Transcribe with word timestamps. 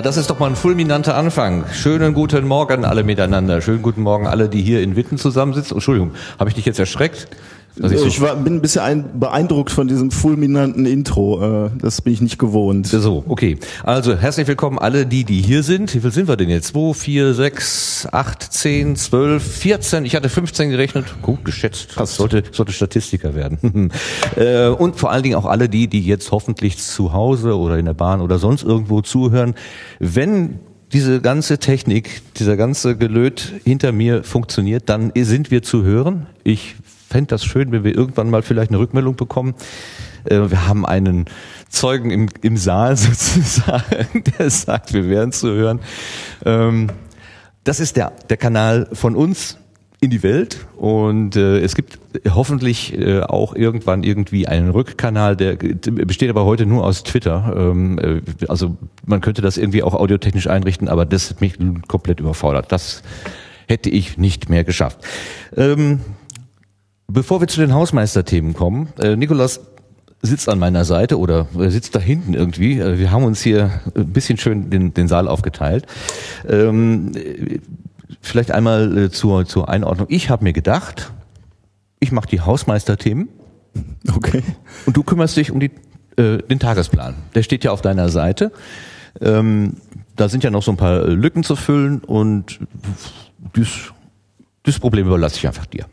Na, 0.00 0.04
das 0.04 0.16
ist 0.16 0.30
doch 0.30 0.38
mal 0.38 0.46
ein 0.46 0.56
fulminanter 0.56 1.14
Anfang. 1.14 1.66
Schönen 1.74 2.14
guten 2.14 2.48
Morgen 2.48 2.86
alle 2.86 3.04
miteinander. 3.04 3.60
Schönen 3.60 3.82
guten 3.82 4.00
Morgen 4.00 4.26
alle, 4.26 4.48
die 4.48 4.62
hier 4.62 4.80
in 4.80 4.96
Witten 4.96 5.18
zusammensitzen. 5.18 5.76
Entschuldigung, 5.76 6.12
habe 6.38 6.48
ich 6.48 6.54
dich 6.54 6.64
jetzt 6.64 6.78
erschreckt? 6.78 7.28
Also 7.80 7.94
ich, 7.94 8.14
ich 8.14 8.20
war, 8.20 8.36
bin 8.36 8.56
ein 8.56 8.60
bisschen 8.60 9.18
beeindruckt 9.18 9.70
von 9.70 9.88
diesem 9.88 10.10
fulminanten 10.10 10.86
Intro. 10.86 11.66
Äh, 11.66 11.70
das 11.78 12.02
bin 12.02 12.12
ich 12.12 12.20
nicht 12.20 12.38
gewohnt. 12.38 12.86
So, 12.86 13.24
okay. 13.28 13.58
Also 13.84 14.16
herzlich 14.16 14.46
willkommen 14.46 14.78
alle 14.78 15.06
die, 15.06 15.24
die 15.24 15.40
hier 15.40 15.62
sind. 15.62 15.94
Wie 15.94 16.00
viel 16.00 16.10
sind 16.10 16.28
wir 16.28 16.36
denn 16.36 16.50
jetzt? 16.50 16.68
2, 16.68 16.94
4, 16.94 17.34
6, 17.34 18.08
8, 18.10 18.42
10, 18.42 18.96
12, 18.96 19.42
14. 19.42 20.04
Ich 20.04 20.16
hatte 20.16 20.28
15 20.28 20.70
gerechnet. 20.70 21.06
Gut 21.22 21.44
geschätzt. 21.44 21.94
Das 21.96 22.16
sollte, 22.16 22.42
sollte 22.52 22.72
Statistiker 22.72 23.34
werden. 23.34 23.90
Äh, 24.36 24.68
und 24.68 24.96
vor 24.96 25.10
allen 25.10 25.22
Dingen 25.22 25.34
auch 25.34 25.46
alle 25.46 25.68
die, 25.68 25.88
die 25.88 26.02
jetzt 26.02 26.30
hoffentlich 26.30 26.78
zu 26.78 27.12
Hause 27.12 27.58
oder 27.58 27.78
in 27.78 27.86
der 27.86 27.94
Bahn 27.94 28.20
oder 28.20 28.38
sonst 28.38 28.62
irgendwo 28.62 29.00
zuhören. 29.00 29.54
Wenn 29.98 30.60
diese 30.92 31.20
ganze 31.20 31.58
Technik, 31.58 32.22
dieser 32.34 32.56
ganze 32.56 32.96
Gelöt 32.96 33.52
hinter 33.64 33.92
mir 33.92 34.24
funktioniert, 34.24 34.88
dann 34.88 35.12
sind 35.16 35.50
wir 35.50 35.62
zu 35.62 35.82
hören. 35.84 36.26
Ich 36.44 36.76
fände 37.10 37.28
das 37.28 37.44
schön, 37.44 37.72
wenn 37.72 37.84
wir 37.84 37.94
irgendwann 37.94 38.30
mal 38.30 38.42
vielleicht 38.42 38.70
eine 38.70 38.78
Rückmeldung 38.78 39.16
bekommen. 39.16 39.54
Äh, 40.24 40.50
wir 40.50 40.68
haben 40.68 40.86
einen 40.86 41.26
Zeugen 41.68 42.10
im, 42.10 42.28
im 42.42 42.56
Saal 42.56 42.96
sozusagen, 42.96 44.24
der 44.38 44.48
sagt, 44.50 44.94
wir 44.94 45.08
wären 45.08 45.32
zu 45.32 45.48
hören. 45.48 45.80
Ähm, 46.44 46.88
das 47.64 47.80
ist 47.80 47.96
der, 47.96 48.12
der 48.28 48.36
Kanal 48.36 48.88
von 48.92 49.16
uns 49.16 49.58
in 50.02 50.08
die 50.08 50.22
Welt 50.22 50.66
und 50.78 51.36
äh, 51.36 51.58
es 51.58 51.74
gibt 51.74 51.98
hoffentlich 52.26 52.98
äh, 52.98 53.20
auch 53.20 53.54
irgendwann 53.54 54.02
irgendwie 54.02 54.48
einen 54.48 54.70
Rückkanal, 54.70 55.36
der 55.36 55.56
besteht 55.56 56.30
aber 56.30 56.46
heute 56.46 56.64
nur 56.64 56.86
aus 56.86 57.02
Twitter. 57.02 57.52
Ähm, 57.54 57.98
äh, 57.98 58.22
also 58.48 58.78
man 59.04 59.20
könnte 59.20 59.42
das 59.42 59.58
irgendwie 59.58 59.82
auch 59.82 59.92
audiotechnisch 59.92 60.46
einrichten, 60.46 60.88
aber 60.88 61.04
das 61.04 61.28
hat 61.28 61.42
mich 61.42 61.58
komplett 61.86 62.20
überfordert. 62.20 62.72
Das 62.72 63.02
hätte 63.68 63.90
ich 63.90 64.16
nicht 64.16 64.48
mehr 64.48 64.64
geschafft. 64.64 65.00
Ähm, 65.54 66.00
Bevor 67.12 67.40
wir 67.40 67.48
zu 67.48 67.60
den 67.60 67.74
Hausmeisterthemen 67.74 68.54
kommen, 68.54 68.88
äh, 69.00 69.16
Nikolas 69.16 69.60
sitzt 70.22 70.48
an 70.48 70.60
meiner 70.60 70.84
Seite 70.84 71.18
oder 71.18 71.48
sitzt 71.68 71.96
da 71.96 71.98
hinten 71.98 72.34
irgendwie. 72.34 72.78
Äh, 72.78 72.98
wir 72.98 73.10
haben 73.10 73.24
uns 73.24 73.42
hier 73.42 73.80
ein 73.96 74.12
bisschen 74.12 74.38
schön 74.38 74.70
den, 74.70 74.94
den 74.94 75.08
Saal 75.08 75.26
aufgeteilt. 75.26 75.86
Ähm, 76.48 77.12
vielleicht 78.20 78.52
einmal 78.52 78.96
äh, 78.96 79.10
zur, 79.10 79.44
zur 79.44 79.68
Einordnung. 79.68 80.06
Ich 80.08 80.30
habe 80.30 80.44
mir 80.44 80.52
gedacht, 80.52 81.10
ich 81.98 82.12
mache 82.12 82.28
die 82.28 82.40
Hausmeisterthemen. 82.40 83.28
Okay. 84.14 84.42
Und 84.86 84.96
du 84.96 85.02
kümmerst 85.02 85.36
dich 85.36 85.50
um 85.50 85.58
die, 85.58 85.72
äh, 86.16 86.38
den 86.38 86.60
Tagesplan. 86.60 87.16
Der 87.34 87.42
steht 87.42 87.64
ja 87.64 87.72
auf 87.72 87.82
deiner 87.82 88.08
Seite. 88.08 88.52
Ähm, 89.20 89.78
da 90.14 90.28
sind 90.28 90.44
ja 90.44 90.50
noch 90.50 90.62
so 90.62 90.70
ein 90.70 90.76
paar 90.76 91.06
Lücken 91.08 91.42
zu 91.42 91.56
füllen 91.56 92.00
und 92.00 92.60
das, 93.54 93.68
das 94.62 94.78
Problem 94.78 95.08
überlasse 95.08 95.38
ich 95.38 95.46
einfach 95.46 95.66
dir. 95.66 95.86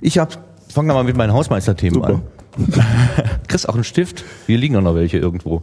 Ich 0.00 0.18
hab, 0.18 0.38
fang 0.68 0.86
mal 0.86 1.04
mit 1.04 1.16
meinen 1.16 1.32
Hausmeisterthemen 1.32 2.02
an. 2.04 2.22
Kriegst 3.48 3.68
auch 3.68 3.74
einen 3.74 3.84
Stift? 3.84 4.24
Hier 4.46 4.58
liegen 4.58 4.82
noch 4.82 4.94
welche 4.94 5.18
irgendwo. 5.18 5.62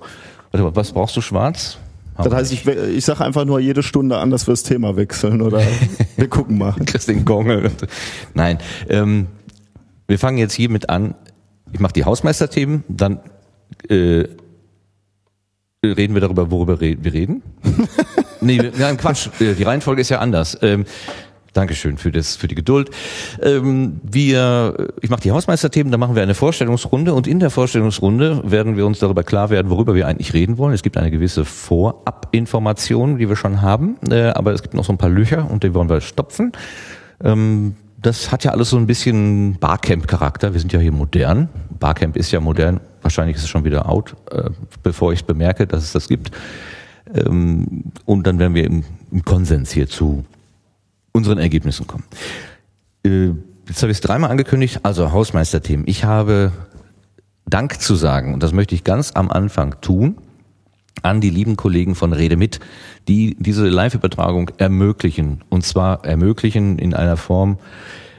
Warte, 0.51 0.75
was 0.75 0.91
brauchst 0.91 1.15
du 1.15 1.21
schwarz? 1.21 1.77
Das 2.15 2.31
heißt, 2.31 2.53
ich, 2.53 2.67
ich 2.67 3.03
sage 3.03 3.25
einfach 3.25 3.43
nur 3.43 3.59
jede 3.59 3.81
Stunde 3.81 4.17
an, 4.17 4.29
dass 4.29 4.45
wir 4.45 4.51
das 4.51 4.63
Thema 4.63 4.95
wechseln 4.95 5.41
oder 5.41 5.61
wir 6.15 6.27
gucken 6.27 6.59
mal. 6.59 6.73
Kriegst 6.85 7.07
den 7.07 7.25
Gongel. 7.25 7.71
Nein, 8.35 8.59
ähm, 8.87 9.27
wir 10.07 10.19
fangen 10.19 10.37
jetzt 10.37 10.53
hiermit 10.53 10.89
an. 10.89 11.15
Ich 11.71 11.79
mache 11.79 11.93
die 11.93 12.05
Hausmeisterthemen, 12.05 12.83
dann 12.87 13.19
äh, 13.89 14.25
reden 15.83 16.13
wir 16.13 16.21
darüber, 16.21 16.51
worüber 16.51 16.79
wir 16.79 17.13
reden. 17.13 17.41
nee, 18.41 18.61
nein, 18.77 18.97
Quatsch. 18.97 19.29
Äh, 19.39 19.55
die 19.55 19.63
Reihenfolge 19.63 20.01
ist 20.01 20.09
ja 20.09 20.19
anders. 20.19 20.57
Ähm, 20.61 20.85
Dankeschön 21.53 21.97
für 21.97 22.11
das, 22.11 22.35
für 22.35 22.47
die 22.47 22.55
Geduld. 22.55 22.89
Ähm, 23.41 24.01
wir, 24.03 24.89
ich 25.01 25.09
mache 25.09 25.21
die 25.21 25.31
Hausmeisterthemen, 25.31 25.91
dann 25.91 25.99
machen 25.99 26.15
wir 26.15 26.23
eine 26.23 26.33
Vorstellungsrunde 26.33 27.13
und 27.13 27.27
in 27.27 27.39
der 27.39 27.51
Vorstellungsrunde 27.51 28.41
werden 28.43 28.75
wir 28.75 28.85
uns 28.85 28.99
darüber 28.99 29.23
klar 29.23 29.49
werden, 29.49 29.69
worüber 29.69 29.93
wir 29.93 30.07
eigentlich 30.07 30.33
reden 30.33 30.57
wollen. 30.57 30.73
Es 30.73 30.81
gibt 30.81 30.97
eine 30.97 31.11
gewisse 31.11 31.45
Vorabinformation, 31.45 33.17
die 33.17 33.29
wir 33.29 33.35
schon 33.35 33.61
haben, 33.61 33.97
äh, 34.09 34.29
aber 34.29 34.53
es 34.53 34.63
gibt 34.63 34.73
noch 34.73 34.83
so 34.83 34.91
ein 34.93 34.97
paar 34.97 35.09
Löcher 35.09 35.49
und 35.49 35.63
die 35.63 35.73
wollen 35.73 35.89
wir 35.89 36.01
stopfen. 36.01 36.53
Ähm, 37.23 37.75
das 38.01 38.31
hat 38.31 38.43
ja 38.43 38.51
alles 38.51 38.69
so 38.69 38.77
ein 38.77 38.87
bisschen 38.87 39.57
Barcamp-Charakter. 39.59 40.53
Wir 40.53 40.59
sind 40.59 40.73
ja 40.73 40.79
hier 40.79 40.91
modern. 40.91 41.49
Barcamp 41.79 42.17
ist 42.17 42.31
ja 42.31 42.39
modern. 42.39 42.81
Wahrscheinlich 43.01 43.37
ist 43.37 43.43
es 43.43 43.49
schon 43.49 43.63
wieder 43.63 43.89
out, 43.89 44.15
äh, 44.31 44.49
bevor 44.81 45.13
ich 45.13 45.25
bemerke, 45.25 45.67
dass 45.67 45.83
es 45.83 45.93
das 45.93 46.07
gibt. 46.07 46.31
Ähm, 47.13 47.85
und 48.05 48.27
dann 48.27 48.39
werden 48.39 48.55
wir 48.55 48.65
im, 48.65 48.83
im 49.11 49.23
Konsens 49.23 49.71
hierzu 49.71 50.25
unseren 51.13 51.37
Ergebnissen 51.37 51.87
kommen. 51.87 52.03
Äh, 53.05 53.29
jetzt 53.67 53.81
habe 53.81 53.91
ich 53.91 53.97
es 53.97 54.01
dreimal 54.01 54.29
angekündigt, 54.29 54.81
also 54.83 55.11
Hausmeisterthemen. 55.11 55.87
Ich 55.87 56.03
habe 56.03 56.51
Dank 57.45 57.79
zu 57.79 57.95
sagen, 57.95 58.33
und 58.33 58.43
das 58.43 58.51
möchte 58.51 58.75
ich 58.75 58.83
ganz 58.83 59.11
am 59.11 59.29
Anfang 59.29 59.79
tun, 59.81 60.17
an 61.01 61.21
die 61.21 61.29
lieben 61.29 61.55
Kollegen 61.55 61.95
von 61.95 62.13
Rede 62.13 62.37
mit, 62.37 62.59
die 63.07 63.35
diese 63.39 63.67
Live-Übertragung 63.67 64.49
ermöglichen. 64.57 65.43
Und 65.49 65.63
zwar 65.63 66.05
ermöglichen 66.05 66.79
in 66.79 66.93
einer 66.93 67.17
Form, 67.17 67.57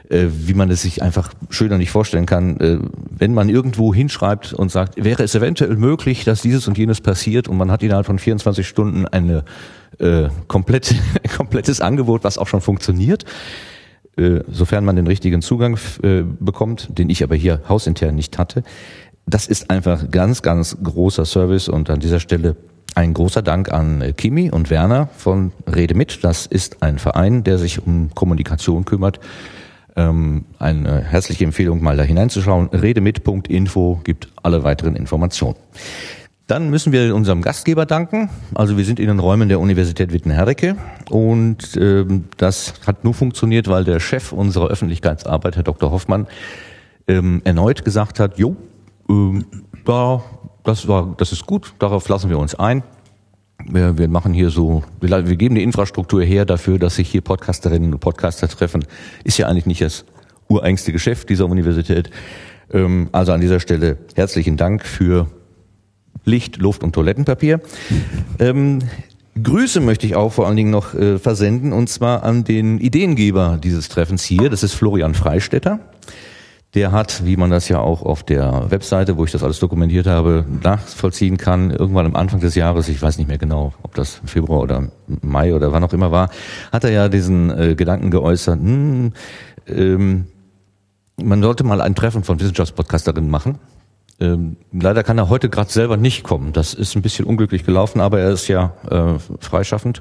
äh, 0.09 0.27
wie 0.29 0.53
man 0.53 0.69
es 0.69 0.81
sich 0.81 1.01
einfach 1.01 1.33
schöner 1.49 1.77
nicht 1.77 1.91
vorstellen 1.91 2.25
kann, 2.25 2.59
äh, 2.59 2.79
wenn 3.09 3.33
man 3.33 3.49
irgendwo 3.49 3.93
hinschreibt 3.93 4.53
und 4.53 4.71
sagt, 4.71 5.03
wäre 5.03 5.23
es 5.23 5.35
eventuell 5.35 5.75
möglich, 5.75 6.23
dass 6.23 6.41
dieses 6.41 6.67
und 6.67 6.77
jenes 6.77 7.01
passiert 7.01 7.47
und 7.47 7.57
man 7.57 7.71
hat 7.71 7.83
innerhalb 7.83 8.05
von 8.05 8.19
24 8.19 8.67
Stunden 8.67 9.07
eine 9.07 9.43
äh, 9.99 10.29
komplett, 10.47 10.95
komplettes 11.35 11.81
Angebot, 11.81 12.23
was 12.23 12.37
auch 12.37 12.47
schon 12.47 12.61
funktioniert, 12.61 13.25
äh, 14.17 14.41
sofern 14.49 14.85
man 14.85 14.95
den 14.95 15.07
richtigen 15.07 15.41
Zugang 15.41 15.77
äh, 16.03 16.23
bekommt, 16.39 16.89
den 16.97 17.09
ich 17.09 17.23
aber 17.23 17.35
hier 17.35 17.61
hausintern 17.67 18.15
nicht 18.15 18.37
hatte. 18.37 18.63
Das 19.25 19.47
ist 19.47 19.69
einfach 19.69 20.11
ganz, 20.11 20.41
ganz 20.41 20.77
großer 20.83 21.25
Service 21.25 21.67
und 21.67 21.89
an 21.89 21.99
dieser 21.99 22.19
Stelle 22.19 22.55
ein 22.93 23.13
großer 23.13 23.41
Dank 23.41 23.71
an 23.71 24.13
Kimi 24.15 24.49
und 24.51 24.69
Werner 24.69 25.09
von 25.17 25.51
Rede 25.67 25.95
mit. 25.95 26.23
Das 26.23 26.45
ist 26.45 26.81
ein 26.81 26.97
Verein, 26.97 27.43
der 27.43 27.57
sich 27.57 27.85
um 27.85 28.11
Kommunikation 28.13 28.85
kümmert. 28.85 29.19
Ähm, 29.95 30.45
eine 30.59 31.01
herzliche 31.01 31.45
Empfehlung, 31.45 31.81
mal 31.81 31.95
da 31.95 32.03
hineinzuschauen. 32.03 32.69
Redemit.info 32.69 34.01
gibt 34.03 34.27
alle 34.43 34.63
weiteren 34.63 34.95
Informationen. 34.95 35.55
Dann 36.47 36.69
müssen 36.69 36.91
wir 36.91 37.15
unserem 37.15 37.41
Gastgeber 37.41 37.87
danken. 37.87 38.29
Also 38.53 38.77
wir 38.77 38.85
sind 38.85 38.99
in 38.99 39.07
den 39.07 39.19
Räumen 39.19 39.49
der 39.49 39.59
Universität 39.59 40.13
Wittenherdecke 40.13 40.75
und 41.09 41.75
ähm, 41.75 42.25
das 42.37 42.75
hat 42.85 43.03
nur 43.03 43.15
funktioniert, 43.15 43.67
weil 43.67 43.83
der 43.83 43.99
Chef 43.99 44.31
unserer 44.31 44.67
Öffentlichkeitsarbeit, 44.67 45.55
Herr 45.55 45.63
Dr. 45.63 45.89
Hoffmann, 45.89 46.27
ähm, 47.07 47.41
erneut 47.45 47.83
gesagt 47.83 48.19
hat, 48.19 48.37
jo, 48.37 48.55
ähm, 49.09 49.45
da, 49.85 50.23
das 50.63 50.87
war, 50.87 51.15
das 51.17 51.31
ist 51.31 51.47
gut, 51.47 51.73
darauf 51.79 52.07
lassen 52.09 52.29
wir 52.29 52.37
uns 52.37 52.53
ein. 52.53 52.83
Wir, 53.67 53.97
wir 53.97 54.07
machen 54.07 54.33
hier 54.33 54.49
so, 54.49 54.83
wir, 55.01 55.27
wir 55.27 55.35
geben 55.35 55.55
die 55.55 55.63
Infrastruktur 55.63 56.23
her 56.23 56.45
dafür, 56.45 56.77
dass 56.77 56.95
sich 56.95 57.09
hier 57.09 57.21
Podcasterinnen 57.21 57.93
und 57.93 57.99
Podcaster 57.99 58.47
treffen. 58.47 58.85
Ist 59.23 59.37
ja 59.37 59.47
eigentlich 59.47 59.65
nicht 59.65 59.81
das 59.81 60.05
ureigenste 60.47 60.91
Geschäft 60.91 61.29
dieser 61.29 61.45
Universität. 61.47 62.09
Ähm, 62.71 63.09
also 63.11 63.31
an 63.31 63.41
dieser 63.41 63.59
Stelle 63.59 63.97
herzlichen 64.15 64.57
Dank 64.57 64.85
für 64.85 65.27
Licht, 66.25 66.57
Luft 66.57 66.83
und 66.83 66.93
Toilettenpapier. 66.93 67.61
Ähm, 68.39 68.79
Grüße 69.41 69.81
möchte 69.81 70.05
ich 70.07 70.15
auch 70.15 70.31
vor 70.31 70.47
allen 70.47 70.55
Dingen 70.55 70.71
noch 70.71 70.93
äh, 70.93 71.19
versenden 71.19 71.73
und 71.73 71.89
zwar 71.89 72.23
an 72.23 72.43
den 72.43 72.79
Ideengeber 72.79 73.59
dieses 73.61 73.89
Treffens 73.89 74.23
hier. 74.23 74.49
Das 74.49 74.63
ist 74.63 74.73
Florian 74.73 75.13
Freistetter. 75.13 75.79
Der 76.75 76.91
hat, 76.91 77.25
wie 77.25 77.37
man 77.37 77.49
das 77.49 77.69
ja 77.69 77.79
auch 77.79 78.01
auf 78.01 78.23
der 78.23 78.69
Webseite, 78.69 79.17
wo 79.17 79.23
ich 79.23 79.31
das 79.31 79.43
alles 79.43 79.59
dokumentiert 79.59 80.07
habe, 80.07 80.45
nachvollziehen 80.61 81.37
kann, 81.37 81.71
irgendwann 81.71 82.05
am 82.05 82.15
Anfang 82.15 82.41
des 82.41 82.53
Jahres, 82.55 82.89
ich 82.89 83.01
weiß 83.01 83.17
nicht 83.17 83.27
mehr 83.27 83.37
genau, 83.37 83.73
ob 83.81 83.95
das 83.95 84.21
Februar 84.25 84.59
oder 84.59 84.89
Mai 85.21 85.55
oder 85.55 85.71
wann 85.71 85.83
auch 85.85 85.93
immer 85.93 86.11
war, 86.11 86.29
hat 86.73 86.83
er 86.83 86.91
ja 86.91 87.07
diesen 87.07 87.49
äh, 87.49 87.75
Gedanken 87.75 88.11
geäußert, 88.11 88.59
hm, 88.59 89.13
ähm, 89.67 90.25
man 91.17 91.41
sollte 91.41 91.63
mal 91.63 91.79
ein 91.79 91.95
Treffen 91.95 92.23
von 92.23 92.39
Wissenschaftspodcasterinnen 92.39 93.31
machen 93.31 93.57
ähm, 94.17 94.55
leider 94.71 95.03
kann 95.03 95.17
er 95.17 95.27
heute 95.27 95.49
gerade 95.49 95.69
selber 95.69 95.97
nicht 95.97 96.23
kommen. 96.23 96.53
Das 96.53 96.73
ist 96.73 96.95
ein 96.95 97.01
bisschen 97.01 97.25
unglücklich 97.25 97.65
gelaufen, 97.65 97.99
aber 97.99 98.21
er 98.21 98.31
ist 98.31 98.47
ja 98.47 98.73
äh, 98.89 99.19
freischaffend 99.41 99.99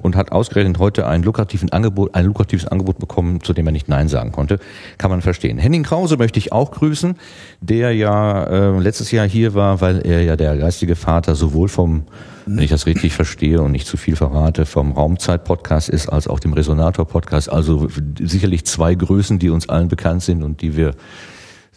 und 0.00 0.14
hat 0.14 0.30
ausgerechnet 0.30 0.78
heute 0.78 1.08
ein, 1.08 1.24
lukrativen 1.24 1.72
Angebot, 1.72 2.14
ein 2.14 2.26
lukratives 2.26 2.68
Angebot 2.68 3.00
bekommen, 3.00 3.42
zu 3.42 3.52
dem 3.52 3.66
er 3.66 3.72
nicht 3.72 3.88
Nein 3.88 4.06
sagen 4.06 4.30
konnte. 4.30 4.60
Kann 4.98 5.10
man 5.10 5.20
verstehen. 5.20 5.58
Henning 5.58 5.82
Krause 5.82 6.16
möchte 6.16 6.38
ich 6.38 6.52
auch 6.52 6.70
grüßen, 6.70 7.16
der 7.60 7.92
ja 7.92 8.44
äh, 8.44 8.78
letztes 8.78 9.10
Jahr 9.10 9.26
hier 9.26 9.54
war, 9.54 9.80
weil 9.80 10.06
er 10.06 10.22
ja 10.22 10.36
der 10.36 10.56
geistige 10.56 10.94
Vater 10.94 11.34
sowohl 11.34 11.68
vom, 11.68 12.04
wenn 12.46 12.62
ich 12.62 12.70
das 12.70 12.86
richtig 12.86 13.14
verstehe 13.14 13.60
und 13.62 13.72
nicht 13.72 13.88
zu 13.88 13.96
viel 13.96 14.14
verrate, 14.14 14.64
vom 14.64 14.92
Raumzeit-Podcast 14.92 15.88
ist, 15.88 16.08
als 16.08 16.28
auch 16.28 16.38
dem 16.38 16.52
Resonator-Podcast. 16.52 17.50
Also 17.50 17.88
sicherlich 18.20 18.64
zwei 18.64 18.94
Größen, 18.94 19.40
die 19.40 19.50
uns 19.50 19.68
allen 19.68 19.88
bekannt 19.88 20.22
sind 20.22 20.44
und 20.44 20.62
die 20.62 20.76
wir 20.76 20.94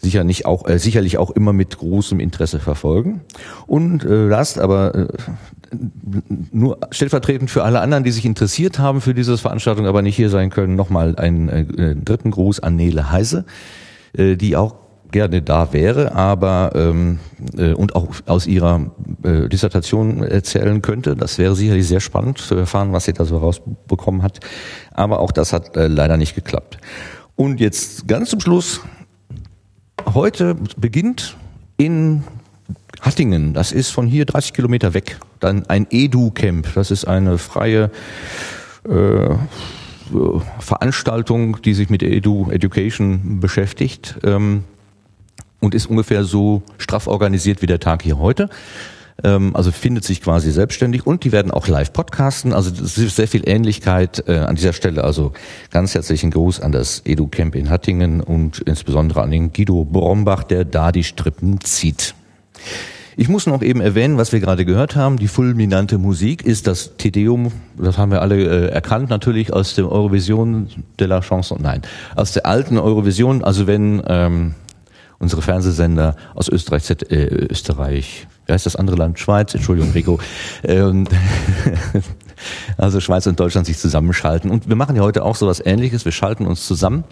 sicher 0.00 0.24
nicht 0.24 0.46
auch, 0.46 0.66
äh, 0.68 0.78
sicherlich 0.78 1.18
auch 1.18 1.30
immer 1.30 1.52
mit 1.52 1.78
großem 1.78 2.20
Interesse 2.20 2.58
verfolgen. 2.58 3.20
Und 3.66 4.04
äh, 4.04 4.26
last 4.26 4.58
aber 4.58 4.94
äh, 4.94 5.08
nur 6.52 6.78
stellvertretend 6.90 7.50
für 7.50 7.64
alle 7.64 7.80
anderen, 7.80 8.04
die 8.04 8.10
sich 8.10 8.24
interessiert 8.24 8.78
haben 8.78 9.00
für 9.00 9.14
diese 9.14 9.36
Veranstaltung, 9.38 9.86
aber 9.86 10.02
nicht 10.02 10.16
hier 10.16 10.30
sein 10.30 10.50
können, 10.50 10.74
nochmal 10.74 11.16
einen 11.16 11.48
äh, 11.48 11.94
dritten 11.96 12.30
Gruß 12.30 12.60
an 12.60 12.76
Nele 12.76 13.10
Heise, 13.10 13.44
äh, 14.14 14.36
die 14.36 14.56
auch 14.56 14.74
gerne 15.10 15.42
da 15.42 15.72
wäre, 15.72 16.14
aber 16.14 16.72
ähm, 16.74 17.18
äh, 17.56 17.72
und 17.72 17.94
auch 17.94 18.08
aus 18.26 18.46
ihrer 18.46 18.92
äh, 19.22 19.48
Dissertation 19.48 20.22
erzählen 20.22 20.82
könnte. 20.82 21.16
Das 21.16 21.38
wäre 21.38 21.54
sicherlich 21.54 21.88
sehr 21.88 22.00
spannend 22.00 22.38
zu 22.38 22.54
erfahren, 22.54 22.92
was 22.92 23.04
sie 23.04 23.12
da 23.12 23.24
so 23.24 23.38
rausbekommen 23.38 24.22
hat. 24.22 24.40
Aber 24.92 25.20
auch 25.20 25.32
das 25.32 25.52
hat 25.52 25.76
äh, 25.76 25.88
leider 25.88 26.16
nicht 26.16 26.34
geklappt. 26.34 26.78
Und 27.36 27.60
jetzt 27.60 28.06
ganz 28.06 28.30
zum 28.30 28.40
Schluss. 28.40 28.80
Heute 30.14 30.56
beginnt 30.76 31.36
in 31.76 32.24
Hattingen, 33.00 33.54
das 33.54 33.70
ist 33.70 33.90
von 33.90 34.08
hier 34.08 34.24
30 34.24 34.52
Kilometer 34.52 34.92
weg, 34.92 35.18
dann 35.38 35.66
ein 35.66 35.86
Edu-Camp. 35.88 36.74
Das 36.74 36.90
ist 36.90 37.04
eine 37.04 37.38
freie 37.38 37.92
äh, 38.88 39.34
Veranstaltung, 40.58 41.62
die 41.62 41.74
sich 41.74 41.90
mit 41.90 42.02
Edu 42.02 42.50
Education 42.50 43.38
beschäftigt 43.38 44.18
ähm, 44.24 44.64
und 45.60 45.76
ist 45.76 45.86
ungefähr 45.86 46.24
so 46.24 46.62
straff 46.78 47.06
organisiert 47.06 47.62
wie 47.62 47.66
der 47.66 47.78
Tag 47.78 48.02
hier 48.02 48.18
heute. 48.18 48.50
Ähm, 49.24 49.54
also 49.54 49.72
findet 49.72 50.04
sich 50.04 50.22
quasi 50.22 50.50
selbstständig 50.50 51.06
und 51.06 51.24
die 51.24 51.32
werden 51.32 51.50
auch 51.50 51.68
live 51.68 51.92
podcasten. 51.92 52.52
Also 52.52 52.70
es 52.70 52.98
ist 52.98 53.16
sehr 53.16 53.28
viel 53.28 53.48
Ähnlichkeit 53.48 54.24
äh, 54.26 54.38
an 54.38 54.56
dieser 54.56 54.72
Stelle. 54.72 55.04
Also 55.04 55.32
ganz 55.70 55.94
herzlichen 55.94 56.30
Gruß 56.30 56.60
an 56.60 56.72
das 56.72 57.02
Edu 57.04 57.28
Camp 57.28 57.54
in 57.54 57.70
Hattingen 57.70 58.20
und 58.20 58.60
insbesondere 58.60 59.22
an 59.22 59.30
den 59.30 59.52
Guido 59.52 59.84
Brombach, 59.84 60.44
der 60.44 60.64
da 60.64 60.92
die 60.92 61.04
Strippen 61.04 61.60
zieht. 61.60 62.14
Ich 63.16 63.28
muss 63.28 63.46
noch 63.46 63.60
eben 63.60 63.80
erwähnen, 63.80 64.16
was 64.16 64.32
wir 64.32 64.40
gerade 64.40 64.64
gehört 64.64 64.96
haben. 64.96 65.18
Die 65.18 65.28
fulminante 65.28 65.98
Musik 65.98 66.42
ist 66.42 66.66
das 66.66 66.96
Tedeum, 66.96 67.52
das 67.76 67.98
haben 67.98 68.12
wir 68.12 68.22
alle 68.22 68.36
äh, 68.36 68.70
erkannt, 68.70 69.10
natürlich 69.10 69.52
aus 69.52 69.74
dem 69.74 69.86
Eurovision 69.86 70.68
de 70.98 71.06
la 71.06 71.20
Chanson, 71.20 71.58
nein, 71.60 71.82
aus 72.16 72.32
der 72.32 72.46
alten 72.46 72.78
Eurovision, 72.78 73.44
also 73.44 73.66
wenn 73.66 74.02
ähm, 74.06 74.54
unsere 75.18 75.42
Fernsehsender 75.42 76.16
aus 76.34 76.48
Österreich, 76.48 76.88
äh, 77.10 77.26
Österreich, 77.50 78.26
wie 78.50 78.52
heißt 78.52 78.66
das 78.66 78.74
andere 78.74 78.96
Land? 78.96 79.20
Schweiz, 79.20 79.54
Entschuldigung, 79.54 79.92
Rico. 79.92 80.18
Ähm, 80.64 81.06
also 82.76 82.98
Schweiz 82.98 83.28
und 83.28 83.38
Deutschland 83.38 83.64
sich 83.64 83.78
zusammenschalten. 83.78 84.50
Und 84.50 84.68
wir 84.68 84.74
machen 84.74 84.96
ja 84.96 85.02
heute 85.02 85.24
auch 85.24 85.36
so 85.36 85.46
was 85.46 85.64
ähnliches. 85.64 86.04
Wir 86.04 86.10
schalten 86.10 86.46
uns 86.46 86.66
zusammen 86.66 87.04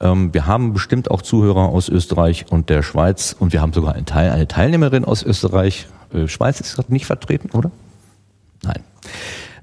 ähm, 0.00 0.32
wir 0.32 0.46
haben 0.46 0.72
bestimmt 0.72 1.10
auch 1.10 1.22
Zuhörer 1.22 1.68
aus 1.68 1.88
Österreich 1.88 2.46
und 2.48 2.70
der 2.70 2.82
Schweiz 2.82 3.36
und 3.38 3.52
wir 3.52 3.60
haben 3.60 3.72
sogar 3.72 3.94
eine, 3.94 4.04
Teil, 4.04 4.30
eine 4.30 4.48
Teilnehmerin 4.48 5.04
aus 5.04 5.22
Österreich. 5.22 5.88
Äh, 6.14 6.26
Schweiz 6.26 6.60
ist 6.60 6.76
gerade 6.76 6.92
nicht 6.92 7.04
vertreten, 7.04 7.50
oder? 7.50 7.70
Nein. 8.62 8.80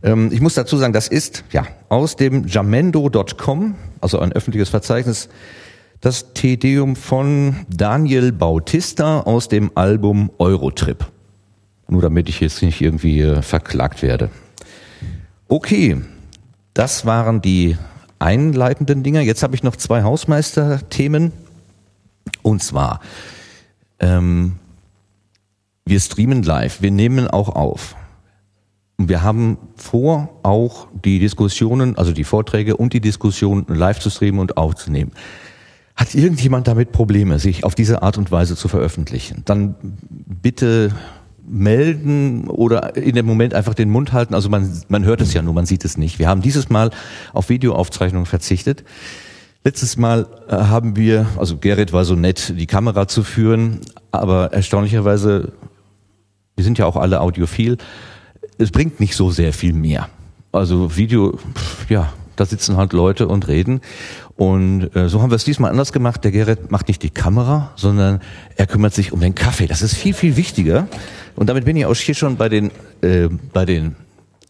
Ähm, 0.03 0.29
ich 0.31 0.41
muss 0.41 0.53
dazu 0.53 0.77
sagen, 0.77 0.93
das 0.93 1.07
ist 1.07 1.43
ja 1.51 1.65
aus 1.89 2.17
dem 2.17 2.45
jamendo.com, 2.45 3.75
also 3.99 4.19
ein 4.19 4.31
öffentliches 4.31 4.69
Verzeichnis, 4.69 5.29
das 6.01 6.33
Tedeum 6.33 6.95
von 6.95 7.65
Daniel 7.69 8.31
Bautista 8.31 9.21
aus 9.21 9.47
dem 9.47 9.71
Album 9.75 10.31
Eurotrip. 10.37 11.05
Nur 11.87 12.01
damit 12.01 12.29
ich 12.29 12.39
jetzt 12.39 12.61
nicht 12.61 12.81
irgendwie 12.81 13.21
äh, 13.21 13.41
verklagt 13.41 14.01
werde. 14.01 14.29
Okay, 15.47 16.01
das 16.73 17.05
waren 17.05 17.41
die 17.41 17.77
einleitenden 18.19 19.03
Dinger. 19.03 19.21
Jetzt 19.21 19.43
habe 19.43 19.55
ich 19.55 19.63
noch 19.63 19.75
zwei 19.75 20.03
Hausmeister-Themen. 20.03 21.31
Und 22.41 22.61
zwar, 22.61 22.99
ähm, 23.99 24.57
wir 25.85 25.99
streamen 25.99 26.43
live, 26.43 26.81
wir 26.81 26.91
nehmen 26.91 27.27
auch 27.27 27.49
auf. 27.49 27.95
Und 28.97 29.09
wir 29.09 29.21
haben 29.21 29.57
vor, 29.75 30.39
auch 30.43 30.87
die 30.93 31.19
Diskussionen, 31.19 31.97
also 31.97 32.11
die 32.11 32.23
Vorträge 32.23 32.75
und 32.75 32.93
die 32.93 32.99
Diskussionen 32.99 33.65
live 33.67 33.99
zu 33.99 34.09
streamen 34.09 34.39
und 34.39 34.57
aufzunehmen. 34.57 35.11
Hat 35.97 36.13
irgendjemand 36.13 36.67
damit 36.67 36.91
Probleme, 36.91 37.39
sich 37.39 37.63
auf 37.63 37.73
diese 37.73 38.03
Art 38.03 38.17
und 38.19 38.31
Weise 38.31 38.55
zu 38.55 38.67
veröffentlichen? 38.67 39.41
Dann 39.45 39.75
bitte 40.41 40.91
melden 41.47 42.47
oder 42.49 42.95
in 42.95 43.15
dem 43.15 43.25
Moment 43.25 43.53
einfach 43.53 43.73
den 43.73 43.89
Mund 43.89 44.13
halten. 44.13 44.35
Also 44.35 44.49
man, 44.49 44.69
man 44.89 45.05
hört 45.05 45.21
es 45.21 45.33
ja 45.33 45.41
nur, 45.41 45.53
man 45.53 45.65
sieht 45.65 45.85
es 45.85 45.97
nicht. 45.97 46.19
Wir 46.19 46.27
haben 46.27 46.41
dieses 46.41 46.69
Mal 46.69 46.91
auf 47.33 47.49
Videoaufzeichnungen 47.49 48.25
verzichtet. 48.25 48.83
Letztes 49.63 49.97
Mal 49.97 50.27
äh, 50.49 50.55
haben 50.55 50.95
wir, 50.95 51.25
also 51.37 51.57
Gerrit 51.57 51.93
war 51.93 52.05
so 52.05 52.15
nett, 52.15 52.53
die 52.57 52.67
Kamera 52.67 53.07
zu 53.07 53.23
führen, 53.23 53.81
aber 54.11 54.53
erstaunlicherweise, 54.53 55.53
wir 56.55 56.63
sind 56.63 56.77
ja 56.77 56.85
auch 56.85 56.95
alle 56.95 57.21
audiophil, 57.21 57.77
es 58.57 58.71
bringt 58.71 58.99
nicht 58.99 59.15
so 59.15 59.31
sehr 59.31 59.53
viel 59.53 59.73
mehr. 59.73 60.09
Also 60.51 60.95
Video, 60.95 61.37
ja, 61.89 62.13
da 62.35 62.45
sitzen 62.45 62.77
halt 62.77 62.93
Leute 62.93 63.27
und 63.27 63.47
reden. 63.47 63.81
Und 64.37 64.95
äh, 64.95 65.09
so 65.09 65.21
haben 65.21 65.31
wir 65.31 65.35
es 65.35 65.43
diesmal 65.43 65.71
anders 65.71 65.91
gemacht. 65.91 66.23
Der 66.23 66.31
Gerrit 66.31 66.71
macht 66.71 66.87
nicht 66.87 67.01
die 67.01 67.09
Kamera, 67.09 67.71
sondern 67.75 68.21
er 68.55 68.67
kümmert 68.67 68.93
sich 68.93 69.11
um 69.11 69.19
den 69.19 69.33
Kaffee. 69.33 69.65
Das 69.65 69.81
ist 69.81 69.95
viel, 69.95 70.13
viel 70.13 70.37
wichtiger. 70.37 70.87
Und 71.35 71.49
damit 71.49 71.65
bin 71.65 71.75
ich 71.75 71.87
auch 71.87 71.95
hier 71.95 72.13
schon 72.13 72.37
bei 72.37 72.47
den, 72.47 72.71
äh, 73.01 73.29
bei 73.51 73.65
den, 73.65 73.95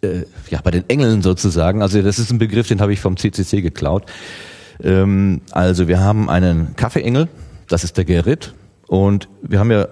äh, 0.02 0.24
ja, 0.50 0.60
bei 0.62 0.72
den 0.72 0.90
Engeln 0.90 1.22
sozusagen. 1.22 1.82
Also 1.82 2.02
das 2.02 2.20
ist 2.20 2.32
ein 2.32 2.38
Begriff, 2.38 2.68
den 2.68 2.82
habe 2.82 2.92
ich 2.92 3.00
vom 3.00 3.16
CCC 3.16 3.62
geklaut. 3.62 4.04
Ähm, 4.84 5.40
also 5.52 5.88
wir 5.88 6.02
haben 6.02 6.30
einen 6.30 6.76
Kaffeeengel, 6.76 7.30
das 7.70 7.86
ist 7.86 7.96
der 7.96 8.04
Gerrit. 8.04 8.54
Und 8.88 9.30
wir 9.42 9.60
haben 9.60 9.72
ja 9.72 9.88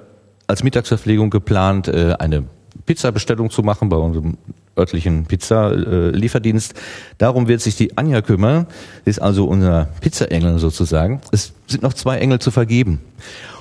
als 0.47 0.61
Mittagsverpflegung 0.61 1.29
geplant, 1.29 1.87
äh, 1.87 2.15
eine 2.19 2.43
Pizza-Bestellung 2.85 3.49
zu 3.49 3.63
machen 3.63 3.87
bei 3.87 3.97
unserem 3.97 4.37
örtlichen 4.77 5.25
Pizza-Lieferdienst. 5.25 6.73
Darum 7.17 7.47
wird 7.47 7.61
sich 7.61 7.75
die 7.75 7.97
Anja 7.97 8.21
kümmern, 8.21 8.67
ist 9.05 9.21
also 9.21 9.45
unser 9.45 9.89
Pizzaengel 10.01 10.59
sozusagen. 10.59 11.21
Es 11.31 11.53
sind 11.67 11.83
noch 11.83 11.93
zwei 11.93 12.17
Engel 12.17 12.39
zu 12.39 12.51
vergeben. 12.51 12.99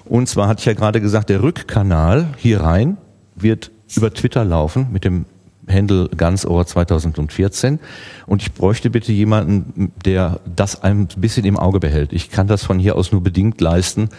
Und 0.04 0.28
zwar 0.28 0.48
hatte 0.48 0.60
ich 0.60 0.66
ja 0.66 0.74
gerade 0.74 1.00
gesagt, 1.00 1.30
der 1.30 1.42
Rückkanal 1.42 2.28
hier 2.36 2.60
rein 2.60 2.98
wird 3.36 3.70
über 3.96 4.12
Twitter 4.12 4.44
laufen 4.44 4.88
mit 4.92 5.04
dem 5.04 5.24
Händel 5.66 6.08
Ganzohr 6.14 6.66
2014 6.66 7.78
und 8.26 8.42
ich 8.42 8.52
bräuchte 8.52 8.90
bitte 8.90 9.12
jemanden, 9.12 9.92
der 10.04 10.40
das 10.44 10.82
ein 10.82 11.08
bisschen 11.16 11.44
im 11.46 11.58
Auge 11.58 11.80
behält. 11.80 12.12
Ich 12.12 12.30
kann 12.30 12.46
das 12.46 12.64
von 12.64 12.78
hier 12.78 12.96
aus 12.96 13.12
nur 13.12 13.22
bedingt 13.22 13.60
leisten. 13.60 14.10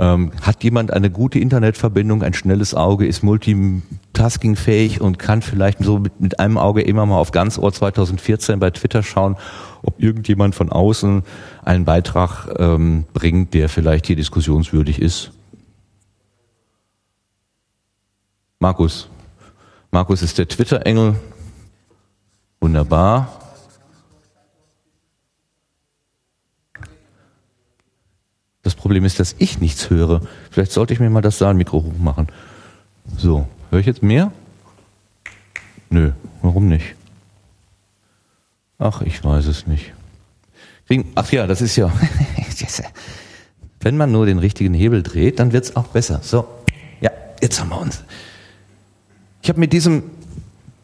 Ähm, 0.00 0.32
hat 0.40 0.64
jemand 0.64 0.94
eine 0.94 1.10
gute 1.10 1.38
Internetverbindung, 1.38 2.22
ein 2.22 2.32
schnelles 2.32 2.74
Auge, 2.74 3.06
ist 3.06 3.22
multitaskingfähig 3.22 5.02
und 5.02 5.18
kann 5.18 5.42
vielleicht 5.42 5.84
so 5.84 5.98
mit, 5.98 6.18
mit 6.22 6.40
einem 6.40 6.56
Auge 6.56 6.80
immer 6.80 7.04
mal 7.04 7.18
auf 7.18 7.32
Ganzohr 7.32 7.70
2014 7.70 8.58
bei 8.58 8.70
Twitter 8.70 9.02
schauen, 9.02 9.36
ob 9.82 10.02
irgendjemand 10.02 10.54
von 10.54 10.72
außen 10.72 11.22
einen 11.66 11.84
Beitrag 11.84 12.48
ähm, 12.58 13.04
bringt, 13.12 13.52
der 13.52 13.68
vielleicht 13.68 14.06
hier 14.06 14.16
diskussionswürdig 14.16 15.02
ist? 15.02 15.32
Markus. 18.58 19.06
Markus 19.90 20.22
ist 20.22 20.38
der 20.38 20.48
Twitter-Engel. 20.48 21.16
Wunderbar. 22.58 23.49
Das 28.62 28.74
Problem 28.74 29.04
ist, 29.04 29.18
dass 29.20 29.34
ich 29.38 29.60
nichts 29.60 29.90
höre. 29.90 30.20
Vielleicht 30.50 30.72
sollte 30.72 30.92
ich 30.92 31.00
mir 31.00 31.10
mal 31.10 31.22
das 31.22 31.38
Saalmikro 31.38 31.82
hochmachen. 31.82 32.28
So, 33.16 33.46
höre 33.70 33.80
ich 33.80 33.86
jetzt 33.86 34.02
mehr? 34.02 34.32
Nö, 35.88 36.12
warum 36.42 36.68
nicht? 36.68 36.94
Ach, 38.78 39.02
ich 39.02 39.22
weiß 39.24 39.46
es 39.46 39.66
nicht. 39.66 39.92
Ach 41.14 41.30
ja, 41.32 41.46
das 41.46 41.60
ist 41.60 41.76
ja. 41.76 41.92
Wenn 43.80 43.96
man 43.96 44.12
nur 44.12 44.26
den 44.26 44.38
richtigen 44.38 44.74
Hebel 44.74 45.02
dreht, 45.02 45.38
dann 45.38 45.52
wird 45.52 45.64
es 45.64 45.76
auch 45.76 45.86
besser. 45.86 46.20
So, 46.22 46.46
ja, 47.00 47.10
jetzt 47.40 47.60
haben 47.60 47.70
wir 47.70 47.80
uns. 47.80 48.04
Ich 49.42 49.48
habe 49.48 49.60
mit 49.60 49.72
diesem, 49.72 50.02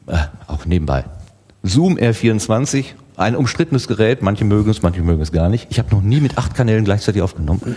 äh, 0.06 0.18
auch 0.46 0.64
nebenbei, 0.64 1.04
Zoom 1.62 1.96
R24, 1.96 2.86
ein 3.16 3.36
umstrittenes 3.36 3.88
Gerät, 3.88 4.22
manche 4.22 4.44
mögen 4.44 4.70
es, 4.70 4.82
manche 4.82 5.02
mögen 5.02 5.22
es 5.22 5.32
gar 5.32 5.48
nicht. 5.48 5.68
Ich 5.70 5.78
habe 5.78 5.94
noch 5.94 6.02
nie 6.02 6.20
mit 6.20 6.38
acht 6.38 6.54
Kanälen 6.54 6.84
gleichzeitig 6.84 7.22
aufgenommen. 7.22 7.76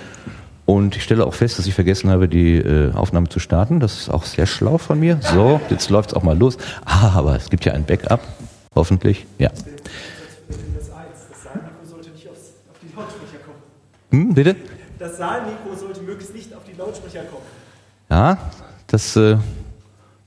Und 0.65 0.96
ich 0.96 1.03
stelle 1.03 1.25
auch 1.25 1.34
fest, 1.34 1.58
dass 1.58 1.65
ich 1.65 1.74
vergessen 1.74 2.12
habe, 2.12 2.27
die 2.27 2.58
äh, 2.58 2.93
Aufnahme 2.93 3.27
zu 3.29 3.39
starten. 3.39 3.79
Das 3.79 4.01
ist 4.01 4.10
auch 4.10 4.24
sehr 4.24 4.46
schlau 4.46 4.77
von 4.77 5.00
mir. 5.00 5.19
So, 5.22 5.60
jetzt 5.69 5.89
läuft 5.89 6.12
es 6.12 6.15
auch 6.15 6.22
mal 6.22 6.38
los. 6.38 6.58
Ah, 6.86 7.13
aber 7.15 7.36
es 7.36 7.50
gibt 7.50 7.65
ja 7.65 7.74
ein 7.74 7.86
Backup. 7.86 8.22
Hoffentlich. 8.75 9.25
Ja. 9.39 9.50
Hm, 14.12 14.34
bitte? 14.34 14.55
Das 15.00 15.17
Saalmikro 15.17 15.75
sollte 15.75 16.01
möglichst 16.01 16.36
nicht 16.36 16.53
auf 16.53 16.63
die 16.63 16.77
Lautsprecher 16.77 17.24
kommen. 17.24 17.43
Ja, 18.10 18.38
das 18.88 19.15
äh, 19.15 19.38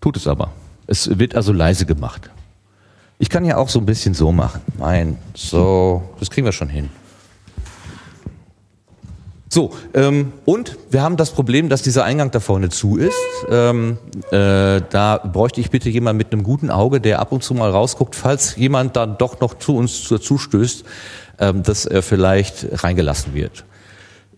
tut 0.01 0.17
es 0.17 0.27
aber. 0.27 0.51
Es 0.87 1.19
wird 1.19 1.37
also 1.37 1.53
leise 1.53 1.87
gemacht. 1.87 2.31
Ich 3.19 3.29
kann 3.31 3.45
ja 3.45 3.57
auch 3.57 3.69
so 3.69 3.79
ein 3.79 3.87
bisschen 3.87 4.15
so 4.15 4.33
machen. 4.33 4.61
Nein, 4.79 5.19
so, 5.35 6.03
das 6.19 6.31
kriegen 6.31 6.45
wir 6.45 6.53
schon 6.53 6.69
hin. 6.69 6.91
So, 9.53 9.75
ähm, 9.93 10.33
und 10.47 10.79
wir 10.91 11.03
haben 11.03 11.19
das 11.19 11.31
Problem, 11.31 11.69
dass 11.69 11.83
dieser 11.83 12.05
Eingang 12.05 12.31
da 12.31 12.41
vorne 12.41 12.71
zu 12.71 12.97
ist. 12.97 13.13
Ähm, 13.51 13.99
äh, 14.31 14.81
da 14.89 15.19
bräuchte 15.19 15.61
ich 15.61 15.71
bitte 15.71 15.91
jemand 15.91 16.17
mit 16.17 16.33
einem 16.33 16.43
guten 16.43 16.71
Auge, 16.71 17.03
der 17.03 17.19
ab 17.19 17.33
und 17.33 17.45
zu 17.45 17.53
mal 17.53 17.69
rausguckt, 17.71 18.17
falls 18.17 18.57
jemand 18.57 18.97
dann 18.97 19.19
doch 19.19 19.41
noch 19.41 19.59
zu 19.59 19.77
uns 19.77 20.05
zustößt, 20.05 20.85
ähm, 21.39 21.63
dass 21.63 21.85
er 21.85 22.03
vielleicht 22.03 22.83
reingelassen 22.83 23.35
wird. 23.35 23.67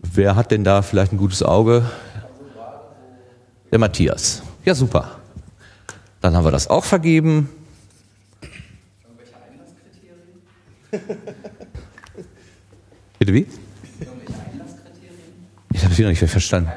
Wer 0.01 0.35
hat 0.35 0.51
denn 0.51 0.65
da 0.65 0.81
vielleicht 0.81 1.13
ein 1.13 1.17
gutes 1.17 1.43
Auge? 1.43 1.83
Der 3.71 3.79
Matthias. 3.79 4.43
Ja, 4.65 4.75
super. 4.75 5.11
Dann 6.19 6.35
haben 6.35 6.43
wir 6.43 6.51
das 6.51 6.69
auch 6.69 6.83
vergeben. 6.83 7.49
Bitte 13.19 13.33
wie? 13.33 13.47
Ich 15.73 15.83
habe 15.83 15.91
es 15.91 15.97
wieder 15.97 16.09
nicht 16.09 16.19
verstanden. 16.19 16.71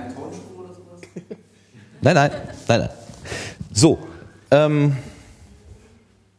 Nein, 2.00 2.14
nein, 2.14 2.30
nein, 2.68 2.80
nein. 2.80 2.90
So, 3.72 3.98
ähm, 4.50 4.96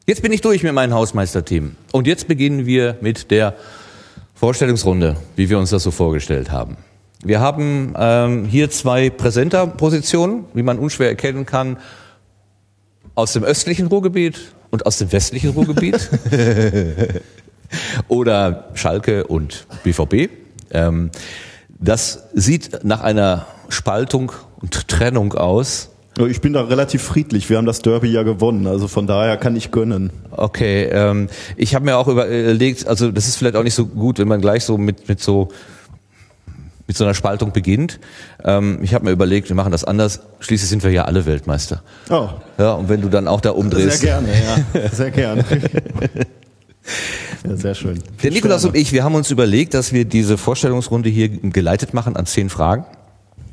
jetzt 0.05 0.21
bin 0.21 0.31
ich 0.31 0.41
durch 0.41 0.63
mit 0.63 0.73
meinen 0.73 0.93
Hausmeisterthemen. 0.93 1.75
Und 1.91 2.07
jetzt 2.07 2.27
beginnen 2.27 2.65
wir 2.65 2.97
mit 3.01 3.31
der 3.31 3.55
Vorstellungsrunde, 4.35 5.17
wie 5.35 5.49
wir 5.49 5.59
uns 5.59 5.69
das 5.69 5.83
so 5.83 5.91
vorgestellt 5.91 6.51
haben. 6.51 6.77
Wir 7.23 7.41
haben 7.41 7.93
ähm, 7.97 8.45
hier 8.45 8.69
zwei 8.69 9.09
Präsenterpositionen, 9.09 10.45
wie 10.53 10.63
man 10.63 10.79
unschwer 10.79 11.09
erkennen 11.09 11.45
kann, 11.45 11.77
aus 13.15 13.33
dem 13.33 13.43
östlichen 13.43 13.87
Ruhrgebiet 13.87 14.39
und 14.71 14.85
aus 14.85 14.97
dem 14.97 15.11
westlichen 15.11 15.49
Ruhrgebiet. 15.49 16.09
Oder 18.07 18.69
Schalke 18.73 19.27
und 19.27 19.67
BVB. 19.83 20.29
Ähm, 20.71 21.11
das 21.79 22.23
sieht 22.33 22.83
nach 22.83 23.01
einer 23.01 23.45
Spaltung 23.69 24.31
und 24.61 24.87
Trennung 24.87 25.33
aus. 25.33 25.89
Ich 26.27 26.41
bin 26.41 26.51
da 26.51 26.63
relativ 26.63 27.01
friedlich. 27.01 27.49
Wir 27.49 27.57
haben 27.57 27.65
das 27.65 27.81
Derby 27.81 28.11
ja 28.11 28.23
gewonnen, 28.23 28.67
also 28.67 28.89
von 28.89 29.07
daher 29.07 29.37
kann 29.37 29.55
ich 29.55 29.71
gönnen. 29.71 30.11
Okay, 30.31 30.83
ähm, 30.91 31.29
ich 31.55 31.75
habe 31.75 31.85
mir 31.85 31.97
auch 31.97 32.09
überlegt, 32.09 32.87
also 32.87 33.11
das 33.11 33.29
ist 33.29 33.37
vielleicht 33.37 33.55
auch 33.55 33.63
nicht 33.63 33.75
so 33.75 33.85
gut, 33.85 34.19
wenn 34.19 34.27
man 34.27 34.41
gleich 34.41 34.65
so 34.65 34.77
mit 34.77 35.07
mit 35.07 35.21
so 35.21 35.49
mit 36.87 36.97
so 36.97 37.05
einer 37.05 37.13
Spaltung 37.13 37.53
beginnt. 37.53 37.99
Ähm, 38.43 38.79
ich 38.81 38.95
habe 38.95 39.05
mir 39.05 39.11
überlegt, 39.11 39.47
wir 39.47 39.55
machen 39.55 39.71
das 39.71 39.83
anders. 39.85 40.21
Schließlich 40.39 40.69
sind 40.69 40.83
wir 40.83 40.91
ja 40.91 41.05
alle 41.05 41.27
Weltmeister. 41.27 41.83
Oh. 42.09 42.29
Ja, 42.57 42.73
und 42.73 42.89
wenn 42.89 43.01
du 43.01 43.09
dann 43.09 43.27
auch 43.27 43.41
da 43.41 43.51
umdrehst. 43.51 43.99
Sehr 44.01 44.19
gerne, 44.19 44.29
ja. 44.73 44.89
Sehr 44.89 45.11
gerne. 45.11 45.45
Ja, 47.47 47.55
sehr 47.55 47.75
schön. 47.75 47.99
Der 48.23 48.31
Nikolaus 48.31 48.65
und 48.65 48.75
ich, 48.75 48.91
wir 48.91 49.03
haben 49.03 49.15
uns 49.15 49.31
überlegt, 49.31 49.73
dass 49.73 49.93
wir 49.93 50.05
diese 50.05 50.37
Vorstellungsrunde 50.37 51.09
hier 51.09 51.29
geleitet 51.29 51.93
machen 51.93 52.15
an 52.15 52.25
zehn 52.25 52.49
Fragen. 52.49 52.85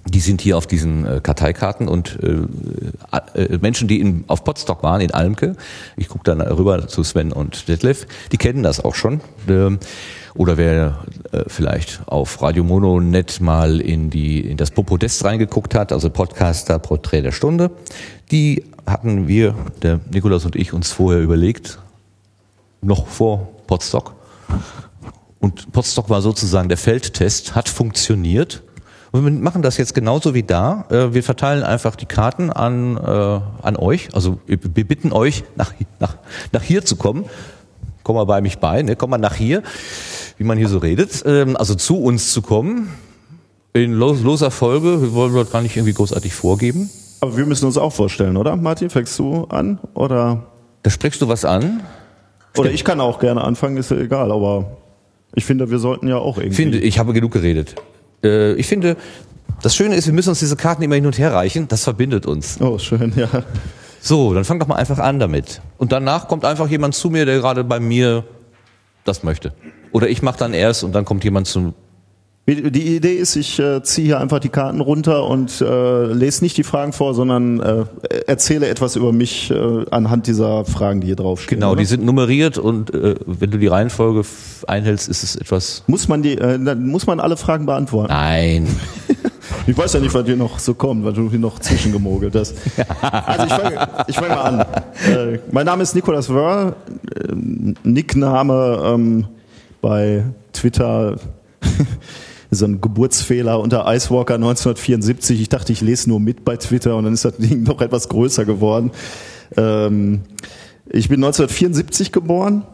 Die 0.08 0.20
sind 0.20 0.40
hier 0.40 0.56
auf 0.56 0.68
diesen 0.68 1.04
äh, 1.04 1.20
Karteikarten 1.20 1.88
und 1.88 2.18
äh, 2.22 3.40
äh, 3.40 3.58
Menschen, 3.58 3.88
die 3.88 4.00
in, 4.00 4.24
auf 4.28 4.44
Potsdok 4.44 4.84
waren, 4.84 5.00
in 5.00 5.10
Almke, 5.10 5.56
ich 5.96 6.08
gucke 6.08 6.22
dann 6.24 6.40
rüber 6.40 6.86
zu 6.86 7.02
Sven 7.02 7.32
und 7.32 7.66
Detlef, 7.66 8.06
die 8.30 8.36
kennen 8.36 8.62
das 8.62 8.84
auch 8.84 8.94
schon. 8.94 9.20
Ähm, 9.48 9.80
oder 10.36 10.56
wer 10.56 11.04
äh, 11.32 11.44
vielleicht 11.48 12.02
auf 12.06 12.40
Radio 12.40 12.62
Mono 12.62 13.00
Net 13.00 13.40
mal 13.40 13.80
in, 13.80 14.10
die, 14.10 14.40
in 14.40 14.56
das 14.56 14.70
Popodest 14.70 15.24
reingeguckt 15.24 15.74
hat, 15.74 15.92
also 15.92 16.08
Podcaster 16.10 16.78
Porträt 16.78 17.22
der 17.22 17.32
Stunde, 17.32 17.70
die 18.30 18.64
hatten 18.86 19.26
wir, 19.26 19.54
der 19.82 20.00
Nikolaus 20.12 20.44
und 20.44 20.54
ich, 20.54 20.72
uns 20.72 20.92
vorher 20.92 21.20
überlegt, 21.20 21.80
noch 22.86 23.06
vor 23.06 23.48
Potsdok. 23.66 24.14
Und 25.40 25.72
Potsdok 25.72 26.08
war 26.08 26.22
sozusagen 26.22 26.68
der 26.68 26.78
Feldtest, 26.78 27.54
hat 27.54 27.68
funktioniert. 27.68 28.62
Und 29.12 29.24
wir 29.24 29.30
machen 29.30 29.62
das 29.62 29.76
jetzt 29.76 29.94
genauso 29.94 30.34
wie 30.34 30.42
da. 30.42 30.86
Äh, 30.90 31.14
wir 31.14 31.22
verteilen 31.22 31.62
einfach 31.62 31.96
die 31.96 32.06
Karten 32.06 32.50
an, 32.50 32.96
äh, 32.96 33.40
an 33.62 33.76
euch. 33.76 34.08
Also 34.14 34.38
wir 34.46 34.58
bitten 34.58 35.12
euch, 35.12 35.44
nach, 35.56 35.72
nach, 36.00 36.16
nach 36.52 36.62
hier 36.62 36.84
zu 36.84 36.96
kommen. 36.96 37.24
Komm 38.02 38.16
mal 38.16 38.24
bei 38.24 38.40
mich 38.40 38.58
bei, 38.58 38.82
ne? 38.82 38.94
komm 38.94 39.10
mal 39.10 39.18
nach 39.18 39.34
hier, 39.34 39.62
wie 40.38 40.44
man 40.44 40.58
hier 40.58 40.68
so 40.68 40.78
redet. 40.78 41.22
Ähm, 41.26 41.56
also 41.56 41.74
zu 41.74 41.98
uns 41.98 42.32
zu 42.32 42.42
kommen. 42.42 42.90
In 43.72 43.92
loser 43.92 44.50
Folge, 44.50 45.02
wir 45.02 45.12
wollen 45.12 45.34
dort 45.34 45.52
gar 45.52 45.60
nicht 45.60 45.76
irgendwie 45.76 45.92
großartig 45.92 46.32
vorgeben. 46.34 46.88
Aber 47.20 47.36
wir 47.36 47.46
müssen 47.46 47.66
uns 47.66 47.76
auch 47.76 47.92
vorstellen, 47.92 48.36
oder? 48.36 48.56
Martin, 48.56 48.90
fängst 48.90 49.18
du 49.18 49.44
an? 49.44 49.78
Oder? 49.94 50.46
Da 50.82 50.90
sprichst 50.90 51.20
du 51.20 51.28
was 51.28 51.44
an? 51.44 51.82
Oder 52.58 52.70
ich 52.70 52.84
kann 52.84 53.00
auch 53.00 53.18
gerne 53.18 53.42
anfangen, 53.42 53.76
ist 53.76 53.90
ja 53.90 53.98
egal, 53.98 54.32
aber 54.32 54.76
ich 55.34 55.44
finde, 55.44 55.70
wir 55.70 55.78
sollten 55.78 56.08
ja 56.08 56.16
auch 56.16 56.38
irgendwie. 56.38 56.56
Finde, 56.56 56.78
ich 56.78 56.98
habe 56.98 57.12
genug 57.12 57.32
geredet. 57.32 57.74
Äh, 58.24 58.54
ich 58.54 58.66
finde, 58.66 58.96
das 59.62 59.74
Schöne 59.74 59.96
ist, 59.96 60.06
wir 60.06 60.14
müssen 60.14 60.30
uns 60.30 60.38
diese 60.38 60.56
Karten 60.56 60.82
immer 60.82 60.94
hin 60.94 61.06
und 61.06 61.18
her 61.18 61.32
reichen. 61.32 61.68
Das 61.68 61.84
verbindet 61.84 62.26
uns. 62.26 62.60
Oh, 62.60 62.78
schön, 62.78 63.12
ja. 63.16 63.28
So, 64.00 64.34
dann 64.34 64.44
fang 64.44 64.60
doch 64.60 64.66
mal 64.66 64.76
einfach 64.76 64.98
an 64.98 65.18
damit. 65.18 65.60
Und 65.78 65.92
danach 65.92 66.28
kommt 66.28 66.44
einfach 66.44 66.68
jemand 66.68 66.94
zu 66.94 67.10
mir, 67.10 67.26
der 67.26 67.38
gerade 67.38 67.64
bei 67.64 67.80
mir 67.80 68.24
das 69.04 69.22
möchte. 69.22 69.52
Oder 69.92 70.08
ich 70.08 70.22
mache 70.22 70.38
dann 70.38 70.54
erst 70.54 70.84
und 70.84 70.94
dann 70.94 71.04
kommt 71.04 71.24
jemand 71.24 71.46
zu 71.46 71.74
die 72.54 72.96
Idee 72.96 73.14
ist, 73.14 73.34
ich 73.34 73.58
äh, 73.58 73.82
ziehe 73.82 74.06
hier 74.06 74.20
einfach 74.20 74.38
die 74.38 74.50
Karten 74.50 74.80
runter 74.80 75.24
und 75.26 75.60
äh, 75.60 76.06
lese 76.12 76.44
nicht 76.44 76.56
die 76.56 76.62
Fragen 76.62 76.92
vor, 76.92 77.12
sondern 77.12 77.58
äh, 77.58 77.84
erzähle 78.28 78.68
etwas 78.68 78.94
über 78.94 79.12
mich 79.12 79.50
äh, 79.50 79.84
anhand 79.90 80.28
dieser 80.28 80.64
Fragen, 80.64 81.00
die 81.00 81.08
hier 81.08 81.16
draufstehen. 81.16 81.58
Genau, 81.58 81.72
oder? 81.72 81.80
die 81.80 81.86
sind 81.86 82.04
nummeriert 82.04 82.56
und 82.56 82.94
äh, 82.94 83.16
wenn 83.26 83.50
du 83.50 83.58
die 83.58 83.66
Reihenfolge 83.66 84.22
einhältst, 84.68 85.08
ist 85.08 85.24
es 85.24 85.34
etwas. 85.34 85.82
Muss 85.88 86.06
man 86.06 86.22
die, 86.22 86.38
äh, 86.38 86.56
muss 86.76 87.08
man 87.08 87.18
alle 87.18 87.36
Fragen 87.36 87.66
beantworten? 87.66 88.12
Nein. 88.12 88.68
ich 89.66 89.76
weiß 89.76 89.94
ja 89.94 90.00
nicht, 90.00 90.14
was 90.14 90.24
hier 90.24 90.36
noch 90.36 90.60
so 90.60 90.74
kommt, 90.74 91.04
weil 91.04 91.14
du 91.14 91.28
hier 91.28 91.40
noch 91.40 91.58
zwischengemogelt 91.58 92.36
hast. 92.36 92.54
Also 93.00 93.46
ich 93.46 93.52
fange 93.52 93.88
ich 94.06 94.16
fang 94.16 94.28
mal 94.28 94.36
an. 94.36 95.38
Mein 95.50 95.66
Name 95.66 95.82
ist 95.82 95.96
Nicolas 95.96 96.28
Wörl, 96.28 96.76
äh, 97.12 97.32
Nickname 97.82 98.82
ähm, 98.84 99.26
bei 99.80 100.24
Twitter 100.52 101.16
so 102.50 102.64
ein 102.64 102.80
Geburtsfehler 102.80 103.60
unter 103.60 103.84
Icewalker 103.86 104.34
1974. 104.34 105.40
Ich 105.40 105.48
dachte, 105.48 105.72
ich 105.72 105.80
lese 105.80 106.08
nur 106.08 106.20
mit 106.20 106.44
bei 106.44 106.56
Twitter 106.56 106.96
und 106.96 107.04
dann 107.04 107.14
ist 107.14 107.24
das 107.24 107.36
Ding 107.36 107.62
noch 107.64 107.80
etwas 107.80 108.08
größer 108.08 108.44
geworden. 108.44 108.90
Ähm, 109.56 110.20
ich 110.88 111.08
bin 111.08 111.22
1974 111.22 112.12
geboren, 112.12 112.64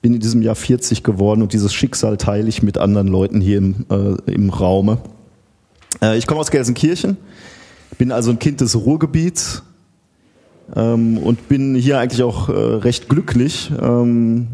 bin 0.00 0.14
in 0.14 0.20
diesem 0.20 0.42
Jahr 0.42 0.54
40 0.54 1.02
geworden 1.02 1.42
und 1.42 1.52
dieses 1.52 1.72
Schicksal 1.74 2.16
teile 2.16 2.48
ich 2.48 2.62
mit 2.62 2.78
anderen 2.78 3.08
Leuten 3.08 3.40
hier 3.40 3.58
im, 3.58 3.86
äh, 3.90 4.32
im 4.32 4.50
Raume. 4.50 4.98
Äh, 6.00 6.16
ich 6.16 6.26
komme 6.26 6.40
aus 6.40 6.50
Gelsenkirchen, 6.50 7.18
bin 7.98 8.12
also 8.12 8.30
ein 8.30 8.38
Kind 8.38 8.60
des 8.60 8.74
Ruhrgebiets 8.74 9.62
ähm, 10.74 11.18
und 11.18 11.48
bin 11.48 11.74
hier 11.74 11.98
eigentlich 11.98 12.22
auch 12.22 12.48
äh, 12.48 12.52
recht 12.52 13.08
glücklich. 13.08 13.70
Ähm, 13.80 14.48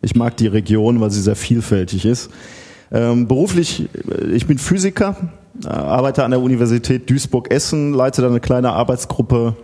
ich 0.00 0.16
mag 0.16 0.36
die 0.36 0.46
Region, 0.48 1.00
weil 1.00 1.10
sie 1.10 1.20
sehr 1.20 1.36
vielfältig 1.36 2.06
ist. 2.06 2.30
Ähm, 2.92 3.26
beruflich, 3.26 3.88
äh, 4.08 4.26
ich 4.32 4.46
bin 4.46 4.58
Physiker, 4.58 5.16
äh, 5.64 5.68
arbeite 5.68 6.24
an 6.24 6.30
der 6.30 6.40
Universität 6.40 7.08
Duisburg-Essen, 7.08 7.94
leite 7.94 8.20
da 8.20 8.28
eine 8.28 8.40
kleine 8.40 8.72
Arbeitsgruppe, 8.72 9.56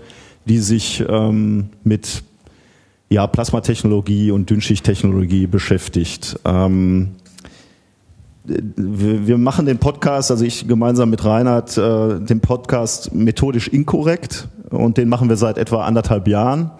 die 0.47 0.58
sich 0.58 1.04
ähm, 1.06 1.68
mit 1.85 2.23
ja, 3.11 3.26
Plasmatechnologie 3.26 4.30
und 4.30 4.49
Dünnschichttechnologie 4.49 5.47
beschäftigt. 5.47 6.38
Ähm, 6.44 7.11
wir, 8.44 9.26
wir, 9.26 9.37
machen 9.37 9.66
den 9.66 9.76
Podcast, 9.76 10.30
also 10.30 10.42
ich 10.44 10.66
gemeinsam 10.66 11.11
mit 11.11 11.23
Reinhard, 11.23 11.76
äh, 11.76 12.20
den 12.20 12.40
Podcast 12.40 13.14
methodisch 13.14 13.68
inkorrekt 13.68 14.49
und 14.70 14.97
den 14.97 15.11
machen 15.11 15.28
wir 15.28 15.37
seit 15.37 15.58
etwa 15.58 15.85
anderthalb 15.85 16.28
Jahren. 16.28 16.70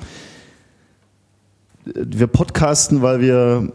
Wir 1.85 2.27
podcasten, 2.27 3.03
weil 3.03 3.21
wir 3.21 3.71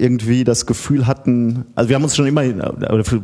irgendwie 0.00 0.44
das 0.44 0.66
Gefühl 0.66 1.06
hatten, 1.06 1.66
also 1.74 1.88
wir 1.88 1.96
haben 1.96 2.04
uns 2.04 2.16
schon 2.16 2.26
immer, 2.26 2.42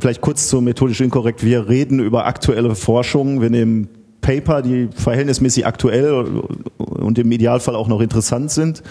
vielleicht 0.00 0.20
kurz 0.20 0.48
zur 0.48 0.62
methodisch 0.62 1.00
inkorrekt, 1.00 1.44
wir 1.44 1.68
reden 1.68 2.00
über 2.00 2.26
aktuelle 2.26 2.74
Forschung, 2.74 3.40
wir 3.40 3.50
nehmen 3.50 3.88
Paper, 4.20 4.62
die 4.62 4.88
verhältnismäßig 4.94 5.66
aktuell 5.66 6.42
und 6.78 7.18
im 7.18 7.30
Idealfall 7.30 7.76
auch 7.76 7.88
noch 7.88 8.00
interessant 8.00 8.50
sind. 8.50 8.82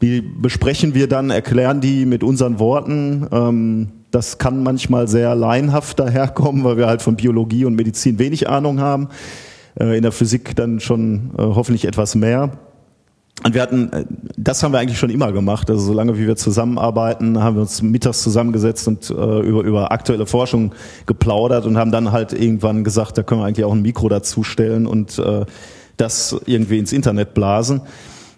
Die 0.00 0.20
besprechen 0.20 0.94
wir 0.94 1.08
dann, 1.08 1.30
erklären 1.30 1.80
die 1.80 2.06
mit 2.06 2.24
unseren 2.24 2.58
Worten. 2.58 3.26
Ähm, 3.30 3.88
das 4.10 4.38
kann 4.38 4.62
manchmal 4.62 5.06
sehr 5.06 5.34
laienhaft 5.34 6.00
daherkommen, 6.00 6.64
weil 6.64 6.76
wir 6.76 6.86
halt 6.86 7.02
von 7.02 7.16
Biologie 7.16 7.66
und 7.66 7.76
Medizin 7.76 8.18
wenig 8.18 8.48
Ahnung 8.48 8.80
haben. 8.80 9.08
Äh, 9.78 9.96
in 9.96 10.02
der 10.02 10.12
Physik 10.12 10.56
dann 10.56 10.80
schon 10.80 11.30
äh, 11.38 11.42
hoffentlich 11.42 11.84
etwas 11.84 12.14
mehr. 12.14 12.50
Und 13.44 13.54
wir 13.54 13.62
hatten, 13.62 13.92
äh, 13.92 14.04
das 14.36 14.62
haben 14.62 14.72
wir 14.72 14.78
eigentlich 14.78 14.98
schon 14.98 15.10
immer 15.10 15.32
gemacht. 15.32 15.70
Also 15.70 15.82
solange 15.84 16.16
wie 16.18 16.26
wir 16.26 16.36
zusammenarbeiten, 16.36 17.42
haben 17.42 17.56
wir 17.56 17.62
uns 17.62 17.82
mittags 17.82 18.22
zusammengesetzt 18.22 18.86
und 18.88 19.10
äh, 19.10 19.40
über, 19.40 19.62
über 19.62 19.92
aktuelle 19.92 20.26
Forschung 20.26 20.72
geplaudert 21.06 21.66
und 21.66 21.76
haben 21.76 21.90
dann 21.90 22.12
halt 22.12 22.32
irgendwann 22.32 22.84
gesagt, 22.84 23.18
da 23.18 23.22
können 23.22 23.40
wir 23.40 23.46
eigentlich 23.46 23.64
auch 23.64 23.72
ein 23.72 23.82
Mikro 23.82 24.08
dazustellen 24.08 24.86
und 24.86 25.18
äh, 25.18 25.44
das 25.96 26.36
irgendwie 26.46 26.78
ins 26.78 26.92
Internet 26.92 27.34
blasen. 27.34 27.82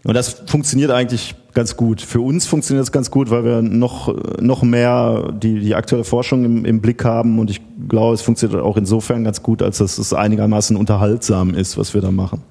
Und 0.05 0.15
das 0.15 0.43
funktioniert 0.47 0.91
eigentlich 0.91 1.35
ganz 1.55 1.77
gut. 1.77 2.03
Für 2.03 2.21
uns 2.21 2.47
funktioniert 2.47 2.85
es 2.85 2.93
ganz 2.93 3.11
gut, 3.11 3.31
weil 3.31 3.45
wir 3.45 3.63
noch, 3.63 4.15
noch 4.41 4.63
mehr 4.63 5.33
die, 5.33 5.61
die 5.61 5.75
aktuelle 5.75 6.05
Forschung 6.05 6.45
im, 6.45 6.65
im 6.65 6.81
Blick 6.83 7.05
haben 7.05 7.39
und 7.39 7.49
ich 7.49 7.63
glaube, 7.89 8.15
es 8.15 8.21
funktioniert 8.21 8.61
auch 8.61 8.77
insofern 8.77 9.25
ganz 9.25 9.43
gut, 9.43 9.63
als 9.63 9.79
dass 9.79 9.97
es 9.97 10.13
einigermaßen 10.13 10.77
unterhaltsam 10.77 11.55
ist, 11.55 11.79
was 11.79 11.95
wir 11.95 12.03
da 12.03 12.11
machen. 12.11 12.43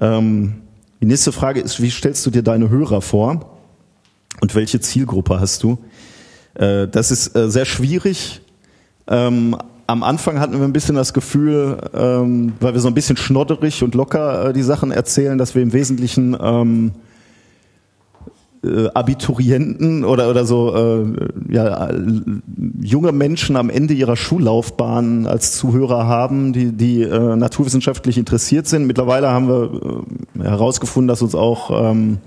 Ähm, 0.00 0.54
die 1.00 1.06
nächste 1.06 1.32
Frage 1.32 1.60
ist, 1.60 1.80
wie 1.80 1.90
stellst 1.90 2.26
du 2.26 2.30
dir 2.30 2.42
deine 2.42 2.70
Hörer 2.70 3.00
vor 3.00 3.58
und 4.40 4.54
welche 4.54 4.80
Zielgruppe 4.80 5.40
hast 5.40 5.62
du? 5.62 5.78
Äh, 6.54 6.88
das 6.88 7.10
ist 7.10 7.36
äh, 7.36 7.50
sehr 7.50 7.64
schwierig. 7.64 8.40
Ähm, 9.06 9.56
am 9.86 10.02
Anfang 10.02 10.38
hatten 10.38 10.58
wir 10.58 10.64
ein 10.64 10.72
bisschen 10.72 10.96
das 10.96 11.14
Gefühl, 11.14 11.78
ähm, 11.94 12.52
weil 12.60 12.74
wir 12.74 12.80
so 12.80 12.88
ein 12.88 12.94
bisschen 12.94 13.16
schnodderig 13.16 13.82
und 13.82 13.94
locker 13.94 14.50
äh, 14.50 14.52
die 14.52 14.62
Sachen 14.62 14.90
erzählen, 14.90 15.38
dass 15.38 15.54
wir 15.54 15.62
im 15.62 15.72
Wesentlichen 15.72 16.36
ähm, 16.40 16.92
äh, 18.64 18.88
Abiturienten 18.92 20.04
oder 20.04 20.30
oder 20.30 20.44
so 20.44 20.74
äh, 20.74 21.52
ja, 21.52 21.90
junge 22.80 23.12
Menschen 23.12 23.56
am 23.56 23.70
Ende 23.70 23.94
ihrer 23.94 24.16
Schullaufbahn 24.16 25.26
als 25.26 25.52
Zuhörer 25.56 26.06
haben, 26.06 26.52
die 26.52 26.72
die 26.72 27.02
äh, 27.02 27.36
naturwissenschaftlich 27.36 28.18
interessiert 28.18 28.66
sind. 28.66 28.86
Mittlerweile 28.86 29.28
haben 29.30 29.48
wir 29.48 30.04
äh, 30.40 30.42
herausgefunden, 30.42 31.06
dass 31.08 31.22
uns 31.22 31.36
auch 31.36 31.70
ähm, 31.70 32.18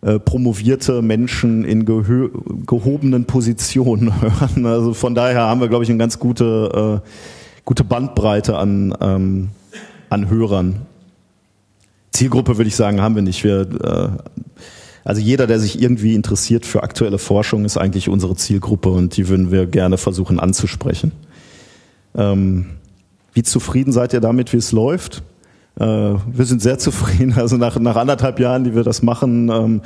äh, 0.00 0.18
promovierte 0.18 1.02
Menschen 1.02 1.64
in 1.64 1.84
gehobenen 1.84 3.26
Positionen 3.26 4.22
hören. 4.22 4.64
Also 4.64 4.94
von 4.94 5.14
daher 5.14 5.42
haben 5.42 5.60
wir, 5.60 5.68
glaube 5.68 5.84
ich, 5.84 5.90
eine 5.90 5.98
ganz 5.98 6.18
gute 6.18 7.02
äh, 7.04 7.08
gute 7.64 7.84
Bandbreite 7.84 8.56
an 8.56 8.94
ähm, 9.00 9.48
an 10.08 10.30
Hörern. 10.30 10.86
Zielgruppe 12.12 12.56
würde 12.56 12.68
ich 12.68 12.76
sagen, 12.76 13.02
haben 13.02 13.16
wir 13.16 13.22
nicht. 13.22 13.42
Wir 13.44 13.62
äh, 13.62 14.08
also 15.04 15.20
jeder, 15.20 15.46
der 15.46 15.60
sich 15.60 15.80
irgendwie 15.80 16.14
interessiert 16.14 16.64
für 16.64 16.82
aktuelle 16.82 17.18
Forschung, 17.18 17.66
ist 17.66 17.76
eigentlich 17.76 18.08
unsere 18.08 18.36
Zielgruppe 18.36 18.88
und 18.88 19.16
die 19.16 19.28
würden 19.28 19.50
wir 19.50 19.66
gerne 19.66 19.98
versuchen 19.98 20.40
anzusprechen. 20.40 21.12
Ähm, 22.16 22.66
wie 23.34 23.42
zufrieden 23.42 23.92
seid 23.92 24.14
ihr 24.14 24.20
damit, 24.20 24.52
wie 24.52 24.56
es 24.56 24.72
läuft? 24.72 25.22
Äh, 25.78 25.84
wir 25.84 26.44
sind 26.44 26.62
sehr 26.62 26.78
zufrieden. 26.78 27.34
Also 27.36 27.56
nach, 27.58 27.78
nach 27.78 27.96
anderthalb 27.96 28.40
Jahren, 28.40 28.64
die 28.64 28.74
wir 28.74 28.82
das 28.82 29.02
machen, 29.02 29.50
ähm, 29.50 29.82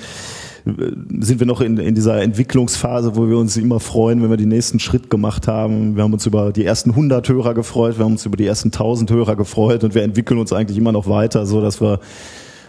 sind 1.21 1.41
wir 1.41 1.47
noch 1.47 1.63
in, 1.63 1.79
in 1.79 1.95
dieser 1.95 2.21
Entwicklungsphase, 2.21 3.17
wo 3.17 3.29
wir 3.29 3.39
uns 3.39 3.57
immer 3.57 3.81
freuen, 3.81 4.23
wenn 4.23 4.31
wir 4.31 4.37
den 4.37 4.51
nächsten 4.51 4.79
Schritt 4.79 5.09
gemacht 5.09 5.49
haben. 5.49 5.97
Wir 5.97 6.03
haben 6.03 6.13
uns 6.13 6.27
über 6.27 6.53
die 6.53 6.65
ersten 6.65 6.91
100 6.91 7.27
Hörer 7.29 7.55
gefreut, 7.55 7.99
wir 7.99 8.05
haben 8.05 8.13
uns 8.13 8.27
über 8.27 8.37
die 8.37 8.47
ersten 8.47 8.69
1000 8.69 9.11
Hörer 9.11 9.35
gefreut 9.35 9.83
und 9.83 9.95
wir 9.95 10.03
entwickeln 10.03 10.39
uns 10.39 10.53
eigentlich 10.53 10.77
immer 10.77 10.93
noch 10.93 11.09
weiter, 11.09 11.47
so 11.47 11.63
dass 11.63 11.81
wir 11.81 12.01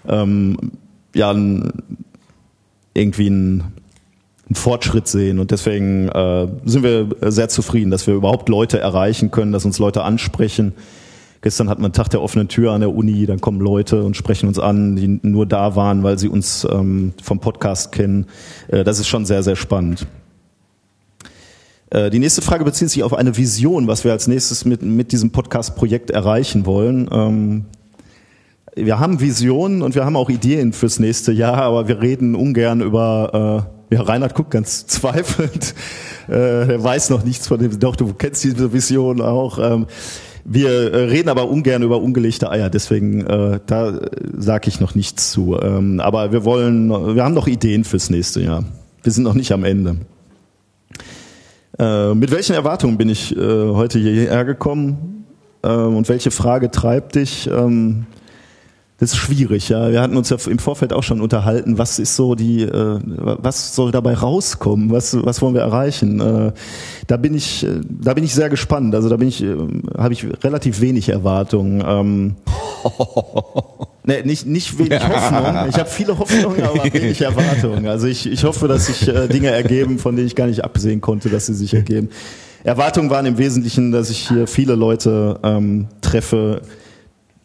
ähm, 0.08 0.58
ja 1.14 1.34
irgendwie 3.00 3.28
einen, 3.28 3.62
einen 4.48 4.56
Fortschritt 4.56 5.08
sehen. 5.08 5.40
Und 5.40 5.52
deswegen 5.52 6.10
äh, 6.10 6.48
sind 6.66 6.84
wir 6.84 7.32
sehr 7.32 7.50
zufrieden, 7.50 7.92
dass 7.92 8.08
wir 8.08 8.14
überhaupt 8.14 8.50
Leute 8.50 8.80
erreichen 8.80 9.32
können, 9.32 9.52
dass 9.52 9.66
uns 9.66 9.80
Leute 9.80 10.04
ansprechen. 10.04 10.74
Gestern 11.42 11.70
hatten 11.70 11.82
wir 11.82 11.86
einen 11.86 11.94
Tag 11.94 12.10
der 12.10 12.22
offenen 12.22 12.50
Tür 12.50 12.74
an 12.74 12.82
der 12.82 12.94
Uni, 12.94 13.26
dann 13.26 13.40
kommen 13.40 13.62
Leute 13.62 14.04
und 14.04 14.18
sprechen 14.18 14.48
uns 14.48 14.60
an, 14.60 14.98
die 14.98 15.20
nur 15.22 15.46
da 15.46 15.76
waren, 15.78 16.04
weil 16.04 16.20
sie 16.20 16.28
uns 16.28 16.68
ähm, 16.70 17.14
vom 17.24 17.40
Podcast 17.40 17.94
kennen. 17.94 18.26
Äh, 18.68 18.84
das 18.84 19.00
ist 19.00 19.08
schon 19.08 19.26
sehr, 19.26 19.42
sehr 19.42 19.56
spannend. 19.56 20.06
Äh, 21.92 22.10
die 22.10 22.20
nächste 22.20 22.42
Frage 22.42 22.66
bezieht 22.66 22.90
sich 22.90 23.04
auf 23.04 23.14
eine 23.14 23.38
Vision, 23.38 23.88
was 23.88 24.04
wir 24.04 24.12
als 24.12 24.28
nächstes 24.28 24.66
mit, 24.66 24.82
mit 24.82 25.14
diesem 25.14 25.32
Podcast-Projekt 25.32 26.12
erreichen 26.12 26.66
wollen. 26.66 27.66
Ähm, 28.76 28.86
wir 28.86 29.00
haben 29.00 29.20
Visionen 29.20 29.82
und 29.82 29.96
wir 29.96 30.06
haben 30.06 30.16
auch 30.16 30.30
Ideen 30.30 30.74
fürs 30.74 31.00
nächste 31.00 31.32
Jahr, 31.32 31.58
aber 31.58 31.88
wir 31.88 32.02
reden 32.02 32.36
ungern 32.36 32.82
über, 32.82 33.68
äh, 33.92 33.96
ja, 33.96 34.02
Reinhard 34.02 34.36
guckt 34.36 34.52
ganz 34.52 34.86
zweifelnd, 34.88 35.76
äh, 36.28 36.72
er 36.72 36.84
weiß 36.84 37.10
noch 37.10 37.24
nichts 37.24 37.48
von 37.48 37.60
dem, 37.60 37.80
doch, 37.80 37.96
du 37.96 38.14
kennst 38.14 38.44
diese 38.44 38.72
Vision 38.74 39.22
auch. 39.22 39.60
Ähm, 39.60 39.88
wir 40.46 40.70
äh, 40.70 41.04
reden 41.06 41.30
aber 41.30 41.50
ungern 41.50 41.84
über 41.84 42.02
ungelegte 42.02 42.50
Eier, 42.50 42.70
deswegen 42.70 43.26
äh, 43.26 43.60
da 43.66 44.00
sage 44.38 44.70
ich 44.70 44.80
noch 44.80 44.96
nichts 44.96 45.32
zu. 45.32 45.58
Ähm, 45.62 46.00
aber 46.00 46.32
wir 46.32 46.44
wollen, 46.44 46.90
wir 46.90 47.24
haben 47.24 47.36
noch 47.36 47.48
Ideen 47.48 47.84
fürs 47.84 48.10
nächste 48.10 48.42
Jahr. 48.42 48.64
Wir 49.04 49.12
sind 49.12 49.24
noch 49.24 49.36
nicht 49.36 49.52
am 49.52 49.64
Ende. 49.64 49.98
Äh, 51.78 52.14
mit 52.16 52.32
welchen 52.32 52.56
Erwartungen 52.56 52.98
bin 52.98 53.10
ich 53.10 53.36
äh, 53.36 53.40
heute 53.40 54.00
hierher 54.00 54.44
gekommen? 54.44 55.26
Äh, 55.62 55.70
und 55.70 56.10
welche 56.10 56.32
Frage 56.32 56.72
treibt 56.72 57.16
dich? 57.16 57.48
Ähm, 57.48 58.06
das 59.00 59.14
ist 59.14 59.18
schwierig, 59.18 59.70
ja. 59.70 59.92
Wir 59.92 60.02
hatten 60.02 60.18
uns 60.18 60.30
ja 60.30 60.38
im 60.50 60.60
Vorfeld 60.60 60.92
auch 60.92 61.04
schon 61.04 61.22
unterhalten, 61.22 61.78
was 61.78 62.00
ist 62.00 62.18
so 62.18 62.36
die, 62.36 62.64
äh, 62.64 63.00
was 63.06 63.74
soll 63.74 63.92
dabei 63.92 64.14
rauskommen, 64.14 64.92
was, 64.92 65.16
was 65.24 65.42
wollen 65.42 65.54
wir 65.54 65.62
erreichen? 65.62 66.20
Äh, 66.20 66.52
da 67.08 67.16
bin 67.16 67.34
ich, 67.34 67.66
äh, 67.66 67.80
da 67.88 68.14
bin 68.14 68.26
ich 68.26 68.34
sehr 68.34 68.50
gespannt. 68.50 68.94
Also 68.94 69.08
da 69.08 69.16
bin 69.16 69.30
ich, 69.30 69.42
äh, 69.42 69.56
habe 69.98 70.14
ich 70.14 70.26
relativ 70.44 70.82
wenig 70.82 71.08
Erwartungen. 71.08 71.82
Ähm, 71.88 72.36
ne, 74.04 74.24
nicht, 74.26 74.46
nicht 74.46 74.78
wenig 74.78 75.02
Hoffnung. 75.02 75.70
Ich 75.70 75.80
habe 75.80 75.90
viele 75.90 76.20
Hoffnungen, 76.20 76.62
aber 76.62 76.84
wenig 76.94 77.22
Erwartungen. 77.22 77.88
Also 77.88 78.08
ich, 78.08 78.30
ich 78.30 78.44
hoffe, 78.44 78.68
dass 78.68 78.88
sich 78.88 79.08
äh, 79.08 79.30
Dinge 79.30 79.48
ergeben, 79.48 79.98
von 79.98 80.18
denen 80.18 80.28
ich 80.28 80.36
gar 80.36 80.48
nicht 80.48 80.66
absehen 80.66 81.00
konnte, 81.00 81.30
dass 81.30 81.46
sie 81.46 81.54
sich 81.54 81.74
ergeben. 81.74 82.10
Erwartungen 82.66 83.10
waren 83.10 83.26
im 83.26 83.38
Wesentlichen, 83.38 83.94
dass 83.94 84.10
ich 84.10 84.28
hier 84.28 84.46
viele 84.46 84.76
Leute 84.76 85.40
ähm, 85.44 85.88
treffe, 86.02 86.62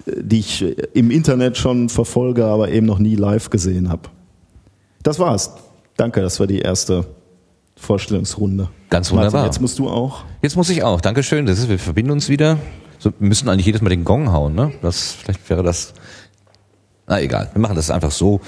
die 0.06 0.40
ich 0.40 0.64
im 0.94 1.10
Internet 1.10 1.56
schon 1.56 1.88
verfolge, 1.88 2.44
aber 2.44 2.70
eben 2.70 2.86
noch 2.86 2.98
nie 2.98 3.16
live 3.16 3.50
gesehen 3.50 3.88
habe. 3.88 4.08
Das 5.02 5.18
war's. 5.18 5.52
Danke, 5.96 6.20
das 6.20 6.40
war 6.40 6.46
die 6.46 6.58
erste 6.58 7.06
Vorstellungsrunde. 7.76 8.68
Ganz 8.90 9.10
wunderbar. 9.10 9.32
Martin, 9.32 9.52
jetzt 9.52 9.60
musst 9.60 9.78
du 9.78 9.88
auch. 9.88 10.24
Jetzt 10.42 10.56
muss 10.56 10.70
ich 10.70 10.82
auch. 10.82 11.00
Dankeschön. 11.00 11.46
Das 11.46 11.58
ist, 11.58 11.68
wir 11.68 11.78
verbinden 11.78 12.10
uns 12.10 12.28
wieder. 12.28 12.58
So, 12.98 13.12
wir 13.18 13.28
müssen 13.28 13.48
eigentlich 13.48 13.66
jedes 13.66 13.82
Mal 13.82 13.90
den 13.90 14.04
Gong 14.04 14.32
hauen, 14.32 14.54
ne? 14.54 14.72
Das, 14.82 15.12
vielleicht 15.12 15.48
wäre 15.50 15.62
das 15.62 15.94
na 17.06 17.20
egal, 17.20 17.50
wir 17.52 17.60
machen 17.60 17.76
das 17.76 17.90
einfach 17.90 18.10
so. 18.10 18.40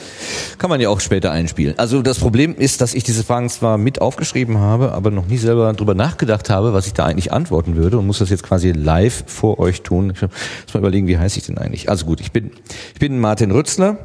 Kann 0.56 0.70
man 0.70 0.80
ja 0.80 0.88
auch 0.88 1.00
später 1.00 1.30
einspielen. 1.30 1.78
Also 1.78 2.00
das 2.00 2.18
Problem 2.18 2.54
ist, 2.54 2.80
dass 2.80 2.94
ich 2.94 3.04
diese 3.04 3.22
Fragen 3.22 3.50
zwar 3.50 3.76
mit 3.76 4.00
aufgeschrieben 4.00 4.58
habe, 4.58 4.92
aber 4.92 5.10
noch 5.10 5.26
nie 5.26 5.36
selber 5.36 5.70
drüber 5.74 5.94
nachgedacht 5.94 6.48
habe, 6.48 6.72
was 6.72 6.86
ich 6.86 6.94
da 6.94 7.04
eigentlich 7.04 7.32
antworten 7.32 7.76
würde 7.76 7.98
und 7.98 8.06
muss 8.06 8.18
das 8.18 8.30
jetzt 8.30 8.42
quasi 8.42 8.72
live 8.72 9.24
vor 9.26 9.58
euch 9.58 9.82
tun. 9.82 10.12
Ich 10.14 10.22
muss 10.22 10.30
mal 10.72 10.80
überlegen, 10.80 11.06
wie 11.06 11.18
heiße 11.18 11.38
ich 11.38 11.44
denn 11.44 11.58
eigentlich? 11.58 11.90
Also 11.90 12.06
gut, 12.06 12.20
ich 12.20 12.32
bin, 12.32 12.50
ich 12.94 12.98
bin 12.98 13.20
Martin 13.20 13.50
Rützler 13.50 13.98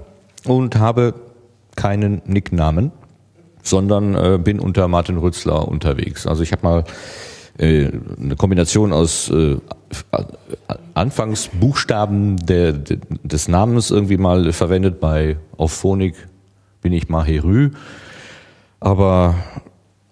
und 0.44 0.76
habe 0.76 1.14
keinen 1.78 2.22
Nicknamen, 2.26 2.92
sondern 3.64 4.16
äh, 4.16 4.38
bin 4.38 4.60
unter 4.60 4.90
Martin 4.90 5.16
Rützler 5.18 5.66
unterwegs. 5.66 6.28
Also 6.28 6.44
ich 6.44 6.52
habe 6.52 6.64
mal 6.64 6.84
eine 7.62 8.36
Kombination 8.38 8.92
aus 8.92 9.30
äh, 9.30 9.58
Anfangsbuchstaben 10.94 12.38
der, 12.38 12.74
des 12.74 13.48
Namens 13.48 13.92
irgendwie 13.92 14.18
mal 14.18 14.52
verwendet. 14.52 15.00
Bei 15.00 15.38
auf 15.58 15.72
Phonik 15.72 16.16
bin 16.82 16.94
ich 16.94 17.10
Maherü. 17.10 17.72
Aber 18.80 19.36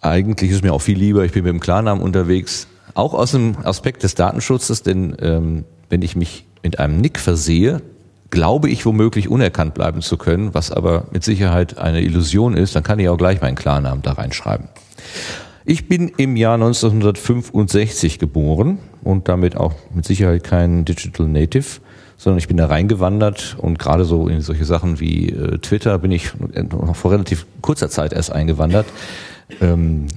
eigentlich 0.01 0.51
ist 0.51 0.63
mir 0.63 0.73
auch 0.73 0.81
viel 0.81 0.97
lieber, 0.97 1.25
ich 1.25 1.31
bin 1.31 1.43
mit 1.43 1.51
dem 1.51 1.59
Klarnamen 1.59 2.03
unterwegs. 2.03 2.67
Auch 2.93 3.13
aus 3.13 3.31
dem 3.31 3.55
Aspekt 3.63 4.03
des 4.03 4.15
Datenschutzes, 4.15 4.83
denn 4.83 5.15
ähm, 5.19 5.65
wenn 5.89 6.01
ich 6.01 6.15
mich 6.15 6.45
mit 6.63 6.79
einem 6.79 7.01
Nick 7.01 7.19
versehe, 7.19 7.81
glaube 8.29 8.69
ich 8.69 8.85
womöglich 8.85 9.27
unerkannt 9.27 9.73
bleiben 9.73 10.01
zu 10.01 10.17
können, 10.17 10.53
was 10.53 10.71
aber 10.71 11.05
mit 11.11 11.23
Sicherheit 11.23 11.77
eine 11.77 12.01
Illusion 12.01 12.55
ist, 12.55 12.75
dann 12.75 12.83
kann 12.83 12.99
ich 12.99 13.09
auch 13.09 13.17
gleich 13.17 13.41
meinen 13.41 13.55
Klarnamen 13.55 14.03
da 14.03 14.13
reinschreiben. 14.13 14.67
Ich 15.69 15.87
bin 15.87 16.11
im 16.17 16.35
Jahr 16.35 16.55
1965 16.55 18.17
geboren 18.17 18.79
und 19.03 19.27
damit 19.27 19.55
auch 19.55 19.75
mit 19.93 20.03
Sicherheit 20.03 20.43
kein 20.43 20.83
Digital 20.83 21.27
Native, 21.27 21.79
sondern 22.17 22.39
ich 22.39 22.47
bin 22.47 22.57
da 22.57 22.65
reingewandert 22.65 23.55
und 23.59 23.77
gerade 23.77 24.03
so 24.03 24.27
in 24.27 24.41
solche 24.41 24.65
Sachen 24.65 24.99
wie 24.99 25.29
äh, 25.29 25.59
Twitter 25.59 25.99
bin 25.99 26.09
ich 26.09 26.31
noch 26.71 26.95
vor 26.95 27.11
relativ 27.11 27.45
kurzer 27.61 27.87
Zeit 27.87 28.13
erst 28.13 28.31
eingewandert. 28.31 28.87
Ähm, 29.61 30.07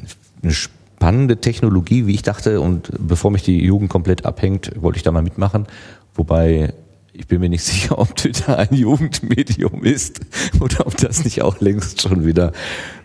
eine 0.43 0.53
spannende 0.53 1.37
Technologie, 1.37 2.07
wie 2.07 2.15
ich 2.15 2.23
dachte, 2.23 2.63
und 2.63 2.91
bevor 2.99 3.31
mich 3.31 3.43
die 3.43 3.63
Jugend 3.63 3.91
komplett 3.91 4.25
abhängt, 4.25 4.73
wollte 4.81 4.97
ich 4.97 5.03
da 5.03 5.13
mal 5.13 5.23
mitmachen. 5.23 5.67
Wobei 6.15 6.73
ich 7.13 7.27
bin 7.27 7.41
mir 7.41 7.51
nicht 7.51 7.65
sicher, 7.65 7.99
ob 7.99 8.17
Twitter 8.17 8.57
ein 8.57 8.75
Jugendmedium 8.75 9.85
ist 9.85 10.19
oder 10.61 10.87
ob 10.87 10.97
das 10.97 11.25
nicht 11.25 11.43
auch 11.43 11.61
längst 11.61 12.01
schon 12.01 12.25
wieder 12.25 12.53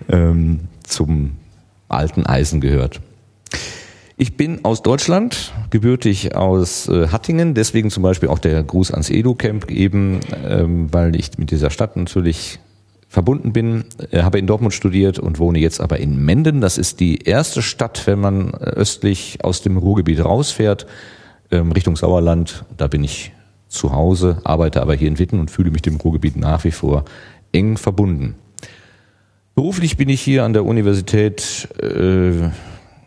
ähm, 0.08 0.62
zum 0.84 1.32
alten 1.90 2.26
Eisen 2.26 2.62
gehört. 2.62 3.02
Ich 4.20 4.36
bin 4.36 4.66
aus 4.66 4.82
Deutschland, 4.82 5.54
gebürtig 5.70 6.36
aus 6.36 6.88
äh, 6.88 7.10
Hattingen, 7.10 7.54
deswegen 7.54 7.92
zum 7.92 8.02
Beispiel 8.02 8.30
auch 8.30 8.40
der 8.40 8.64
Gruß 8.64 8.92
ans 8.92 9.12
Edu-Camp 9.12 9.70
eben, 9.70 10.22
ähm, 10.44 10.92
weil 10.92 11.16
ich 11.16 11.38
mit 11.38 11.52
dieser 11.52 11.70
Stadt 11.70 11.96
natürlich 11.96 12.60
verbunden 13.08 13.54
bin, 13.54 13.86
äh, 14.12 14.24
habe 14.24 14.40
in 14.40 14.48
Dortmund 14.48 14.74
studiert 14.74 15.20
und 15.20 15.38
wohne 15.38 15.60
jetzt 15.60 15.80
aber 15.80 16.00
in 16.00 16.26
Menden. 16.26 16.62
Das 16.62 16.80
ist 16.80 17.00
die 17.00 17.18
erste 17.26 17.62
Stadt, 17.62 18.08
wenn 18.08 18.20
man 18.20 18.56
östlich 18.56 19.44
aus 19.44 19.62
dem 19.62 19.78
Ruhrgebiet 19.78 20.26
rausfährt, 20.26 20.88
ähm, 21.52 21.72
Richtung 21.72 21.96
Sauerland. 21.96 22.66
Da 22.76 22.88
bin 22.88 23.04
ich 23.04 23.34
zu 23.68 23.92
Hause, 23.92 24.42
arbeite 24.44 24.82
aber 24.82 24.96
hier 24.96 25.10
in 25.10 25.20
Witten 25.20 25.40
und 25.40 25.52
fühle 25.52 25.70
mich 25.70 25.84
dem 25.84 25.98
Ruhrgebiet 25.98 26.38
nach 26.38 26.64
wie 26.64 26.72
vor 26.72 27.06
eng 27.52 27.78
verbunden. 27.78 28.36
Beruflich 29.58 29.98
bin 29.98 30.08
ich 30.08 30.22
hier 30.22 30.44
an 30.44 30.54
der 30.54 30.66
Universität 30.66 31.68
äh, 31.82 32.52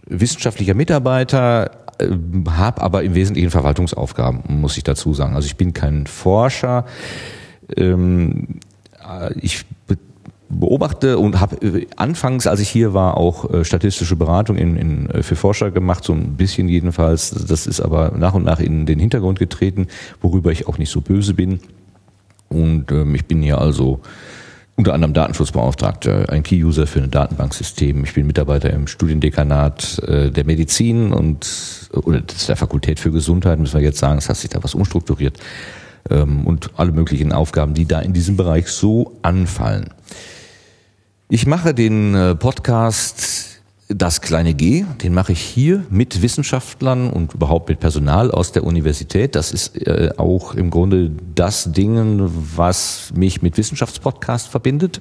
wissenschaftlicher 0.06 0.74
Mitarbeiter, 0.74 1.70
äh, 1.98 2.08
habe 2.48 2.82
aber 2.82 3.04
im 3.04 3.14
Wesentlichen 3.14 3.50
Verwaltungsaufgaben, 3.50 4.60
muss 4.60 4.76
ich 4.76 4.82
dazu 4.82 5.14
sagen. 5.14 5.36
Also 5.36 5.46
ich 5.46 5.54
bin 5.54 5.74
kein 5.74 6.08
Forscher. 6.08 6.86
Ähm, 7.76 8.58
äh, 9.08 9.32
ich 9.40 9.64
beobachte 10.48 11.18
und 11.18 11.38
habe 11.38 11.54
äh, 11.64 11.86
anfangs, 11.94 12.48
als 12.48 12.58
ich 12.58 12.68
hier 12.68 12.94
war, 12.94 13.16
auch 13.16 13.48
äh, 13.54 13.64
statistische 13.64 14.16
Beratung 14.16 14.56
in, 14.56 14.74
in, 14.74 15.08
äh, 15.10 15.22
für 15.22 15.36
Forscher 15.36 15.70
gemacht, 15.70 16.02
so 16.02 16.14
ein 16.14 16.34
bisschen 16.34 16.68
jedenfalls. 16.68 17.30
Das 17.30 17.68
ist 17.68 17.80
aber 17.80 18.10
nach 18.18 18.34
und 18.34 18.44
nach 18.44 18.58
in 18.58 18.86
den 18.86 18.98
Hintergrund 18.98 19.38
getreten, 19.38 19.86
worüber 20.20 20.50
ich 20.50 20.66
auch 20.66 20.78
nicht 20.78 20.90
so 20.90 21.00
böse 21.00 21.32
bin. 21.32 21.60
Und 22.48 22.90
ähm, 22.90 23.14
ich 23.14 23.26
bin 23.26 23.40
hier 23.40 23.60
also 23.60 24.00
unter 24.80 24.94
anderem 24.94 25.12
Datenschutzbeauftragter, 25.12 26.30
ein 26.30 26.42
Key-User 26.42 26.86
für 26.86 27.02
ein 27.02 27.10
Datenbanksystem. 27.10 28.02
Ich 28.02 28.14
bin 28.14 28.26
Mitarbeiter 28.26 28.70
im 28.70 28.86
Studiendekanat 28.86 29.98
äh, 29.98 30.30
der 30.30 30.44
Medizin 30.46 31.12
und 31.12 31.46
oder 31.92 32.22
der 32.22 32.56
Fakultät 32.56 32.98
für 32.98 33.10
Gesundheit, 33.10 33.58
müssen 33.58 33.74
wir 33.74 33.84
jetzt 33.84 33.98
sagen, 33.98 34.16
es 34.16 34.30
hat 34.30 34.38
sich 34.38 34.48
da 34.48 34.62
was 34.62 34.74
umstrukturiert 34.74 35.38
ähm, 36.08 36.46
und 36.46 36.70
alle 36.76 36.92
möglichen 36.92 37.32
Aufgaben, 37.32 37.74
die 37.74 37.84
da 37.84 38.00
in 38.00 38.14
diesem 38.14 38.38
Bereich 38.38 38.68
so 38.68 39.18
anfallen. 39.20 39.90
Ich 41.28 41.46
mache 41.46 41.74
den 41.74 42.14
äh, 42.14 42.34
Podcast 42.34 43.49
das 43.92 44.20
kleine 44.20 44.55
G, 44.55 44.85
den 45.03 45.14
mache 45.14 45.33
ich 45.33 45.40
hier 45.40 45.85
mit 45.90 46.22
Wissenschaftlern 46.22 47.11
und 47.11 47.35
überhaupt 47.35 47.68
mit 47.68 47.81
Personal 47.81 48.31
aus 48.31 48.53
der 48.53 48.62
Universität. 48.64 49.35
Das 49.35 49.50
ist 49.53 49.76
äh, 49.76 50.12
auch 50.16 50.55
im 50.55 50.70
Grunde 50.70 51.11
das 51.35 51.72
Ding, 51.72 52.31
was 52.57 53.12
mich 53.14 53.42
mit 53.42 53.59
Wissenschaftspodcast 53.59 54.48
verbindet. 54.48 55.00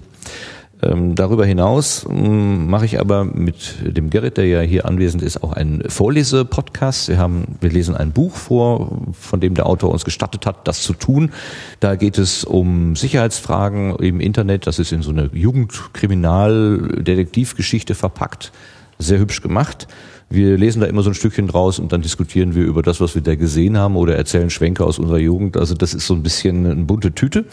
Ähm, 0.82 1.14
darüber 1.14 1.46
hinaus 1.46 2.08
ähm, 2.10 2.68
mache 2.68 2.86
ich 2.86 3.02
aber 3.02 3.26
mit 3.26 3.76
dem 3.82 4.10
Gerrit, 4.10 4.38
der 4.38 4.48
ja 4.48 4.62
hier 4.62 4.86
anwesend 4.86 5.22
ist, 5.22 5.44
auch 5.44 5.52
einen 5.52 5.84
Vorlese-Podcast. 5.90 7.10
Wir, 7.10 7.18
haben, 7.18 7.58
wir 7.60 7.70
lesen 7.70 7.98
ein 7.98 8.14
Buch 8.14 8.34
vor, 8.34 9.02
von 9.12 9.42
dem 9.42 9.56
der 9.56 9.66
Autor 9.66 9.92
uns 9.92 10.06
gestattet 10.06 10.46
hat, 10.46 10.66
das 10.70 10.82
zu 10.82 10.94
tun. 10.94 11.34
Da 11.82 11.96
geht 11.96 12.18
es 12.18 12.46
um 12.46 12.96
Sicherheitsfragen 12.96 13.98
im 13.98 14.22
Internet. 14.22 14.68
Das 14.68 14.80
ist 14.80 14.94
in 14.94 15.02
so 15.02 15.12
eine 15.12 15.30
Jugendkriminaldetektivgeschichte 15.34 17.94
verpackt. 17.94 18.54
Sehr 19.00 19.20
hübsch 19.20 19.42
gemacht. 19.42 19.88
Wir 20.30 20.58
lesen 20.58 20.82
da 20.82 20.86
immer 20.86 21.02
so 21.02 21.10
ein 21.10 21.16
Stückchen 21.16 21.48
draus 21.48 21.80
und 21.80 21.92
dann 21.92 22.02
diskutieren 22.02 22.54
wir 22.54 22.64
über 22.64 22.84
das, 22.84 23.02
was 23.02 23.16
wir 23.16 23.22
da 23.24 23.36
gesehen 23.36 23.78
haben 23.78 23.96
oder 23.96 24.16
erzählen 24.16 24.50
Schwenke 24.52 24.84
aus 24.84 25.00
unserer 25.00 25.18
Jugend. 25.18 25.58
Also 25.58 25.74
das 25.74 25.94
ist 25.94 26.06
so 26.06 26.14
ein 26.14 26.22
bisschen 26.22 26.66
eine 26.66 26.84
bunte 26.84 27.14
Tüte. 27.14 27.46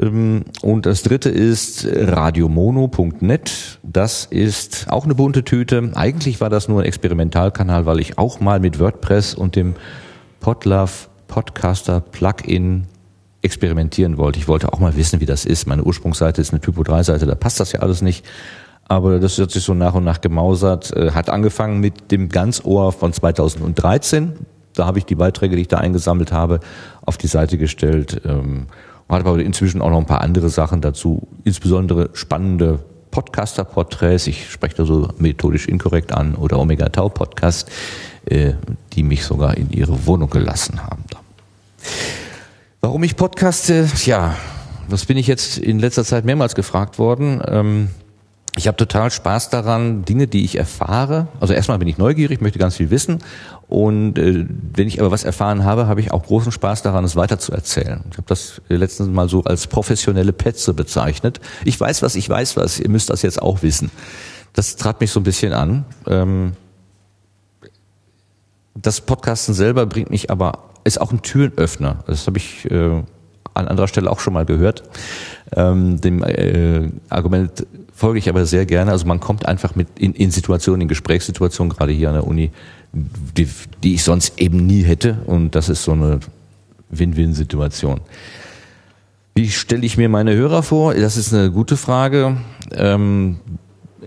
Ähm, 0.00 0.44
und 0.62 0.86
das 0.86 1.02
dritte 1.02 1.28
ist 1.28 1.86
radiomono.net. 1.86 3.78
Das 3.82 4.24
ist 4.24 4.86
auch 4.88 5.04
eine 5.04 5.14
bunte 5.14 5.44
Tüte. 5.44 5.92
Eigentlich 5.94 6.40
war 6.40 6.50
das 6.50 6.68
nur 6.68 6.80
ein 6.80 6.86
Experimentalkanal, 6.86 7.86
weil 7.86 8.00
ich 8.00 8.18
auch 8.18 8.40
mal 8.40 8.58
mit 8.58 8.80
WordPress 8.80 9.34
und 9.34 9.54
dem 9.54 9.74
Podlove 10.40 11.08
Podcaster 11.28 12.00
Plugin 12.00 12.88
experimentieren 13.42 14.18
wollte. 14.18 14.38
Ich 14.38 14.48
wollte 14.48 14.72
auch 14.72 14.78
mal 14.78 14.96
wissen, 14.96 15.20
wie 15.20 15.26
das 15.26 15.44
ist. 15.44 15.66
Meine 15.66 15.82
Ursprungsseite 15.82 16.40
ist 16.40 16.52
eine 16.52 16.60
Typo 16.60 16.82
3 16.82 17.02
Seite, 17.02 17.26
da 17.26 17.34
passt 17.34 17.58
das 17.58 17.72
ja 17.72 17.80
alles 17.80 18.02
nicht. 18.02 18.24
Aber 18.88 19.18
das 19.18 19.38
hat 19.38 19.50
sich 19.50 19.62
so 19.62 19.74
nach 19.74 19.94
und 19.94 20.04
nach 20.04 20.20
gemausert. 20.20 20.94
Äh, 20.96 21.12
hat 21.12 21.30
angefangen 21.30 21.80
mit 21.80 22.10
dem 22.10 22.28
Ganzohr 22.28 22.92
von 22.92 23.12
2013. 23.12 24.34
Da 24.74 24.86
habe 24.86 24.98
ich 24.98 25.04
die 25.04 25.14
Beiträge, 25.14 25.56
die 25.56 25.62
ich 25.62 25.68
da 25.68 25.78
eingesammelt 25.78 26.32
habe, 26.32 26.60
auf 27.04 27.16
die 27.16 27.26
Seite 27.26 27.58
gestellt. 27.58 28.22
Ähm, 28.24 28.66
hat 29.08 29.26
aber 29.26 29.38
inzwischen 29.40 29.82
auch 29.82 29.90
noch 29.90 29.98
ein 29.98 30.06
paar 30.06 30.22
andere 30.22 30.48
Sachen 30.48 30.80
dazu, 30.80 31.28
insbesondere 31.44 32.10
spannende 32.14 32.80
Podcaster-Porträts, 33.10 34.26
ich 34.26 34.50
spreche 34.50 34.76
da 34.76 34.84
so 34.86 35.08
methodisch 35.18 35.68
inkorrekt 35.68 36.12
an, 36.12 36.34
oder 36.34 36.58
Omega 36.58 36.88
Tau 36.88 37.10
Podcast, 37.10 37.70
äh, 38.24 38.54
die 38.94 39.02
mich 39.02 39.24
sogar 39.24 39.56
in 39.56 39.70
ihre 39.70 40.06
Wohnung 40.06 40.30
gelassen 40.30 40.82
haben. 40.82 41.04
Warum 42.80 43.02
ich 43.04 43.16
podcaste? 43.16 43.88
Ja, 44.06 44.36
das 44.88 45.04
bin 45.04 45.16
ich 45.16 45.26
jetzt 45.26 45.58
in 45.58 45.78
letzter 45.78 46.04
Zeit 46.04 46.24
mehrmals 46.24 46.54
gefragt 46.54 46.98
worden. 46.98 47.42
Ähm, 47.46 47.90
ich 48.54 48.66
habe 48.66 48.76
total 48.76 49.10
Spaß 49.10 49.48
daran, 49.48 50.04
Dinge, 50.04 50.26
die 50.26 50.44
ich 50.44 50.58
erfahre. 50.58 51.28
Also 51.40 51.54
erstmal 51.54 51.78
bin 51.78 51.88
ich 51.88 51.96
neugierig, 51.96 52.42
möchte 52.42 52.58
ganz 52.58 52.76
viel 52.76 52.90
wissen. 52.90 53.20
Und 53.68 54.18
äh, 54.18 54.46
wenn 54.74 54.86
ich 54.86 55.00
aber 55.00 55.10
was 55.10 55.24
erfahren 55.24 55.64
habe, 55.64 55.86
habe 55.86 56.00
ich 56.00 56.12
auch 56.12 56.24
großen 56.24 56.52
Spaß 56.52 56.82
daran, 56.82 57.04
es 57.04 57.16
weiter 57.16 57.38
zu 57.38 57.52
erzählen. 57.52 58.02
Ich 58.10 58.18
habe 58.18 58.26
das 58.28 58.60
letztens 58.68 59.08
mal 59.08 59.28
so 59.28 59.42
als 59.44 59.66
professionelle 59.66 60.34
Petze 60.34 60.74
bezeichnet. 60.74 61.40
Ich 61.64 61.80
weiß 61.80 62.02
was, 62.02 62.14
ich 62.14 62.28
weiß 62.28 62.58
was, 62.58 62.78
ihr 62.78 62.90
müsst 62.90 63.08
das 63.08 63.22
jetzt 63.22 63.40
auch 63.40 63.62
wissen. 63.62 63.90
Das 64.52 64.76
trat 64.76 65.00
mich 65.00 65.10
so 65.10 65.20
ein 65.20 65.24
bisschen 65.24 65.54
an. 65.54 65.86
Ähm, 66.06 66.52
das 68.74 69.00
Podcasten 69.00 69.54
selber 69.54 69.86
bringt 69.86 70.10
mich 70.10 70.30
aber, 70.30 70.64
ist 70.84 71.00
auch 71.00 71.10
ein 71.10 71.22
Türenöffner. 71.22 72.04
Das 72.06 72.26
habe 72.26 72.36
ich 72.36 72.70
äh, 72.70 73.02
an 73.54 73.68
anderer 73.68 73.88
Stelle 73.88 74.10
auch 74.10 74.20
schon 74.20 74.34
mal 74.34 74.44
gehört. 74.44 74.82
Ähm, 75.56 76.00
dem 76.00 76.22
äh, 76.22 76.90
Argument 77.08 77.66
folge 78.02 78.18
ich 78.18 78.28
aber 78.28 78.46
sehr 78.46 78.66
gerne. 78.66 78.90
Also 78.90 79.06
man 79.06 79.20
kommt 79.20 79.46
einfach 79.46 79.76
mit 79.76 79.86
in, 79.96 80.12
in 80.14 80.32
Situationen, 80.32 80.80
in 80.80 80.88
Gesprächssituationen, 80.88 81.72
gerade 81.72 81.92
hier 81.92 82.08
an 82.08 82.14
der 82.14 82.26
Uni, 82.26 82.50
die, 82.92 83.48
die 83.84 83.94
ich 83.94 84.02
sonst 84.02 84.40
eben 84.40 84.66
nie 84.66 84.82
hätte. 84.82 85.18
Und 85.24 85.54
das 85.54 85.68
ist 85.68 85.84
so 85.84 85.92
eine 85.92 86.18
Win-Win-Situation. 86.90 88.00
Wie 89.36 89.48
stelle 89.50 89.86
ich 89.86 89.96
mir 89.96 90.08
meine 90.08 90.34
Hörer 90.34 90.64
vor? 90.64 90.94
Das 90.94 91.16
ist 91.16 91.32
eine 91.32 91.52
gute 91.52 91.76
Frage. 91.76 92.38
Ähm, 92.72 93.38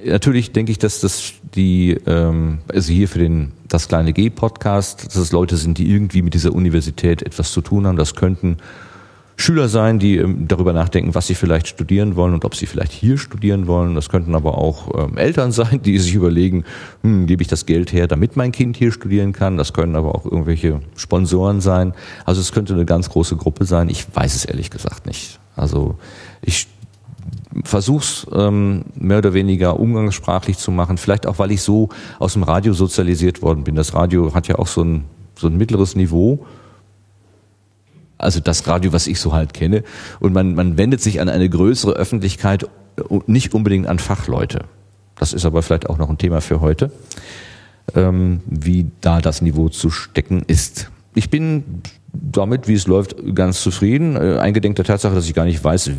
natürlich 0.06 0.52
denke 0.52 0.74
ich, 0.74 0.78
dass 0.78 1.00
das 1.00 1.32
die, 1.56 1.98
ähm, 2.06 2.58
also 2.68 2.92
hier 2.92 3.08
für 3.08 3.20
den 3.20 3.54
das 3.70 3.88
kleine 3.88 4.12
G 4.12 4.30
Podcast, 4.30 5.06
dass 5.06 5.16
es 5.16 5.32
Leute 5.32 5.56
sind, 5.56 5.78
die 5.78 5.90
irgendwie 5.90 6.22
mit 6.22 6.34
dieser 6.34 6.54
Universität 6.54 7.22
etwas 7.22 7.54
zu 7.54 7.62
tun 7.62 7.88
haben. 7.88 7.96
Das 7.96 8.14
könnten 8.14 8.58
Schüler 9.38 9.68
sein, 9.68 10.00
die 10.00 10.18
ähm, 10.18 10.48
darüber 10.48 10.72
nachdenken, 10.72 11.14
was 11.14 11.28
sie 11.28 11.36
vielleicht 11.36 11.68
studieren 11.68 12.16
wollen 12.16 12.34
und 12.34 12.46
ob 12.46 12.56
sie 12.56 12.66
vielleicht 12.66 12.94
hier 12.94 13.18
studieren 13.18 13.68
wollen. 13.68 13.94
Das 13.96 14.10
könnten 14.10 14.34
aber 14.34 14.58
auch 14.58 15.08
ähm, 15.10 15.18
Eltern 15.18 15.52
sein, 15.52 15.82
die 15.82 15.98
sich 16.00 16.14
überlegen, 16.14 16.64
hm, 17.04 17.28
gebe 17.28 17.42
ich 17.42 17.48
das 17.48 17.66
Geld 17.66 17.92
her, 17.92 18.08
damit 18.08 18.38
mein 18.38 18.52
Kind 18.52 18.78
hier 18.78 18.92
studieren 18.92 19.34
kann. 19.34 19.58
Das 19.58 19.74
können 19.74 19.96
aber 19.96 20.16
auch 20.16 20.26
irgendwelche 20.26 20.80
Sponsoren 20.96 21.60
sein. 21.60 21.94
Also 22.24 22.40
es 22.40 22.52
könnte 22.54 22.74
eine 22.74 22.86
ganz 22.86 23.10
große 23.10 23.36
Gruppe 23.36 23.66
sein. 23.66 23.90
Ich 23.90 24.06
weiß 24.14 24.36
es 24.36 24.46
ehrlich 24.46 24.70
gesagt 24.70 25.06
nicht. 25.06 25.40
Also 25.56 25.98
ich 26.42 26.68
versuch's 27.64 28.28
ähm, 28.34 28.86
mehr 28.96 29.18
oder 29.18 29.34
weniger 29.34 29.80
umgangssprachlich 29.80 30.58
zu 30.58 30.72
machen. 30.72 30.98
Vielleicht 30.98 31.26
auch, 31.28 31.40
weil 31.40 31.52
ich 31.52 31.62
so 31.62 31.90
aus 32.20 32.34
dem 32.34 32.44
Radio 32.44 32.74
sozialisiert 32.74 33.42
worden 33.42 33.64
bin. 33.64 33.76
Das 33.76 33.94
Radio 33.94 34.34
hat 34.34 34.48
ja 34.48 34.60
auch 34.60 34.68
so 34.68 34.84
ein, 34.84 35.06
so 35.36 35.48
ein 35.48 35.58
mittleres 35.58 35.96
Niveau 35.96 36.46
also 38.18 38.40
das 38.40 38.68
Radio, 38.68 38.94
was 38.94 39.08
ich 39.08 39.20
so 39.20 39.34
halt 39.34 39.54
kenne. 39.54 39.84
Und 40.20 40.34
man, 40.34 40.56
man 40.56 40.78
wendet 40.78 41.02
sich 41.02 41.22
an 41.22 41.30
eine 41.30 41.50
größere 41.50 41.94
Öffentlichkeit 41.94 42.68
und 43.08 43.28
nicht 43.28 43.54
unbedingt 43.54 43.88
an 43.88 44.00
Fachleute. 44.00 44.66
Das 45.18 45.34
ist 45.34 45.46
aber 45.46 45.62
vielleicht 45.62 45.90
auch 45.90 45.98
noch 45.98 46.10
ein 46.10 46.18
Thema 46.18 46.42
für 46.42 46.62
heute, 46.62 46.92
ähm, 47.94 48.42
wie 48.46 48.92
da 49.02 49.22
das 49.22 49.42
Niveau 49.42 49.70
zu 49.70 49.90
stecken 49.90 50.44
ist. 50.48 50.92
Ich 51.14 51.30
bin 51.30 51.82
damit, 52.12 52.68
wie 52.68 52.74
es 52.74 52.88
läuft, 52.88 53.16
ganz 53.34 53.62
zufrieden. 53.62 54.16
Äh, 54.16 54.40
eingedenk 54.40 54.76
der 54.76 54.86
Tatsache, 54.86 55.16
dass 55.16 55.28
ich 55.28 55.34
gar 55.34 55.46
nicht 55.46 55.64
weiß, 55.64 55.88
äh, 55.88 55.94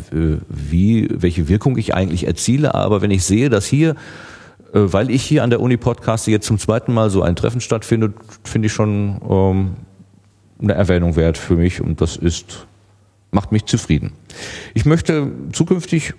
wie, 0.49 1.07
welche 1.11 1.47
Wirkung 1.47 1.77
ich 1.77 1.93
eigentlich 1.93 2.27
erziele. 2.27 2.75
Aber 2.75 3.01
wenn 3.01 3.11
ich 3.11 3.23
sehe, 3.23 3.49
dass 3.49 3.65
hier, 3.65 3.91
äh, 4.73 4.79
weil 4.79 5.09
ich 5.09 5.23
hier 5.23 5.43
an 5.43 5.49
der 5.49 5.59
Uni 5.59 5.77
Podcast 5.77 6.27
jetzt 6.27 6.45
zum 6.45 6.59
zweiten 6.59 6.93
Mal 6.93 7.09
so 7.09 7.21
ein 7.21 7.35
Treffen 7.35 7.61
stattfindet, 7.61 8.13
finde 8.43 8.67
ich 8.67 8.73
schon 8.73 9.19
ähm, 9.27 9.75
eine 10.61 10.73
Erwähnung 10.73 11.15
wert 11.15 11.37
für 11.37 11.55
mich 11.55 11.81
und 11.81 12.01
das 12.01 12.15
ist, 12.15 12.67
macht 13.31 13.51
mich 13.51 13.65
zufrieden. 13.65 14.13
Ich 14.73 14.85
möchte 14.85 15.31
zukünftig 15.51 16.13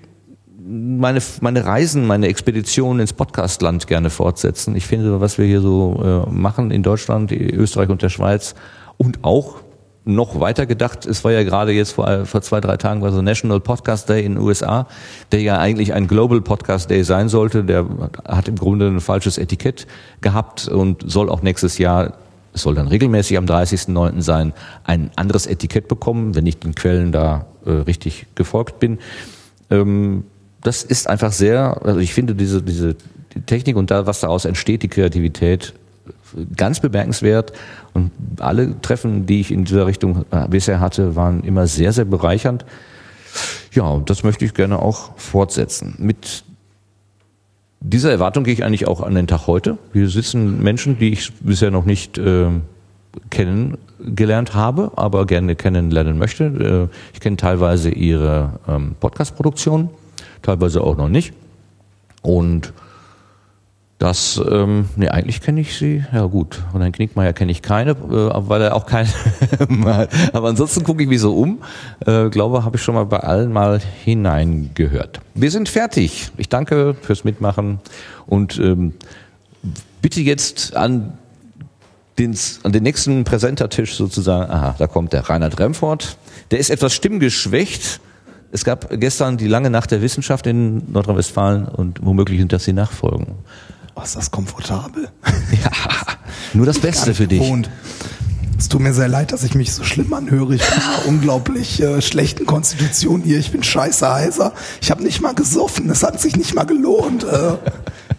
meine, 0.68 1.20
meine 1.40 1.64
Reisen, 1.64 2.06
meine 2.06 2.28
Expeditionen 2.28 3.00
ins 3.00 3.14
Podcastland 3.14 3.86
gerne 3.86 4.10
fortsetzen. 4.10 4.76
Ich 4.76 4.86
finde, 4.86 5.20
was 5.20 5.38
wir 5.38 5.46
hier 5.46 5.60
so 5.60 6.26
äh, 6.28 6.30
machen 6.30 6.70
in 6.70 6.82
Deutschland, 6.82 7.32
Österreich 7.32 7.88
und 7.88 8.02
der 8.02 8.10
Schweiz 8.10 8.54
und 8.98 9.24
auch 9.24 9.56
noch 10.04 10.40
weiter 10.40 10.64
gedacht, 10.64 11.04
es 11.04 11.22
war 11.22 11.32
ja 11.32 11.42
gerade 11.42 11.72
jetzt 11.72 11.92
vor, 11.92 12.24
vor 12.24 12.40
zwei, 12.40 12.60
drei 12.60 12.78
Tagen 12.78 13.02
war 13.02 13.12
so 13.12 13.20
National 13.20 13.60
Podcast 13.60 14.08
Day 14.08 14.24
in 14.24 14.34
den 14.34 14.42
USA, 14.42 14.86
der 15.32 15.42
ja 15.42 15.58
eigentlich 15.58 15.92
ein 15.92 16.06
Global 16.06 16.40
Podcast 16.40 16.90
Day 16.90 17.04
sein 17.04 17.28
sollte. 17.28 17.62
Der 17.62 17.86
hat 18.26 18.48
im 18.48 18.56
Grunde 18.56 18.88
ein 18.88 19.00
falsches 19.00 19.36
Etikett 19.36 19.86
gehabt 20.22 20.66
und 20.66 21.04
soll 21.06 21.28
auch 21.28 21.42
nächstes 21.42 21.76
Jahr 21.76 22.14
es 22.58 22.62
soll 22.62 22.74
dann 22.74 22.88
regelmäßig 22.88 23.38
am 23.38 23.46
30.09. 23.46 24.20
sein, 24.20 24.52
ein 24.84 25.10
anderes 25.16 25.46
Etikett 25.46 25.88
bekommen, 25.88 26.34
wenn 26.34 26.46
ich 26.46 26.58
den 26.58 26.74
Quellen 26.74 27.12
da 27.12 27.46
äh, 27.64 27.70
richtig 27.70 28.26
gefolgt 28.34 28.80
bin. 28.80 28.98
Ähm, 29.70 30.24
das 30.62 30.82
ist 30.82 31.08
einfach 31.08 31.32
sehr, 31.32 31.80
also 31.84 32.00
ich 32.00 32.12
finde 32.12 32.34
diese, 32.34 32.62
diese 32.62 32.96
die 33.34 33.42
Technik 33.42 33.76
und 33.76 33.90
da, 33.90 34.06
was 34.06 34.20
daraus 34.20 34.44
entsteht, 34.44 34.82
die 34.82 34.88
Kreativität, 34.88 35.74
ganz 36.56 36.80
bemerkenswert. 36.80 37.52
Und 37.94 38.10
alle 38.38 38.80
Treffen, 38.80 39.26
die 39.26 39.40
ich 39.40 39.52
in 39.52 39.64
dieser 39.64 39.86
Richtung 39.86 40.24
äh, 40.30 40.48
bisher 40.48 40.80
hatte, 40.80 41.16
waren 41.16 41.44
immer 41.44 41.66
sehr, 41.66 41.92
sehr 41.92 42.04
bereichernd. 42.04 42.64
Ja, 43.72 43.84
und 43.84 44.10
das 44.10 44.24
möchte 44.24 44.44
ich 44.44 44.54
gerne 44.54 44.80
auch 44.80 45.16
fortsetzen. 45.16 45.94
Mit 45.98 46.44
dieser 47.80 48.10
Erwartung 48.10 48.44
gehe 48.44 48.54
ich 48.54 48.64
eigentlich 48.64 48.88
auch 48.88 49.00
an 49.00 49.14
den 49.14 49.26
Tag 49.26 49.46
heute. 49.46 49.78
Wir 49.92 50.08
sitzen 50.08 50.62
Menschen, 50.62 50.98
die 50.98 51.10
ich 51.12 51.32
bisher 51.40 51.70
noch 51.70 51.84
nicht 51.84 52.18
äh, 52.18 52.48
kennengelernt 53.30 54.54
habe, 54.54 54.92
aber 54.96 55.26
gerne 55.26 55.54
kennenlernen 55.54 56.18
möchte. 56.18 56.88
Äh, 56.90 56.96
ich 57.14 57.20
kenne 57.20 57.36
teilweise 57.36 57.90
ihre 57.90 58.58
ähm, 58.68 58.96
Podcast-Produktion, 58.98 59.90
teilweise 60.42 60.82
auch 60.82 60.96
noch 60.96 61.08
nicht. 61.08 61.32
Und 62.22 62.72
das, 63.98 64.40
ähm, 64.48 64.88
nee, 64.94 65.08
eigentlich 65.08 65.40
kenne 65.40 65.60
ich 65.60 65.76
sie. 65.76 66.04
Ja 66.12 66.26
gut, 66.26 66.62
und 66.72 66.80
dann 66.80 66.92
Knickmeier 66.92 67.32
kenne 67.32 67.50
ich 67.50 67.62
keine, 67.62 67.90
äh, 67.90 67.94
weil 68.48 68.62
er 68.62 68.76
auch 68.76 68.86
keine 68.86 69.08
mal. 69.68 70.08
Aber 70.32 70.48
ansonsten 70.48 70.84
gucke 70.84 71.02
ich 71.02 71.08
mich 71.08 71.20
so 71.20 71.36
um. 71.36 71.58
Äh, 72.06 72.28
glaube, 72.28 72.64
habe 72.64 72.76
ich 72.76 72.82
schon 72.82 72.94
mal 72.94 73.06
bei 73.06 73.18
allen 73.18 73.52
mal 73.52 73.80
hineingehört. 74.04 75.20
Wir 75.34 75.50
sind 75.50 75.68
fertig. 75.68 76.30
Ich 76.36 76.48
danke 76.48 76.94
fürs 77.00 77.24
Mitmachen 77.24 77.80
und 78.26 78.58
ähm, 78.60 78.94
bitte 80.00 80.20
jetzt 80.20 80.76
an 80.76 81.14
den, 82.18 82.36
an 82.62 82.70
den 82.70 82.84
nächsten 82.84 83.24
Präsentertisch 83.24 83.96
sozusagen. 83.96 84.48
Aha, 84.48 84.76
da 84.78 84.86
kommt 84.86 85.12
der 85.12 85.28
Reinhard 85.28 85.58
Remford. 85.58 86.16
Der 86.52 86.60
ist 86.60 86.70
etwas 86.70 86.94
stimmgeschwächt. 86.94 88.00
Es 88.52 88.64
gab 88.64 88.88
gestern 88.92 89.38
die 89.38 89.48
lange 89.48 89.70
Nacht 89.70 89.90
der 89.90 90.02
Wissenschaft 90.02 90.46
in 90.46 90.90
Nordrhein-Westfalen 90.92 91.66
und 91.66 92.04
womöglich 92.04 92.38
sind 92.38 92.52
das 92.52 92.64
die 92.64 92.72
Nachfolgen. 92.72 93.34
Oh, 93.98 94.02
ist 94.02 94.16
das 94.16 94.30
komfortabel. 94.30 95.08
Ja, 95.50 95.70
nur 96.52 96.66
das 96.66 96.78
Beste 96.78 97.14
für 97.14 97.26
dich. 97.26 97.40
Gewohnt. 97.40 97.70
Es 98.58 98.68
tut 98.68 98.80
mir 98.80 98.92
sehr 98.92 99.08
leid, 99.08 99.32
dass 99.32 99.44
ich 99.44 99.54
mich 99.54 99.72
so 99.72 99.82
schlimm 99.82 100.12
anhöre. 100.12 100.54
Ich 100.56 100.62
bin 100.62 100.74
in 100.76 100.82
einer 100.82 101.06
unglaublich 101.06 101.80
äh, 101.80 102.02
schlechten 102.02 102.44
Konstitution 102.44 103.22
hier. 103.22 103.38
Ich 103.38 103.50
bin 103.50 103.62
scheiße 103.62 104.08
heiser. 104.12 104.52
Ich 104.82 104.90
habe 104.90 105.02
nicht 105.02 105.20
mal 105.22 105.34
gesoffen. 105.34 105.88
Es 105.90 106.02
hat 106.02 106.20
sich 106.20 106.36
nicht 106.36 106.54
mal 106.54 106.64
gelohnt. 106.64 107.24
Äh, 107.24 107.54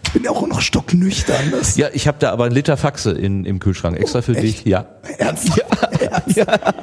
ich 0.04 0.12
bin 0.12 0.24
ja 0.24 0.30
auch 0.32 0.46
noch 0.46 0.60
stocknüchtern. 0.60 1.50
Das 1.52 1.76
Ja, 1.76 1.88
ich 1.92 2.08
habe 2.08 2.18
da 2.18 2.32
aber 2.32 2.44
einen 2.44 2.54
Liter 2.54 2.76
Faxe 2.76 3.12
in, 3.12 3.44
im 3.44 3.60
Kühlschrank 3.60 3.96
extra 3.96 4.22
für 4.22 4.32
echt? 4.34 4.42
dich. 4.42 4.64
Ja. 4.64 4.86
Ernsthaft? 5.18 5.62
Ernsthaft? 6.00 6.74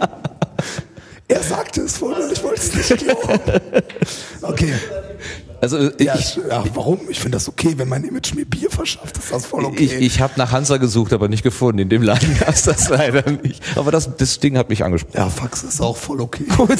Er 1.27 1.43
sagte 1.43 1.81
es 1.81 1.97
vorhin 1.97 2.23
und 2.23 2.31
ich 2.31 2.41
wollte 2.43 2.61
es 2.61 2.73
nicht 2.73 3.03
glauben. 3.05 3.41
Okay. 4.43 4.73
Also 5.61 5.91
ich, 5.97 6.05
Ja, 6.05 6.15
ja, 6.49 6.63
warum? 6.73 6.99
Ich 7.09 7.19
finde 7.19 7.35
das 7.35 7.49
okay, 7.49 7.73
wenn 7.77 7.89
mein 7.89 8.03
Image 8.03 8.33
mir 8.35 8.45
Bier 8.45 8.69
verschafft. 8.69 9.17
Ist 9.17 9.31
das 9.31 9.45
voll 9.45 9.65
okay. 9.65 9.83
ich, 9.83 9.93
ich 9.93 10.21
habe 10.21 10.33
nach 10.37 10.51
Hansa 10.51 10.77
gesucht, 10.77 11.13
aber 11.13 11.27
nicht 11.27 11.43
gefunden. 11.43 11.79
In 11.79 11.89
dem 11.89 12.03
Laden 12.03 12.37
gab 12.39 12.49
es 12.49 12.63
das 12.63 12.89
leider 12.89 13.29
nicht. 13.31 13.61
Aber 13.75 13.91
das, 13.91 14.15
das 14.17 14.39
Ding 14.39 14.57
hat 14.57 14.69
mich 14.69 14.83
angesprochen. 14.83 15.17
ja, 15.17 15.29
Fax 15.29 15.63
ist 15.63 15.81
auch 15.81 15.97
voll 15.97 16.21
okay. 16.21 16.45
Gut. 16.57 16.77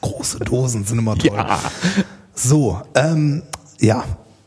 Große 0.00 0.40
Dosen 0.40 0.84
sind 0.84 0.98
immer 0.98 1.16
toll. 1.16 1.36
Ja. 1.36 1.60
So, 2.34 2.82
ähm, 2.94 3.42
ja, 3.80 4.04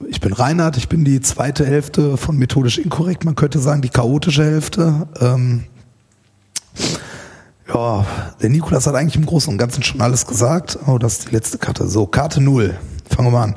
ich 0.08 0.21
bin 0.21 0.34
Reinhard, 0.34 0.78
ich 0.78 0.88
bin 0.88 1.04
die 1.04 1.21
zweite 1.21 1.65
Hälfte 1.65 2.17
von 2.17 2.38
methodisch 2.38 2.78
inkorrekt, 2.78 3.25
man 3.25 3.36
könnte 3.36 3.60
sagen 3.60 3.82
die 3.82 3.89
chaotische 3.89 4.43
Hälfte. 4.43 5.08
Ähm, 5.19 5.65
ja, 7.73 8.05
der 8.41 8.49
Nikolas 8.49 8.88
hat 8.88 8.95
eigentlich 8.95 9.15
im 9.15 9.25
Großen 9.25 9.51
und 9.51 9.58
Ganzen 9.58 9.84
schon 9.84 10.01
alles 10.01 10.25
gesagt. 10.25 10.79
Oh, 10.88 10.97
das 10.97 11.19
ist 11.19 11.29
die 11.29 11.36
letzte 11.36 11.58
Karte. 11.58 11.88
So, 11.88 12.05
Karte 12.08 12.41
null. 12.41 12.75
Fangen 13.10 13.27
wir 13.27 13.32
mal 13.32 13.43
an. 13.43 13.55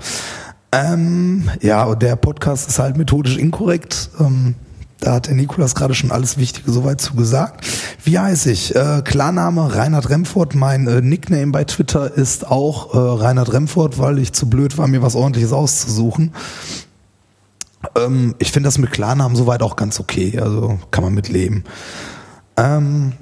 Ähm, 0.72 1.50
ja, 1.60 1.94
der 1.94 2.16
Podcast 2.16 2.68
ist 2.68 2.78
halt 2.78 2.96
methodisch 2.96 3.36
inkorrekt. 3.36 4.10
Ähm, 4.20 4.54
da 5.00 5.14
hat 5.14 5.26
der 5.26 5.34
Nikolas 5.34 5.74
gerade 5.74 5.94
schon 5.94 6.12
alles 6.12 6.38
Wichtige 6.38 6.70
soweit 6.70 7.00
zu 7.00 7.14
gesagt. 7.14 7.66
Wie 8.04 8.18
heiße 8.18 8.50
ich? 8.50 8.74
Äh, 8.74 9.02
Klarname 9.04 9.74
Reinhard 9.74 10.08
Remford. 10.08 10.54
Mein 10.54 10.86
äh, 10.86 11.00
Nickname 11.00 11.50
bei 11.50 11.64
Twitter 11.64 12.14
ist 12.14 12.46
auch 12.46 12.94
äh, 12.94 13.22
Reinhard 13.22 13.52
Remford, 13.52 13.98
weil 13.98 14.18
ich 14.18 14.32
zu 14.32 14.48
blöd 14.48 14.78
war, 14.78 14.86
mir 14.86 15.02
was 15.02 15.14
ordentliches 15.14 15.52
auszusuchen. 15.52 16.32
Ähm, 17.96 18.34
ich 18.38 18.52
finde 18.52 18.68
das 18.68 18.78
mit 18.78 18.92
Klarnamen 18.92 19.36
soweit 19.36 19.62
auch 19.62 19.76
ganz 19.76 19.98
okay. 19.98 20.38
Also 20.38 20.78
kann 20.90 21.02
man 21.02 21.14
mitleben. 21.14 21.64
Ähm, 22.56 23.14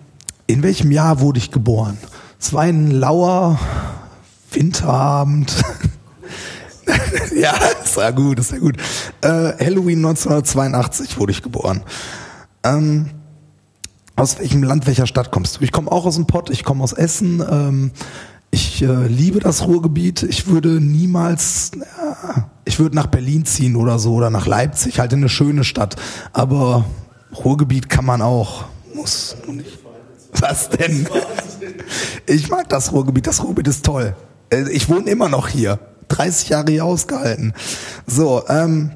in 0.51 0.65
welchem 0.65 0.91
Jahr 0.91 1.21
wurde 1.21 1.39
ich 1.39 1.53
geboren? 1.53 1.97
Es 2.39 2.53
war 2.53 2.63
ein 2.63 2.91
lauer 2.91 3.59
Winterabend. 4.51 5.55
ja, 7.37 7.55
ist 7.85 7.97
ja 7.97 8.11
gut, 8.11 8.41
ist 8.41 8.51
ja 8.51 8.59
gut. 8.59 8.77
Äh, 9.21 9.29
Halloween 9.29 10.05
1982 10.05 11.19
wurde 11.19 11.31
ich 11.31 11.43
geboren. 11.43 11.83
Ähm, 12.65 13.11
aus 14.17 14.41
welchem 14.41 14.65
Land, 14.65 14.89
welcher 14.89 15.07
Stadt 15.07 15.31
kommst 15.31 15.59
du? 15.59 15.65
Ich 15.65 15.71
komme 15.71 15.91
auch 15.91 16.05
aus 16.05 16.17
dem 16.17 16.27
Pott, 16.27 16.51
ich 16.51 16.65
komme 16.65 16.83
aus 16.83 16.93
Essen. 16.93 17.45
Ähm, 17.49 17.93
ich 18.51 18.83
äh, 18.83 19.07
liebe 19.07 19.39
das 19.39 19.69
Ruhrgebiet. 19.69 20.25
Ich 20.25 20.49
würde 20.49 20.81
niemals, 20.81 21.71
ja, 21.79 22.51
ich 22.65 22.81
würde 22.81 22.97
nach 22.97 23.07
Berlin 23.07 23.45
ziehen 23.45 23.77
oder 23.77 24.01
so 24.01 24.15
oder 24.15 24.31
nach 24.31 24.47
Leipzig, 24.47 24.99
halt 24.99 25.13
in 25.13 25.21
eine 25.21 25.29
schöne 25.29 25.63
Stadt. 25.63 25.95
Aber 26.33 26.85
Ruhrgebiet 27.45 27.89
kann 27.89 28.05
man 28.05 28.21
auch, 28.21 28.65
muss 28.95 29.37
nur 29.47 29.55
nicht. 29.55 29.80
Was 30.39 30.71
denn? 30.71 31.07
Ich 32.27 32.49
mag 32.51 32.69
das 32.69 32.93
Ruhrgebiet. 32.93 33.27
Das 33.27 33.43
Ruhrgebiet 33.43 33.69
ist 33.69 33.85
toll. 33.85 34.15
Äh, 34.51 34.69
Ich 34.71 34.89
wohne 34.89 35.11
immer 35.11 35.29
noch 35.29 35.49
hier. 35.49 35.79
30 36.09 36.49
Jahre 36.49 36.71
hier 36.73 36.85
ausgehalten. 36.85 37.53
So, 38.07 38.43
ähm, 38.49 38.93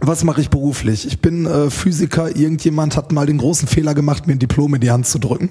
was 0.00 0.24
mache 0.24 0.40
ich 0.40 0.50
beruflich? 0.50 1.06
Ich 1.06 1.20
bin 1.20 1.46
äh, 1.46 1.70
Physiker. 1.70 2.34
Irgendjemand 2.34 2.96
hat 2.96 3.12
mal 3.12 3.26
den 3.26 3.38
großen 3.38 3.68
Fehler 3.68 3.94
gemacht, 3.94 4.26
mir 4.26 4.34
ein 4.34 4.38
Diplom 4.38 4.74
in 4.74 4.80
die 4.80 4.90
Hand 4.90 5.06
zu 5.06 5.18
drücken 5.18 5.50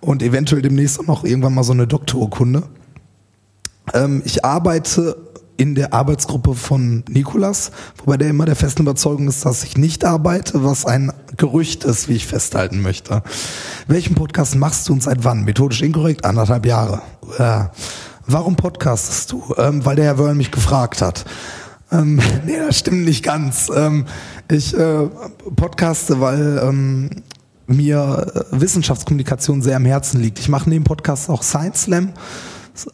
und 0.00 0.22
eventuell 0.22 0.62
demnächst 0.62 0.98
auch 1.00 1.06
noch 1.06 1.24
irgendwann 1.24 1.54
mal 1.54 1.64
so 1.64 1.72
eine 1.72 1.86
Doktorurkunde. 1.86 2.64
Ähm, 3.94 4.22
ich 4.24 4.44
arbeite 4.44 5.16
in 5.56 5.74
der 5.74 5.92
Arbeitsgruppe 5.92 6.54
von 6.54 7.04
Nikolas, 7.08 7.70
wobei 7.98 8.16
der 8.16 8.28
immer 8.28 8.44
der 8.44 8.56
festen 8.56 8.82
Überzeugung 8.82 9.28
ist, 9.28 9.44
dass 9.44 9.64
ich 9.64 9.76
nicht 9.76 10.04
arbeite, 10.04 10.64
was 10.64 10.84
ein 10.84 11.12
Gerücht 11.36 11.84
ist, 11.84 12.08
wie 12.08 12.14
ich 12.14 12.26
festhalten 12.26 12.82
möchte. 12.82 13.22
Welchen 13.86 14.14
Podcast 14.14 14.56
machst 14.56 14.88
du 14.88 14.92
und 14.92 15.02
seit 15.02 15.24
wann? 15.24 15.44
Methodisch 15.44 15.82
inkorrekt? 15.82 16.24
Anderthalb 16.24 16.66
Jahre. 16.66 17.02
Ja. 17.38 17.72
Warum 18.26 18.56
podcastest 18.56 19.32
du? 19.32 19.54
Ähm, 19.56 19.84
weil 19.84 19.96
der 19.96 20.04
Herr 20.06 20.18
Wörl 20.18 20.34
mich 20.34 20.50
gefragt 20.50 21.00
hat. 21.00 21.24
Ähm, 21.92 22.20
nee, 22.44 22.56
das 22.58 22.78
stimmt 22.78 23.04
nicht 23.04 23.22
ganz. 23.22 23.70
Ähm, 23.74 24.06
ich 24.50 24.76
äh, 24.76 25.08
podcaste, 25.54 26.20
weil 26.20 26.60
ähm, 26.62 27.10
mir 27.66 28.26
äh, 28.34 28.60
Wissenschaftskommunikation 28.60 29.62
sehr 29.62 29.76
am 29.76 29.84
Herzen 29.84 30.20
liegt. 30.20 30.38
Ich 30.38 30.48
mache 30.48 30.68
neben 30.68 30.84
Podcast 30.84 31.30
auch 31.30 31.42
Science 31.42 31.82
Slam. 31.82 32.12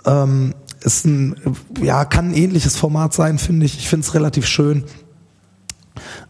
Ähm, 0.07 0.55
ist 0.83 1.07
ein, 1.07 1.37
ja, 1.81 2.05
kann 2.05 2.31
ein 2.31 2.35
ähnliches 2.35 2.77
Format 2.77 3.15
sein, 3.15 3.39
finde 3.39 3.67
ich. 3.67 3.79
Ich 3.79 3.89
finde 3.89 4.07
es 4.07 4.15
relativ 4.15 4.47
schön. 4.47 4.85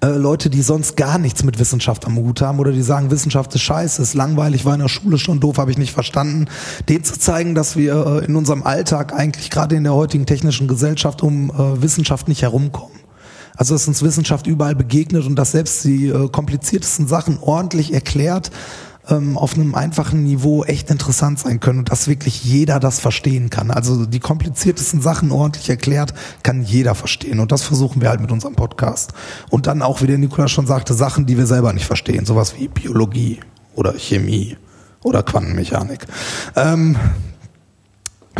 Äh, 0.00 0.08
Leute, 0.08 0.50
die 0.50 0.62
sonst 0.62 0.96
gar 0.96 1.18
nichts 1.18 1.44
mit 1.44 1.58
Wissenschaft 1.58 2.04
am 2.06 2.16
Hut 2.16 2.40
haben 2.40 2.58
oder 2.58 2.72
die 2.72 2.82
sagen, 2.82 3.10
Wissenschaft 3.10 3.54
ist 3.54 3.62
scheiße, 3.62 4.02
ist 4.02 4.14
langweilig, 4.14 4.64
war 4.64 4.74
in 4.74 4.80
der 4.80 4.88
Schule 4.88 5.18
schon 5.18 5.40
doof, 5.40 5.58
habe 5.58 5.70
ich 5.70 5.78
nicht 5.78 5.92
verstanden, 5.92 6.46
denen 6.88 7.04
zu 7.04 7.18
zeigen, 7.18 7.54
dass 7.54 7.76
wir 7.76 8.06
äh, 8.06 8.24
in 8.24 8.34
unserem 8.34 8.64
Alltag 8.64 9.12
eigentlich 9.12 9.50
gerade 9.50 9.76
in 9.76 9.84
der 9.84 9.94
heutigen 9.94 10.26
technischen 10.26 10.66
Gesellschaft 10.66 11.22
um 11.22 11.50
äh, 11.50 11.80
Wissenschaft 11.82 12.28
nicht 12.28 12.42
herumkommen. 12.42 12.98
Also 13.54 13.74
dass 13.74 13.86
uns 13.86 14.02
Wissenschaft 14.02 14.46
überall 14.46 14.74
begegnet 14.74 15.26
und 15.26 15.36
dass 15.36 15.52
selbst 15.52 15.84
die 15.84 16.10
kompliziertesten 16.32 17.06
Sachen 17.06 17.38
ordentlich 17.38 17.92
erklärt 17.92 18.50
ähm, 19.08 19.36
auf 19.36 19.54
einem 19.54 19.74
einfachen 19.74 20.22
Niveau 20.22 20.64
echt 20.64 20.90
interessant 20.90 21.38
sein 21.38 21.60
können 21.60 21.80
und 21.80 21.90
dass 21.90 22.08
wirklich 22.08 22.44
jeder 22.44 22.78
das 22.80 23.00
verstehen 23.00 23.50
kann. 23.50 23.70
Also 23.70 24.06
die 24.06 24.20
kompliziertesten 24.20 25.00
Sachen 25.00 25.32
ordentlich 25.32 25.68
erklärt, 25.68 26.14
kann 26.42 26.62
jeder 26.62 26.94
verstehen. 26.94 27.40
Und 27.40 27.52
das 27.52 27.62
versuchen 27.62 28.00
wir 28.00 28.10
halt 28.10 28.20
mit 28.20 28.30
unserem 28.30 28.54
Podcast. 28.54 29.12
Und 29.50 29.66
dann 29.66 29.82
auch, 29.82 30.02
wie 30.02 30.06
der 30.06 30.18
Nikolaus 30.18 30.50
schon 30.50 30.66
sagte, 30.66 30.94
Sachen, 30.94 31.26
die 31.26 31.36
wir 31.36 31.46
selber 31.46 31.72
nicht 31.72 31.86
verstehen. 31.86 32.26
Sowas 32.26 32.54
wie 32.58 32.68
Biologie 32.68 33.40
oder 33.74 33.94
Chemie 33.94 34.56
oder 35.02 35.22
Quantenmechanik. 35.22 36.06
Ähm, 36.54 36.96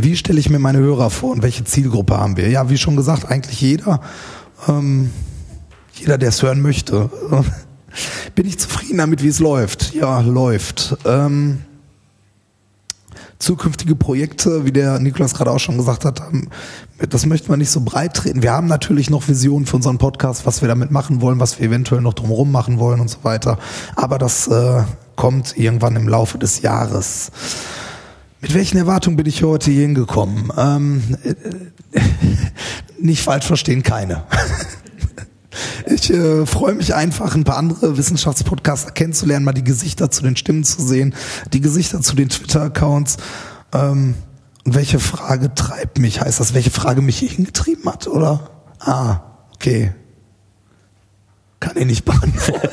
wie 0.01 0.16
stelle 0.16 0.40
ich 0.40 0.48
mir 0.48 0.59
meine 0.59 0.79
Hörer 0.79 1.11
vor 1.11 1.33
und 1.33 1.42
welche 1.42 1.64
Zielgruppe 1.64 2.16
haben 2.16 2.37
wir? 2.37 2.48
Ja, 2.48 2.70
wie 2.70 2.79
schon 2.79 2.96
gesagt, 2.96 3.31
eigentlich 3.31 3.61
jeder. 3.61 4.01
Ähm, 4.68 5.11
jeder, 5.94 6.18
der 6.18 6.31
es 6.31 6.42
hören 6.42 6.62
möchte. 6.62 7.11
Bin 8.35 8.47
ich 8.47 8.59
zufrieden 8.59 8.99
damit, 8.99 9.23
wie 9.23 9.29
es 9.29 9.39
läuft? 9.39 9.95
Ja, 9.95 10.21
läuft. 10.21 10.97
Ähm, 11.05 11.59
zukünftige 13.39 13.97
Projekte, 13.97 14.65
wie 14.65 14.73
der 14.73 14.99
Niklas 15.01 15.35
gerade 15.35 15.51
auch 15.51 15.59
schon 15.59 15.77
gesagt 15.77 16.05
hat, 16.05 16.21
ähm, 16.33 16.49
das 17.09 17.27
möchten 17.27 17.49
wir 17.49 17.57
nicht 17.57 17.71
so 17.71 17.81
breit 17.81 18.15
treten. 18.15 18.43
Wir 18.43 18.53
haben 18.53 18.69
natürlich 18.69 19.11
noch 19.11 19.27
Visionen 19.27 19.67
für 19.67 19.77
unseren 19.77 19.99
Podcast, 19.99 20.47
was 20.47 20.63
wir 20.63 20.69
damit 20.69 20.93
machen 20.93 21.21
wollen, 21.21 21.41
was 21.41 21.59
wir 21.59 21.67
eventuell 21.67 22.01
noch 22.01 22.15
drumherum 22.15 22.53
machen 22.53 22.79
wollen 22.79 23.01
und 23.01 23.11
so 23.11 23.19
weiter. 23.25 23.59
Aber 23.97 24.19
das 24.19 24.47
äh, 24.47 24.85
kommt 25.17 25.59
irgendwann 25.59 25.97
im 25.97 26.09
Laufe 26.09 26.39
des 26.39 26.63
Jahres. 26.63 27.33
Mit 28.41 28.55
welchen 28.55 28.77
Erwartungen 28.77 29.17
bin 29.17 29.27
ich 29.27 29.43
heute 29.43 29.71
hier 29.71 29.83
hingekommen? 29.83 30.53
Ähm, 30.57 31.03
äh, 31.25 31.35
nicht 33.01 33.23
falsch 33.23 33.47
verstehen, 33.47 33.83
keine. 33.83 34.25
Ich 35.87 36.11
äh, 36.11 36.47
freue 36.47 36.75
mich 36.75 36.95
einfach, 36.95 37.35
ein 37.35 37.45
paar 37.45 37.59
andere 37.59 37.97
Wissenschaftspodcaster 37.97 38.93
kennenzulernen, 38.93 39.45
mal 39.45 39.53
die 39.53 39.65
Gesichter 39.65 40.11
zu 40.11 40.23
den 40.23 40.37
Stimmen 40.37 40.65
zu 40.65 40.83
sehen, 40.83 41.15
die 41.53 41.61
Gesichter 41.61 42.01
zu 42.01 42.17
den 42.17 42.29
Twitter-Accounts. 42.29 43.19
Ähm, 43.73 44.15
und 44.65 44.75
welche 44.75 45.01
Frage 45.01 45.55
treibt 45.55 45.99
mich? 45.99 46.21
Heißt 46.21 46.41
das, 46.41 46.55
welche 46.55 46.71
Frage 46.71 47.03
mich 47.03 47.19
hier 47.19 47.31
hingetrieben 47.31 47.85
hat, 47.87 48.07
oder? 48.07 48.51
Ah, 48.79 49.21
okay. 49.55 49.93
Kann 51.61 51.77
ich 51.77 51.87
nicht 51.87 52.05
beantworten. 52.05 52.69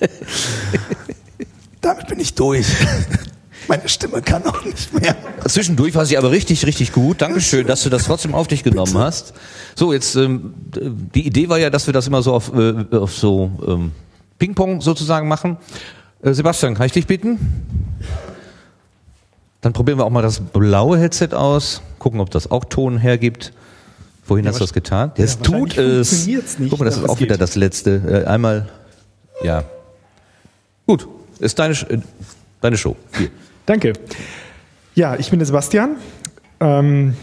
Damit 1.80 2.06
bin 2.06 2.20
ich 2.20 2.34
durch. 2.34 2.66
Meine 3.68 3.88
Stimme 3.88 4.22
kann 4.22 4.44
auch 4.46 4.64
nicht 4.64 4.92
mehr. 4.92 5.16
Zwischendurch 5.46 5.94
war 5.94 6.04
sie 6.04 6.18
aber 6.18 6.30
richtig, 6.30 6.66
richtig 6.66 6.92
gut. 6.92 7.20
Dankeschön, 7.22 7.66
dass 7.66 7.82
du 7.82 7.90
das 7.90 8.04
trotzdem 8.04 8.34
auf 8.34 8.48
dich 8.48 8.64
genommen 8.64 8.96
hast. 8.98 9.34
So, 9.74 9.92
jetzt 9.92 10.16
ähm, 10.16 10.54
die 10.74 11.26
Idee 11.26 11.48
war 11.48 11.58
ja, 11.58 11.70
dass 11.70 11.86
wir 11.86 11.92
das 11.94 12.06
immer 12.06 12.22
so 12.22 12.32
auf, 12.34 12.52
äh, 12.54 12.84
auf 12.96 13.16
so 13.16 13.50
ähm, 13.66 13.92
Ping-Pong 14.38 14.80
sozusagen 14.80 15.28
machen. 15.28 15.56
Äh, 16.22 16.32
Sebastian, 16.34 16.74
kann 16.74 16.86
ich 16.86 16.92
dich 16.92 17.06
bitten? 17.06 17.38
Dann 19.60 19.72
probieren 19.72 19.98
wir 19.98 20.04
auch 20.04 20.10
mal 20.10 20.22
das 20.22 20.40
blaue 20.40 20.98
Headset 20.98 21.28
aus, 21.32 21.82
gucken, 21.98 22.20
ob 22.20 22.30
das 22.30 22.50
auch 22.50 22.64
Ton 22.64 22.98
hergibt. 22.98 23.52
Wohin 24.26 24.46
hast 24.46 24.56
du 24.56 24.64
das 24.64 24.72
getan? 24.72 25.12
Ja, 25.16 25.24
es 25.24 25.38
tut 25.38 25.76
es. 25.78 26.26
nicht, 26.26 26.70
Guck 26.70 26.78
mal, 26.78 26.84
das 26.84 26.96
ist 26.96 27.08
auch 27.08 27.20
wieder 27.20 27.34
geht. 27.34 27.40
das 27.40 27.54
letzte. 27.54 28.24
Äh, 28.24 28.28
einmal, 28.28 28.68
ja. 29.42 29.64
Gut, 30.86 31.08
ist 31.38 31.58
deine, 31.58 31.74
äh, 31.74 31.98
deine 32.60 32.76
Show. 32.76 32.96
Hier. 33.16 33.30
Danke. 33.66 33.92
Ja, 34.94 35.16
ich 35.16 35.30
bin 35.30 35.38
der 35.38 35.46
Sebastian. 35.46 35.96
Ähm, 36.60 37.14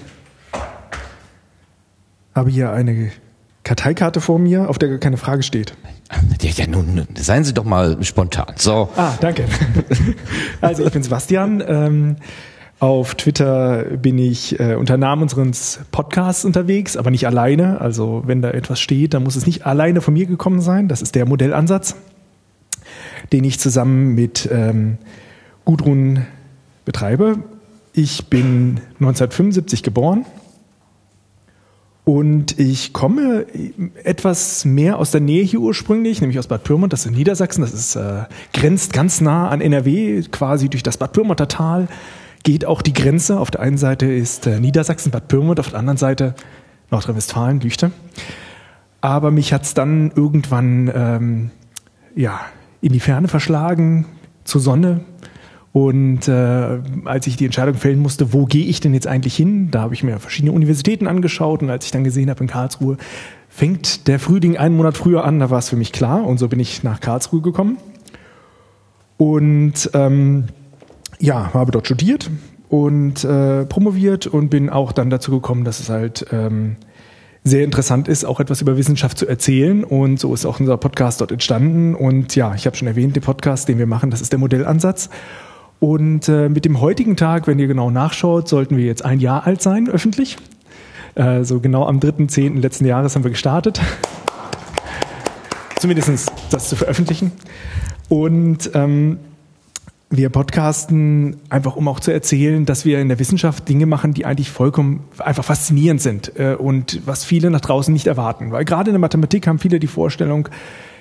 habe 2.34 2.50
hier 2.50 2.72
eine 2.72 3.12
Karteikarte 3.64 4.22
vor 4.22 4.40
mir, 4.40 4.70
auf 4.70 4.80
der 4.80 4.90
gar 4.90 4.98
keine 4.98 5.18
Frage 5.18 5.44
steht. 5.44 5.76
Ja, 6.42 6.50
ja, 6.50 6.68
nun, 6.68 6.96
nun, 6.96 7.08
seien 7.16 7.44
Sie 7.44 7.54
doch 7.54 7.66
mal 7.66 8.04
spontan. 8.04 8.54
So. 8.56 8.90
Ah, 8.96 9.14
danke. 9.20 9.46
Also 10.62 10.86
ich 10.86 10.92
bin 10.92 11.04
Sebastian. 11.04 11.64
Ähm, 11.66 12.16
auf 12.80 13.16
Twitter 13.16 13.84
bin 13.84 14.18
ich 14.18 14.60
äh, 14.60 14.76
unter 14.76 14.98
Namen 14.98 15.24
unseres 15.24 15.82
Podcasts 15.92 16.46
unterwegs, 16.46 16.98
aber 16.98 17.12
nicht 17.12 17.28
alleine. 17.28 17.80
Also 17.82 18.24
wenn 18.26 18.42
da 18.42 18.52
etwas 18.52 18.80
steht, 18.80 19.14
dann 19.14 19.24
muss 19.24 19.36
es 19.36 19.46
nicht 19.46 19.66
alleine 19.66 20.02
von 20.02 20.14
mir 20.14 20.26
gekommen 20.26 20.62
sein. 20.62 20.88
Das 20.88 21.02
ist 21.02 21.16
der 21.16 21.26
Modellansatz, 21.26 21.96
den 23.32 23.44
ich 23.44 23.60
zusammen 23.60 24.16
mit 24.16 24.50
ähm, 24.52 24.98
Gudrun 25.70 26.26
betreibe. 26.84 27.44
Ich 27.94 28.26
bin 28.26 28.82
1975 29.00 29.84
geboren 29.84 30.26
und 32.06 32.60
ich 32.60 32.92
komme 32.92 33.46
etwas 34.04 34.66
mehr 34.66 34.98
aus 34.98 35.12
der 35.12 35.22
Nähe 35.22 35.44
hier 35.44 35.60
ursprünglich, 35.60 36.22
nämlich 36.22 36.40
aus 36.40 36.48
Bad 36.48 36.64
Pyrmont, 36.64 36.92
das 36.92 37.02
ist 37.02 37.12
in 37.12 37.14
Niedersachsen, 37.14 37.62
das 37.62 37.76
ist, 37.76 37.96
äh, 37.96 38.24
grenzt 38.52 38.94
ganz 38.94 39.22
nah 39.22 39.50
an 39.50 39.62
NRW, 39.62 40.24
quasi 40.32 40.70
durch 40.70 40.82
das 40.82 40.98
Bad 40.98 41.14
Pyrmonter 41.14 41.48
Tal 41.48 41.88
geht 42.42 42.66
auch 42.66 42.82
die 42.82 42.94
Grenze. 42.94 43.40
Auf 43.40 43.52
der 43.52 43.62
einen 43.62 43.78
Seite 43.78 44.08
ist 44.08 44.48
äh, 44.48 44.60
Niedersachsen, 44.60 45.12
Bad 45.12 45.28
Pyrmont, 45.28 45.60
auf 45.60 45.70
der 45.70 45.78
anderen 45.78 45.98
Seite 45.98 46.34
Nordrhein-Westfalen, 46.90 47.60
Lüchte. 47.60 47.92
Aber 49.02 49.30
mich 49.30 49.54
hat's 49.54 49.76
dann 49.76 50.12
irgendwann 50.16 50.92
ähm, 50.96 51.52
ja, 52.16 52.42
in 52.82 52.92
die 52.92 53.00
Ferne 53.00 53.28
verschlagen, 53.28 54.08
zur 54.46 54.62
Sonne. 54.62 55.02
Und 55.72 56.28
äh, 56.28 56.80
als 57.06 57.28
ich 57.28 57.38
die 57.38 57.46
Entscheidung 57.46 57.76
fällen 57.76 58.00
musste, 58.00 58.34
wo 58.34 58.46
gehe 58.46 58.66
ich 58.66 58.80
denn 58.80 58.94
jetzt 58.94 59.06
eigentlich 59.08 59.36
hin, 59.36 59.70
da 59.70 59.82
habe 59.82 59.94
ich 59.94 60.04
mir 60.04 60.18
verschiedene 60.20 60.52
Universitäten 60.52 61.06
angeschaut 61.06 61.62
und 61.62 61.70
als 61.70 61.86
ich 61.86 61.92
dann 61.92 62.04
gesehen 62.04 62.30
habe 62.30 62.42
in 62.42 62.48
Karlsruhe, 62.48 62.98
fängt 63.50 64.08
der 64.08 64.20
Frühling 64.20 64.58
einen 64.58 64.76
Monat 64.76 64.98
früher 64.98 65.24
an, 65.24 65.40
da 65.40 65.50
war 65.50 65.60
es 65.60 65.70
für 65.70 65.76
mich 65.76 65.92
klar 65.92 66.26
und 66.26 66.40
so 66.40 66.48
bin 66.48 66.60
ich 66.60 66.84
nach 66.84 67.00
Karlsruhe 67.00 67.42
gekommen. 67.42 67.78
Und 69.18 69.92
ähm, 69.94 70.46
ja, 71.20 71.54
habe 71.54 71.72
dort 71.72 71.86
studiert 71.86 72.32
und 72.70 73.24
äh, 73.24 73.66
promoviert 73.66 74.26
und 74.28 74.50
bin 74.50 74.70
auch 74.70 74.92
dann 74.92 75.10
dazu 75.10 75.32
gekommen, 75.32 75.66
dass 75.66 75.80
es 75.80 75.90
halt 75.90 76.26
ähm, 76.32 76.78
sehr 77.44 77.64
interessant 77.64 78.08
ist, 78.08 78.26
auch 78.26 78.40
etwas 78.40 78.62
über 78.62 78.78
Wissenschaft 78.78 79.18
zu 79.18 79.28
erzählen. 79.28 79.84
Und 79.84 80.20
so 80.20 80.34
ist 80.34 80.46
auch 80.46 80.60
unser 80.60 80.78
Podcast 80.78 81.22
dort 81.22 81.32
entstanden. 81.32 81.96
Und 81.96 82.36
ja, 82.36 82.56
ich 82.56 82.66
habe 82.66 82.78
schon 82.78 82.88
erwähnt, 82.88 83.16
den 83.16 83.24
Podcast, 83.24 83.68
den 83.68 83.78
wir 83.78 83.88
machen, 83.88 84.12
das 84.12 84.22
ist 84.22 84.32
der 84.32 84.40
Modellansatz. 84.40 85.10
Und 85.80 86.28
äh, 86.28 86.50
mit 86.50 86.66
dem 86.66 86.82
heutigen 86.82 87.16
Tag, 87.16 87.48
wenn 87.48 87.58
ihr 87.58 87.68
genau 87.68 87.90
nachschaut, 87.90 88.50
sollten 88.50 88.76
wir 88.76 88.86
jetzt 88.86 89.06
ein 89.06 89.20
Jahr 89.20 89.48
alt 89.48 89.62
sein, 89.62 89.88
öffentlich. 89.88 90.38
Äh, 91.16 91.44
so 91.44 91.60
genau 91.60 91.86
am 91.86 92.00
3.10. 92.00 92.60
letzten 92.60 92.86
Jahres 92.86 93.16
haben 93.16 93.24
wir 93.24 93.32
gestartet. 93.32 93.80
Zumindest 95.80 96.32
das 96.52 96.68
zu 96.68 96.76
veröffentlichen. 96.76 97.32
Und 98.10 98.72
ähm, 98.74 99.20
wir 100.10 100.30
podcasten 100.30 101.38
einfach, 101.50 101.76
um 101.76 101.88
auch 101.88 102.00
zu 102.00 102.12
erzählen, 102.12 102.66
dass 102.66 102.84
wir 102.84 103.00
in 103.00 103.08
der 103.08 103.20
Wissenschaft 103.20 103.70
Dinge 103.70 103.86
machen, 103.86 104.14
die 104.14 104.26
eigentlich 104.26 104.50
vollkommen 104.50 105.04
einfach 105.20 105.46
faszinierend 105.46 106.02
sind 106.02 106.38
äh, 106.38 106.56
und 106.56 107.02
was 107.06 107.24
viele 107.24 107.52
nach 107.52 107.62
draußen 107.62 107.94
nicht 107.94 108.08
erwarten. 108.08 108.52
Weil 108.52 108.66
gerade 108.66 108.90
in 108.90 108.94
der 108.94 109.00
Mathematik 109.00 109.48
haben 109.48 109.60
viele 109.60 109.80
die 109.80 109.88
Vorstellung, 109.88 110.50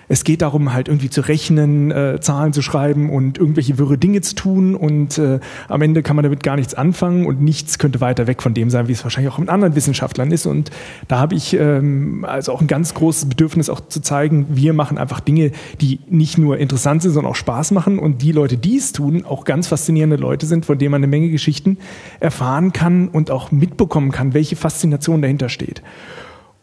es 0.08 0.24
geht 0.24 0.42
darum, 0.42 0.72
halt 0.72 0.88
irgendwie 0.88 1.10
zu 1.10 1.20
rechnen, 1.20 1.90
äh, 1.90 2.18
Zahlen 2.20 2.52
zu 2.52 2.62
schreiben 2.62 3.10
und 3.10 3.38
irgendwelche 3.38 3.78
wirre 3.78 3.98
Dinge 3.98 4.22
zu 4.22 4.34
tun 4.34 4.74
und 4.74 5.18
äh, 5.18 5.38
am 5.68 5.82
Ende 5.82 6.02
kann 6.02 6.16
man 6.16 6.22
damit 6.22 6.42
gar 6.42 6.56
nichts 6.56 6.74
anfangen 6.74 7.26
und 7.26 7.42
nichts 7.42 7.78
könnte 7.78 8.00
weiter 8.00 8.26
weg 8.26 8.42
von 8.42 8.54
dem 8.54 8.70
sein, 8.70 8.88
wie 8.88 8.92
es 8.92 9.04
wahrscheinlich 9.04 9.32
auch 9.32 9.38
mit 9.38 9.48
anderen 9.48 9.74
Wissenschaftlern 9.74 10.30
ist. 10.30 10.46
Und 10.46 10.70
da 11.08 11.18
habe 11.18 11.34
ich 11.34 11.54
ähm, 11.54 12.24
also 12.26 12.52
auch 12.52 12.60
ein 12.60 12.66
ganz 12.66 12.94
großes 12.94 13.28
Bedürfnis 13.28 13.68
auch 13.68 13.80
zu 13.80 14.00
zeigen, 14.00 14.46
wir 14.48 14.72
machen 14.72 14.98
einfach 14.98 15.20
Dinge, 15.20 15.52
die 15.80 16.00
nicht 16.08 16.38
nur 16.38 16.58
interessant 16.58 17.02
sind, 17.02 17.12
sondern 17.12 17.32
auch 17.32 17.36
Spaß 17.36 17.72
machen 17.72 17.98
und 17.98 18.22
die 18.22 18.32
Leute, 18.32 18.56
die 18.56 18.78
es 18.78 18.92
tun, 18.92 19.24
auch 19.24 19.44
ganz 19.44 19.68
faszinierende 19.68 20.16
Leute 20.16 20.46
sind, 20.46 20.64
von 20.64 20.78
denen 20.78 20.92
man 20.92 21.00
eine 21.00 21.08
Menge 21.08 21.28
Geschichten 21.28 21.78
erfahren 22.20 22.72
kann 22.72 23.08
und 23.08 23.30
auch 23.30 23.52
mitbekommen 23.52 24.10
kann, 24.10 24.34
welche 24.34 24.56
Faszination 24.56 25.20
dahinter 25.20 25.48
steht. 25.48 25.82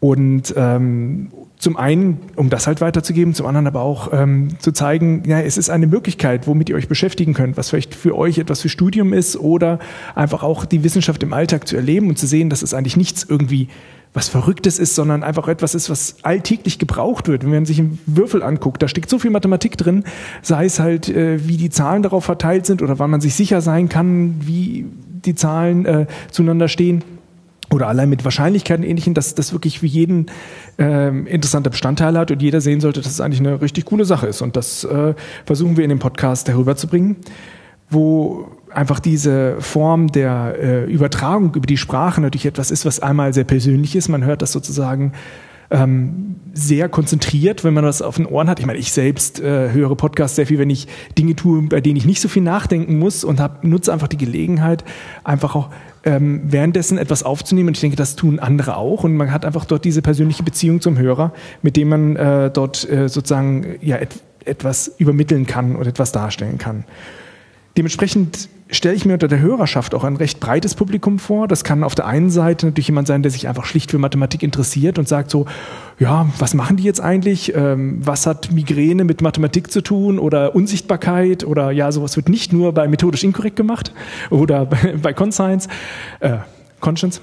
Und 0.00 0.52
ähm, 0.56 1.28
zum 1.66 1.76
einen, 1.76 2.20
um 2.36 2.48
das 2.48 2.68
halt 2.68 2.80
weiterzugeben, 2.80 3.34
zum 3.34 3.44
anderen 3.44 3.66
aber 3.66 3.80
auch 3.80 4.12
ähm, 4.12 4.50
zu 4.60 4.70
zeigen, 4.70 5.24
ja, 5.26 5.40
es 5.40 5.58
ist 5.58 5.68
eine 5.68 5.88
Möglichkeit, 5.88 6.46
womit 6.46 6.68
ihr 6.68 6.76
euch 6.76 6.86
beschäftigen 6.86 7.34
könnt, 7.34 7.56
was 7.56 7.70
vielleicht 7.70 7.92
für 7.92 8.16
euch 8.16 8.38
etwas 8.38 8.60
für 8.60 8.68
Studium 8.68 9.12
ist 9.12 9.36
oder 9.36 9.80
einfach 10.14 10.44
auch 10.44 10.64
die 10.64 10.84
Wissenschaft 10.84 11.24
im 11.24 11.32
Alltag 11.32 11.66
zu 11.66 11.74
erleben 11.74 12.08
und 12.08 12.20
zu 12.20 12.28
sehen, 12.28 12.50
dass 12.50 12.62
es 12.62 12.72
eigentlich 12.72 12.96
nichts 12.96 13.26
irgendwie 13.28 13.66
was 14.14 14.28
Verrücktes 14.28 14.78
ist, 14.78 14.94
sondern 14.94 15.24
einfach 15.24 15.48
etwas 15.48 15.74
ist, 15.74 15.90
was 15.90 16.18
alltäglich 16.22 16.78
gebraucht 16.78 17.26
wird. 17.26 17.42
Wenn 17.42 17.50
man 17.50 17.66
sich 17.66 17.80
einen 17.80 17.98
Würfel 18.06 18.44
anguckt, 18.44 18.80
da 18.80 18.86
steckt 18.86 19.10
so 19.10 19.18
viel 19.18 19.32
Mathematik 19.32 19.76
drin, 19.76 20.04
sei 20.42 20.66
es 20.66 20.78
halt, 20.78 21.08
äh, 21.08 21.48
wie 21.48 21.56
die 21.56 21.70
Zahlen 21.70 22.04
darauf 22.04 22.24
verteilt 22.24 22.64
sind 22.64 22.80
oder 22.80 23.00
wann 23.00 23.10
man 23.10 23.20
sich 23.20 23.34
sicher 23.34 23.60
sein 23.60 23.88
kann, 23.88 24.36
wie 24.38 24.86
die 25.24 25.34
Zahlen 25.34 25.84
äh, 25.84 26.06
zueinander 26.30 26.68
stehen 26.68 27.02
oder 27.72 27.88
allein 27.88 28.08
mit 28.08 28.24
Wahrscheinlichkeiten 28.24 28.84
ähnlichen, 28.84 29.14
dass 29.14 29.34
das 29.34 29.52
wirklich 29.52 29.80
für 29.80 29.86
jeden 29.86 30.26
ähm, 30.78 31.26
interessanter 31.26 31.70
Bestandteil 31.70 32.16
hat 32.16 32.30
und 32.30 32.40
jeder 32.40 32.60
sehen 32.60 32.80
sollte, 32.80 33.00
dass 33.00 33.12
es 33.12 33.20
eigentlich 33.20 33.40
eine 33.40 33.60
richtig 33.60 33.86
coole 33.86 34.04
Sache 34.04 34.26
ist. 34.26 34.40
Und 34.42 34.56
das 34.56 34.84
äh, 34.84 35.14
versuchen 35.44 35.76
wir 35.76 35.84
in 35.84 35.90
dem 35.90 35.98
Podcast 35.98 36.48
herüberzubringen, 36.48 37.16
wo 37.90 38.48
einfach 38.70 39.00
diese 39.00 39.56
Form 39.60 40.08
der 40.08 40.54
äh, 40.60 40.84
Übertragung 40.84 41.54
über 41.54 41.66
die 41.66 41.76
Sprache 41.76 42.20
natürlich 42.20 42.46
etwas 42.46 42.70
ist, 42.70 42.84
was 42.84 43.00
einmal 43.00 43.32
sehr 43.32 43.44
persönlich 43.44 43.96
ist. 43.96 44.08
Man 44.08 44.24
hört 44.24 44.42
das 44.42 44.52
sozusagen 44.52 45.12
ähm, 45.70 46.36
sehr 46.52 46.88
konzentriert, 46.88 47.64
wenn 47.64 47.74
man 47.74 47.84
das 47.84 48.02
auf 48.02 48.16
den 48.16 48.26
Ohren 48.26 48.48
hat. 48.48 48.60
Ich 48.60 48.66
meine, 48.66 48.78
ich 48.78 48.92
selbst 48.92 49.40
äh, 49.40 49.72
höre 49.72 49.96
Podcasts 49.96 50.36
sehr 50.36 50.46
viel, 50.46 50.58
wenn 50.58 50.70
ich 50.70 50.86
Dinge 51.18 51.34
tue, 51.34 51.62
bei 51.62 51.80
denen 51.80 51.96
ich 51.96 52.06
nicht 52.06 52.20
so 52.20 52.28
viel 52.28 52.42
nachdenken 52.42 52.98
muss 52.98 53.24
und 53.24 53.40
hab, 53.40 53.64
nutze 53.64 53.92
einfach 53.92 54.08
die 54.08 54.16
Gelegenheit, 54.16 54.84
einfach 55.24 55.54
auch 55.56 55.70
ähm, 56.06 56.40
währenddessen 56.44 56.96
etwas 56.96 57.22
aufzunehmen. 57.22 57.68
Und 57.68 57.76
ich 57.76 57.80
denke, 57.82 57.96
das 57.96 58.16
tun 58.16 58.38
andere 58.38 58.76
auch. 58.76 59.04
Und 59.04 59.16
man 59.16 59.30
hat 59.32 59.44
einfach 59.44 59.66
dort 59.66 59.84
diese 59.84 60.00
persönliche 60.00 60.42
Beziehung 60.42 60.80
zum 60.80 60.96
Hörer, 60.96 61.32
mit 61.60 61.76
dem 61.76 61.88
man 61.90 62.16
äh, 62.16 62.50
dort 62.50 62.88
äh, 62.88 63.08
sozusagen 63.08 63.76
ja 63.82 63.96
et 63.96 64.10
etwas 64.44 64.92
übermitteln 64.98 65.44
kann 65.44 65.74
und 65.74 65.88
etwas 65.88 66.12
darstellen 66.12 66.56
kann. 66.56 66.84
Dementsprechend 67.76 68.48
stelle 68.68 68.96
ich 68.96 69.04
mir 69.04 69.14
unter 69.14 69.28
der 69.28 69.40
Hörerschaft 69.40 69.94
auch 69.94 70.02
ein 70.02 70.16
recht 70.16 70.40
breites 70.40 70.74
Publikum 70.74 71.18
vor. 71.18 71.46
Das 71.46 71.62
kann 71.62 71.84
auf 71.84 71.94
der 71.94 72.06
einen 72.06 72.30
Seite 72.30 72.66
natürlich 72.66 72.88
jemand 72.88 73.06
sein, 73.06 73.22
der 73.22 73.30
sich 73.30 73.46
einfach 73.46 73.64
schlicht 73.64 73.92
für 73.92 73.98
Mathematik 73.98 74.42
interessiert 74.42 74.98
und 74.98 75.06
sagt 75.06 75.30
so, 75.30 75.46
ja, 75.98 76.26
was 76.38 76.52
machen 76.54 76.76
die 76.76 76.82
jetzt 76.82 77.00
eigentlich? 77.00 77.54
Ähm, 77.54 78.00
was 78.04 78.26
hat 78.26 78.50
Migräne 78.50 79.04
mit 79.04 79.22
Mathematik 79.22 79.70
zu 79.70 79.82
tun 79.82 80.18
oder 80.18 80.54
Unsichtbarkeit 80.54 81.44
oder 81.44 81.70
ja, 81.70 81.92
sowas 81.92 82.16
wird 82.16 82.28
nicht 82.28 82.52
nur 82.52 82.72
bei 82.72 82.88
methodisch 82.88 83.22
inkorrekt 83.22 83.56
gemacht 83.56 83.92
oder 84.30 84.66
bei, 85.02 85.12
Conscience. 85.12 85.68
Äh, 86.20 86.38
Conscience, 86.80 87.22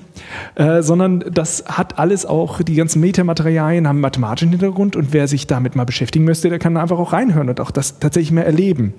äh, 0.55 0.81
sondern 0.81 1.23
das 1.31 1.63
hat 1.67 1.99
alles 1.99 2.25
auch, 2.25 2.63
die 2.63 2.73
ganzen 2.73 2.99
Metamaterialien 3.01 3.87
haben 3.87 4.01
mathematischen 4.01 4.49
Hintergrund 4.49 4.95
und 4.95 5.13
wer 5.13 5.27
sich 5.27 5.45
damit 5.45 5.75
mal 5.75 5.85
beschäftigen 5.85 6.25
möchte, 6.25 6.49
der 6.49 6.57
kann 6.57 6.75
einfach 6.75 6.97
auch 6.97 7.13
reinhören 7.13 7.49
und 7.49 7.59
auch 7.59 7.69
das 7.69 7.99
tatsächlich 7.99 8.31
mehr 8.31 8.47
erleben. 8.47 8.95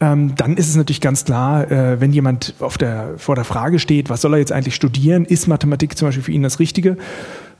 Ähm, 0.00 0.34
dann 0.36 0.56
ist 0.56 0.68
es 0.68 0.76
natürlich 0.76 1.00
ganz 1.00 1.24
klar, 1.24 1.70
äh, 1.70 2.00
wenn 2.00 2.12
jemand 2.12 2.54
auf 2.58 2.78
der, 2.78 3.14
vor 3.16 3.36
der 3.36 3.44
Frage 3.44 3.78
steht, 3.78 4.10
was 4.10 4.20
soll 4.20 4.34
er 4.34 4.38
jetzt 4.38 4.52
eigentlich 4.52 4.74
studieren, 4.74 5.24
ist 5.24 5.46
Mathematik 5.46 5.96
zum 5.96 6.08
Beispiel 6.08 6.24
für 6.24 6.32
ihn 6.32 6.42
das 6.42 6.58
Richtige? 6.58 6.96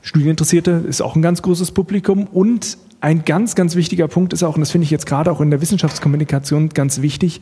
Studieninteressierte 0.01 0.83
ist 0.87 1.01
auch 1.01 1.15
ein 1.15 1.21
ganz 1.21 1.41
großes 1.41 1.71
Publikum 1.71 2.27
und 2.27 2.77
ein 3.01 3.23
ganz, 3.25 3.55
ganz 3.55 3.75
wichtiger 3.75 4.07
Punkt 4.07 4.33
ist 4.33 4.43
auch, 4.43 4.55
und 4.55 4.61
das 4.61 4.71
finde 4.71 4.85
ich 4.85 4.91
jetzt 4.91 5.05
gerade 5.05 5.31
auch 5.31 5.41
in 5.41 5.49
der 5.49 5.61
Wissenschaftskommunikation 5.61 6.69
ganz 6.69 7.01
wichtig, 7.01 7.41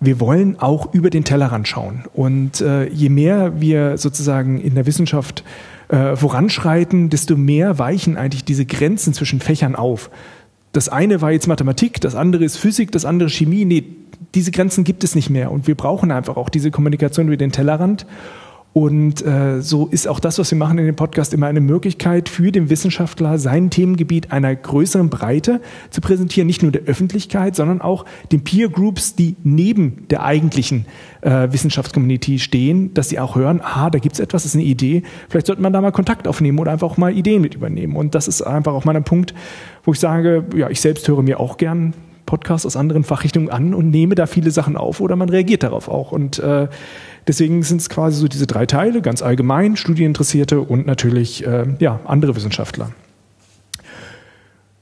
wir 0.00 0.20
wollen 0.20 0.58
auch 0.58 0.92
über 0.92 1.10
den 1.10 1.24
Tellerrand 1.24 1.68
schauen. 1.68 2.04
Und 2.12 2.60
äh, 2.60 2.88
je 2.88 3.08
mehr 3.08 3.60
wir 3.60 3.96
sozusagen 3.96 4.60
in 4.60 4.74
der 4.74 4.86
Wissenschaft 4.86 5.44
äh, 5.88 6.16
voranschreiten, 6.16 7.10
desto 7.10 7.36
mehr 7.36 7.78
weichen 7.78 8.16
eigentlich 8.16 8.44
diese 8.44 8.66
Grenzen 8.66 9.14
zwischen 9.14 9.40
Fächern 9.40 9.76
auf. 9.76 10.10
Das 10.72 10.88
eine 10.88 11.20
war 11.20 11.30
jetzt 11.30 11.46
Mathematik, 11.46 12.00
das 12.00 12.16
andere 12.16 12.44
ist 12.44 12.56
Physik, 12.56 12.90
das 12.90 13.04
andere 13.04 13.30
Chemie. 13.30 13.64
Nee, 13.64 13.84
diese 14.34 14.50
Grenzen 14.50 14.84
gibt 14.84 15.04
es 15.04 15.14
nicht 15.14 15.30
mehr. 15.30 15.50
Und 15.50 15.66
wir 15.66 15.74
brauchen 15.74 16.10
einfach 16.10 16.36
auch 16.36 16.48
diese 16.48 16.70
Kommunikation 16.70 17.26
über 17.26 17.36
den 17.36 17.52
Tellerrand. 17.52 18.06
Und 18.74 19.24
äh, 19.24 19.62
so 19.62 19.86
ist 19.86 20.08
auch 20.08 20.18
das, 20.18 20.40
was 20.40 20.50
wir 20.50 20.58
machen 20.58 20.78
in 20.78 20.86
dem 20.86 20.96
Podcast, 20.96 21.32
immer 21.32 21.46
eine 21.46 21.60
Möglichkeit 21.60 22.28
für 22.28 22.50
den 22.50 22.70
Wissenschaftler, 22.70 23.38
sein 23.38 23.70
Themengebiet 23.70 24.32
einer 24.32 24.52
größeren 24.52 25.10
Breite 25.10 25.60
zu 25.90 26.00
präsentieren, 26.00 26.48
nicht 26.48 26.64
nur 26.64 26.72
der 26.72 26.82
Öffentlichkeit, 26.82 27.54
sondern 27.54 27.80
auch 27.80 28.04
den 28.32 28.42
Peer 28.42 28.68
Groups, 28.68 29.14
die 29.14 29.36
neben 29.44 30.08
der 30.10 30.24
eigentlichen 30.24 30.86
äh, 31.20 31.52
Wissenschaftscommunity 31.52 32.40
stehen, 32.40 32.92
dass 32.94 33.10
sie 33.10 33.20
auch 33.20 33.36
hören, 33.36 33.60
ah, 33.62 33.90
da 33.90 34.00
gibt's 34.00 34.18
etwas, 34.18 34.42
das 34.42 34.50
ist 34.50 34.56
eine 34.56 34.64
Idee, 34.64 35.04
vielleicht 35.28 35.46
sollte 35.46 35.62
man 35.62 35.72
da 35.72 35.80
mal 35.80 35.92
Kontakt 35.92 36.26
aufnehmen 36.26 36.58
oder 36.58 36.72
einfach 36.72 36.90
auch 36.90 36.96
mal 36.96 37.16
Ideen 37.16 37.42
mit 37.42 37.54
übernehmen. 37.54 37.94
Und 37.94 38.16
das 38.16 38.26
ist 38.26 38.42
einfach 38.42 38.72
auch 38.72 38.84
mal 38.84 38.96
ein 38.96 39.04
Punkt, 39.04 39.34
wo 39.84 39.92
ich 39.92 40.00
sage, 40.00 40.46
ja, 40.56 40.68
ich 40.68 40.80
selbst 40.80 41.06
höre 41.06 41.22
mir 41.22 41.38
auch 41.38 41.58
gern 41.58 41.94
Podcasts 42.26 42.66
aus 42.66 42.76
anderen 42.76 43.04
Fachrichtungen 43.04 43.50
an 43.50 43.74
und 43.74 43.90
nehme 43.90 44.14
da 44.14 44.26
viele 44.26 44.50
Sachen 44.50 44.76
auf 44.76 45.00
oder 45.00 45.16
man 45.16 45.28
reagiert 45.28 45.62
darauf 45.62 45.88
auch. 45.88 46.12
Und 46.12 46.38
äh, 46.38 46.68
Deswegen 47.26 47.62
sind 47.62 47.80
es 47.80 47.88
quasi 47.88 48.20
so 48.20 48.28
diese 48.28 48.46
drei 48.46 48.66
Teile, 48.66 49.00
ganz 49.00 49.22
allgemein, 49.22 49.76
Studieninteressierte 49.76 50.60
und 50.60 50.86
natürlich 50.86 51.46
äh, 51.46 51.66
ja, 51.78 52.00
andere 52.04 52.36
Wissenschaftler. 52.36 52.90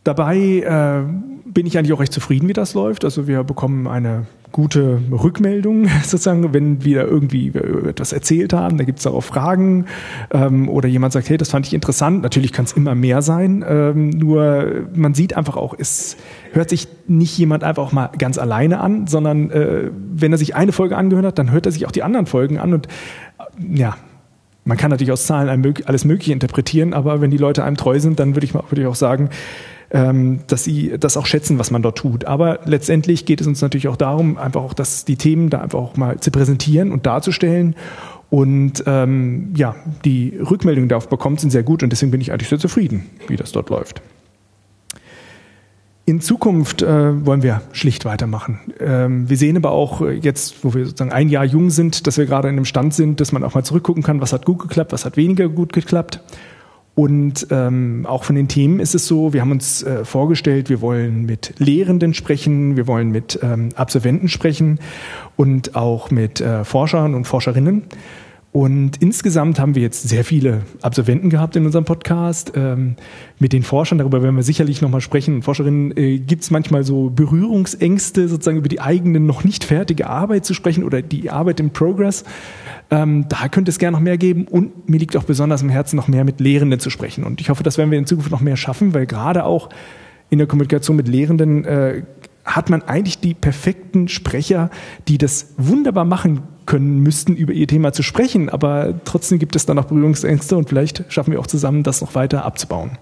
Dabei 0.02 0.36
äh, 0.36 1.31
bin 1.52 1.66
ich 1.66 1.76
eigentlich 1.76 1.92
auch 1.92 2.00
recht 2.00 2.12
zufrieden, 2.12 2.48
wie 2.48 2.52
das 2.52 2.74
läuft. 2.74 3.04
Also 3.04 3.26
wir 3.26 3.44
bekommen 3.44 3.86
eine 3.86 4.26
gute 4.52 5.00
Rückmeldung, 5.10 5.88
sozusagen, 6.02 6.52
wenn 6.52 6.84
wir 6.84 7.04
irgendwie 7.06 7.48
etwas 7.48 8.12
erzählt 8.12 8.52
haben. 8.52 8.78
Da 8.78 8.84
gibt 8.84 8.98
es 8.98 9.06
auch 9.06 9.20
Fragen 9.22 9.86
ähm, 10.30 10.68
oder 10.68 10.88
jemand 10.88 11.12
sagt, 11.12 11.28
hey, 11.28 11.36
das 11.36 11.50
fand 11.50 11.66
ich 11.66 11.74
interessant. 11.74 12.22
Natürlich 12.22 12.52
kann 12.52 12.64
es 12.64 12.72
immer 12.72 12.94
mehr 12.94 13.22
sein. 13.22 13.64
Ähm, 13.66 14.10
nur 14.10 14.86
man 14.94 15.14
sieht 15.14 15.36
einfach 15.36 15.56
auch, 15.56 15.74
es 15.76 16.16
hört 16.52 16.70
sich 16.70 16.88
nicht 17.06 17.36
jemand 17.36 17.64
einfach 17.64 17.82
auch 17.82 17.92
mal 17.92 18.10
ganz 18.18 18.38
alleine 18.38 18.80
an, 18.80 19.06
sondern 19.06 19.50
äh, 19.50 19.90
wenn 19.92 20.32
er 20.32 20.38
sich 20.38 20.54
eine 20.54 20.72
Folge 20.72 20.96
angehört 20.96 21.26
hat, 21.26 21.38
dann 21.38 21.50
hört 21.50 21.66
er 21.66 21.72
sich 21.72 21.86
auch 21.86 21.92
die 21.92 22.02
anderen 22.02 22.26
Folgen 22.26 22.58
an 22.58 22.74
und 22.74 22.86
äh, 22.86 23.78
ja, 23.78 23.96
man 24.64 24.76
kann 24.76 24.90
natürlich 24.90 25.10
aus 25.10 25.26
Zahlen 25.26 25.74
alles 25.86 26.04
Mögliche 26.04 26.32
interpretieren, 26.32 26.94
aber 26.94 27.20
wenn 27.20 27.32
die 27.32 27.36
Leute 27.36 27.64
einem 27.64 27.76
treu 27.76 27.98
sind, 27.98 28.20
dann 28.20 28.36
würde 28.36 28.46
ich, 28.46 28.54
würde 28.54 28.80
ich 28.80 28.86
auch 28.86 28.94
sagen, 28.94 29.28
dass 29.90 30.64
sie 30.64 30.94
das 30.98 31.18
auch 31.18 31.26
schätzen, 31.26 31.58
was 31.58 31.70
man 31.70 31.82
dort 31.82 31.98
tut. 31.98 32.24
Aber 32.24 32.60
letztendlich 32.64 33.26
geht 33.26 33.40
es 33.40 33.46
uns 33.46 33.60
natürlich 33.60 33.88
auch 33.88 33.96
darum, 33.96 34.38
einfach 34.38 34.62
auch 34.62 34.74
dass 34.74 35.04
die 35.04 35.16
Themen 35.16 35.50
da 35.50 35.60
einfach 35.60 35.78
auch 35.78 35.96
mal 35.96 36.18
zu 36.18 36.30
präsentieren 36.30 36.92
und 36.92 37.04
darzustellen. 37.04 37.76
Und 38.30 38.84
ähm, 38.86 39.52
ja, 39.54 39.76
die 40.06 40.38
Rückmeldungen, 40.38 40.88
die 40.88 40.92
darauf 40.92 41.10
bekommt, 41.10 41.40
sind 41.40 41.50
sehr 41.50 41.62
gut 41.62 41.82
und 41.82 41.90
deswegen 41.90 42.10
bin 42.10 42.22
ich 42.22 42.32
eigentlich 42.32 42.48
sehr 42.48 42.58
zufrieden, 42.58 43.10
wie 43.28 43.36
das 43.36 43.52
dort 43.52 43.68
läuft. 43.68 44.00
In 46.04 46.20
Zukunft 46.20 46.82
äh, 46.82 47.26
wollen 47.26 47.42
wir 47.42 47.60
schlicht 47.72 48.04
weitermachen. 48.04 48.58
Ähm, 48.80 49.28
wir 49.28 49.36
sehen 49.36 49.56
aber 49.56 49.70
auch 49.70 50.00
jetzt, 50.00 50.64
wo 50.64 50.74
wir 50.74 50.86
sozusagen 50.86 51.12
ein 51.12 51.28
Jahr 51.28 51.44
jung 51.44 51.70
sind, 51.70 52.06
dass 52.06 52.18
wir 52.18 52.26
gerade 52.26 52.48
in 52.48 52.56
einem 52.56 52.64
Stand 52.64 52.94
sind, 52.94 53.20
dass 53.20 53.30
man 53.30 53.44
auch 53.44 53.54
mal 53.54 53.64
zurückgucken 53.64 54.02
kann, 54.02 54.20
was 54.20 54.32
hat 54.32 54.46
gut 54.46 54.58
geklappt, 54.58 54.92
was 54.92 55.04
hat 55.04 55.16
weniger 55.16 55.48
gut 55.48 55.72
geklappt. 55.72 56.20
Und 56.94 57.46
ähm, 57.50 58.04
auch 58.06 58.24
von 58.24 58.36
den 58.36 58.48
Themen 58.48 58.78
ist 58.78 58.94
es 58.94 59.06
so, 59.06 59.32
wir 59.32 59.40
haben 59.40 59.50
uns 59.50 59.82
äh, 59.82 60.04
vorgestellt, 60.04 60.68
wir 60.68 60.82
wollen 60.82 61.24
mit 61.24 61.54
Lehrenden 61.58 62.12
sprechen, 62.12 62.76
wir 62.76 62.86
wollen 62.86 63.10
mit 63.10 63.38
ähm, 63.42 63.70
Absolventen 63.76 64.28
sprechen 64.28 64.78
und 65.36 65.74
auch 65.74 66.10
mit 66.10 66.42
äh, 66.42 66.64
Forschern 66.64 67.14
und 67.14 67.26
Forscherinnen. 67.26 67.84
Und 68.52 68.98
insgesamt 69.00 69.58
haben 69.58 69.74
wir 69.74 69.80
jetzt 69.80 70.06
sehr 70.06 70.26
viele 70.26 70.60
Absolventen 70.82 71.30
gehabt 71.30 71.56
in 71.56 71.64
unserem 71.64 71.86
Podcast. 71.86 72.52
Ähm, 72.54 72.96
mit 73.38 73.54
den 73.54 73.62
Forschern, 73.62 73.96
darüber 73.96 74.22
werden 74.22 74.36
wir 74.36 74.42
sicherlich 74.42 74.82
nochmal 74.82 75.00
sprechen. 75.00 75.40
Forscherinnen 75.40 75.96
äh, 75.96 76.18
gibt 76.18 76.42
es 76.42 76.50
manchmal 76.50 76.84
so 76.84 77.08
Berührungsängste, 77.08 78.28
sozusagen 78.28 78.58
über 78.58 78.68
die 78.68 78.82
eigene 78.82 79.20
noch 79.20 79.42
nicht 79.42 79.64
fertige 79.64 80.06
Arbeit 80.06 80.44
zu 80.44 80.52
sprechen 80.52 80.84
oder 80.84 81.00
die 81.00 81.30
Arbeit 81.30 81.60
im 81.60 81.70
Progress. 81.70 82.24
Ähm, 82.90 83.24
da 83.30 83.48
könnte 83.48 83.70
es 83.70 83.78
gerne 83.78 83.96
noch 83.96 84.04
mehr 84.04 84.18
geben. 84.18 84.46
Und 84.46 84.86
mir 84.86 84.98
liegt 84.98 85.16
auch 85.16 85.24
besonders 85.24 85.62
im 85.62 85.70
Herzen, 85.70 85.96
noch 85.96 86.08
mehr 86.08 86.24
mit 86.24 86.38
Lehrenden 86.38 86.78
zu 86.78 86.90
sprechen. 86.90 87.24
Und 87.24 87.40
ich 87.40 87.48
hoffe, 87.48 87.62
das 87.62 87.78
werden 87.78 87.90
wir 87.90 87.98
in 87.98 88.06
Zukunft 88.06 88.30
noch 88.30 88.42
mehr 88.42 88.56
schaffen, 88.56 88.92
weil 88.92 89.06
gerade 89.06 89.46
auch 89.46 89.70
in 90.28 90.36
der 90.36 90.46
Kommunikation 90.46 90.96
mit 90.96 91.08
Lehrenden 91.08 91.64
äh, 91.64 92.02
hat 92.44 92.70
man 92.70 92.82
eigentlich 92.82 93.18
die 93.18 93.34
perfekten 93.34 94.08
Sprecher, 94.08 94.70
die 95.08 95.18
das 95.18 95.54
wunderbar 95.56 96.04
machen 96.04 96.42
können 96.66 97.00
müssten, 97.00 97.36
über 97.36 97.52
ihr 97.52 97.66
Thema 97.66 97.92
zu 97.92 98.02
sprechen. 98.02 98.48
Aber 98.48 98.94
trotzdem 99.04 99.38
gibt 99.38 99.56
es 99.56 99.66
da 99.66 99.74
noch 99.74 99.86
Berührungsängste 99.86 100.56
und 100.56 100.68
vielleicht 100.68 101.04
schaffen 101.08 101.32
wir 101.32 101.40
auch 101.40 101.46
zusammen, 101.46 101.82
das 101.82 102.00
noch 102.00 102.14
weiter 102.14 102.44
abzubauen. 102.44 102.98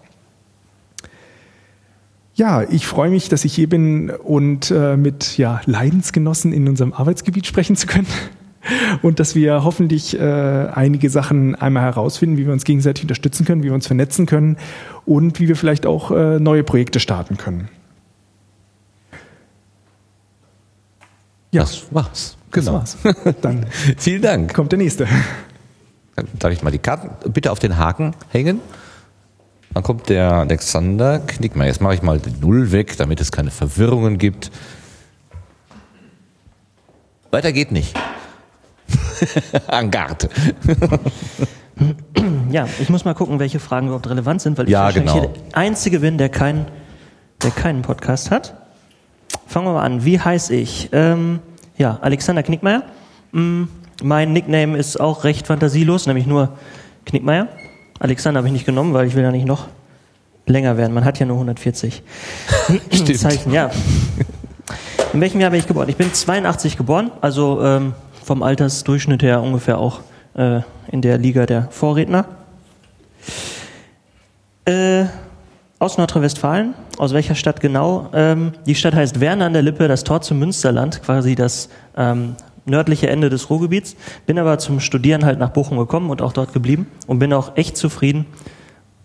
Ja, 2.35 2.63
ich 2.63 2.87
freue 2.87 3.11
mich, 3.11 3.29
dass 3.29 3.45
ich 3.45 3.55
hier 3.55 3.69
bin 3.69 4.11
und 4.11 4.71
äh, 4.71 4.97
mit 4.97 5.37
ja, 5.37 5.61
Leidensgenossen 5.67 6.53
in 6.53 6.69
unserem 6.69 6.93
Arbeitsgebiet 6.93 7.47
sprechen 7.47 7.77
zu 7.77 7.87
können. 7.87 8.07
Und 9.01 9.21
dass 9.21 9.35
wir 9.35 9.65
hoffentlich 9.65 10.21
äh, 10.21 10.23
einige 10.23 11.09
Sachen 11.09 11.55
einmal 11.55 11.83
herausfinden, 11.83 12.37
wie 12.37 12.45
wir 12.45 12.53
uns 12.53 12.65
gegenseitig 12.65 13.05
unterstützen 13.05 13.47
können, 13.47 13.63
wie 13.63 13.69
wir 13.69 13.75
uns 13.75 13.87
vernetzen 13.87 14.27
können 14.27 14.59
und 15.07 15.41
wie 15.41 15.49
wir 15.49 15.57
vielleicht 15.57 15.87
auch 15.87 16.11
äh, 16.11 16.39
neue 16.39 16.63
Projekte 16.63 17.01
starten 17.01 17.39
können. 17.39 17.71
Ja, 21.53 21.63
das 21.63 21.87
war's. 21.91 22.37
Genau. 22.53 22.79
Das 22.81 22.97
war's. 23.05 23.35
Dann 23.41 23.67
vielen 23.97 24.23
Dank. 24.23 24.55
Kommt 24.55 24.73
der 24.73 24.79
nächste. 24.79 25.07
Dann 26.17 26.29
darf 26.39 26.53
ich 26.53 26.63
mal 26.63 26.71
die 26.71 26.79
Karten 26.79 27.11
bitte 27.33 27.51
auf 27.51 27.59
den 27.59 27.77
Haken 27.77 28.15
hängen. 28.31 28.61
Dann 29.75 29.83
kommt 29.83 30.09
der 30.09 30.33
Alexander 30.33 31.21
Knickmer. 31.21 31.67
Jetzt 31.67 31.81
mache 31.81 31.95
ich 31.95 32.03
mal 32.03 32.19
die 32.19 32.33
Null 32.41 32.73
weg, 32.73 32.97
damit 32.97 33.21
es 33.21 33.31
keine 33.31 33.51
Verwirrungen 33.51 34.19
gibt. 34.19 34.51
Weiter 37.31 37.53
geht 37.53 37.71
nicht. 37.71 37.97
Angard. 39.69 40.29
ja, 42.51 42.67
ich 42.81 42.89
muss 42.89 43.05
mal 43.05 43.15
gucken, 43.15 43.39
welche 43.39 43.61
Fragen 43.61 43.87
überhaupt 43.87 44.09
relevant 44.09 44.43
sind, 44.43 44.59
weil 44.59 44.67
ich 44.67 44.73
ja, 44.73 44.85
wahrscheinlich 44.85 45.13
genau. 45.13 45.27
hier 45.27 45.43
der 45.51 45.57
Einzige 45.57 46.01
bin, 46.01 46.19
der, 46.19 46.29
kein, 46.29 46.67
der 47.43 47.53
keinen 47.53 47.83
Podcast 47.83 48.33
hat. 48.33 48.55
Fangen 49.47 49.67
wir 49.67 49.73
mal 49.73 49.85
an. 49.85 50.05
Wie 50.05 50.19
heiße 50.19 50.55
ich? 50.55 50.89
Ähm, 50.93 51.41
ja, 51.77 51.99
Alexander 52.01 52.43
Knickmeier. 52.43 52.83
Mm, 53.33 53.65
mein 54.03 54.33
Nickname 54.33 54.77
ist 54.79 55.01
auch 55.01 55.25
recht 55.25 55.47
fantasielos, 55.47 56.07
nämlich 56.07 56.27
nur 56.27 56.57
Knickmeier. 57.07 57.49
Alexander 57.99 58.39
habe 58.39 58.49
ich 58.49 58.53
nicht 58.53 58.67
genommen, 58.67 58.95
weil 58.95 59.07
ich 59.07 59.15
will 59.15 59.23
ja 59.23 59.31
nicht 59.31 59.47
noch 59.47 59.67
länger 60.47 60.77
werden. 60.77 60.93
Man 60.95 61.05
hat 61.05 61.19
ja 61.19 61.27
nur 61.27 61.37
140 61.37 62.03
Stimmt. 62.93 63.19
Zeichen. 63.19 63.53
Ja. 63.53 63.71
In 65.13 65.21
welchem 65.21 65.41
Jahr 65.41 65.51
bin 65.51 65.61
ich 65.61 65.67
geboren? 65.67 65.89
Ich 65.89 65.97
bin 65.97 66.13
82 66.13 66.77
geboren, 66.77 67.11
also 67.21 67.63
ähm, 67.63 67.95
vom 68.25 68.43
Altersdurchschnitt 68.43 69.23
her 69.23 69.43
ungefähr 69.43 69.79
auch 69.79 70.01
äh, 70.35 70.61
in 70.91 71.03
der 71.03 71.19
Liga 71.19 71.47
der 71.47 71.69
Vorredner. 71.71 72.27
Äh, 74.65 75.07
aus 75.81 75.97
Nordrhein-Westfalen. 75.97 76.75
Aus 76.99 77.15
welcher 77.15 77.35
Stadt 77.35 77.61
genau? 77.61 78.11
Ähm, 78.13 78.53
die 78.67 78.75
Stadt 78.75 78.95
heißt 78.95 79.19
Werner 79.19 79.47
an 79.47 79.55
der 79.55 79.63
Lippe, 79.63 79.89
das 79.89 80.05
Tor 80.05 80.21
zum 80.21 80.39
Münsterland, 80.39 81.03
quasi 81.03 81.35
das 81.35 81.71
ähm, 81.97 82.37
nördliche 82.67 83.09
Ende 83.09 83.31
des 83.31 83.49
Ruhrgebiets. 83.49 83.97
Bin 84.27 84.39
aber 84.39 84.59
zum 84.59 84.79
Studieren 84.79 85.25
halt 85.25 85.39
nach 85.39 85.49
Bochum 85.49 85.79
gekommen 85.79 86.11
und 86.11 86.21
auch 86.21 86.35
dort 86.35 86.53
geblieben 86.53 86.87
und 87.07 87.19
bin 87.19 87.33
auch 87.33 87.57
echt 87.57 87.79
zufrieden. 87.79 88.27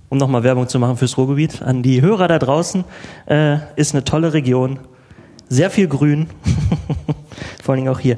Um 0.10 0.18
nochmal 0.18 0.44
Werbung 0.44 0.68
zu 0.68 0.78
machen 0.78 0.98
fürs 0.98 1.18
Ruhrgebiet. 1.18 1.62
An 1.62 1.82
die 1.82 2.02
Hörer 2.02 2.28
da 2.28 2.40
draußen, 2.40 2.84
äh, 3.26 3.58
ist 3.78 3.96
eine 3.96 4.04
tolle 4.04 4.34
Region. 4.34 4.80
Sehr 5.48 5.70
viel 5.70 5.88
Grün. 5.88 6.28
Vor 7.64 7.74
allen 7.74 7.84
Dingen 7.84 7.94
auch 7.94 8.00
hier. 8.00 8.18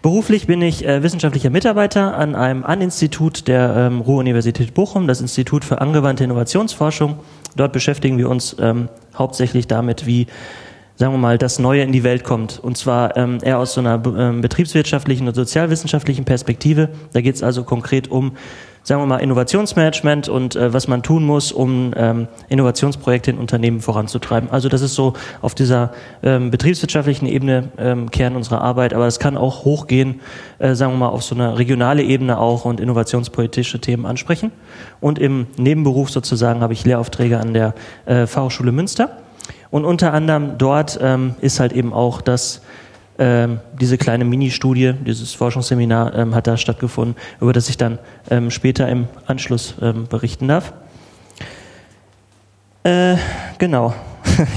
Beruflich 0.00 0.46
bin 0.46 0.62
ich 0.62 0.86
äh, 0.86 1.02
wissenschaftlicher 1.02 1.50
Mitarbeiter 1.50 2.16
an 2.16 2.34
einem 2.34 2.64
An-Institut 2.64 3.46
der 3.48 3.74
ähm, 3.76 4.00
Ruhr-Universität 4.00 4.72
Bochum, 4.74 5.06
das 5.06 5.20
Institut 5.20 5.64
für 5.64 5.80
angewandte 5.80 6.24
Innovationsforschung. 6.24 7.18
Dort 7.56 7.72
beschäftigen 7.72 8.18
wir 8.18 8.28
uns 8.28 8.56
ähm, 8.58 8.88
hauptsächlich 9.14 9.66
damit, 9.66 10.06
wie 10.06 10.26
sagen 11.02 11.14
wir 11.14 11.18
mal, 11.18 11.36
das 11.36 11.58
Neue 11.58 11.82
in 11.82 11.90
die 11.90 12.04
Welt 12.04 12.22
kommt. 12.22 12.60
Und 12.60 12.78
zwar 12.78 13.16
ähm, 13.16 13.38
eher 13.42 13.58
aus 13.58 13.74
so 13.74 13.80
einer 13.80 14.00
ähm, 14.16 14.40
betriebswirtschaftlichen 14.40 15.26
und 15.26 15.34
sozialwissenschaftlichen 15.34 16.24
Perspektive. 16.24 16.90
Da 17.12 17.20
geht 17.20 17.34
es 17.34 17.42
also 17.42 17.64
konkret 17.64 18.08
um, 18.08 18.36
sagen 18.84 19.02
wir 19.02 19.06
mal, 19.06 19.16
Innovationsmanagement 19.16 20.28
und 20.28 20.54
äh, 20.54 20.72
was 20.72 20.86
man 20.86 21.02
tun 21.02 21.24
muss, 21.24 21.50
um 21.50 21.90
ähm, 21.96 22.28
Innovationsprojekte 22.50 23.32
in 23.32 23.38
Unternehmen 23.38 23.80
voranzutreiben. 23.80 24.48
Also 24.52 24.68
das 24.68 24.80
ist 24.80 24.94
so 24.94 25.14
auf 25.40 25.56
dieser 25.56 25.90
ähm, 26.22 26.52
betriebswirtschaftlichen 26.52 27.26
Ebene 27.26 27.70
ähm, 27.78 28.12
Kern 28.12 28.36
unserer 28.36 28.60
Arbeit, 28.60 28.94
aber 28.94 29.08
es 29.08 29.18
kann 29.18 29.36
auch 29.36 29.64
hochgehen, 29.64 30.20
äh, 30.60 30.76
sagen 30.76 30.92
wir 30.92 30.98
mal, 30.98 31.08
auf 31.08 31.24
so 31.24 31.34
eine 31.34 31.58
regionale 31.58 32.04
Ebene 32.04 32.38
auch 32.38 32.64
und 32.64 32.78
innovationspolitische 32.78 33.80
Themen 33.80 34.06
ansprechen. 34.06 34.52
Und 35.00 35.18
im 35.18 35.48
Nebenberuf 35.56 36.10
sozusagen 36.10 36.60
habe 36.60 36.74
ich 36.74 36.84
Lehraufträge 36.84 37.40
an 37.40 37.54
der 37.54 37.74
äh, 38.06 38.28
Fachhochschule 38.28 38.70
Münster. 38.70 39.21
Und 39.72 39.84
unter 39.84 40.12
anderem 40.12 40.58
dort 40.58 41.00
ähm, 41.02 41.34
ist 41.40 41.58
halt 41.58 41.72
eben 41.72 41.92
auch 41.92 42.20
das 42.20 42.60
ähm, 43.18 43.60
diese 43.78 43.98
kleine 43.98 44.24
Mini-Studie, 44.24 44.94
dieses 45.06 45.34
Forschungsseminar 45.34 46.14
ähm, 46.14 46.34
hat 46.34 46.46
da 46.46 46.56
stattgefunden, 46.56 47.16
über 47.40 47.52
das 47.52 47.68
ich 47.68 47.76
dann 47.76 47.98
ähm, 48.30 48.50
später 48.50 48.88
im 48.88 49.06
Anschluss 49.26 49.74
ähm, 49.82 50.06
berichten 50.08 50.48
darf. 50.48 50.72
Äh, 52.84 53.16
genau. 53.58 53.94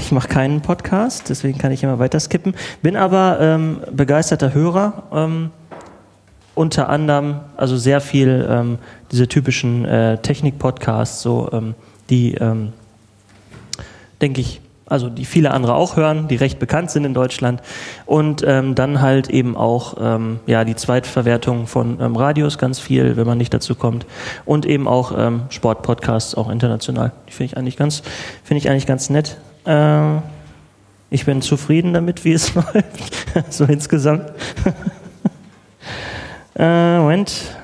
Ich 0.00 0.10
mache 0.10 0.28
keinen 0.28 0.62
Podcast, 0.62 1.28
deswegen 1.28 1.58
kann 1.58 1.70
ich 1.70 1.82
immer 1.82 1.98
weiter 1.98 2.18
skippen. 2.18 2.54
Bin 2.80 2.96
aber 2.96 3.38
ähm, 3.40 3.80
begeisterter 3.92 4.54
Hörer. 4.54 5.28
Unter 6.54 6.88
anderem, 6.88 7.40
also 7.58 7.76
sehr 7.76 8.00
viel 8.00 8.46
ähm, 8.48 8.78
diese 9.12 9.28
typischen 9.28 9.84
äh, 9.84 10.16
Technik-Podcasts, 10.18 11.20
so 11.20 11.50
ähm, 11.52 11.74
die, 12.08 12.34
ähm, 12.34 12.72
denke 14.22 14.40
ich, 14.40 14.62
also 14.88 15.10
die 15.10 15.24
viele 15.24 15.50
andere 15.50 15.74
auch 15.74 15.96
hören, 15.96 16.28
die 16.28 16.36
recht 16.36 16.58
bekannt 16.58 16.90
sind 16.90 17.04
in 17.04 17.12
Deutschland. 17.12 17.60
Und 18.06 18.44
ähm, 18.46 18.74
dann 18.74 19.00
halt 19.00 19.28
eben 19.28 19.56
auch 19.56 19.96
ähm, 20.00 20.38
ja 20.46 20.64
die 20.64 20.76
Zweitverwertung 20.76 21.66
von 21.66 22.00
ähm, 22.00 22.16
Radios 22.16 22.56
ganz 22.56 22.78
viel, 22.78 23.16
wenn 23.16 23.26
man 23.26 23.36
nicht 23.38 23.52
dazu 23.52 23.74
kommt. 23.74 24.06
Und 24.44 24.64
eben 24.64 24.86
auch 24.86 25.12
ähm, 25.16 25.42
Sportpodcasts, 25.48 26.36
auch 26.36 26.48
international. 26.48 27.12
Die 27.28 27.32
finde 27.32 27.52
ich 27.52 27.58
eigentlich 27.58 27.76
ganz, 27.76 28.02
finde 28.44 28.58
ich 28.58 28.70
eigentlich 28.70 28.86
ganz 28.86 29.10
nett. 29.10 29.36
Äh, 29.64 30.18
ich 31.10 31.24
bin 31.24 31.42
zufrieden 31.42 31.92
damit, 31.92 32.24
wie 32.24 32.32
es 32.32 32.54
läuft, 32.54 33.26
so 33.50 33.64
insgesamt. 33.64 34.32
äh, 36.56 36.98
Moment. 36.98 37.56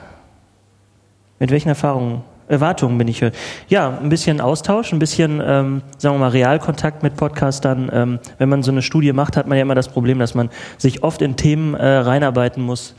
Mit 1.38 1.50
welchen 1.50 1.68
Erfahrungen 1.68 2.22
Erwartungen 2.52 2.98
bin 2.98 3.08
ich 3.08 3.18
hier. 3.18 3.32
Ja, 3.68 3.98
ein 3.98 4.10
bisschen 4.10 4.40
Austausch, 4.40 4.92
ein 4.92 4.98
bisschen, 4.98 5.42
ähm, 5.44 5.82
sagen 5.98 6.14
wir 6.14 6.18
mal, 6.20 6.28
Realkontakt 6.28 7.02
mit 7.02 7.16
Podcastern. 7.16 7.90
Ähm, 7.92 8.18
wenn 8.38 8.48
man 8.48 8.62
so 8.62 8.70
eine 8.70 8.82
Studie 8.82 9.12
macht, 9.12 9.36
hat 9.36 9.48
man 9.48 9.56
ja 9.56 9.62
immer 9.62 9.74
das 9.74 9.88
Problem, 9.88 10.18
dass 10.18 10.34
man 10.34 10.50
sich 10.76 11.02
oft 11.02 11.22
in 11.22 11.36
Themen 11.36 11.74
äh, 11.74 11.86
reinarbeiten 11.86 12.62
muss, 12.62 12.94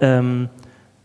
ähm, 0.00 0.48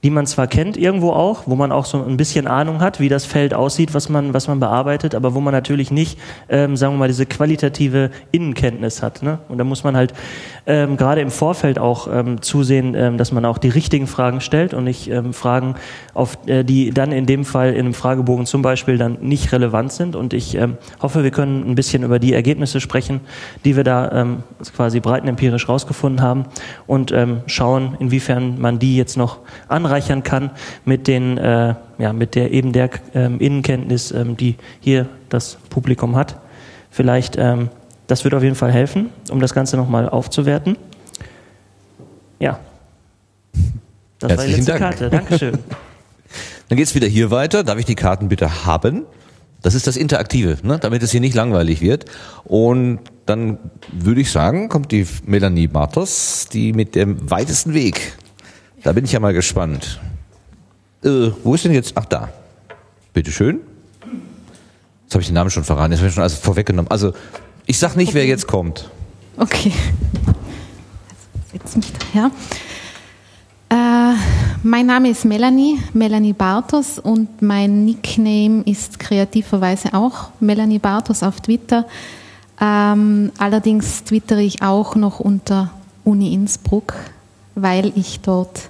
die 0.03 0.11
man 0.11 0.27
zwar 0.27 0.47
kennt 0.47 0.77
irgendwo 0.77 1.11
auch, 1.11 1.43
wo 1.47 1.55
man 1.55 1.71
auch 1.71 1.85
so 1.85 2.03
ein 2.03 2.17
bisschen 2.17 2.45
Ahnung 2.45 2.81
hat, 2.81 2.99
wie 2.99 3.09
das 3.09 3.25
Feld 3.25 3.53
aussieht, 3.53 3.93
was 3.95 4.09
man, 4.09 4.33
was 4.33 4.47
man 4.47 4.59
bearbeitet, 4.59 5.15
aber 5.15 5.33
wo 5.33 5.39
man 5.39 5.53
natürlich 5.53 5.89
nicht, 5.89 6.19
ähm, 6.49 6.77
sagen 6.77 6.93
wir 6.93 6.99
mal, 6.99 7.07
diese 7.07 7.25
qualitative 7.25 8.11
Innenkenntnis 8.31 9.01
hat. 9.01 9.23
Ne? 9.23 9.39
Und 9.49 9.57
da 9.57 9.63
muss 9.63 9.83
man 9.83 9.97
halt 9.97 10.13
ähm, 10.67 10.97
gerade 10.97 11.21
im 11.21 11.31
Vorfeld 11.31 11.79
auch 11.79 12.07
ähm, 12.11 12.41
zusehen, 12.43 12.93
ähm, 12.93 13.17
dass 13.17 13.31
man 13.31 13.43
auch 13.45 13.57
die 13.57 13.69
richtigen 13.69 14.05
Fragen 14.05 14.39
stellt 14.39 14.75
und 14.75 14.83
nicht 14.83 15.09
ähm, 15.09 15.33
Fragen, 15.33 15.75
auf 16.13 16.37
äh, 16.45 16.63
die 16.63 16.91
dann 16.91 17.11
in 17.11 17.25
dem 17.25 17.43
Fall 17.43 17.73
in 17.73 17.79
einem 17.79 17.93
Fragebogen 17.95 18.45
zum 18.45 18.61
Beispiel 18.61 18.99
dann 18.99 19.17
nicht 19.21 19.51
relevant 19.51 19.91
sind. 19.91 20.15
Und 20.15 20.33
ich 20.33 20.55
ähm, 20.55 20.77
hoffe, 21.01 21.23
wir 21.23 21.31
können 21.31 21.67
ein 21.67 21.73
bisschen 21.73 22.03
über 22.03 22.19
die 22.19 22.33
Ergebnisse 22.33 22.79
sprechen, 22.81 23.21
die 23.65 23.75
wir 23.75 23.83
da 23.83 24.11
ähm, 24.11 24.43
quasi 24.75 24.99
breitenempirisch 24.99 25.67
rausgefunden 25.67 26.21
haben 26.21 26.45
und 26.85 27.11
ähm, 27.11 27.41
schauen, 27.47 27.95
inwiefern 27.99 28.59
man 28.59 28.77
die 28.77 28.95
jetzt 28.95 29.17
noch 29.17 29.39
anreichern 29.87 30.23
kann 30.23 30.51
mit 30.85 31.07
den 31.07 31.37
äh, 31.37 31.75
ja, 31.97 32.13
mit 32.13 32.35
der 32.35 32.51
eben 32.51 32.73
der 32.73 32.89
ähm, 33.13 33.39
Innenkenntnis, 33.39 34.11
ähm, 34.11 34.37
die 34.37 34.55
hier 34.79 35.07
das 35.29 35.57
Publikum 35.69 36.15
hat. 36.15 36.37
Vielleicht 36.91 37.37
ähm, 37.37 37.69
das 38.07 38.23
wird 38.23 38.33
auf 38.33 38.43
jeden 38.43 38.55
Fall 38.55 38.71
helfen, 38.71 39.09
um 39.29 39.39
das 39.39 39.53
Ganze 39.53 39.77
nochmal 39.77 40.09
aufzuwerten. 40.09 40.77
Ja. 42.39 42.59
Das 44.19 44.31
Herzlichen 44.31 44.37
war 44.37 44.45
die 44.45 44.51
letzte 44.51 44.71
Dank. 44.71 44.81
Karte. 44.81 45.09
Dankeschön. 45.09 45.57
Dann 46.69 46.77
geht 46.77 46.87
es 46.87 46.95
wieder 46.95 47.07
hier 47.07 47.31
weiter. 47.31 47.63
Darf 47.63 47.77
ich 47.77 47.85
die 47.85 47.95
Karten 47.95 48.29
bitte 48.29 48.65
haben? 48.65 49.05
Das 49.61 49.73
ist 49.73 49.87
das 49.87 49.97
Interaktive, 49.97 50.57
ne? 50.63 50.77
damit 50.79 51.01
es 51.01 51.11
hier 51.11 51.19
nicht 51.19 51.33
langweilig 51.33 51.81
wird. 51.81 52.05
Und 52.43 52.99
dann 53.25 53.57
würde 53.91 54.21
ich 54.21 54.31
sagen, 54.31 54.69
kommt 54.69 54.91
die 54.91 55.05
Melanie 55.25 55.67
Bartos, 55.67 56.47
die 56.51 56.73
mit 56.73 56.93
dem 56.95 57.29
weitesten 57.29 57.73
Weg. 57.73 58.13
Da 58.87 58.93
bin 58.93 59.03
ich 59.03 59.11
ja 59.11 59.19
mal 59.19 59.33
gespannt. 59.33 59.99
Äh, 61.03 61.31
wo 61.43 61.55
ist 61.55 61.65
denn 61.65 61.73
jetzt? 61.73 61.91
Ach, 61.95 62.05
da. 62.05 62.29
Bitteschön. 63.11 63.59
Jetzt 65.03 65.13
habe 65.13 65.21
ich 65.21 65.27
den 65.27 65.33
Namen 65.33 65.49
schon 65.49 65.65
verraten, 65.65 65.91
jetzt 65.91 65.99
habe 65.99 66.07
ich 66.07 66.13
schon 66.13 66.23
alles 66.23 66.35
vorweggenommen. 66.35 66.89
Also 66.89 67.11
ich 67.65 67.77
sag 67.77 67.97
nicht, 67.97 68.11
okay. 68.11 68.19
wer 68.19 68.25
jetzt 68.27 68.47
kommt. 68.47 68.89
Okay. 69.35 69.73
Setz 71.51 71.75
mich 71.75 71.91
daher. 71.91 72.31
Äh, 73.67 74.17
mein 74.63 74.85
Name 74.85 75.09
ist 75.09 75.25
Melanie, 75.25 75.79
Melanie 75.91 76.31
Bartos 76.31 76.97
und 76.97 77.41
mein 77.41 77.83
Nickname 77.83 78.63
ist 78.63 78.99
kreativerweise 78.99 79.95
auch 79.95 80.29
Melanie 80.39 80.79
Bartos 80.79 81.23
auf 81.23 81.41
Twitter. 81.41 81.85
Ähm, 82.61 83.33
allerdings 83.37 84.05
twittere 84.05 84.43
ich 84.43 84.61
auch 84.61 84.95
noch 84.95 85.19
unter 85.19 85.71
Uni 86.05 86.33
Innsbruck, 86.33 86.93
weil 87.53 87.91
ich 87.93 88.21
dort 88.21 88.69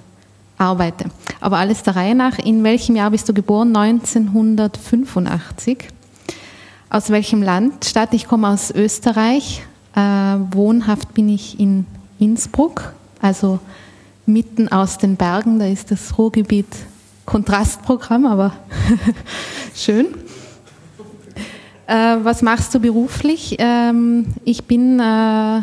arbeite. 0.58 1.06
Aber 1.40 1.58
alles 1.58 1.82
der 1.82 1.96
Reihe 1.96 2.14
nach. 2.14 2.38
In 2.38 2.64
welchem 2.64 2.96
Jahr 2.96 3.10
bist 3.10 3.28
du 3.28 3.34
geboren? 3.34 3.76
1985. 3.76 5.88
Aus 6.90 7.10
welchem 7.10 7.42
Land? 7.42 7.84
Stadt? 7.84 8.14
Ich 8.14 8.26
komme 8.26 8.48
aus 8.48 8.70
Österreich. 8.70 9.62
Äh, 9.94 10.00
wohnhaft 10.00 11.12
bin 11.14 11.28
ich 11.28 11.60
in 11.60 11.86
Innsbruck, 12.18 12.92
also 13.20 13.58
mitten 14.26 14.68
aus 14.68 14.98
den 14.98 15.16
Bergen. 15.16 15.58
Da 15.58 15.66
ist 15.66 15.90
das 15.90 16.18
Ruhrgebiet 16.18 16.66
Kontrastprogramm, 17.24 18.26
aber 18.26 18.52
schön. 19.74 20.08
Äh, 21.86 22.16
was 22.22 22.42
machst 22.42 22.74
du 22.74 22.80
beruflich? 22.80 23.56
Ähm, 23.58 24.26
ich 24.44 24.64
bin 24.64 25.00
äh, 25.00 25.62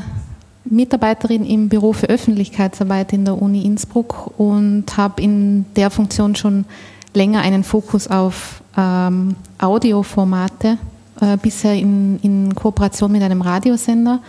Mitarbeiterin 0.65 1.45
im 1.45 1.69
Büro 1.69 1.93
für 1.93 2.07
Öffentlichkeitsarbeit 2.07 3.13
in 3.13 3.25
der 3.25 3.41
Uni 3.41 3.63
Innsbruck 3.63 4.31
und 4.37 4.85
habe 4.97 5.21
in 5.21 5.65
der 5.75 5.89
Funktion 5.89 6.35
schon 6.35 6.65
länger 7.13 7.41
einen 7.41 7.63
Fokus 7.63 8.07
auf 8.07 8.61
ähm, 8.77 9.35
Audioformate 9.59 10.77
äh, 11.21 11.37
bisher 11.37 11.75
in, 11.75 12.19
in 12.21 12.53
Kooperation 12.55 13.11
mit 13.11 13.21
einem 13.23 13.41
Radiosender 13.41 14.19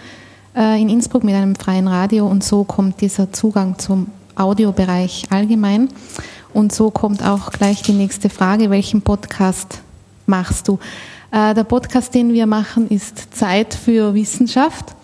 äh, 0.55 0.81
in 0.81 0.89
Innsbruck, 0.89 1.25
mit 1.25 1.35
einem 1.35 1.57
freien 1.57 1.89
Radio 1.89 2.27
und 2.27 2.45
so 2.45 2.65
kommt 2.65 3.01
dieser 3.01 3.33
Zugang 3.33 3.79
zum 3.79 4.09
Audiobereich 4.37 5.27
allgemein. 5.31 5.89
Und 6.53 6.73
so 6.73 6.91
kommt 6.91 7.23
auch 7.23 7.51
gleich 7.51 7.83
die 7.83 7.93
nächste 7.93 8.31
Frage, 8.31 8.71
welchen 8.71 9.03
Podcast 9.03 9.83
machst 10.27 10.69
du? 10.69 10.79
Äh, 11.31 11.55
der 11.55 11.65
Podcast, 11.65 12.15
den 12.15 12.33
wir 12.33 12.47
machen, 12.47 12.89
ist 12.89 13.35
Zeit 13.35 13.75
für 13.75 14.15
Wissenschaft. 14.15 14.95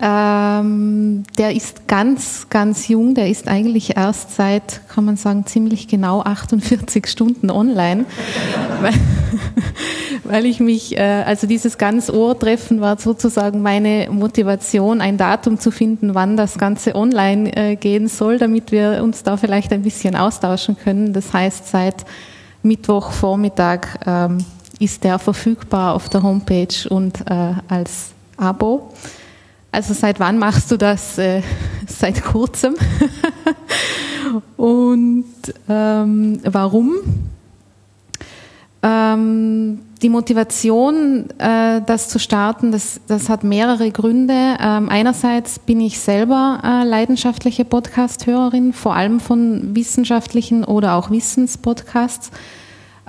Ähm, 0.00 1.24
der 1.38 1.54
ist 1.54 1.86
ganz, 1.86 2.46
ganz 2.48 2.88
jung. 2.88 3.14
Der 3.14 3.28
ist 3.28 3.48
eigentlich 3.48 3.96
erst 3.96 4.34
seit, 4.34 4.80
kann 4.88 5.04
man 5.04 5.16
sagen, 5.16 5.46
ziemlich 5.46 5.88
genau 5.88 6.22
48 6.22 7.06
Stunden 7.06 7.50
online. 7.50 8.06
weil, 8.80 8.92
weil 10.24 10.46
ich 10.46 10.58
mich, 10.58 10.96
äh, 10.96 11.22
also 11.26 11.46
dieses 11.46 11.78
ganz 11.78 12.10
Ohrtreffen 12.10 12.80
war 12.80 12.98
sozusagen 12.98 13.62
meine 13.62 14.08
Motivation, 14.10 15.00
ein 15.00 15.16
Datum 15.16 15.60
zu 15.60 15.70
finden, 15.70 16.14
wann 16.14 16.36
das 16.36 16.58
Ganze 16.58 16.94
online 16.94 17.54
äh, 17.56 17.76
gehen 17.76 18.08
soll, 18.08 18.38
damit 18.38 18.72
wir 18.72 19.00
uns 19.02 19.22
da 19.22 19.36
vielleicht 19.36 19.72
ein 19.72 19.82
bisschen 19.82 20.16
austauschen 20.16 20.76
können. 20.76 21.12
Das 21.12 21.32
heißt, 21.32 21.68
seit 21.68 22.04
Mittwochvormittag 22.62 23.86
ähm, 24.06 24.38
ist 24.80 25.04
der 25.04 25.18
verfügbar 25.18 25.94
auf 25.94 26.08
der 26.08 26.22
Homepage 26.22 26.88
und 26.88 27.20
äh, 27.30 27.52
als 27.68 28.12
Abo. 28.36 28.92
Also 29.74 29.92
seit 29.92 30.20
wann 30.20 30.38
machst 30.38 30.70
du 30.70 30.76
das? 30.76 31.18
Äh, 31.18 31.42
seit 31.88 32.22
kurzem. 32.22 32.76
Und 34.56 35.24
ähm, 35.68 36.40
warum? 36.44 36.92
Ähm, 38.84 39.80
die 40.00 40.08
Motivation, 40.10 41.28
äh, 41.38 41.82
das 41.84 42.08
zu 42.08 42.20
starten, 42.20 42.70
das, 42.70 43.00
das 43.08 43.28
hat 43.28 43.42
mehrere 43.42 43.90
Gründe. 43.90 44.56
Ähm, 44.60 44.88
einerseits 44.88 45.58
bin 45.58 45.80
ich 45.80 45.98
selber 45.98 46.60
äh, 46.62 46.84
leidenschaftliche 46.86 47.64
Podcast-Hörerin, 47.64 48.74
vor 48.74 48.94
allem 48.94 49.18
von 49.18 49.74
wissenschaftlichen 49.74 50.62
oder 50.62 50.94
auch 50.94 51.10
Wissenspodcasts. 51.10 52.30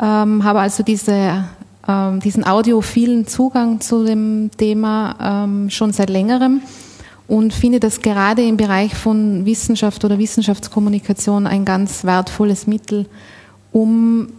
Ähm, 0.01 0.43
habe 0.43 0.61
also 0.61 0.81
diese 0.81 1.45
ähm, 1.87 2.19
diesen 2.19 2.45
audiophilen 2.45 3.27
Zugang 3.27 3.81
zu 3.81 4.05
dem 4.05 4.51
Thema 4.57 5.45
ähm, 5.45 5.69
schon 5.69 5.93
seit 5.93 6.09
längerem 6.09 6.61
und 7.27 7.53
finde 7.53 7.79
das 7.79 8.01
gerade 8.01 8.43
im 8.43 8.57
Bereich 8.57 8.93
von 8.93 9.45
Wissenschaft 9.45 10.03
oder 10.05 10.19
Wissenschaftskommunikation 10.19 11.47
ein 11.47 11.65
ganz 11.65 12.03
wertvolles 12.03 12.67
Mittel, 12.67 13.07
um 13.71 14.29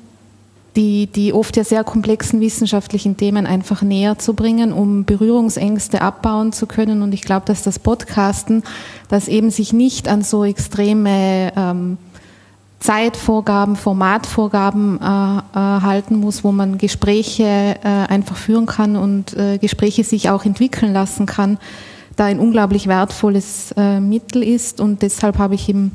die, 0.76 1.06
die 1.06 1.32
oft 1.32 1.56
ja 1.56 1.64
sehr 1.64 1.84
komplexen 1.84 2.40
wissenschaftlichen 2.40 3.16
Themen 3.16 3.46
einfach 3.46 3.82
näher 3.82 4.18
zu 4.18 4.34
bringen, 4.34 4.72
um 4.72 5.04
Berührungsängste 5.04 6.02
abbauen 6.02 6.52
zu 6.52 6.66
können. 6.66 7.02
Und 7.02 7.14
ich 7.14 7.22
glaube, 7.22 7.46
dass 7.46 7.62
das 7.62 7.78
Podcasten, 7.78 8.62
das 9.08 9.26
eben 9.26 9.50
sich 9.50 9.72
nicht 9.72 10.06
an 10.06 10.22
so 10.22 10.44
extreme 10.44 11.52
ähm, 11.56 11.96
Zeitvorgaben, 12.78 13.76
Formatvorgaben 13.76 15.00
äh, 15.00 15.04
äh, 15.04 15.40
halten 15.54 16.16
muss, 16.16 16.44
wo 16.44 16.52
man 16.52 16.78
Gespräche 16.78 17.76
äh, 17.82 17.88
einfach 18.08 18.36
führen 18.36 18.66
kann 18.66 18.96
und 18.96 19.34
äh, 19.34 19.58
Gespräche 19.58 20.04
sich 20.04 20.30
auch 20.30 20.44
entwickeln 20.44 20.92
lassen 20.92 21.26
kann, 21.26 21.58
da 22.16 22.26
ein 22.26 22.38
unglaublich 22.38 22.86
wertvolles 22.86 23.72
äh, 23.76 24.00
Mittel 24.00 24.42
ist. 24.42 24.80
Und 24.80 25.02
deshalb 25.02 25.38
habe 25.38 25.54
ich 25.54 25.68
im 25.68 25.90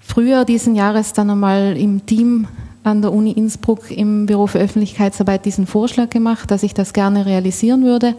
Frühjahr 0.00 0.44
diesen 0.44 0.76
Jahres 0.76 1.12
dann 1.12 1.30
einmal 1.30 1.76
im 1.76 2.06
Team 2.06 2.46
an 2.84 3.02
der 3.02 3.12
Uni 3.12 3.32
Innsbruck 3.32 3.90
im 3.90 4.26
Büro 4.26 4.46
für 4.46 4.60
Öffentlichkeitsarbeit 4.60 5.44
diesen 5.44 5.66
Vorschlag 5.66 6.10
gemacht, 6.10 6.50
dass 6.52 6.62
ich 6.62 6.72
das 6.72 6.92
gerne 6.92 7.26
realisieren 7.26 7.82
würde. 7.82 8.14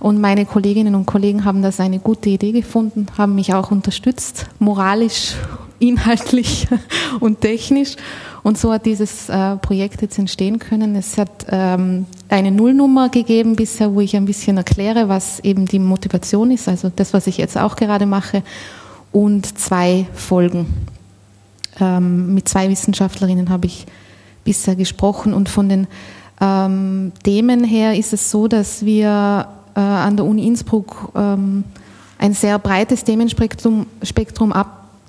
Und 0.00 0.20
meine 0.20 0.44
Kolleginnen 0.44 0.96
und 0.96 1.06
Kollegen 1.06 1.44
haben 1.44 1.62
das 1.62 1.78
eine 1.78 2.00
gute 2.00 2.28
Idee 2.30 2.50
gefunden, 2.50 3.06
haben 3.16 3.36
mich 3.36 3.54
auch 3.54 3.70
unterstützt, 3.70 4.46
moralisch, 4.58 5.36
inhaltlich 5.78 6.68
und 7.20 7.40
technisch. 7.40 7.96
Und 8.42 8.58
so 8.58 8.72
hat 8.72 8.86
dieses 8.86 9.28
äh, 9.28 9.56
Projekt 9.56 10.02
jetzt 10.02 10.18
entstehen 10.18 10.58
können. 10.58 10.94
Es 10.94 11.18
hat 11.18 11.46
ähm, 11.50 12.06
eine 12.28 12.52
Nullnummer 12.52 13.08
gegeben 13.08 13.56
bisher, 13.56 13.92
wo 13.92 14.00
ich 14.00 14.14
ein 14.14 14.24
bisschen 14.24 14.56
erkläre, 14.56 15.08
was 15.08 15.40
eben 15.40 15.66
die 15.66 15.80
Motivation 15.80 16.52
ist, 16.52 16.68
also 16.68 16.90
das, 16.94 17.12
was 17.12 17.26
ich 17.26 17.38
jetzt 17.38 17.58
auch 17.58 17.74
gerade 17.74 18.06
mache, 18.06 18.42
und 19.10 19.58
zwei 19.58 20.06
Folgen. 20.14 20.66
Ähm, 21.80 22.34
mit 22.34 22.48
zwei 22.48 22.68
Wissenschaftlerinnen 22.68 23.50
habe 23.50 23.66
ich 23.66 23.86
bisher 24.44 24.76
gesprochen 24.76 25.34
und 25.34 25.48
von 25.48 25.68
den 25.68 25.86
ähm, 26.40 27.12
Themen 27.24 27.64
her 27.64 27.96
ist 27.96 28.12
es 28.12 28.30
so, 28.30 28.46
dass 28.46 28.84
wir 28.84 29.48
äh, 29.74 29.80
an 29.80 30.16
der 30.16 30.24
Uni 30.24 30.46
Innsbruck 30.46 31.10
ein 31.14 32.32
sehr 32.32 32.58
breites 32.58 33.04
Themenspektrum 33.04 33.86
Spektrum 34.02 34.52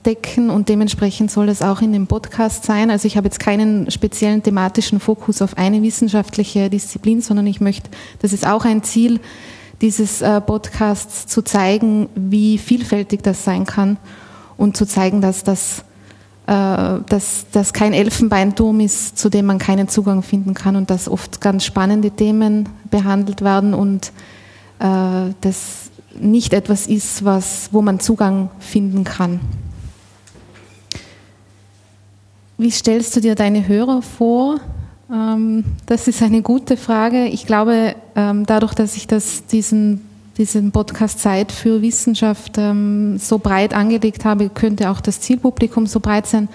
abdecken 0.08 0.50
und 0.50 0.70
dementsprechend 0.70 1.32
soll 1.32 1.50
es 1.50 1.62
auch 1.62 1.82
in 1.82 1.92
dem 1.92 2.08
Podcast 2.08 2.64
sein. 2.64 2.90
Also 2.90 3.08
ich 3.08 3.18
habe 3.18 3.28
jetzt 3.28 3.40
keinen 3.40 3.92
speziellen 3.92 4.42
thematischen 4.42 5.02
Fokus 5.02 5.42
auf 5.42 5.58
eine 5.58 5.82
wissenschaftliche 5.82 6.70
Disziplin, 6.70 7.22
sondern 7.22 7.46
ich 7.46 7.60
möchte, 7.60 7.90
das 8.20 8.32
ist 8.32 8.48
auch 8.48 8.64
ein 8.64 8.84
Ziel 8.84 9.20
dieses 9.82 10.22
äh, 10.22 10.40
Podcasts, 10.40 11.28
zu 11.28 11.42
zeigen, 11.42 12.08
wie 12.16 12.58
vielfältig 12.58 13.22
das 13.22 13.44
sein 13.44 13.66
kann 13.66 13.98
und 14.56 14.78
zu 14.78 14.86
zeigen, 14.86 15.20
dass 15.20 15.44
das 15.44 15.84
äh, 16.48 16.54
dass 17.10 17.48
das 17.52 17.74
kein 17.74 17.94
Elfenbeinturm 17.94 18.80
ist, 18.80 19.18
zu 19.18 19.30
dem 19.30 19.46
man 19.46 19.60
keinen 19.60 19.90
Zugang 19.90 20.24
finden 20.24 20.54
kann 20.54 20.78
und 20.78 20.90
dass 20.90 21.10
oft 21.10 21.42
ganz 21.42 21.66
spannende 21.66 22.12
Themen 22.12 22.70
behandelt 22.90 23.42
werden 23.42 23.74
und 23.74 24.14
äh, 24.80 25.34
das 25.42 25.92
nicht 26.18 26.54
etwas 26.54 26.88
ist, 26.88 27.26
was, 27.26 27.70
wo 27.74 27.82
man 27.82 28.00
Zugang 28.00 28.50
finden 28.60 29.04
kann. 29.04 29.42
Wie 32.58 32.72
stellst 32.72 33.16
du 33.16 33.20
dir 33.20 33.36
deine 33.36 33.68
Hörer 33.68 34.02
vor? 34.02 34.60
Ähm, 35.12 35.64
das 35.86 36.08
ist 36.08 36.22
eine 36.22 36.42
gute 36.42 36.78
Frage. 36.78 37.26
Ich 37.28 37.46
glaube, 37.46 37.96
ähm, 38.16 38.46
dadurch, 38.46 38.74
dass 38.74 38.96
ich 38.96 39.08
das, 39.08 39.46
diesen 39.46 40.02
diesen 40.38 40.72
Podcast 40.72 41.20
Zeit 41.20 41.52
für 41.52 41.82
Wissenschaft 41.82 42.58
ähm, 42.58 43.18
so 43.18 43.40
breit 43.40 43.74
angelegt 43.74 44.24
habe, 44.26 44.50
könnte 44.50 44.90
auch 44.90 45.02
das 45.02 45.20
Zielpublikum 45.20 45.88
so 45.88 46.00
breit 46.00 46.28
sein, 46.28 46.48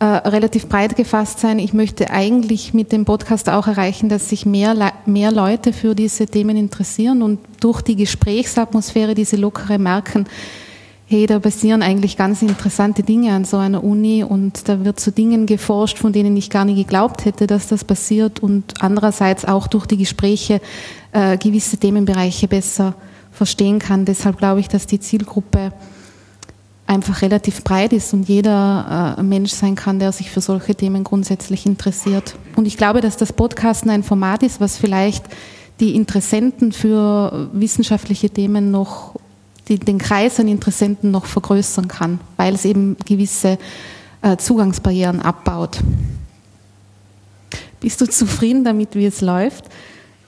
äh, 0.00 0.04
relativ 0.04 0.66
breit 0.66 0.96
gefasst 0.96 1.40
sein. 1.40 1.58
Ich 1.58 1.74
möchte 1.74 2.10
eigentlich 2.10 2.72
mit 2.72 2.92
dem 2.92 3.04
Podcast 3.04 3.48
auch 3.50 3.66
erreichen, 3.66 4.08
dass 4.08 4.30
sich 4.30 4.46
mehr, 4.46 4.92
mehr 5.06 5.30
Leute 5.32 5.72
für 5.72 5.94
diese 5.94 6.26
Themen 6.26 6.56
interessieren 6.56 7.22
und 7.22 7.40
durch 7.60 7.82
die 7.82 7.96
Gesprächsatmosphäre, 7.96 9.14
diese 9.14 9.36
lockere 9.36 9.78
merken, 9.78 10.26
hey, 11.10 11.26
da 11.26 11.38
passieren 11.38 11.82
eigentlich 11.82 12.18
ganz 12.18 12.42
interessante 12.42 13.02
Dinge 13.02 13.32
an 13.32 13.46
so 13.46 13.56
einer 13.56 13.82
Uni 13.82 14.22
und 14.22 14.68
da 14.68 14.84
wird 14.84 15.00
zu 15.00 15.10
Dingen 15.10 15.46
geforscht, 15.46 15.96
von 15.96 16.12
denen 16.12 16.36
ich 16.36 16.50
gar 16.50 16.66
nicht 16.66 16.76
geglaubt 16.76 17.24
hätte, 17.24 17.46
dass 17.46 17.66
das 17.66 17.82
passiert 17.82 18.40
und 18.40 18.74
andererseits 18.80 19.46
auch 19.46 19.68
durch 19.68 19.86
die 19.86 19.96
Gespräche 19.96 20.60
äh, 21.12 21.38
gewisse 21.38 21.78
Themenbereiche 21.78 22.46
besser 22.46 22.94
verstehen 23.32 23.78
kann. 23.78 24.04
Deshalb 24.04 24.36
glaube 24.36 24.60
ich, 24.60 24.68
dass 24.68 24.86
die 24.86 25.00
Zielgruppe 25.00 25.72
einfach 26.86 27.22
relativ 27.22 27.64
breit 27.64 27.94
ist 27.94 28.12
und 28.12 28.28
jeder 28.28 29.16
äh, 29.18 29.22
Mensch 29.22 29.52
sein 29.52 29.76
kann, 29.76 29.98
der 29.98 30.12
sich 30.12 30.30
für 30.30 30.42
solche 30.42 30.74
Themen 30.74 31.04
grundsätzlich 31.04 31.64
interessiert. 31.64 32.34
Und 32.56 32.66
ich 32.66 32.76
glaube, 32.76 33.00
dass 33.00 33.16
das 33.16 33.32
Podcasten 33.32 33.90
ein 33.90 34.02
Format 34.02 34.42
ist, 34.42 34.60
was 34.60 34.76
vielleicht 34.76 35.24
die 35.80 35.94
Interessenten 35.94 36.72
für 36.72 37.48
wissenschaftliche 37.52 38.28
Themen 38.28 38.70
noch, 38.70 39.14
die, 39.68 39.78
den 39.78 39.98
Kreis 39.98 40.40
an 40.40 40.48
Interessenten 40.48 41.10
noch 41.10 41.26
vergrößern 41.26 41.88
kann, 41.88 42.20
weil 42.36 42.54
es 42.54 42.64
eben 42.64 42.96
gewisse 43.04 43.58
äh, 44.22 44.36
Zugangsbarrieren 44.36 45.20
abbaut. 45.20 45.78
Bist 47.80 48.00
du 48.00 48.06
zufrieden 48.06 48.64
damit, 48.64 48.94
wie 48.94 49.06
es 49.06 49.20
läuft? 49.20 49.66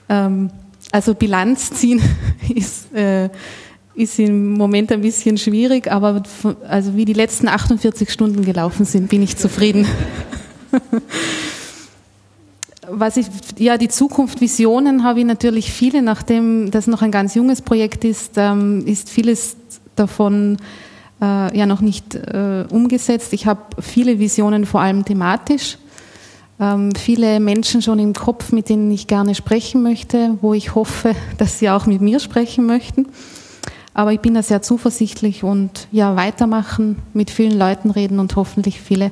Ähm, 0.08 0.50
also 0.92 1.14
Bilanz 1.14 1.70
ziehen 1.72 2.00
ist, 2.54 2.92
äh, 2.94 3.28
ist 3.94 4.18
im 4.18 4.52
Moment 4.52 4.92
ein 4.92 5.02
bisschen 5.02 5.36
schwierig, 5.36 5.90
aber 5.90 6.22
also 6.68 6.96
wie 6.96 7.04
die 7.04 7.12
letzten 7.12 7.48
48 7.48 8.10
Stunden 8.10 8.44
gelaufen 8.44 8.84
sind, 8.84 9.08
bin 9.08 9.22
ich 9.22 9.36
zufrieden. 9.36 9.86
Was 12.92 13.16
ich, 13.16 13.26
ja, 13.58 13.78
die 13.78 13.88
Zukunft, 13.88 14.40
Visionen 14.40 15.04
habe 15.04 15.20
ich 15.20 15.26
natürlich 15.26 15.72
viele, 15.72 16.02
nachdem 16.02 16.70
das 16.70 16.86
noch 16.86 17.02
ein 17.02 17.10
ganz 17.10 17.34
junges 17.34 17.62
Projekt 17.62 18.04
ist, 18.04 18.32
ähm, 18.36 18.86
ist 18.86 19.10
vieles 19.10 19.56
davon 19.96 20.58
äh, 21.20 21.56
ja 21.56 21.66
noch 21.66 21.80
nicht 21.80 22.14
äh, 22.14 22.64
umgesetzt. 22.70 23.32
Ich 23.32 23.46
habe 23.46 23.60
viele 23.80 24.18
Visionen, 24.18 24.66
vor 24.66 24.80
allem 24.80 25.04
thematisch 25.04 25.78
ähm, 26.60 26.92
viele 26.94 27.40
Menschen 27.40 27.80
schon 27.80 27.98
im 27.98 28.12
Kopf, 28.12 28.52
mit 28.52 28.68
denen 28.68 28.90
ich 28.90 29.06
gerne 29.06 29.34
sprechen 29.34 29.82
möchte, 29.82 30.36
wo 30.42 30.52
ich 30.52 30.74
hoffe, 30.74 31.14
dass 31.38 31.58
sie 31.58 31.70
auch 31.70 31.86
mit 31.86 32.00
mir 32.00 32.20
sprechen 32.20 32.66
möchten. 32.66 33.06
Aber 33.94 34.12
ich 34.12 34.20
bin 34.20 34.34
da 34.34 34.42
sehr 34.42 34.62
zuversichtlich 34.62 35.42
und 35.42 35.88
ja, 35.90 36.14
weitermachen, 36.14 36.96
mit 37.12 37.30
vielen 37.30 37.58
Leuten 37.58 37.90
reden 37.90 38.20
und 38.20 38.36
hoffentlich 38.36 38.80
viele 38.80 39.10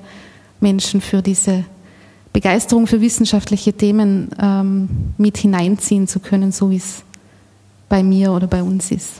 Menschen 0.61 1.01
für 1.01 1.21
diese 1.21 1.65
Begeisterung 2.39 2.87
für 2.87 3.01
wissenschaftliche 3.01 3.73
Themen 3.73 4.29
ähm, 4.41 4.89
mit 5.17 5.39
hineinziehen 5.39 6.07
zu 6.07 6.21
können, 6.21 6.53
so 6.53 6.71
wie 6.71 6.77
es 6.77 7.03
bei 7.89 8.05
mir 8.05 8.31
oder 8.31 8.47
bei 8.47 8.63
uns 8.63 8.93
ist. 8.93 9.15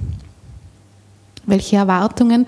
Welche 1.45 1.75
Erwartungen? 1.75 2.47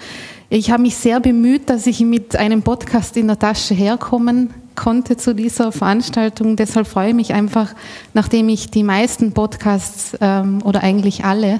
Ich 0.48 0.70
habe 0.70 0.82
mich 0.82 0.94
sehr 0.94 1.18
bemüht, 1.18 1.68
dass 1.68 1.88
ich 1.88 1.98
mit 2.02 2.36
einem 2.36 2.62
Podcast 2.62 3.16
in 3.16 3.26
der 3.26 3.40
Tasche 3.40 3.74
herkommen 3.74 4.50
konnte 4.76 5.16
zu 5.16 5.34
dieser 5.34 5.72
Veranstaltung. 5.72 6.54
Deshalb 6.54 6.86
freue 6.86 7.08
ich 7.08 7.14
mich 7.16 7.34
einfach, 7.34 7.74
nachdem 8.14 8.48
ich 8.48 8.70
die 8.70 8.84
meisten 8.84 9.32
Podcasts 9.32 10.16
ähm, 10.20 10.62
oder 10.62 10.84
eigentlich 10.84 11.24
alle 11.24 11.58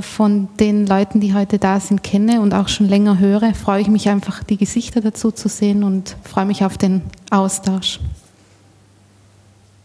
von 0.00 0.48
den 0.58 0.86
Leuten, 0.86 1.20
die 1.20 1.34
heute 1.34 1.58
da 1.58 1.78
sind, 1.78 2.02
kenne 2.02 2.40
und 2.40 2.54
auch 2.54 2.68
schon 2.68 2.88
länger 2.88 3.18
höre, 3.18 3.54
freue 3.54 3.82
ich 3.82 3.88
mich 3.88 4.08
einfach, 4.08 4.42
die 4.42 4.56
Gesichter 4.56 5.02
dazu 5.02 5.30
zu 5.30 5.48
sehen 5.48 5.84
und 5.84 6.16
freue 6.24 6.46
mich 6.46 6.64
auf 6.64 6.78
den 6.78 7.02
Austausch. 7.30 8.00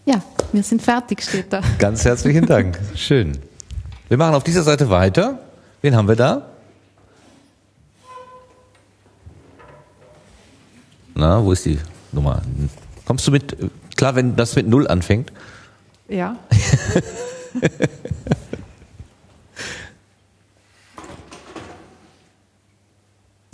Ja, 0.05 0.21
wir 0.51 0.63
sind 0.63 0.81
fertig, 0.81 1.21
steht 1.21 1.51
da. 1.51 1.61
Ganz 1.79 2.05
herzlichen 2.05 2.45
Dank. 2.45 2.79
Schön. 2.95 3.37
Wir 4.07 4.17
machen 4.17 4.35
auf 4.35 4.43
dieser 4.43 4.63
Seite 4.63 4.89
weiter. 4.89 5.39
Wen 5.81 5.95
haben 5.95 6.07
wir 6.07 6.15
da? 6.15 6.49
Na, 11.15 11.43
wo 11.43 11.51
ist 11.51 11.65
die 11.65 11.79
Nummer. 12.11 12.41
Kommst 13.05 13.27
du 13.27 13.31
mit, 13.31 13.57
klar, 13.95 14.15
wenn 14.15 14.35
das 14.35 14.55
mit 14.55 14.67
Null 14.67 14.87
anfängt? 14.87 15.31
Ja. 16.07 16.37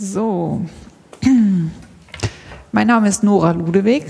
so. 0.00 0.62
Mein 2.72 2.86
Name 2.86 3.08
ist 3.08 3.22
Nora 3.22 3.52
Ludewig. 3.52 4.04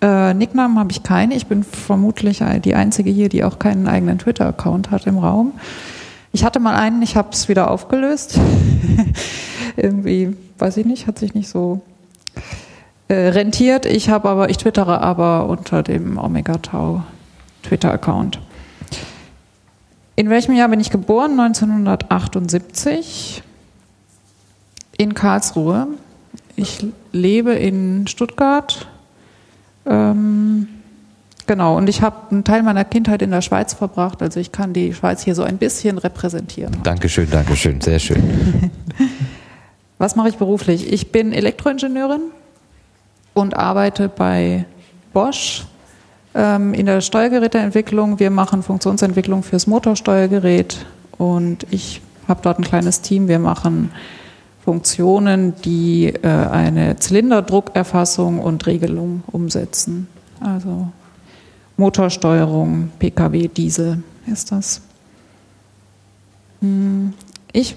Äh, 0.00 0.34
Nicknamen 0.34 0.78
habe 0.78 0.92
ich 0.92 1.02
keine. 1.02 1.34
Ich 1.34 1.46
bin 1.46 1.64
vermutlich 1.64 2.42
die 2.64 2.74
einzige 2.74 3.10
hier, 3.10 3.28
die 3.28 3.44
auch 3.44 3.58
keinen 3.58 3.88
eigenen 3.88 4.18
Twitter-Account 4.18 4.90
hat 4.90 5.06
im 5.06 5.18
Raum. 5.18 5.52
Ich 6.32 6.44
hatte 6.44 6.60
mal 6.60 6.74
einen, 6.74 7.02
ich 7.02 7.16
habe 7.16 7.28
es 7.32 7.48
wieder 7.48 7.70
aufgelöst. 7.70 8.38
Irgendwie, 9.76 10.36
weiß 10.58 10.76
ich 10.78 10.86
nicht, 10.86 11.06
hat 11.06 11.18
sich 11.18 11.34
nicht 11.34 11.48
so 11.48 11.82
äh, 13.08 13.14
rentiert. 13.14 13.86
Ich 13.86 14.10
habe 14.10 14.28
aber, 14.28 14.50
ich 14.50 14.58
twittere 14.58 15.00
aber 15.00 15.48
unter 15.48 15.82
dem 15.82 16.18
Omega 16.18 16.58
Tau 16.58 17.02
Twitter-Account. 17.62 18.40
In 20.14 20.30
welchem 20.30 20.54
Jahr 20.54 20.68
bin 20.68 20.80
ich 20.80 20.90
geboren? 20.90 21.40
1978 21.40 23.42
in 25.02 25.14
Karlsruhe. 25.14 25.88
Ich 26.56 26.86
lebe 27.12 27.52
in 27.52 28.06
Stuttgart. 28.06 28.86
Ähm, 29.84 30.68
genau, 31.46 31.76
und 31.76 31.88
ich 31.88 32.02
habe 32.02 32.30
einen 32.30 32.44
Teil 32.44 32.62
meiner 32.62 32.84
Kindheit 32.84 33.22
in 33.22 33.30
der 33.30 33.42
Schweiz 33.42 33.74
verbracht, 33.74 34.22
also 34.22 34.38
ich 34.38 34.52
kann 34.52 34.72
die 34.72 34.94
Schweiz 34.94 35.22
hier 35.22 35.34
so 35.34 35.42
ein 35.42 35.58
bisschen 35.58 35.98
repräsentieren. 35.98 36.76
Dankeschön, 36.84 37.28
Dankeschön, 37.30 37.80
sehr 37.80 37.98
schön. 37.98 38.22
Was 39.98 40.16
mache 40.16 40.28
ich 40.28 40.36
beruflich? 40.36 40.92
Ich 40.92 41.12
bin 41.12 41.32
Elektroingenieurin 41.32 42.22
und 43.34 43.56
arbeite 43.56 44.08
bei 44.08 44.64
Bosch 45.12 45.64
ähm, 46.34 46.74
in 46.74 46.86
der 46.86 47.00
Steuergeräteentwicklung. 47.00 48.18
Wir 48.18 48.30
machen 48.30 48.62
Funktionsentwicklung 48.62 49.42
fürs 49.42 49.66
Motorsteuergerät 49.66 50.84
und 51.18 51.66
ich 51.70 52.00
habe 52.28 52.40
dort 52.42 52.58
ein 52.58 52.64
kleines 52.64 53.00
Team. 53.00 53.28
Wir 53.28 53.38
machen 53.38 53.90
Funktionen, 54.64 55.54
die 55.62 56.06
äh, 56.06 56.28
eine 56.28 56.96
Zylinderdruckerfassung 56.96 58.38
und 58.38 58.66
Regelung 58.66 59.24
umsetzen. 59.26 60.06
Also 60.40 60.88
Motorsteuerung, 61.76 62.90
Pkw, 62.98 63.48
Diesel 63.48 64.02
ist 64.26 64.52
das. 64.52 64.82
Hm, 66.60 67.14
ich 67.52 67.76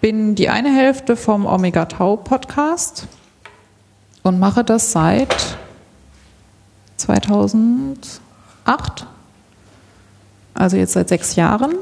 bin 0.00 0.34
die 0.34 0.48
eine 0.48 0.74
Hälfte 0.74 1.16
vom 1.16 1.44
Omega 1.44 1.84
Tau 1.84 2.16
Podcast 2.16 3.06
und 4.22 4.38
mache 4.38 4.64
das 4.64 4.92
seit 4.92 5.58
2008, 6.96 9.06
also 10.54 10.76
jetzt 10.76 10.94
seit 10.94 11.10
sechs 11.10 11.36
Jahren. 11.36 11.74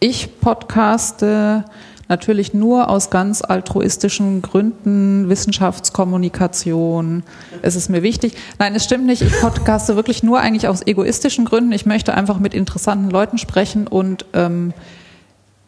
Ich 0.00 0.40
podcaste 0.40 1.64
natürlich 2.08 2.52
nur 2.52 2.88
aus 2.88 3.10
ganz 3.10 3.42
altruistischen 3.42 4.42
Gründen, 4.42 5.28
Wissenschaftskommunikation. 5.28 7.22
Es 7.62 7.76
ist 7.76 7.88
mir 7.88 8.02
wichtig. 8.02 8.36
Nein, 8.58 8.74
es 8.74 8.84
stimmt 8.84 9.06
nicht. 9.06 9.22
Ich 9.22 9.40
podcaste 9.40 9.96
wirklich 9.96 10.22
nur 10.22 10.40
eigentlich 10.40 10.68
aus 10.68 10.86
egoistischen 10.86 11.44
Gründen. 11.44 11.72
Ich 11.72 11.86
möchte 11.86 12.14
einfach 12.14 12.38
mit 12.38 12.54
interessanten 12.54 13.10
Leuten 13.10 13.38
sprechen 13.38 13.86
und 13.86 14.26
ähm, 14.34 14.74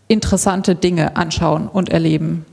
interessante 0.09 0.75
Dinge 0.75 1.17
anschauen 1.17 1.69
und 1.69 1.89
erleben. 1.89 2.45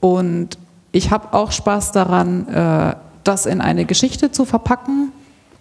Und 0.00 0.58
ich 0.90 1.10
habe 1.10 1.32
auch 1.32 1.52
Spaß 1.52 1.92
daran, 1.92 2.48
äh, 2.48 2.96
das 3.24 3.46
in 3.46 3.60
eine 3.60 3.84
Geschichte 3.84 4.32
zu 4.32 4.44
verpacken 4.44 5.12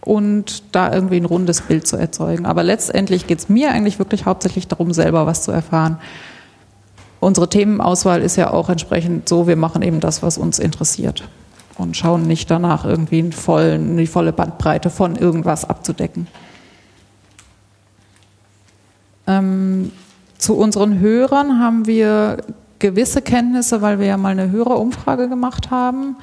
und 0.04 0.64
da 0.76 0.93
irgendwie 0.93 1.18
ein 1.18 1.26
rundes 1.26 1.62
Bild 1.62 1.86
zu 1.88 1.95
erzeugen. 1.95 2.45
Aber 2.45 2.64
letztendlich 2.64 3.28
geht 3.28 3.39
es 3.39 3.49
mir 3.49 3.72
eigentlich 3.72 3.99
wirklich 3.99 4.26
hauptsächlich 4.26 4.68
darum, 4.68 4.93
selber 4.93 5.26
was 5.26 5.43
zu 5.43 5.52
erfahren. 5.52 5.97
Unsere 7.20 7.47
Themenauswahl 7.49 8.22
ist 8.22 8.36
ja 8.36 8.52
auch 8.52 8.70
entsprechend 8.70 9.30
so, 9.30 9.47
wir 9.47 9.56
machen 9.56 9.84
eben 9.84 9.99
das, 9.99 10.24
was 10.24 10.39
uns 10.39 10.58
interessiert 10.58 11.28
und 11.78 11.95
schauen 11.95 12.24
nicht 12.24 12.49
danach, 12.49 12.84
irgendwie 12.84 13.32
vollen, 13.32 13.97
die 13.97 14.08
volle 14.08 14.34
Bandbreite 14.34 14.89
von 14.89 15.16
irgendwas 15.16 15.70
abzudecken. 15.70 16.28
Ähm, 19.28 19.91
zu 20.38 20.58
unseren 20.58 20.99
Hörern 20.99 21.60
haben 21.60 21.86
wir 21.86 22.38
gewisse 22.80 23.22
Kenntnisse, 23.22 23.82
weil 23.82 23.99
wir 23.99 24.08
ja 24.08 24.18
mal 24.18 24.32
eine 24.32 24.49
Hörerumfrage 24.49 25.30
gemacht 25.30 25.70
haben. 25.70 26.16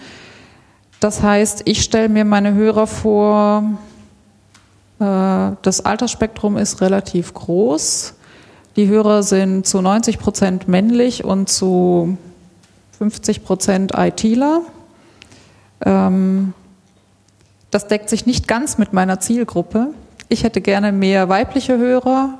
Das 1.00 1.22
heißt, 1.22 1.62
ich 1.64 1.82
stelle 1.82 2.08
mir 2.08 2.24
meine 2.24 2.54
Hörer 2.54 2.86
vor, 2.86 3.62
äh, 4.98 5.52
das 5.62 5.84
Altersspektrum 5.84 6.56
ist 6.56 6.80
relativ 6.80 7.34
groß. 7.34 8.14
Die 8.76 8.88
Hörer 8.88 9.22
sind 9.22 9.66
zu 9.66 9.80
90 9.80 10.18
Prozent 10.18 10.68
männlich 10.68 11.24
und 11.24 11.48
zu 11.48 12.18
50 12.98 13.44
Prozent 13.44 13.92
ITler. 13.96 14.62
Ähm, 15.84 16.52
das 17.70 17.86
deckt 17.86 18.08
sich 18.08 18.26
nicht 18.26 18.48
ganz 18.48 18.78
mit 18.78 18.92
meiner 18.92 19.20
Zielgruppe. 19.20 19.88
Ich 20.28 20.42
hätte 20.42 20.60
gerne 20.60 20.90
mehr 20.90 21.28
weibliche 21.28 21.78
Hörer 21.78 22.38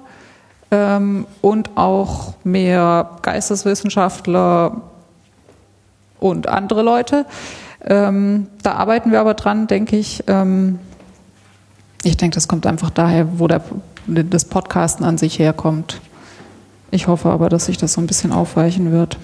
ähm, 0.70 1.26
und 1.42 1.76
auch 1.76 2.34
mehr 2.42 3.18
Geisteswissenschaftler 3.22 4.80
und 6.18 6.48
andere 6.48 6.82
Leute. 6.82 7.24
Ähm, 7.84 8.46
da 8.62 8.72
arbeiten 8.72 9.12
wir 9.12 9.20
aber 9.20 9.34
dran, 9.34 9.66
denke 9.66 9.96
ich. 9.96 10.24
Ähm, 10.26 10.78
ich 12.02 12.16
denke, 12.16 12.34
das 12.34 12.48
kommt 12.48 12.66
einfach 12.66 12.90
daher, 12.90 13.38
wo 13.38 13.46
der, 13.48 13.62
das 14.06 14.44
Podcasten 14.44 15.04
an 15.04 15.18
sich 15.18 15.38
herkommt. 15.38 16.00
Ich 16.90 17.06
hoffe 17.06 17.30
aber, 17.30 17.48
dass 17.48 17.66
sich 17.66 17.76
das 17.76 17.92
so 17.92 18.00
ein 18.00 18.06
bisschen 18.06 18.32
aufweichen 18.32 18.92
wird. 18.92 19.18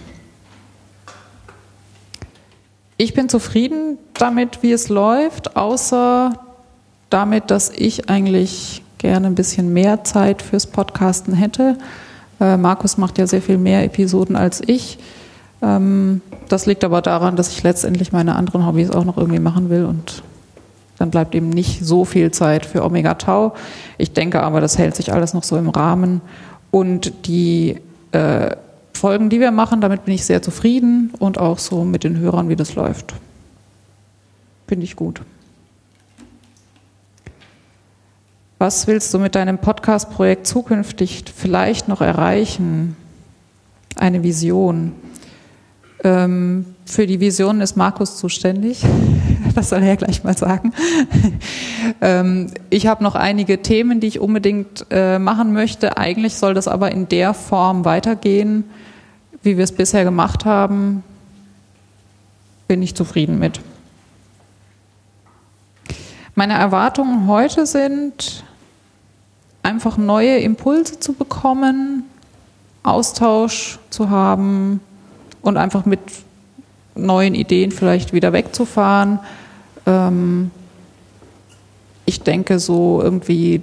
Ich 2.96 3.14
bin 3.14 3.28
zufrieden 3.28 3.98
damit, 4.14 4.62
wie 4.62 4.72
es 4.72 4.88
läuft, 4.88 5.56
außer 5.56 6.38
damit, 7.10 7.50
dass 7.50 7.70
ich 7.70 8.08
eigentlich 8.08 8.82
gerne 8.98 9.26
ein 9.26 9.34
bisschen 9.34 9.72
mehr 9.72 10.04
Zeit 10.04 10.42
fürs 10.42 10.66
Podcasten 10.66 11.34
hätte. 11.34 11.76
Äh, 12.40 12.56
Markus 12.56 12.96
macht 12.96 13.18
ja 13.18 13.26
sehr 13.26 13.42
viel 13.42 13.58
mehr 13.58 13.84
Episoden 13.84 14.36
als 14.36 14.62
ich. 14.66 14.98
Ähm, 15.64 16.20
das 16.48 16.66
liegt 16.66 16.84
aber 16.84 17.00
daran, 17.00 17.36
dass 17.36 17.50
ich 17.50 17.62
letztendlich 17.62 18.12
meine 18.12 18.36
anderen 18.36 18.66
Hobbys 18.66 18.90
auch 18.90 19.04
noch 19.04 19.16
irgendwie 19.16 19.40
machen 19.40 19.70
will 19.70 19.86
und 19.86 20.22
dann 20.98 21.10
bleibt 21.10 21.34
eben 21.34 21.48
nicht 21.48 21.84
so 21.84 22.04
viel 22.04 22.30
Zeit 22.30 22.66
für 22.66 22.84
Omega 22.84 23.14
Tau. 23.14 23.54
Ich 23.98 24.12
denke 24.12 24.42
aber, 24.42 24.60
das 24.60 24.78
hält 24.78 24.94
sich 24.94 25.12
alles 25.12 25.34
noch 25.34 25.42
so 25.42 25.56
im 25.56 25.70
Rahmen 25.70 26.20
und 26.70 27.26
die 27.26 27.80
äh, 28.12 28.50
Folgen, 28.92 29.30
die 29.30 29.40
wir 29.40 29.50
machen, 29.50 29.80
damit 29.80 30.04
bin 30.04 30.14
ich 30.14 30.24
sehr 30.24 30.42
zufrieden 30.42 31.12
und 31.18 31.38
auch 31.38 31.58
so 31.58 31.84
mit 31.84 32.04
den 32.04 32.18
Hörern, 32.18 32.48
wie 32.48 32.56
das 32.56 32.74
läuft. 32.74 33.14
Finde 34.68 34.84
ich 34.84 34.96
gut. 34.96 35.22
Was 38.58 38.86
willst 38.86 39.12
du 39.12 39.18
mit 39.18 39.34
deinem 39.34 39.58
Podcast-Projekt 39.58 40.46
zukünftig 40.46 41.24
vielleicht 41.34 41.88
noch 41.88 42.00
erreichen? 42.00 42.96
Eine 43.96 44.22
Vision. 44.22 44.92
Ähm, 46.04 46.66
für 46.84 47.06
die 47.06 47.18
Vision 47.18 47.62
ist 47.62 47.76
Markus 47.76 48.16
zuständig. 48.16 48.84
Das 49.54 49.68
soll 49.68 49.82
er 49.82 49.90
ja 49.90 49.94
gleich 49.94 50.24
mal 50.24 50.36
sagen. 50.36 50.72
Ähm, 52.00 52.50
ich 52.70 52.86
habe 52.86 53.04
noch 53.04 53.14
einige 53.14 53.62
Themen, 53.62 54.00
die 54.00 54.08
ich 54.08 54.18
unbedingt 54.18 54.86
äh, 54.90 55.18
machen 55.18 55.52
möchte. 55.52 55.96
Eigentlich 55.96 56.34
soll 56.34 56.54
das 56.54 56.66
aber 56.66 56.90
in 56.90 57.08
der 57.08 57.34
Form 57.34 57.84
weitergehen, 57.84 58.64
wie 59.42 59.56
wir 59.56 59.64
es 59.64 59.72
bisher 59.72 60.02
gemacht 60.02 60.44
haben. 60.44 61.04
Bin 62.66 62.82
ich 62.82 62.94
zufrieden 62.94 63.38
mit. 63.38 63.60
Meine 66.34 66.54
Erwartungen 66.54 67.28
heute 67.28 67.64
sind, 67.64 68.44
einfach 69.62 69.96
neue 69.96 70.38
Impulse 70.38 70.98
zu 70.98 71.12
bekommen, 71.12 72.04
Austausch 72.82 73.78
zu 73.90 74.10
haben, 74.10 74.80
und 75.44 75.56
einfach 75.56 75.84
mit 75.84 76.00
neuen 76.94 77.34
Ideen 77.34 77.70
vielleicht 77.70 78.12
wieder 78.12 78.32
wegzufahren. 78.32 79.18
Ähm, 79.86 80.50
ich 82.06 82.20
denke 82.22 82.58
so 82.58 83.00
irgendwie, 83.02 83.62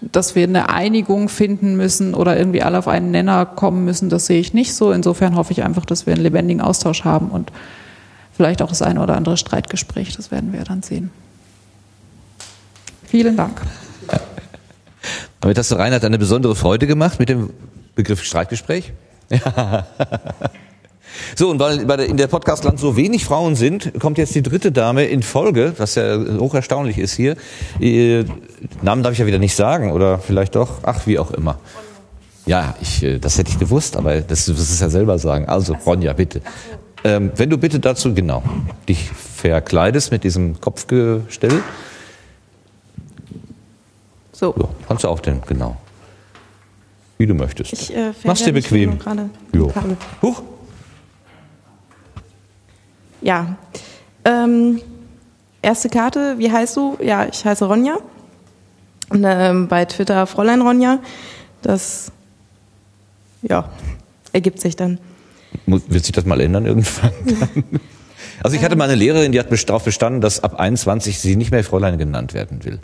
dass 0.00 0.34
wir 0.34 0.44
eine 0.44 0.68
Einigung 0.68 1.28
finden 1.28 1.76
müssen 1.76 2.14
oder 2.14 2.36
irgendwie 2.36 2.62
alle 2.62 2.78
auf 2.78 2.88
einen 2.88 3.10
Nenner 3.10 3.46
kommen 3.46 3.84
müssen, 3.84 4.08
das 4.08 4.26
sehe 4.26 4.40
ich 4.40 4.54
nicht 4.54 4.74
so. 4.74 4.92
Insofern 4.92 5.36
hoffe 5.36 5.52
ich 5.52 5.62
einfach, 5.62 5.84
dass 5.84 6.06
wir 6.06 6.14
einen 6.14 6.22
lebendigen 6.22 6.60
Austausch 6.60 7.04
haben 7.04 7.30
und 7.30 7.52
vielleicht 8.34 8.62
auch 8.62 8.68
das 8.68 8.82
eine 8.82 9.02
oder 9.02 9.16
andere 9.16 9.36
Streitgespräch. 9.36 10.16
Das 10.16 10.30
werden 10.30 10.52
wir 10.52 10.64
dann 10.64 10.82
sehen. 10.82 11.10
Vielen 13.04 13.36
Dank. 13.36 13.60
Damit 15.40 15.58
hast 15.58 15.70
du 15.70 15.76
Reinhard 15.76 16.04
eine 16.04 16.18
besondere 16.18 16.54
Freude 16.54 16.86
gemacht 16.86 17.18
mit 17.18 17.28
dem 17.28 17.50
Begriff 17.94 18.22
Streitgespräch. 18.22 18.92
Ja. 19.30 19.86
So, 21.36 21.50
und 21.50 21.60
weil 21.60 22.00
in 22.00 22.16
der 22.16 22.26
Podcastland 22.26 22.78
so 22.78 22.96
wenig 22.96 23.24
Frauen 23.24 23.54
sind, 23.56 23.92
kommt 23.98 24.18
jetzt 24.18 24.34
die 24.34 24.42
dritte 24.42 24.72
Dame 24.72 25.04
in 25.04 25.22
Folge, 25.22 25.74
was 25.78 25.94
ja 25.94 26.18
hoch 26.38 26.54
erstaunlich 26.54 26.98
ist 26.98 27.14
hier. 27.14 27.36
Äh, 27.80 28.24
Namen 28.82 29.02
darf 29.02 29.12
ich 29.12 29.18
ja 29.18 29.26
wieder 29.26 29.38
nicht 29.38 29.54
sagen, 29.54 29.92
oder 29.92 30.18
vielleicht 30.18 30.54
doch, 30.54 30.78
ach, 30.82 31.06
wie 31.06 31.18
auch 31.18 31.30
immer. 31.30 31.58
Ja, 32.46 32.74
ich, 32.80 33.02
äh, 33.02 33.18
das 33.18 33.38
hätte 33.38 33.50
ich 33.50 33.58
gewusst, 33.58 33.96
aber 33.96 34.20
das, 34.20 34.46
das 34.46 34.58
ist 34.58 34.80
ja 34.80 34.88
selber 34.88 35.18
sagen. 35.18 35.46
Also, 35.46 35.74
Ronja, 35.74 36.12
bitte. 36.12 36.40
Ähm, 37.04 37.30
wenn 37.36 37.50
du 37.50 37.58
bitte 37.58 37.78
dazu, 37.78 38.12
genau, 38.14 38.42
dich 38.88 39.10
verkleidest 39.10 40.10
mit 40.10 40.24
diesem 40.24 40.60
Kopfgestell. 40.60 41.62
So. 44.32 44.54
so 44.56 44.68
kannst 44.86 45.04
du 45.04 45.08
auch 45.08 45.20
denn, 45.20 45.42
genau. 45.46 45.76
Wie 47.18 47.26
du 47.26 47.34
möchtest. 47.34 47.72
Ich, 47.72 47.94
äh, 47.94 48.12
Mach's 48.24 48.44
dir 48.44 48.52
bequem. 48.52 48.98
Huch. 50.22 50.42
Ja. 53.20 53.56
Ähm, 54.24 54.80
erste 55.62 55.88
Karte, 55.88 56.36
wie 56.38 56.50
heißt 56.50 56.76
du? 56.76 56.96
Ja, 57.02 57.26
ich 57.26 57.44
heiße 57.44 57.64
Ronja. 57.64 57.98
Und, 59.10 59.24
ähm, 59.26 59.68
bei 59.68 59.84
Twitter 59.84 60.26
Fräulein 60.26 60.60
Ronja. 60.60 60.98
Das, 61.62 62.12
ja, 63.42 63.68
ergibt 64.32 64.60
sich 64.60 64.76
dann. 64.76 64.98
Wird 65.66 66.04
sich 66.04 66.12
das 66.12 66.24
mal 66.24 66.40
ändern 66.40 66.66
irgendwann? 66.66 67.12
also 68.42 68.56
ich 68.56 68.62
hatte 68.62 68.76
mal 68.76 68.84
eine 68.84 68.94
Lehrerin, 68.94 69.32
die 69.32 69.40
hat 69.40 69.48
darauf 69.68 69.84
bestanden, 69.84 70.20
dass 70.20 70.42
ab 70.42 70.58
21 70.58 71.18
sie 71.18 71.36
nicht 71.36 71.50
mehr 71.50 71.64
Fräulein 71.64 71.98
genannt 71.98 72.34
werden 72.34 72.64
will. 72.64 72.80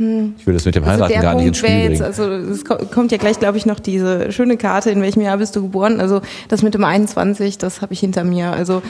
Hm. 0.00 0.34
Ich 0.38 0.46
will 0.46 0.54
das 0.54 0.64
mit 0.64 0.74
dem 0.74 0.82
also 0.82 1.04
Heiraten 1.04 1.12
also 1.12 1.22
gar 1.22 1.32
Punkt 1.32 1.44
nicht 1.44 1.48
ins 1.48 1.58
Spiel 1.58 1.70
bringen. 1.70 1.90
Jetzt, 1.90 2.00
also 2.00 2.24
es 2.30 2.64
kommt 2.64 3.12
ja 3.12 3.18
gleich, 3.18 3.38
glaube 3.38 3.58
ich, 3.58 3.66
noch 3.66 3.78
diese 3.78 4.32
schöne 4.32 4.56
Karte, 4.56 4.90
in 4.90 5.02
welchem 5.02 5.20
Jahr 5.20 5.36
bist 5.36 5.54
du 5.54 5.60
geboren. 5.60 6.00
Also 6.00 6.22
das 6.48 6.62
mit 6.62 6.72
dem 6.72 6.84
21, 6.84 7.58
das 7.58 7.82
habe 7.82 7.92
ich 7.92 8.00
hinter 8.00 8.24
mir. 8.24 8.50
Also 8.50 8.80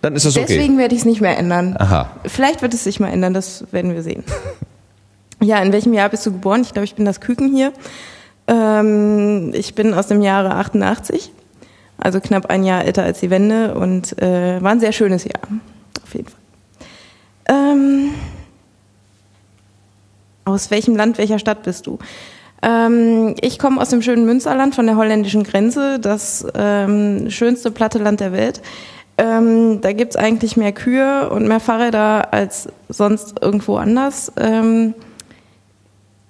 dann 0.00 0.16
ist 0.16 0.24
es 0.24 0.38
okay. 0.38 0.46
Deswegen 0.48 0.78
werde 0.78 0.94
ich 0.94 1.02
es 1.02 1.04
nicht 1.04 1.20
mehr 1.20 1.36
ändern. 1.36 1.76
Aha. 1.78 2.12
Vielleicht 2.24 2.62
wird 2.62 2.72
es 2.72 2.82
sich 2.82 2.98
mal 2.98 3.08
ändern, 3.08 3.34
das 3.34 3.66
werden 3.72 3.92
wir 3.92 4.02
sehen. 4.02 4.24
ja, 5.42 5.58
in 5.58 5.70
welchem 5.70 5.92
Jahr 5.92 6.08
bist 6.08 6.24
du 6.24 6.32
geboren? 6.32 6.62
Ich 6.62 6.72
glaube, 6.72 6.86
ich 6.86 6.94
bin 6.94 7.04
das 7.04 7.20
Küken 7.20 7.54
hier. 7.54 7.70
Ähm, 8.46 9.52
ich 9.52 9.74
bin 9.74 9.92
aus 9.92 10.06
dem 10.06 10.22
Jahre 10.22 10.54
88, 10.54 11.30
also 11.98 12.20
knapp 12.20 12.46
ein 12.46 12.64
Jahr 12.64 12.86
älter 12.86 13.02
als 13.02 13.20
die 13.20 13.28
Wende 13.28 13.74
und 13.74 14.16
äh, 14.22 14.62
war 14.62 14.70
ein 14.70 14.80
sehr 14.80 14.92
schönes 14.92 15.24
Jahr, 15.24 15.42
auf 16.02 16.14
jeden 16.14 16.28
Fall. 16.28 16.40
Ähm, 17.50 18.14
aus 20.44 20.70
welchem 20.70 20.96
Land, 20.96 21.18
welcher 21.18 21.38
Stadt 21.38 21.62
bist 21.62 21.86
du? 21.86 21.98
Ähm, 22.62 23.34
ich 23.40 23.58
komme 23.58 23.80
aus 23.80 23.90
dem 23.90 24.02
schönen 24.02 24.24
Münsterland 24.24 24.74
von 24.74 24.86
der 24.86 24.96
holländischen 24.96 25.44
Grenze, 25.44 25.98
das 25.98 26.46
ähm, 26.54 27.30
schönste 27.30 27.70
platte 27.70 27.98
Land 27.98 28.20
der 28.20 28.32
Welt. 28.32 28.62
Ähm, 29.16 29.80
da 29.80 29.92
gibt's 29.92 30.16
eigentlich 30.16 30.56
mehr 30.56 30.72
Kühe 30.72 31.28
und 31.30 31.46
mehr 31.46 31.60
Fahrräder 31.60 32.32
als 32.32 32.68
sonst 32.88 33.34
irgendwo 33.40 33.76
anders. 33.76 34.32
Ähm, 34.36 34.94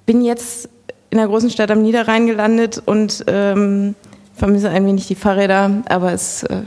bin 0.06 0.22
jetzt 0.22 0.68
in 1.10 1.18
der 1.18 1.28
großen 1.28 1.50
Stadt 1.50 1.70
am 1.70 1.82
Niederrhein 1.82 2.26
gelandet 2.26 2.82
und 2.84 3.24
ähm, 3.28 3.94
vermisse 4.34 4.68
ein 4.68 4.86
wenig 4.86 5.06
die 5.06 5.14
Fahrräder, 5.14 5.82
aber 5.88 6.12
es, 6.12 6.42
äh, 6.42 6.62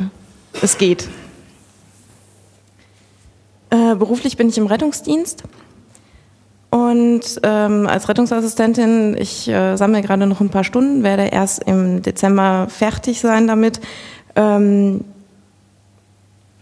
es 0.62 0.78
geht. 0.78 1.08
Äh, 3.70 3.96
beruflich 3.96 4.38
bin 4.38 4.48
ich 4.48 4.58
im 4.58 4.68
Rettungsdienst 4.68 5.44
und 6.70 7.22
ähm, 7.44 7.88
als 7.88 8.10
Rettungsassistentin, 8.10 9.16
ich 9.18 9.48
äh, 9.48 9.78
sammle 9.78 10.02
gerade 10.02 10.28
noch 10.28 10.42
ein 10.42 10.50
paar 10.50 10.66
Stunden, 10.66 11.04
werde 11.04 11.24
erst 11.24 11.64
im 11.64 12.02
Dezember 12.02 12.68
fertig 12.70 13.22
sein 13.22 13.48
damit. 13.48 13.80
Ähm, 14.36 15.06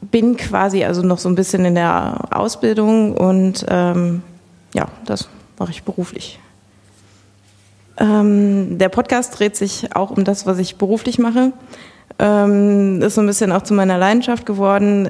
bin 0.01 0.37
quasi 0.37 0.83
also 0.83 1.01
noch 1.01 1.17
so 1.17 1.27
ein 1.27 1.35
bisschen 1.35 1.65
in 1.65 1.75
der 1.75 2.19
Ausbildung 2.29 3.17
und 3.17 3.65
ähm, 3.67 4.21
ja, 4.75 4.87
das 5.05 5.27
mache 5.57 5.71
ich 5.71 5.83
beruflich. 5.83 6.39
Ähm, 7.97 8.77
der 8.77 8.89
Podcast 8.89 9.39
dreht 9.39 9.55
sich 9.55 9.95
auch 9.95 10.11
um 10.11 10.23
das, 10.23 10.45
was 10.45 10.59
ich 10.59 10.75
beruflich 10.75 11.17
mache. 11.17 11.53
Ähm, 12.19 13.01
ist 13.01 13.15
so 13.15 13.21
ein 13.21 13.27
bisschen 13.27 13.51
auch 13.51 13.63
zu 13.63 13.73
meiner 13.73 13.97
Leidenschaft 13.97 14.45
geworden. 14.45 15.09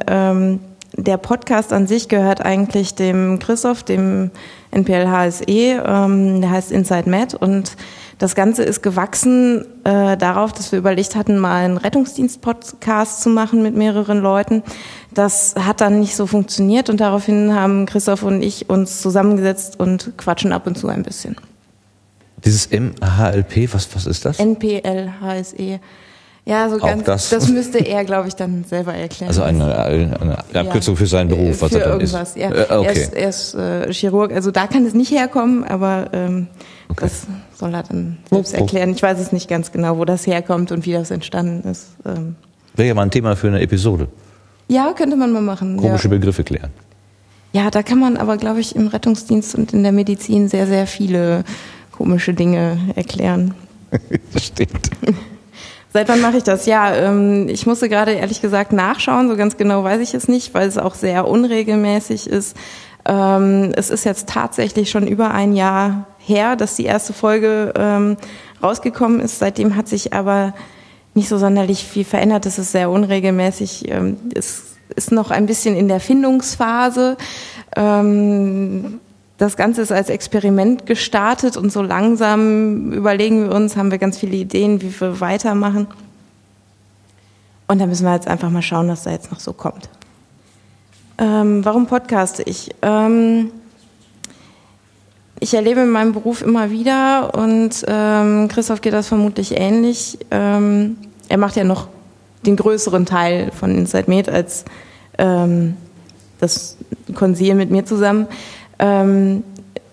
Der 0.98 1.18
Podcast 1.18 1.74
an 1.74 1.88
sich 1.88 2.08
gehört 2.08 2.46
eigentlich 2.46 2.96
dem 2.96 3.40
Christoph, 3.40 3.84
dem 3.84 4.32
NPL 4.72 5.10
HSE, 5.10 5.44
ähm, 5.48 6.42
der 6.42 6.52
heißt 6.52 6.72
Inside 6.72 7.10
Med 7.10 7.34
und 7.34 7.76
das 8.18 8.34
Ganze 8.34 8.64
ist 8.64 8.82
gewachsen 8.82 9.66
äh, 9.84 10.16
darauf, 10.16 10.54
dass 10.54 10.72
wir 10.72 10.80
überlegt 10.80 11.16
hatten, 11.16 11.38
mal 11.38 11.66
einen 11.66 11.76
Rettungsdienst-Podcast 11.76 13.22
zu 13.22 13.30
machen 13.30 13.62
mit 13.62 13.76
mehreren 13.76 14.20
Leuten. 14.20 14.64
Das 15.14 15.56
hat 15.60 15.82
dann 15.82 16.00
nicht 16.00 16.16
so 16.16 16.28
funktioniert 16.28 16.90
und 16.90 17.02
daraufhin 17.02 17.54
haben 17.54 17.86
Christoph 17.86 18.24
und 18.24 18.42
ich 18.42 18.70
uns 18.70 19.02
zusammengesetzt 19.02 19.78
und 19.78 20.14
quatschen 20.18 20.54
ab 20.54 20.66
und 20.66 20.78
zu 20.78 20.88
ein 20.88 21.04
bisschen. 21.04 21.36
Dieses 22.46 22.70
MHLP, 22.72 23.74
was, 23.74 23.94
was 23.94 24.06
ist 24.06 24.24
das? 24.24 24.40
NPL, 24.40 25.12
HSE. 25.20 25.80
Ja, 26.48 26.70
so 26.70 26.78
ganz, 26.78 27.04
das? 27.06 27.30
das? 27.30 27.50
müsste 27.50 27.80
er, 27.80 28.06
glaube 28.06 28.28
ich, 28.28 28.36
dann 28.36 28.64
selber 28.66 28.94
erklären. 28.94 29.30
Also 29.30 29.42
eine, 29.42 29.76
eine 29.84 30.38
Abkürzung 30.54 30.94
Ja. 30.94 31.00
für 31.00 31.08
seinen 31.08 31.30
Beruf, 31.30 31.60
was 31.62 31.72
für 31.72 31.80
er 31.80 31.90
dann 31.90 32.00
irgendwas, 32.02 32.30
ist. 32.30 32.38
Ja. 32.38 32.52
Äh, 32.52 32.66
Er 32.70 32.80
okay. 32.82 33.02
ist, 33.02 33.14
er 33.16 33.30
ist 33.30 33.54
äh, 33.56 33.92
Chirurg, 33.94 34.32
also 34.32 34.52
da 34.52 34.68
kann 34.68 34.86
es 34.86 34.94
nicht 34.94 35.10
herkommen, 35.12 35.64
aber 35.64 36.10
ähm, 36.14 36.48
das 36.98 37.26
soll 37.56 37.74
er 37.74 37.82
dann 37.82 38.18
selbst 38.30 38.54
Oh, 38.54 38.58
oh. 38.58 38.62
erklären. 38.62 38.92
Ich 38.92 39.02
weiß 39.02 39.20
es 39.20 39.32
nicht 39.32 39.50
ganz 39.50 39.72
genau, 39.72 39.98
wo 39.98 40.06
das 40.06 40.28
herkommt 40.28 40.72
und 40.72 40.86
wie 40.86 40.92
das 40.94 41.10
entstanden 41.10 41.68
ist. 41.68 41.88
Ähm, 42.06 42.36
Wäre 42.76 42.90
ja 42.90 42.94
mal 42.94 43.02
ein 43.04 43.12
Thema 43.12 43.36
für 43.36 43.48
eine 43.48 43.62
Episode. 43.62 44.08
ja, 44.68 44.94
könnte 44.94 45.16
man 45.16 45.32
mal 45.34 45.42
machen. 45.42 45.78
Komische 45.78 46.10
ja. 46.10 46.10
Begriffe 46.12 46.44
klären. 46.44 46.70
ja, 47.54 47.72
da 47.72 47.82
kann 47.82 47.98
man 48.00 48.18
aber, 48.18 48.38
glaube 48.38 48.60
ich, 48.60 48.76
im 48.76 48.86
Rettungsdienst 48.88 49.56
und 49.56 49.74
in 49.74 49.82
der 49.82 49.92
Medizin 49.94 50.48
sehr, 50.48 50.68
sehr 50.68 50.86
viele 50.86 51.44
komische 51.92 52.36
Dinge 52.36 52.78
erklären. 52.96 53.56
das 54.32 54.44
stimmt. 54.46 54.92
Seit 55.96 56.10
wann 56.10 56.20
mache 56.20 56.36
ich 56.36 56.44
das? 56.44 56.66
Ja, 56.66 56.94
ähm, 56.94 57.48
ich 57.48 57.66
musste 57.66 57.88
gerade 57.88 58.12
ehrlich 58.12 58.42
gesagt 58.42 58.74
nachschauen, 58.74 59.30
so 59.30 59.38
ganz 59.38 59.56
genau 59.56 59.86
weiß 59.86 60.02
ich 60.02 60.14
es 60.14 60.28
nicht, 60.28 60.54
weil 60.54 60.68
es 60.68 60.78
auch 60.78 60.94
sehr 60.94 61.26
unregelmäßig 61.26 62.28
ist. 62.28 62.58
Ähm, 63.06 63.72
es 63.78 63.92
ist 63.92 64.04
jetzt 64.04 64.28
tatsächlich 64.28 64.90
schon 64.90 65.08
über 65.08 65.32
ein 65.32 65.54
Jahr 65.54 66.06
her, 66.18 66.58
dass 66.58 66.76
die 66.76 66.84
erste 66.84 67.14
Folge 67.14 67.74
ähm, 67.78 68.18
rausgekommen 68.62 69.22
ist. 69.22 69.40
Seitdem 69.40 69.78
hat 69.78 69.88
sich 69.88 70.12
aber 70.12 70.54
nicht 71.14 71.30
so 71.30 71.38
sonderlich 71.38 71.86
viel 71.86 72.04
verändert. 72.04 72.46
Es 72.46 72.60
ist 72.60 72.74
sehr 72.74 72.90
unregelmäßig. 72.90 73.90
Ähm, 73.90 74.18
es 74.36 74.76
ist 74.98 75.14
noch 75.14 75.32
ein 75.32 75.46
bisschen 75.46 75.78
in 75.78 75.88
der 75.88 76.02
Findungsphase. 76.02 77.16
Ähm, 77.78 79.00
das 79.38 79.58
Ganze 79.58 79.82
ist 79.82 79.92
als 79.92 80.10
Experiment 80.10 80.86
gestartet 80.86 81.58
und 81.58 81.72
so 81.72 81.82
langsam 81.82 82.94
überlegen 82.94 83.50
wir 83.50 83.56
uns, 83.56 83.76
haben 83.76 83.92
wir 83.92 83.98
ganz 83.98 84.18
viele 84.18 84.38
Ideen, 84.38 84.82
wie 84.82 85.00
wir 85.00 85.20
weitermachen. 85.20 85.88
Und 87.68 87.80
da 87.80 87.86
müssen 87.86 88.06
wir 88.06 88.14
jetzt 88.14 88.28
einfach 88.28 88.50
mal 88.50 88.62
schauen, 88.62 88.88
was 88.88 89.04
da 89.04 89.12
jetzt 89.12 89.32
noch 89.32 89.40
so 89.40 89.52
kommt. 89.52 89.90
Ähm, 91.18 91.66
warum 91.66 91.88
podcaste 91.88 92.44
ich? 92.44 92.72
Ähm, 92.82 93.52
ich 95.40 95.54
erlebe 95.54 95.82
in 95.82 95.90
meinem 95.90 96.14
Beruf 96.14 96.42
immer 96.42 96.72
wieder 96.72 97.34
und 97.34 97.84
ähm, 97.88 98.48
Christoph 98.48 98.82
geht 98.82 98.94
das 98.94 99.08
vermutlich 99.08 99.60
ähnlich. 99.60 100.18
Ähm, 100.32 100.98
er 101.28 101.38
macht 101.38 101.56
ja 101.56 101.64
noch 101.64 101.88
den 102.46 102.56
größeren 102.56 103.06
Teil 103.06 103.52
von 103.52 103.76
Inside 103.76 104.06
Med 104.08 104.30
als 104.30 104.66
ähm, 105.18 105.76
das 106.40 106.78
Konsil 107.14 107.56
mit 107.56 107.72
mir 107.72 107.86
zusammen. 107.86 108.28
Ähm, 108.80 109.44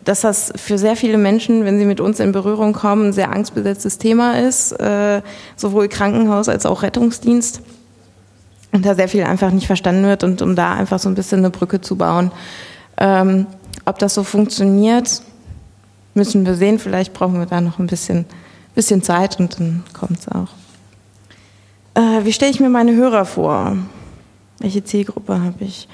dass 0.05 0.23
das 0.23 0.53
für 0.57 0.79
sehr 0.79 0.97
viele 0.97 1.19
Menschen, 1.19 1.65
wenn 1.65 1.79
sie 1.79 1.85
mit 1.85 2.01
uns 2.01 2.19
in 2.19 2.33
Berührung 2.33 2.73
kommen, 2.73 3.09
ein 3.09 3.13
sehr 3.13 3.33
angstbesetztes 3.33 3.99
Thema 3.99 4.39
ist, 4.41 4.73
äh, 4.73 5.23
sowohl 5.57 5.89
Krankenhaus 5.89 6.49
als 6.49 6.67
auch 6.67 6.83
Rettungsdienst. 6.83 7.63
Und 8.73 8.87
da 8.87 8.95
sehr 8.95 9.09
viel 9.09 9.23
einfach 9.23 9.51
nicht 9.51 9.67
verstanden 9.67 10.05
wird 10.05 10.25
und 10.25 10.41
um 10.41 10.57
da 10.57 10.73
einfach 10.73 10.99
so 10.99 11.09
ein 11.09 11.15
bisschen 11.15 11.41
eine 11.41 11.51
Brücke 11.51 11.81
zu 11.81 11.97
bauen. 11.97 12.33
Ähm, 12.97 13.47
ob 13.85 13.99
das 13.99 14.15
so 14.15 14.25
funktioniert, 14.25 15.23
müssen 16.15 16.47
wir 16.47 16.55
sehen. 16.55 16.79
Vielleicht 16.79 17.13
brauchen 17.13 17.39
wir 17.39 17.47
da 17.47 17.61
noch 17.61 17.79
ein 17.79 17.87
bisschen, 17.87 18.25
bisschen 18.75 19.03
Zeit 19.03 19.39
und 19.39 19.59
dann 19.61 19.85
kommt 19.93 20.21
es 20.21 20.29
auch. 20.29 20.49
Äh, 21.95 22.25
wie 22.25 22.33
stelle 22.33 22.51
ich 22.51 22.61
mir 22.61 22.71
meine 22.71 22.95
Hörer 22.95 23.27
vor? 23.27 23.77
Welche 24.59 24.83
Zielgruppe 24.83 25.41
habe 25.41 25.65
ich? 25.65 25.87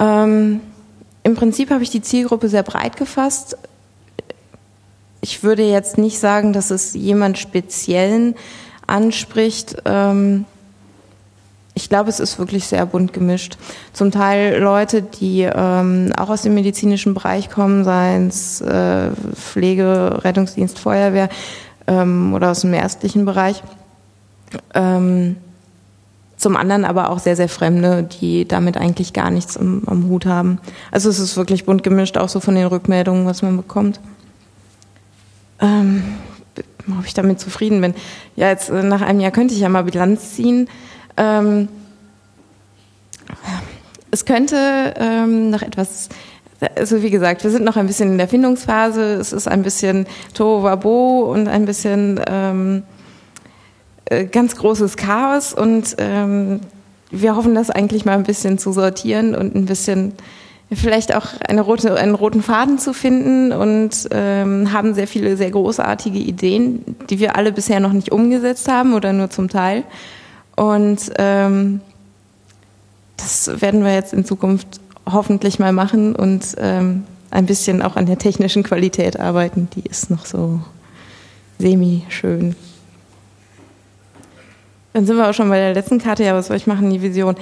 Ähm, 0.00 0.60
Im 1.30 1.36
Prinzip 1.36 1.70
habe 1.70 1.84
ich 1.84 1.90
die 1.90 2.02
Zielgruppe 2.02 2.48
sehr 2.48 2.64
breit 2.64 2.96
gefasst. 2.96 3.56
Ich 5.20 5.44
würde 5.44 5.62
jetzt 5.62 5.96
nicht 5.96 6.18
sagen, 6.18 6.52
dass 6.52 6.72
es 6.72 6.94
jemand 6.94 7.38
Speziellen 7.38 8.34
anspricht. 8.88 9.76
Ähm, 9.84 10.44
ich 11.74 11.88
glaube, 11.88 12.10
es 12.10 12.18
ist 12.18 12.40
wirklich 12.40 12.66
sehr 12.66 12.84
bunt 12.84 13.12
gemischt. 13.12 13.58
Zum 13.92 14.10
Teil 14.10 14.58
Leute, 14.60 15.02
die 15.02 15.42
ähm, 15.42 16.12
auch 16.18 16.30
aus 16.30 16.42
dem 16.42 16.54
medizinischen 16.54 17.14
Bereich 17.14 17.48
kommen, 17.48 17.84
seien 17.84 18.26
es 18.26 18.60
äh, 18.60 19.10
Pflege, 19.32 20.18
Rettungsdienst, 20.24 20.80
Feuerwehr 20.80 21.28
ähm, 21.86 22.34
oder 22.34 22.50
aus 22.50 22.62
dem 22.62 22.74
ärztlichen 22.74 23.24
Bereich. 23.24 23.62
Ähm, 24.74 25.36
zum 26.40 26.56
anderen 26.56 26.86
aber 26.86 27.10
auch 27.10 27.18
sehr, 27.18 27.36
sehr 27.36 27.50
Fremde, 27.50 28.02
die 28.02 28.48
damit 28.48 28.78
eigentlich 28.78 29.12
gar 29.12 29.30
nichts 29.30 29.58
am, 29.58 29.82
am 29.86 30.08
Hut 30.08 30.24
haben. 30.24 30.58
Also 30.90 31.10
es 31.10 31.18
ist 31.18 31.36
wirklich 31.36 31.66
bunt 31.66 31.82
gemischt, 31.82 32.16
auch 32.16 32.30
so 32.30 32.40
von 32.40 32.54
den 32.54 32.66
Rückmeldungen, 32.66 33.26
was 33.26 33.42
man 33.42 33.58
bekommt. 33.58 34.00
Ähm, 35.60 36.02
ob 36.98 37.04
ich 37.04 37.12
damit 37.12 37.40
zufrieden 37.40 37.82
bin. 37.82 37.94
Ja, 38.36 38.48
jetzt 38.48 38.70
äh, 38.70 38.82
nach 38.82 39.02
einem 39.02 39.20
Jahr 39.20 39.32
könnte 39.32 39.52
ich 39.52 39.60
ja 39.60 39.68
mal 39.68 39.84
Bilanz 39.84 40.34
ziehen. 40.34 40.68
Ähm, 41.18 41.68
es 44.10 44.24
könnte 44.24 44.94
ähm, 44.96 45.50
noch 45.50 45.60
etwas, 45.60 46.08
also 46.74 47.02
wie 47.02 47.10
gesagt, 47.10 47.44
wir 47.44 47.50
sind 47.50 47.64
noch 47.64 47.76
ein 47.76 47.86
bisschen 47.86 48.12
in 48.12 48.18
der 48.18 48.28
Findungsphase. 48.28 49.14
Es 49.14 49.34
ist 49.34 49.46
ein 49.46 49.62
bisschen 49.62 50.06
Tohuwabo 50.32 51.30
und 51.30 51.48
ein 51.48 51.66
bisschen 51.66 52.18
ähm, 52.26 52.82
äh, 54.10 54.26
ganz 54.26 54.56
großes 54.56 54.96
Chaos 54.96 55.54
und 55.54 55.96
ähm, 55.98 56.60
wir 57.10 57.36
hoffen, 57.36 57.54
das 57.54 57.70
eigentlich 57.70 58.04
mal 58.04 58.16
ein 58.16 58.24
bisschen 58.24 58.58
zu 58.58 58.72
sortieren 58.72 59.34
und 59.34 59.54
ein 59.54 59.66
bisschen 59.66 60.12
vielleicht 60.72 61.14
auch 61.14 61.26
eine 61.48 61.62
rote, 61.62 61.96
einen 61.96 62.14
roten 62.14 62.42
Faden 62.42 62.78
zu 62.78 62.92
finden 62.92 63.52
und 63.52 64.08
ähm, 64.12 64.72
haben 64.72 64.94
sehr 64.94 65.08
viele 65.08 65.36
sehr 65.36 65.50
großartige 65.50 66.18
Ideen, 66.18 66.84
die 67.08 67.18
wir 67.18 67.36
alle 67.36 67.52
bisher 67.52 67.80
noch 67.80 67.92
nicht 67.92 68.12
umgesetzt 68.12 68.68
haben 68.68 68.94
oder 68.94 69.12
nur 69.12 69.30
zum 69.30 69.48
Teil. 69.48 69.84
Und 70.54 71.10
ähm, 71.18 71.80
das 73.16 73.60
werden 73.60 73.84
wir 73.84 73.94
jetzt 73.94 74.12
in 74.12 74.24
Zukunft 74.24 74.80
hoffentlich 75.10 75.58
mal 75.58 75.72
machen 75.72 76.14
und 76.14 76.56
ähm, 76.58 77.04
ein 77.30 77.46
bisschen 77.46 77.82
auch 77.82 77.96
an 77.96 78.06
der 78.06 78.18
technischen 78.18 78.62
Qualität 78.62 79.18
arbeiten. 79.18 79.68
Die 79.74 79.88
ist 79.88 80.10
noch 80.10 80.26
so 80.26 80.60
semi-schön. 81.58 82.54
Dann 84.92 85.06
sind 85.06 85.16
wir 85.16 85.28
auch 85.28 85.34
schon 85.34 85.48
bei 85.48 85.58
der 85.58 85.74
letzten 85.74 85.98
Karte. 85.98 86.24
Ja, 86.24 86.34
was 86.34 86.48
soll 86.48 86.56
ich 86.56 86.66
machen? 86.66 86.90
Die 86.90 87.02
Vision. 87.02 87.36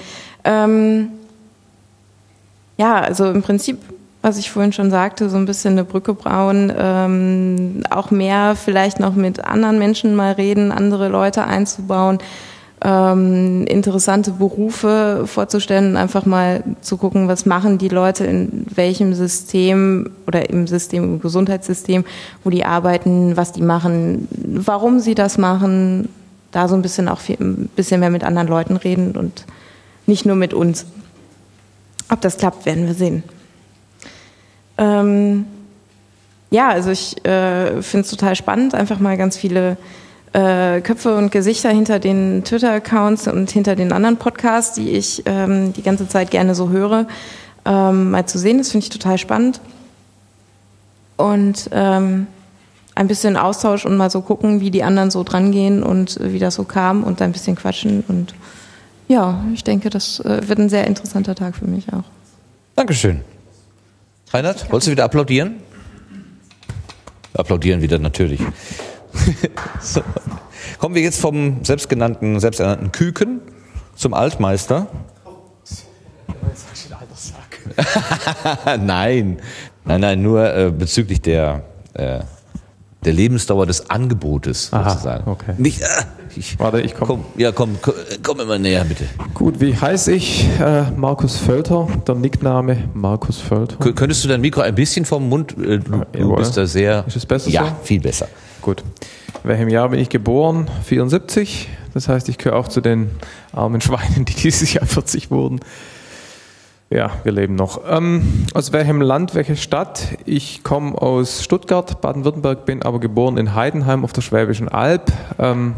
Ähm, 0.45 1.09
ja, 2.77 3.01
also 3.01 3.31
im 3.31 3.43
Prinzip 3.43 3.79
was 4.23 4.39
ich 4.39 4.51
vorhin 4.51 4.73
schon 4.73 4.91
sagte, 4.91 5.29
so 5.31 5.37
ein 5.37 5.47
bisschen 5.47 5.73
eine 5.73 5.85
Brücke 5.85 6.15
bauen, 6.15 6.73
ähm, 6.77 7.83
auch 7.91 8.11
mehr 8.11 8.57
vielleicht 8.57 9.01
noch 9.01 9.15
mit 9.15 9.45
anderen 9.45 9.79
Menschen 9.79 10.15
mal 10.15 10.33
reden, 10.33 10.73
andere 10.73 11.09
Leute 11.09 11.45
einzubauen, 11.45 12.19
ähm, 12.85 13.65
interessante 13.67 14.33
Berufe 14.33 15.25
vorzustellen 15.27 15.97
einfach 15.97 16.27
mal 16.27 16.63
zu 16.81 16.97
gucken, 16.97 17.29
was 17.29 17.47
machen 17.47 17.79
die 17.79 17.89
Leute 17.89 18.25
in 18.25 18.67
welchem 18.75 19.15
System 19.15 20.11
oder 20.27 20.51
im 20.51 20.67
System, 20.67 21.05
im 21.05 21.21
Gesundheitssystem, 21.21 22.05
wo 22.45 22.51
die 22.51 22.65
arbeiten, 22.65 23.37
was 23.37 23.53
die 23.53 23.63
machen, 23.63 24.29
warum 24.31 25.01
sie 25.01 25.15
das 25.15 25.39
machen, 25.39 26.09
da 26.51 26.69
so 26.69 26.75
ein 26.75 26.83
bisschen 26.83 27.09
auch 27.09 27.21
viel, 27.21 27.37
ein 27.41 27.69
bisschen 27.75 28.01
mehr 28.01 28.11
mit 28.11 28.25
anderen 28.25 28.49
Leuten 28.49 28.77
reden 28.77 29.17
und 29.17 29.45
nicht 30.07 30.25
nur 30.25 30.37
mit 30.37 30.55
uns. 30.55 30.87
Ob 32.11 32.21
das 32.21 32.39
klappt, 32.39 32.65
werden 32.65 32.87
wir 32.87 32.95
sehen. 32.95 33.23
Ähm, 34.79 35.45
ja, 36.51 36.71
also 36.71 36.91
ich 36.91 37.23
äh, 37.27 37.83
finde 37.83 38.05
es 38.05 38.11
total 38.11 38.35
spannend, 38.35 38.75
einfach 38.75 38.99
mal 38.99 39.19
ganz 39.19 39.37
viele 39.37 39.77
äh, 40.33 40.81
Köpfe 40.81 41.17
und 41.17 41.31
Gesichter 41.31 41.71
hinter 41.71 41.99
den 41.99 42.45
Twitter-Accounts 42.45 43.29
und 43.29 43.51
hinter 43.51 43.77
den 43.77 43.93
anderen 43.93 44.17
Podcasts, 44.17 44.75
die 44.75 44.91
ich 44.91 45.23
ähm, 45.27 45.73
die 45.75 45.83
ganze 45.83 46.09
Zeit 46.09 46.31
gerne 46.31 46.55
so 46.55 46.71
höre, 46.71 47.07
ähm, 47.65 48.11
mal 48.11 48.27
zu 48.27 48.39
sehen. 48.39 48.59
Das 48.59 48.71
finde 48.71 48.85
ich 48.85 48.91
total 48.91 49.19
spannend. 49.19 49.61
Und 51.17 51.69
ähm, 51.73 52.27
ein 52.99 53.07
bisschen 53.07 53.37
Austausch 53.37 53.87
und 53.87 53.97
mal 53.97 54.11
so 54.11 54.23
gucken, 54.23 54.61
wie 54.61 54.73
die 54.73 54.83
anderen 54.83 55.13
so 55.13 55.23
drangehen 55.23 55.85
und 55.85 56.19
wie 56.21 56.41
das 56.41 56.57
so 56.57 56.65
kam 56.65 57.05
und 57.05 57.23
ein 57.23 57.31
bisschen 57.31 57.55
quatschen. 57.55 58.03
Und 58.09 58.35
ja, 59.07 59.45
ich 59.55 59.63
denke, 59.63 59.89
das 59.89 60.19
äh, 60.21 60.49
wird 60.49 60.59
ein 60.59 60.69
sehr 60.69 60.85
interessanter 60.85 61.37
Tag 61.37 61.55
für 61.55 61.67
mich 61.67 61.93
auch. 61.93 62.03
Dankeschön. 62.75 63.21
Reinhard, 64.33 64.71
wolltest 64.73 64.89
du 64.89 64.91
wieder 64.91 65.05
applaudieren? 65.05 65.61
Applaudieren 67.35 67.81
wieder 67.83 68.01
natürlich. 68.01 68.41
so. 69.81 70.03
Kommen 70.81 70.97
wir 70.97 71.03
jetzt 71.03 71.21
vom 71.21 71.65
selbstgenannten, 71.65 72.41
selbsternannten 72.41 72.91
Küken 72.91 73.41
zum 73.95 74.13
Altmeister. 74.13 74.89
nein, 78.81 79.39
nein, 79.85 80.01
nein, 80.01 80.21
nur 80.21 80.53
äh, 80.53 80.73
bezüglich 80.73 81.21
der, 81.21 81.63
äh, 81.95 82.21
der 83.05 83.13
Lebensdauer 83.13 83.67
des 83.67 83.91
Angebotes 83.91 84.73
Aha, 84.73 84.91
sozusagen. 84.91 85.31
okay. 85.31 85.55
Nicht, 85.59 85.81
äh, 85.83 85.87
ich, 86.37 86.59
Warte, 86.59 86.81
ich 86.81 86.95
komme. 86.95 87.07
komm, 87.07 87.25
ja, 87.37 87.53
komm, 87.53 87.79
komm, 87.81 87.95
komm 88.23 88.41
immer 88.41 88.59
näher, 88.59 88.85
bitte. 88.85 89.05
Gut, 89.35 89.61
wie 89.61 89.75
heiße 89.77 90.13
ich? 90.13 90.47
Äh, 90.61 90.91
Markus 90.97 91.37
Völter, 91.37 91.87
der 92.07 92.15
Nickname 92.17 92.89
Markus 92.95 93.39
Völter. 93.39 93.77
K 93.77 93.93
könntest 93.93 94.25
du 94.25 94.29
dein 94.29 94.41
Mikro 94.41 94.61
ein 94.63 94.75
bisschen 94.75 95.05
vom 95.05 95.29
Mund, 95.29 95.53
äh, 95.59 95.79
du, 95.79 96.05
du 96.13 96.19
jawohl. 96.19 96.37
bist 96.39 96.57
da 96.57 96.67
sehr... 96.67 97.05
Ist 97.07 97.17
es 97.17 97.27
besser 97.27 97.51
Ja, 97.51 97.67
so? 97.67 97.73
viel 97.85 98.01
besser. 98.01 98.29
Gut. 98.63 98.83
In 99.45 99.51
welchem 99.51 99.69
Jahr 99.69 99.89
bin 99.89 100.01
ich 100.01 100.09
geboren? 100.09 100.69
74. 100.85 101.69
Das 101.95 102.09
heißt, 102.09 102.29
ich 102.29 102.37
gehöre 102.39 102.57
auch 102.59 102.69
zu 102.69 102.81
den 102.81 103.11
armen 103.53 103.81
Schweinen, 103.81 104.25
die 104.25 104.35
dieses 104.35 104.73
Jahr 104.75 104.87
40 104.87 105.31
wurden. 105.31 105.61
Ja, 106.91 107.11
wir 107.23 107.33
leben 107.33 107.55
noch. 107.55 107.83
Ähm, 107.87 108.47
aus 108.55 108.73
welchem 108.73 109.03
Land, 109.03 109.35
welche 109.35 109.57
Stadt? 109.57 110.17
Ich 110.25 110.63
komme 110.65 110.97
aus 110.97 111.45
Stuttgart, 111.45 112.01
Baden-Württemberg, 112.01 112.65
bin 112.65 112.83
aber 112.83 112.99
geboren 112.99 113.37
in 113.37 113.55
Heidenheim 113.55 114.05
auf 114.05 114.15
der 114.15 114.23
Schwäbischen 114.23 114.71
Alb. 114.71 115.13
Ähm, 115.39 115.75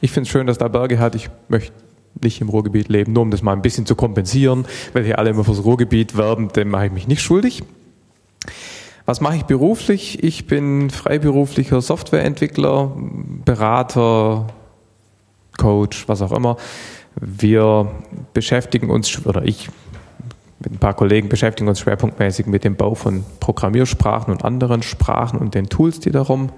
ich 0.00 0.12
finde 0.12 0.28
es 0.28 0.28
schön, 0.28 0.46
dass 0.46 0.56
da 0.56 0.68
Berge 0.68 1.00
hat. 1.00 1.16
Ich 1.16 1.28
möchte 1.48 1.72
nicht 2.22 2.40
im 2.40 2.50
Ruhrgebiet 2.50 2.88
leben, 2.88 3.14
nur 3.14 3.22
um 3.22 3.32
das 3.32 3.42
mal 3.42 3.52
ein 3.52 3.62
bisschen 3.62 3.84
zu 3.84 3.96
kompensieren, 3.96 4.66
weil 4.92 5.04
hier 5.04 5.18
alle 5.18 5.30
immer 5.30 5.42
fürs 5.42 5.64
Ruhrgebiet 5.64 6.16
werben, 6.16 6.48
dem 6.50 6.68
mache 6.70 6.86
ich 6.86 6.92
mich 6.92 7.08
nicht 7.08 7.22
schuldig. 7.22 7.64
Was 9.06 9.20
mache 9.20 9.36
ich 9.36 9.44
beruflich? 9.44 10.22
Ich 10.22 10.46
bin 10.46 10.90
freiberuflicher 10.90 11.80
Softwareentwickler, 11.80 12.92
Berater, 13.44 14.46
Coach, 15.56 16.06
was 16.08 16.22
auch 16.22 16.32
immer. 16.32 16.58
Wir 17.16 17.90
beschäftigen 18.34 18.90
uns, 18.90 19.26
oder 19.26 19.44
ich 19.44 19.68
mit 20.60 20.72
ein 20.72 20.78
paar 20.78 20.94
Kollegen 20.94 21.28
beschäftigen 21.28 21.68
uns 21.68 21.80
schwerpunktmäßig 21.80 22.46
mit 22.46 22.64
dem 22.64 22.76
Bau 22.76 22.94
von 22.94 23.24
Programmiersprachen 23.40 24.32
und 24.32 24.44
anderen 24.44 24.82
Sprachen 24.82 25.38
und 25.38 25.54
den 25.54 25.68
Tools, 25.68 26.00
die 26.00 26.10
darum 26.10 26.50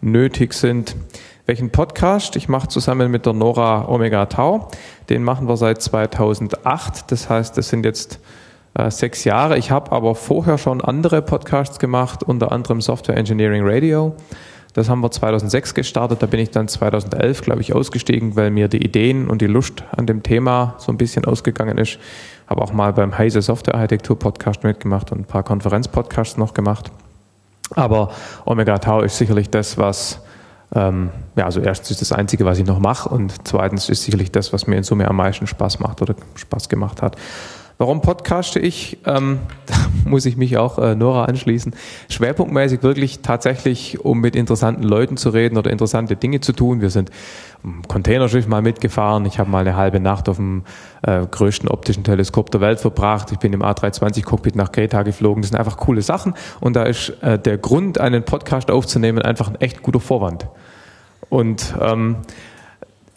nötig 0.00 0.52
sind. 0.52 0.96
Welchen 1.46 1.70
Podcast? 1.70 2.34
Ich 2.34 2.48
mache 2.48 2.66
zusammen 2.66 3.10
mit 3.10 3.24
der 3.24 3.32
Nora 3.32 3.88
Omega 3.88 4.26
Tau. 4.26 4.68
Den 5.08 5.22
machen 5.22 5.46
wir 5.48 5.56
seit 5.56 5.80
2008. 5.80 7.12
Das 7.12 7.30
heißt, 7.30 7.56
das 7.56 7.68
sind 7.68 7.84
jetzt 7.84 8.18
äh, 8.74 8.90
sechs 8.90 9.22
Jahre. 9.22 9.56
Ich 9.56 9.70
habe 9.70 9.92
aber 9.92 10.16
vorher 10.16 10.58
schon 10.58 10.80
andere 10.80 11.22
Podcasts 11.22 11.78
gemacht, 11.78 12.24
unter 12.24 12.50
anderem 12.50 12.80
Software 12.80 13.16
Engineering 13.16 13.62
Radio. 13.64 14.16
Das 14.74 14.90
haben 14.90 15.00
wir 15.00 15.10
2006 15.10 15.72
gestartet. 15.72 16.20
Da 16.20 16.26
bin 16.26 16.40
ich 16.40 16.50
dann 16.50 16.66
2011, 16.66 17.42
glaube 17.42 17.62
ich, 17.62 17.72
ausgestiegen, 17.72 18.34
weil 18.34 18.50
mir 18.50 18.66
die 18.66 18.84
Ideen 18.84 19.28
und 19.28 19.40
die 19.40 19.46
Lust 19.46 19.84
an 19.96 20.06
dem 20.06 20.22
Thema 20.22 20.74
so 20.78 20.92
ein 20.92 20.98
bisschen 20.98 21.24
ausgegangen 21.24 21.78
ist. 21.78 21.98
Habe 22.46 22.62
auch 22.62 22.72
mal 22.72 22.92
beim 22.92 23.16
Heise 23.16 23.42
Software 23.42 23.74
Architektur 23.74 24.18
Podcast 24.18 24.62
mitgemacht 24.62 25.12
und 25.12 25.20
ein 25.20 25.24
paar 25.24 25.42
Konferenzpodcasts 25.42 26.36
noch 26.36 26.54
gemacht. 26.54 26.90
Aber 27.74 28.10
Omega 28.44 28.78
Tau 28.78 29.00
ist 29.00 29.18
sicherlich 29.18 29.50
das, 29.50 29.76
was, 29.76 30.20
ähm, 30.74 31.10
ja, 31.34 31.44
also 31.44 31.60
erstens 31.60 31.90
ist 31.90 32.00
das 32.00 32.12
Einzige, 32.12 32.44
was 32.44 32.58
ich 32.58 32.66
noch 32.66 32.78
mache 32.78 33.08
und 33.08 33.34
zweitens 33.46 33.88
ist 33.88 34.04
sicherlich 34.04 34.30
das, 34.30 34.52
was 34.52 34.66
mir 34.66 34.76
in 34.76 34.84
Summe 34.84 35.08
am 35.08 35.16
meisten 35.16 35.46
Spaß 35.46 35.80
macht 35.80 36.02
oder 36.02 36.14
Spaß 36.36 36.68
gemacht 36.68 37.02
hat. 37.02 37.16
Warum 37.78 38.00
podcaste 38.00 38.58
ich? 38.58 38.96
Ähm, 39.04 39.40
da 39.66 39.74
muss 40.06 40.24
ich 40.24 40.38
mich 40.38 40.56
auch 40.56 40.78
äh, 40.78 40.94
Nora 40.94 41.26
anschließen. 41.26 41.74
Schwerpunktmäßig 42.08 42.82
wirklich 42.82 43.20
tatsächlich, 43.20 44.00
um 44.02 44.20
mit 44.20 44.34
interessanten 44.34 44.82
Leuten 44.82 45.18
zu 45.18 45.28
reden 45.28 45.58
oder 45.58 45.70
interessante 45.70 46.16
Dinge 46.16 46.40
zu 46.40 46.54
tun. 46.54 46.80
Wir 46.80 46.88
sind 46.88 47.10
im 47.62 47.82
Containerschiff 47.86 48.46
mal 48.46 48.62
mitgefahren. 48.62 49.26
Ich 49.26 49.38
habe 49.38 49.50
mal 49.50 49.60
eine 49.60 49.76
halbe 49.76 50.00
Nacht 50.00 50.30
auf 50.30 50.36
dem 50.36 50.62
äh, 51.02 51.26
größten 51.26 51.68
optischen 51.68 52.02
Teleskop 52.02 52.50
der 52.50 52.62
Welt 52.62 52.80
verbracht. 52.80 53.30
Ich 53.32 53.38
bin 53.38 53.52
im 53.52 53.62
A320-Cockpit 53.62 54.56
nach 54.56 54.72
Kreta 54.72 55.02
geflogen. 55.02 55.42
Das 55.42 55.50
sind 55.50 55.58
einfach 55.58 55.76
coole 55.76 56.00
Sachen. 56.00 56.32
Und 56.60 56.76
da 56.76 56.84
ist 56.84 57.10
äh, 57.20 57.38
der 57.38 57.58
Grund, 57.58 58.00
einen 58.00 58.24
Podcast 58.24 58.70
aufzunehmen, 58.70 59.20
einfach 59.20 59.48
ein 59.48 59.60
echt 59.60 59.82
guter 59.82 60.00
Vorwand. 60.00 60.48
Und 61.28 61.74
ähm, 61.80 62.16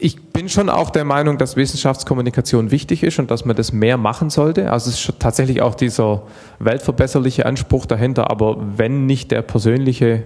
ich 0.01 0.31
bin 0.31 0.47
schon 0.47 0.69
auch 0.69 0.91
der 0.91 1.03
Meinung, 1.03 1.37
dass 1.37 1.57
Wissenschaftskommunikation 1.57 2.71
wichtig 2.71 3.03
ist 3.03 3.19
und 3.19 3.29
dass 3.29 3.43
man 3.43 3.57
das 3.57 3.73
mehr 3.73 3.97
machen 3.97 4.29
sollte. 4.29 4.71
Also 4.71 4.89
es 4.89 5.09
ist 5.09 5.19
tatsächlich 5.19 5.61
auch 5.61 5.75
dieser 5.75 6.23
weltverbesserliche 6.59 7.45
Anspruch 7.45 7.85
dahinter, 7.85 8.31
aber 8.31 8.57
wenn 8.77 9.05
nicht 9.05 9.29
der 9.29 9.41
persönliche 9.41 10.23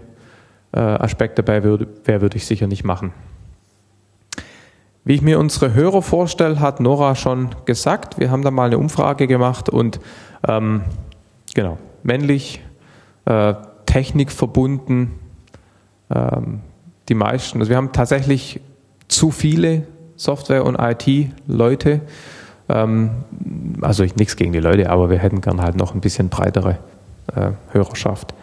äh, 0.74 0.80
Aspekt 0.80 1.40
dabei 1.40 1.64
wäre, 1.64 1.88
würde 2.22 2.38
ich 2.38 2.46
sicher 2.46 2.68
nicht 2.68 2.84
machen. 2.84 3.14
Wie 5.06 5.16
ich 5.16 5.24
mir 5.24 5.40
unsere 5.40 5.74
Hörer 5.74 6.04
vorstelle, 6.04 6.60
hat 6.60 6.80
Nora 6.80 7.16
schon 7.16 7.50
gesagt. 7.66 8.20
Wir 8.20 8.30
haben 8.30 8.44
da 8.44 8.52
mal 8.52 8.68
eine 8.68 8.78
Umfrage 8.78 9.26
gemacht 9.26 9.70
und 9.70 10.00
ähm, 10.48 10.84
genau, 11.56 11.80
männlich, 12.04 12.62
äh, 13.26 13.56
technikverbunden, 13.88 15.14
ähm, 16.14 16.62
die 17.10 17.16
meisten. 17.16 17.60
Also 17.60 17.70
wir 17.70 17.78
haben 17.78 17.92
tatsächlich 17.92 18.62
zu 19.14 19.32
viele 19.32 19.88
Software- 20.16 20.66
und 20.66 20.76
IT-Leute. 20.76 22.02
Ähm, 22.70 23.12
also 23.82 24.04
nichts 24.04 24.36
gegen 24.36 24.54
die 24.54 24.60
Leute, 24.60 24.90
aber 24.90 25.10
wir 25.10 25.20
hätten 25.20 25.42
gern 25.42 25.62
halt 25.62 25.76
noch 25.76 25.94
ein 25.94 26.02
bisschen 26.02 26.30
breitere 26.30 26.80
äh, 27.36 27.52
Hörerschaft. 27.72 28.34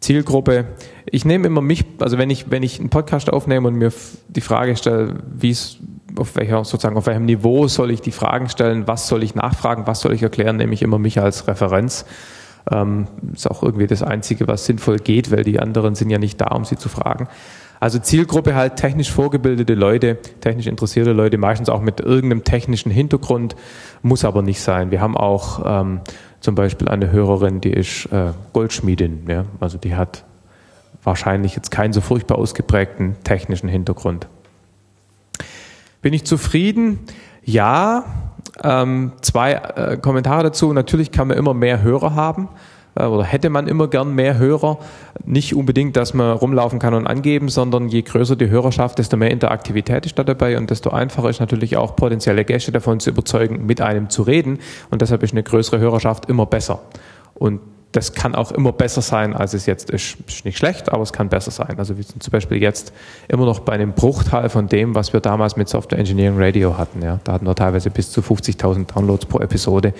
Zielgruppe. 0.00 0.64
Ich 1.04 1.24
nehme 1.24 1.46
immer 1.46 1.60
mich, 1.60 1.84
also 1.98 2.16
wenn 2.16 2.30
ich, 2.30 2.50
wenn 2.50 2.62
ich 2.62 2.80
einen 2.80 2.88
Podcast 2.88 3.30
aufnehme 3.30 3.68
und 3.68 3.74
mir 3.74 3.92
die 4.28 4.40
Frage 4.40 4.76
stelle, 4.76 5.16
wie 5.36 5.50
es, 5.50 5.76
auf 6.16 6.36
welcher, 6.36 6.64
sozusagen, 6.64 6.96
auf 6.96 7.06
welchem 7.06 7.26
Niveau 7.26 7.68
soll 7.68 7.90
ich 7.90 8.00
die 8.00 8.12
Fragen 8.12 8.48
stellen, 8.48 8.86
was 8.86 9.08
soll 9.08 9.22
ich 9.22 9.34
nachfragen, 9.34 9.86
was 9.86 10.00
soll 10.00 10.14
ich 10.14 10.22
erklären, 10.22 10.56
nehme 10.56 10.72
ich 10.72 10.82
immer 10.82 10.98
mich 10.98 11.20
als 11.20 11.46
Referenz. 11.46 12.06
Ähm, 12.70 13.08
ist 13.34 13.50
auch 13.50 13.62
irgendwie 13.62 13.86
das 13.86 14.02
Einzige, 14.02 14.48
was 14.48 14.64
sinnvoll 14.64 14.96
geht, 14.96 15.30
weil 15.30 15.44
die 15.44 15.60
anderen 15.60 15.94
sind 15.94 16.10
ja 16.10 16.18
nicht 16.18 16.40
da, 16.40 16.48
um 16.48 16.64
sie 16.64 16.76
zu 16.76 16.88
fragen. 16.88 17.28
Also 17.80 17.98
Zielgruppe 17.98 18.54
halt 18.54 18.76
technisch 18.76 19.10
vorgebildete 19.10 19.72
Leute, 19.72 20.18
technisch 20.42 20.66
interessierte 20.66 21.12
Leute, 21.12 21.38
meistens 21.38 21.70
auch 21.70 21.80
mit 21.80 21.98
irgendeinem 22.00 22.44
technischen 22.44 22.90
Hintergrund, 22.90 23.56
muss 24.02 24.26
aber 24.26 24.42
nicht 24.42 24.60
sein. 24.60 24.90
Wir 24.90 25.00
haben 25.00 25.16
auch 25.16 25.62
ähm, 25.64 26.02
zum 26.40 26.54
Beispiel 26.54 26.88
eine 26.88 27.10
Hörerin, 27.10 27.62
die 27.62 27.72
ist 27.72 28.04
äh, 28.12 28.32
Goldschmiedin, 28.52 29.24
ja? 29.28 29.46
also 29.60 29.78
die 29.78 29.96
hat 29.96 30.24
wahrscheinlich 31.02 31.56
jetzt 31.56 31.70
keinen 31.70 31.94
so 31.94 32.02
furchtbar 32.02 32.36
ausgeprägten 32.36 33.16
technischen 33.24 33.70
Hintergrund. 33.70 34.26
Bin 36.02 36.12
ich 36.12 36.24
zufrieden? 36.24 36.98
Ja. 37.44 38.04
Ähm, 38.62 39.12
zwei 39.22 39.52
äh, 39.52 39.96
Kommentare 39.96 40.42
dazu. 40.42 40.70
Natürlich 40.74 41.12
kann 41.12 41.28
man 41.28 41.38
immer 41.38 41.54
mehr 41.54 41.80
Hörer 41.80 42.14
haben 42.14 42.50
oder 42.94 43.24
hätte 43.24 43.50
man 43.50 43.66
immer 43.66 43.88
gern 43.88 44.14
mehr 44.14 44.38
Hörer. 44.38 44.78
Nicht 45.24 45.54
unbedingt, 45.54 45.96
dass 45.96 46.14
man 46.14 46.36
rumlaufen 46.36 46.78
kann 46.78 46.94
und 46.94 47.06
angeben, 47.06 47.48
sondern 47.48 47.88
je 47.88 48.02
größer 48.02 48.36
die 48.36 48.50
Hörerschaft, 48.50 48.98
desto 48.98 49.16
mehr 49.16 49.30
Interaktivität 49.30 50.06
ist 50.06 50.18
da 50.18 50.24
dabei 50.24 50.58
und 50.58 50.70
desto 50.70 50.90
einfacher 50.90 51.30
ist 51.30 51.40
natürlich 51.40 51.76
auch 51.76 51.96
potenzielle 51.96 52.44
Gäste 52.44 52.72
davon 52.72 53.00
zu 53.00 53.10
überzeugen, 53.10 53.66
mit 53.66 53.80
einem 53.80 54.10
zu 54.10 54.22
reden. 54.22 54.58
Und 54.90 55.02
deshalb 55.02 55.22
ist 55.22 55.32
eine 55.32 55.42
größere 55.42 55.78
Hörerschaft 55.78 56.26
immer 56.26 56.46
besser. 56.46 56.80
Und 57.34 57.60
das 57.92 58.12
kann 58.12 58.34
auch 58.34 58.52
immer 58.52 58.72
besser 58.72 59.02
sein, 59.02 59.34
als 59.34 59.52
es 59.52 59.66
jetzt 59.66 59.90
ist. 59.90 60.16
Ist 60.28 60.44
nicht 60.44 60.58
schlecht, 60.58 60.92
aber 60.92 61.02
es 61.02 61.12
kann 61.12 61.28
besser 61.28 61.50
sein. 61.50 61.74
Also 61.78 61.96
wir 61.96 62.04
sind 62.04 62.22
zum 62.22 62.30
Beispiel 62.30 62.62
jetzt 62.62 62.92
immer 63.26 63.44
noch 63.44 63.60
bei 63.60 63.72
einem 63.72 63.92
Bruchteil 63.92 64.48
von 64.48 64.68
dem, 64.68 64.94
was 64.94 65.12
wir 65.12 65.20
damals 65.20 65.56
mit 65.56 65.68
Software 65.68 65.98
Engineering 65.98 66.40
Radio 66.40 66.78
hatten. 66.78 67.02
Ja. 67.02 67.18
Da 67.24 67.32
hatten 67.32 67.46
wir 67.46 67.54
teilweise 67.54 67.90
bis 67.90 68.12
zu 68.12 68.20
50.000 68.20 68.92
Downloads 68.94 69.26
pro 69.26 69.40
Episode 69.40 69.92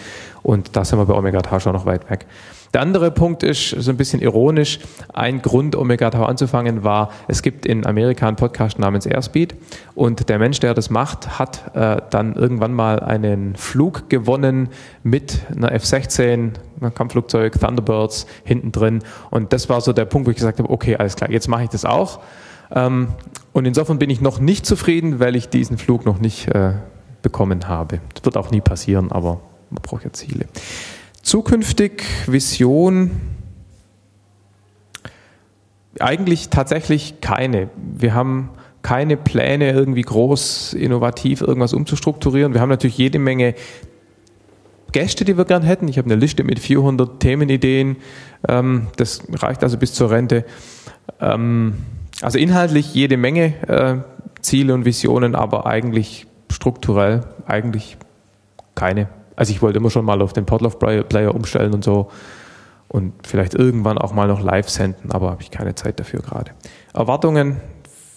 und 0.42 0.76
da 0.76 0.84
sind 0.84 0.98
wir 0.98 1.06
bei 1.06 1.14
Omega 1.14 1.42
Tau 1.42 1.58
schon 1.58 1.72
noch 1.72 1.86
weit 1.86 2.08
weg. 2.10 2.26
Der 2.72 2.82
andere 2.82 3.10
Punkt 3.10 3.42
ist 3.42 3.70
so 3.70 3.90
ein 3.90 3.96
bisschen 3.96 4.20
ironisch. 4.20 4.78
Ein 5.12 5.42
Grund, 5.42 5.74
Omega 5.74 6.08
Tau 6.10 6.24
anzufangen, 6.24 6.84
war, 6.84 7.10
es 7.26 7.42
gibt 7.42 7.66
in 7.66 7.84
Amerika 7.84 8.28
einen 8.28 8.36
Podcast 8.36 8.78
namens 8.78 9.06
Airspeed 9.06 9.56
und 9.96 10.28
der 10.28 10.38
Mensch, 10.38 10.60
der 10.60 10.72
das 10.72 10.88
macht, 10.88 11.40
hat 11.40 11.74
äh, 11.74 12.00
dann 12.10 12.34
irgendwann 12.34 12.72
mal 12.72 13.00
einen 13.00 13.56
Flug 13.56 14.08
gewonnen 14.08 14.68
mit 15.02 15.40
einer 15.54 15.72
F-16, 15.72 16.52
einem 16.80 16.94
Kampfflugzeug, 16.94 17.58
Thunderbirds 17.58 18.26
hinten 18.44 18.70
drin 18.70 19.00
und 19.30 19.52
das 19.52 19.68
war 19.68 19.80
so 19.80 19.92
der 19.92 20.04
Punkt, 20.04 20.28
wo 20.28 20.30
ich 20.30 20.36
gesagt 20.36 20.60
habe, 20.60 20.70
okay, 20.70 20.94
alles 20.94 21.16
klar, 21.16 21.30
jetzt 21.30 21.48
mache 21.48 21.64
ich 21.64 21.70
das 21.70 21.84
auch. 21.84 22.20
Ähm, 22.72 23.08
und 23.52 23.64
insofern 23.64 23.98
bin 23.98 24.10
ich 24.10 24.20
noch 24.20 24.38
nicht 24.38 24.64
zufrieden, 24.64 25.18
weil 25.18 25.34
ich 25.34 25.48
diesen 25.48 25.76
Flug 25.76 26.06
noch 26.06 26.20
nicht 26.20 26.46
äh, 26.54 26.74
bekommen 27.22 27.66
habe. 27.66 27.98
Das 28.14 28.24
wird 28.24 28.36
auch 28.36 28.52
nie 28.52 28.60
passieren, 28.60 29.10
aber 29.10 29.40
man 29.70 29.82
braucht 29.82 30.04
ja 30.04 30.12
Ziele. 30.12 30.46
Zukünftig 31.30 32.02
Vision 32.26 33.12
eigentlich 36.00 36.48
tatsächlich 36.48 37.20
keine. 37.20 37.70
Wir 37.76 38.14
haben 38.14 38.50
keine 38.82 39.16
Pläne, 39.16 39.70
irgendwie 39.70 40.02
groß 40.02 40.72
innovativ 40.72 41.40
irgendwas 41.40 41.72
umzustrukturieren. 41.72 42.52
Wir 42.52 42.60
haben 42.60 42.68
natürlich 42.68 42.98
jede 42.98 43.20
Menge 43.20 43.54
Gäste, 44.90 45.24
die 45.24 45.38
wir 45.38 45.44
gern 45.44 45.62
hätten. 45.62 45.86
Ich 45.86 45.98
habe 45.98 46.06
eine 46.06 46.16
Liste 46.16 46.42
mit 46.42 46.58
400 46.58 47.20
Themenideen. 47.20 47.98
Ähm, 48.48 48.88
das 48.96 49.22
reicht 49.32 49.62
also 49.62 49.78
bis 49.78 49.92
zur 49.94 50.10
Rente. 50.10 50.44
Ähm, 51.20 51.74
also 52.22 52.38
inhaltlich 52.38 52.92
jede 52.92 53.16
Menge 53.16 53.54
äh, 53.68 53.98
Ziele 54.40 54.74
und 54.74 54.84
Visionen, 54.84 55.36
aber 55.36 55.64
eigentlich 55.64 56.26
strukturell 56.50 57.20
eigentlich 57.46 57.98
keine. 58.74 59.19
Also 59.36 59.52
ich 59.52 59.62
wollte 59.62 59.78
immer 59.78 59.90
schon 59.90 60.04
mal 60.04 60.20
auf 60.22 60.32
den 60.32 60.46
Podlove-Player 60.46 61.34
umstellen 61.34 61.74
und 61.74 61.84
so 61.84 62.10
und 62.88 63.12
vielleicht 63.26 63.54
irgendwann 63.54 63.98
auch 63.98 64.12
mal 64.12 64.26
noch 64.26 64.40
live 64.40 64.68
senden, 64.68 65.12
aber 65.12 65.30
habe 65.30 65.42
ich 65.42 65.50
keine 65.50 65.74
Zeit 65.74 66.00
dafür 66.00 66.20
gerade. 66.20 66.52
Erwartungen 66.92 67.60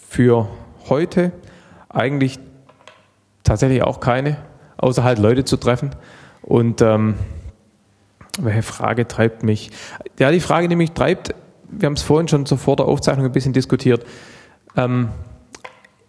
für 0.09 0.47
heute 0.89 1.31
eigentlich 1.89 2.39
tatsächlich 3.43 3.83
auch 3.83 3.99
keine, 3.99 4.37
außer 4.77 5.03
halt 5.03 5.19
Leute 5.19 5.45
zu 5.45 5.57
treffen. 5.57 5.91
Und 6.41 6.81
ähm, 6.81 7.15
welche 8.39 8.63
Frage 8.63 9.07
treibt 9.07 9.43
mich? 9.43 9.69
Ja, 10.17 10.31
die 10.31 10.39
Frage, 10.39 10.67
die 10.67 10.75
mich 10.75 10.91
treibt, 10.91 11.35
wir 11.69 11.85
haben 11.85 11.93
es 11.93 12.01
vorhin 12.01 12.27
schon 12.27 12.45
so 12.45 12.57
vor 12.57 12.75
der 12.75 12.87
Aufzeichnung 12.87 13.25
ein 13.25 13.31
bisschen 13.31 13.53
diskutiert. 13.53 14.05
Ähm, 14.75 15.09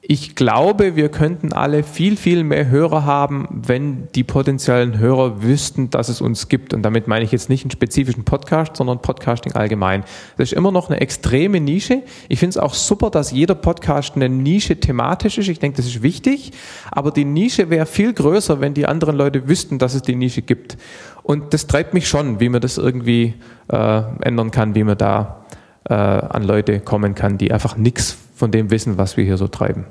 ich 0.07 0.35
glaube, 0.35 0.97
wir 0.97 1.09
könnten 1.09 1.55
alle 1.55 1.83
viel, 1.83 2.19
viel 2.19 2.45
mehr 2.45 2.69
Hörer 2.69 3.07
haben, 3.07 3.49
wenn 3.51 4.09
die 4.15 4.23
potenziellen 4.23 4.99
Hörer 4.99 5.43
wüssten, 5.43 5.89
dass 5.89 6.11
es 6.11 6.21
uns 6.21 6.51
gibt. 6.51 6.75
Und 6.75 6.83
damit 6.83 7.09
meine 7.09 7.25
ich 7.25 7.33
jetzt 7.33 7.49
nicht 7.49 7.65
einen 7.65 7.71
spezifischen 7.71 8.23
Podcast, 8.23 8.77
sondern 8.77 9.01
Podcasting 9.01 9.53
allgemein. 9.53 10.05
Das 10.37 10.53
ist 10.53 10.59
immer 10.59 10.73
noch 10.73 10.91
eine 10.91 11.01
extreme 11.01 11.59
Nische. 11.59 12.03
Ich 12.29 12.39
finde 12.39 12.51
es 12.51 12.59
auch 12.59 12.75
super, 12.75 13.09
dass 13.09 13.31
jeder 13.31 13.55
Podcast 13.55 14.15
eine 14.15 14.29
Nische 14.29 14.79
thematisch 14.79 15.39
ist. 15.39 15.49
Ich 15.49 15.59
denke, 15.59 15.79
das 15.79 15.87
ist 15.87 16.03
wichtig. 16.03 16.53
Aber 16.91 17.11
die 17.11 17.25
Nische 17.25 17.71
wäre 17.71 17.87
viel 17.87 18.13
größer, 18.13 18.61
wenn 18.61 18.75
die 18.75 18.85
anderen 18.85 19.17
Leute 19.17 19.49
wüssten, 19.49 19.79
dass 19.79 19.95
es 19.95 20.03
die 20.03 20.17
Nische 20.17 20.43
gibt. 20.43 20.77
Und 21.23 21.55
das 21.55 21.67
treibt 21.67 21.95
mich 21.95 22.07
schon, 22.09 22.41
wie 22.41 22.51
man 22.51 22.61
das 22.61 22.77
irgendwie 22.77 23.33
äh, 23.73 24.03
ändern 24.21 24.51
kann, 24.51 24.75
wie 24.75 24.85
man 24.85 24.99
da 24.99 25.44
äh, 25.89 25.95
an 25.95 26.43
Leute 26.43 26.81
kommen 26.81 27.15
kann, 27.15 27.39
die 27.39 27.53
einfach 27.53 27.77
nichts 27.77 28.17
von 28.35 28.51
dem 28.51 28.71
wissen, 28.71 28.99
was 28.99 29.17
wir 29.17 29.25
hier 29.25 29.37
so 29.37 29.49
treiben. 29.49 29.87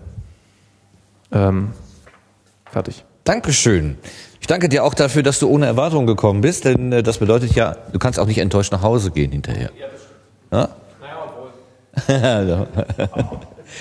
Ähm, 1.31 1.69
fertig. 2.65 3.05
Dankeschön. 3.23 3.97
Ich 4.41 4.47
danke 4.47 4.67
dir 4.67 4.83
auch 4.83 4.93
dafür, 4.93 5.23
dass 5.23 5.39
du 5.39 5.47
ohne 5.47 5.65
Erwartung 5.65 6.05
gekommen 6.05 6.41
bist, 6.41 6.65
denn 6.65 6.91
äh, 6.91 7.03
das 7.03 7.19
bedeutet 7.19 7.55
ja, 7.55 7.77
du 7.91 7.99
kannst 7.99 8.19
auch 8.19 8.27
nicht 8.27 8.39
enttäuscht 8.39 8.71
nach 8.71 8.81
Hause 8.81 9.11
gehen 9.11 9.31
hinterher. 9.31 9.71
Ja? 10.51 10.69
Naja, 12.07 12.67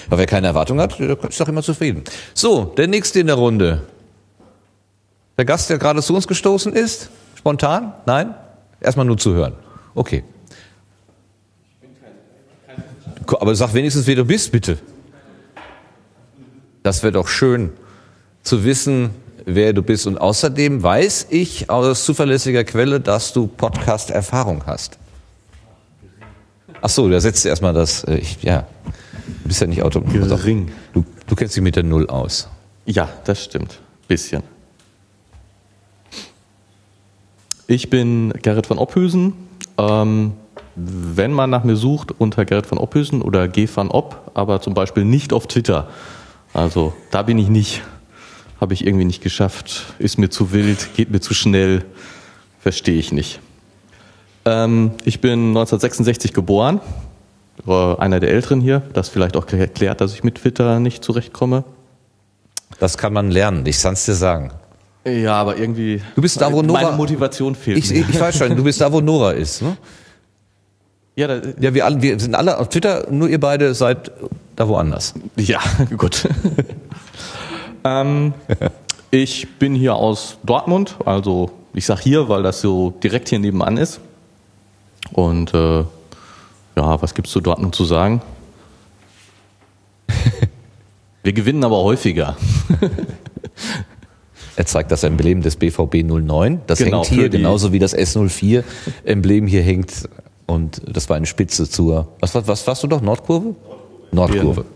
Aber 0.06 0.18
wer 0.18 0.26
keine 0.26 0.46
Erwartung 0.46 0.80
hat, 0.80 0.98
ist 1.00 1.40
doch 1.40 1.48
immer 1.48 1.62
zufrieden. 1.62 2.04
So, 2.34 2.64
der 2.64 2.86
nächste 2.86 3.20
in 3.20 3.26
der 3.26 3.36
Runde. 3.36 3.82
Der 5.36 5.44
Gast, 5.44 5.70
der 5.70 5.78
gerade 5.78 6.02
zu 6.02 6.14
uns 6.14 6.28
gestoßen 6.28 6.72
ist? 6.74 7.10
Spontan? 7.34 7.94
Nein? 8.06 8.34
Erstmal 8.80 9.06
nur 9.06 9.16
zuhören. 9.16 9.54
Okay. 9.94 10.22
Aber 13.26 13.54
sag 13.54 13.74
wenigstens, 13.74 14.06
wer 14.06 14.16
du 14.16 14.24
bist, 14.24 14.52
bitte. 14.52 14.78
Das 16.82 17.02
wäre 17.02 17.12
doch 17.12 17.28
schön 17.28 17.70
zu 18.42 18.64
wissen, 18.64 19.10
wer 19.44 19.72
du 19.72 19.82
bist. 19.82 20.06
Und 20.06 20.18
außerdem 20.18 20.82
weiß 20.82 21.28
ich 21.30 21.70
aus 21.70 22.04
zuverlässiger 22.04 22.64
Quelle, 22.64 23.00
dass 23.00 23.32
du 23.32 23.46
Podcast-Erfahrung 23.46 24.64
hast. 24.66 24.98
Ach 26.80 26.88
so, 26.88 27.08
da 27.08 27.20
setzt 27.20 27.44
du 27.44 27.48
erstmal 27.48 27.72
das, 27.72 28.02
äh, 28.04 28.16
ich, 28.16 28.42
ja, 28.42 28.66
du 29.24 29.48
bist 29.48 29.60
ja 29.60 29.68
nicht 29.68 29.82
Auto. 29.82 30.00
Gering. 30.00 30.72
Du, 30.92 31.04
du 31.28 31.36
kennst 31.36 31.54
dich 31.54 31.62
mit 31.62 31.76
der 31.76 31.84
Null 31.84 32.08
aus. 32.08 32.48
Ja, 32.86 33.08
das 33.24 33.44
stimmt. 33.44 33.78
Bisschen. 34.08 34.42
Ich 37.68 37.88
bin 37.88 38.32
Gerrit 38.42 38.66
von 38.66 38.78
Ophüsen. 38.78 39.34
Ähm, 39.78 40.32
wenn 40.74 41.32
man 41.32 41.50
nach 41.50 41.64
mir 41.64 41.76
sucht, 41.76 42.12
unter 42.18 42.44
Gerrit 42.44 42.66
von 42.66 42.78
Ophüsen 42.78 43.22
oder 43.22 43.48
G 43.48 43.68
van 43.72 43.90
Opp, 43.90 44.30
aber 44.34 44.60
zum 44.60 44.74
Beispiel 44.74 45.04
nicht 45.04 45.32
auf 45.32 45.46
Twitter. 45.46 45.88
Also 46.54 46.92
da 47.10 47.22
bin 47.22 47.38
ich 47.38 47.48
nicht. 47.48 47.82
Habe 48.60 48.74
ich 48.74 48.86
irgendwie 48.86 49.04
nicht 49.04 49.22
geschafft. 49.22 49.86
Ist 49.98 50.18
mir 50.18 50.30
zu 50.30 50.52
wild, 50.52 50.94
geht 50.94 51.10
mir 51.10 51.20
zu 51.20 51.34
schnell. 51.34 51.84
Verstehe 52.60 52.98
ich 52.98 53.12
nicht. 53.12 53.40
Ähm, 54.44 54.92
ich 55.04 55.20
bin 55.20 55.48
1966 55.48 56.32
geboren. 56.32 56.80
War 57.64 58.00
einer 58.00 58.20
der 58.20 58.30
Älteren 58.30 58.60
hier. 58.60 58.82
Das 58.92 59.08
vielleicht 59.08 59.36
auch 59.36 59.46
erklärt, 59.48 60.00
dass 60.00 60.14
ich 60.14 60.22
mit 60.22 60.36
Twitter 60.36 60.78
nicht 60.78 61.04
zurechtkomme. 61.04 61.64
Das 62.78 62.96
kann 62.98 63.12
man 63.12 63.30
lernen, 63.30 63.66
ich 63.66 63.80
kann 63.80 63.94
es 63.94 64.06
dir 64.06 64.14
sagen. 64.14 64.52
Ja, 65.04 65.34
aber 65.34 65.56
irgendwie. 65.56 66.00
Du 66.14 66.22
bist 66.22 66.40
da, 66.40 66.52
wo 66.52 66.62
Nora. 66.62 66.82
Meine 66.82 66.96
Motivation 66.96 67.54
fehlt. 67.54 67.78
Ich, 67.78 67.90
ich, 67.90 68.08
ich 68.08 68.20
weiß 68.20 68.38
schon, 68.38 68.56
du 68.56 68.62
bist 68.62 68.80
da, 68.80 68.92
wo 68.92 69.00
Nora 69.00 69.32
ist. 69.32 69.62
Ne? 69.62 69.76
Ja, 71.16 71.26
da, 71.26 71.40
Ja, 71.60 71.74
wir, 71.74 71.84
alle, 71.84 72.00
wir 72.02 72.18
sind 72.18 72.34
alle 72.34 72.58
auf 72.58 72.68
Twitter, 72.68 73.06
nur 73.10 73.28
ihr 73.28 73.40
beide 73.40 73.74
seid 73.74 74.10
da 74.56 74.68
woanders. 74.68 75.14
Ja, 75.36 75.60
gut. 75.96 76.28
ähm, 77.84 78.32
ich 79.10 79.58
bin 79.58 79.74
hier 79.74 79.94
aus 79.94 80.38
Dortmund, 80.42 80.96
also 81.04 81.50
ich 81.74 81.86
sag 81.86 82.00
hier, 82.00 82.28
weil 82.28 82.42
das 82.42 82.60
so 82.60 82.90
direkt 83.02 83.28
hier 83.28 83.38
nebenan 83.38 83.76
ist. 83.76 84.00
Und 85.12 85.52
äh, 85.54 85.80
ja, 86.76 87.02
was 87.02 87.14
gibt's 87.14 87.30
zu 87.30 87.40
Dortmund 87.40 87.74
zu 87.74 87.84
sagen? 87.84 88.22
Wir 91.22 91.32
gewinnen 91.32 91.62
aber 91.64 91.82
häufiger. 91.82 92.36
Er 94.54 94.66
zeigt 94.66 94.92
das 94.92 95.02
Emblem 95.02 95.40
des 95.40 95.56
BVB 95.56 96.04
09. 96.04 96.60
Das 96.66 96.78
Genau, 96.78 97.04
hängt 97.04 97.06
hier, 97.06 97.28
genauso 97.30 97.72
wie 97.72 97.78
das 97.78 97.96
S04 97.96 98.62
Emblem 99.02 99.46
hier 99.46 99.62
hängt. 99.62 100.08
Und 100.46 100.82
das 100.86 101.08
war 101.08 101.16
eine 101.16 101.26
Spitze 101.26 101.68
zur, 101.68 102.08
was, 102.20 102.34
was, 102.34 102.46
was 102.48 102.66
warst 102.66 102.82
du 102.82 102.86
doch? 102.86 103.00
Nordkurve? 103.00 103.54
Nordkurve. 104.12 104.64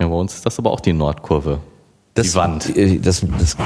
Ja, 0.00 0.08
bei 0.08 0.14
uns 0.14 0.34
ist 0.34 0.44
das 0.44 0.58
aber 0.58 0.72
auch 0.72 0.80
die 0.80 0.92
Nordkurve. 0.92 1.60
die 2.16 2.34
Wand. 2.34 2.76
äh, 2.76 2.98
Das, 2.98 3.24
das 3.38 3.56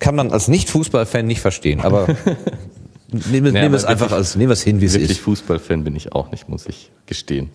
kann 0.00 0.16
man 0.16 0.32
als 0.32 0.48
Nicht-Fußballfan 0.48 1.24
nicht 1.24 1.40
verstehen, 1.40 1.80
aber 1.80 2.08
nehmen, 3.30 3.52
nehmen 3.52 3.70
wir 3.72 3.74
es 3.74 3.84
einfach 3.84 4.06
wirklich- 4.06 4.18
als, 4.18 4.34
nehmen 4.34 4.48
wir 4.48 4.54
es 4.54 4.62
hin, 4.62 4.80
wie 4.80 4.86
es 4.86 4.94
Wirklich 4.94 5.12
ist. 5.12 5.20
Fußballfan 5.20 5.84
bin 5.84 5.94
ich 5.94 6.12
auch 6.12 6.32
nicht, 6.32 6.48
muss 6.48 6.66
ich 6.66 6.90
gestehen. 7.06 7.50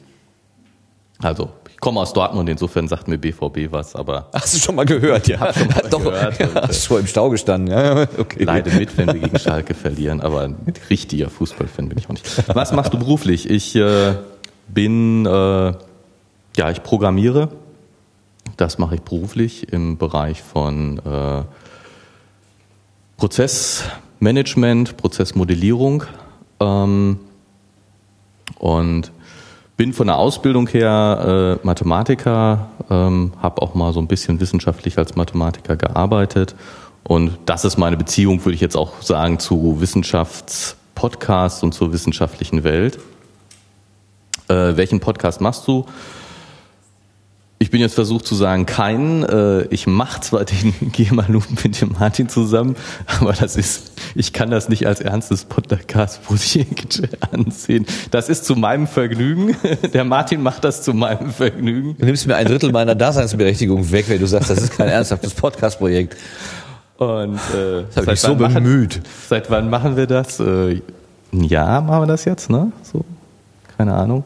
Also, 1.19 1.49
komme 1.84 1.99
aus 1.99 2.14
Dortmund, 2.14 2.47
insofern 2.47 2.88
sagt 2.88 3.10
mir 3.10 3.18
BVB 3.18 3.69
was, 3.69 3.93
aber 3.93 4.30
Hast 4.31 4.53
du 4.53 4.57
schon 4.57 4.76
mal 4.76 4.85
gehört, 4.85 5.27
ja? 5.27 5.38
Hab 5.41 5.53
schon 5.53 5.68
mal 5.68 5.84
Doch, 5.89 6.01
gehört 6.01 6.39
ja, 6.39 6.47
und, 6.47 6.55
äh, 6.55 6.61
hast 6.61 6.85
schon 6.85 7.01
im 7.01 7.07
Stau 7.07 7.30
gestanden. 7.30 7.72
Ja, 7.72 8.07
okay. 8.18 8.45
leide 8.45 8.72
mit, 8.72 8.97
wenn 8.97 9.07
wir 9.07 9.19
gegen 9.19 9.38
Schalke 9.38 9.73
verlieren, 9.73 10.22
aber 10.22 10.43
ein 10.43 10.55
richtiger 10.89 11.30
Fußballfan 11.30 11.89
bin 11.89 11.97
ich 11.97 12.05
auch 12.05 12.14
nicht. 12.14 12.26
Was 12.55 12.72
machst 12.72 12.93
du 12.93 12.99
beruflich? 12.99 13.49
Ich 13.49 13.76
äh, 13.76 14.14
bin, 14.69 15.26
äh, 15.26 15.30
ja, 15.30 16.72
ich 16.72 16.84
programmiere. 16.84 17.49
Das 18.55 18.77
mache 18.77 18.95
ich 18.95 19.01
beruflich 19.01 19.73
im 19.73 19.97
Bereich 19.97 20.41
von 20.41 20.99
äh, 20.99 21.43
Prozessmanagement, 23.18 24.95
Prozessmodellierung 24.95 26.05
ähm, 26.61 27.19
und 28.57 29.11
bin 29.77 29.93
von 29.93 30.07
der 30.07 30.17
Ausbildung 30.17 30.67
her 30.67 31.59
äh, 31.63 31.65
Mathematiker, 31.65 32.69
ähm, 32.89 33.33
habe 33.41 33.61
auch 33.61 33.73
mal 33.73 33.93
so 33.93 33.99
ein 33.99 34.07
bisschen 34.07 34.39
wissenschaftlich 34.39 34.97
als 34.97 35.15
Mathematiker 35.15 35.75
gearbeitet 35.75 36.55
und 37.03 37.37
das 37.45 37.65
ist 37.65 37.77
meine 37.77 37.97
Beziehung, 37.97 38.43
würde 38.45 38.55
ich 38.55 38.61
jetzt 38.61 38.77
auch 38.77 39.01
sagen, 39.01 39.39
zu 39.39 39.81
Podcasts 40.95 41.63
und 41.63 41.73
zur 41.73 41.91
wissenschaftlichen 41.91 42.63
Welt. 42.63 42.99
Äh, 44.47 44.77
welchen 44.77 44.99
Podcast 44.99 45.41
machst 45.41 45.67
du? 45.67 45.85
Ich 47.64 47.72
bin 47.72 47.80
jetzt 47.80 47.95
versucht 47.95 48.27
zu 48.27 48.35
sagen, 48.35 48.65
keinen. 48.65 49.23
Äh, 49.23 49.61
ich 49.69 49.88
mache 49.88 50.19
zwar 50.19 50.44
den 50.44 50.73
Gemalum 50.91 51.44
mit 51.64 51.80
dem 51.80 51.94
Martin 51.98 52.27
zusammen, 52.27 52.76
aber 53.22 53.31
das 53.31 53.56
ist, 53.56 53.94
ich 54.15 54.34
kann 54.34 54.52
das 54.52 54.68
nicht 54.68 54.85
als 54.85 54.99
ernstes 54.99 55.45
Podcast-Projekt 55.45 57.03
ansehen. 57.31 57.85
Das 58.11 58.27
ist 58.27 58.44
zu 58.44 58.57
meinem 58.57 58.85
Vergnügen. 58.85 59.56
Der 59.94 60.03
Martin 60.03 60.41
macht 60.44 60.65
das 60.65 60.81
zu 60.84 60.94
meinem 60.94 61.31
Vergnügen. 61.31 61.95
Du 61.98 62.06
nimmst 62.06 62.27
mir 62.27 62.35
ein 62.35 62.48
Drittel 62.48 62.73
meiner 62.73 62.95
Daseinsberechtigung 62.95 63.90
weg, 63.94 64.10
wenn 64.10 64.19
du 64.19 64.27
sagst, 64.27 64.49
das 64.49 64.57
ist 64.61 64.76
kein 64.76 64.90
ernsthaftes 64.90 65.34
Podcast-Projekt. 65.34 66.18
Und 66.98 67.35
äh, 67.56 67.85
Das 67.95 67.95
habe 68.06 68.14
ich 68.14 68.19
so 68.19 68.35
machen- 68.35 68.56
bemüht. 68.56 69.02
Seit 69.30 69.49
wann 69.49 69.69
machen 69.69 69.95
wir 69.95 70.06
das? 70.07 70.38
Äh, 70.41 70.81
ein 71.31 71.44
Jahr 71.45 71.80
machen 71.81 72.02
wir 72.02 72.07
das 72.07 72.26
jetzt, 72.26 72.49
ne? 72.49 72.73
So, 72.84 73.06
keine 73.77 73.94
Ahnung. 73.94 74.26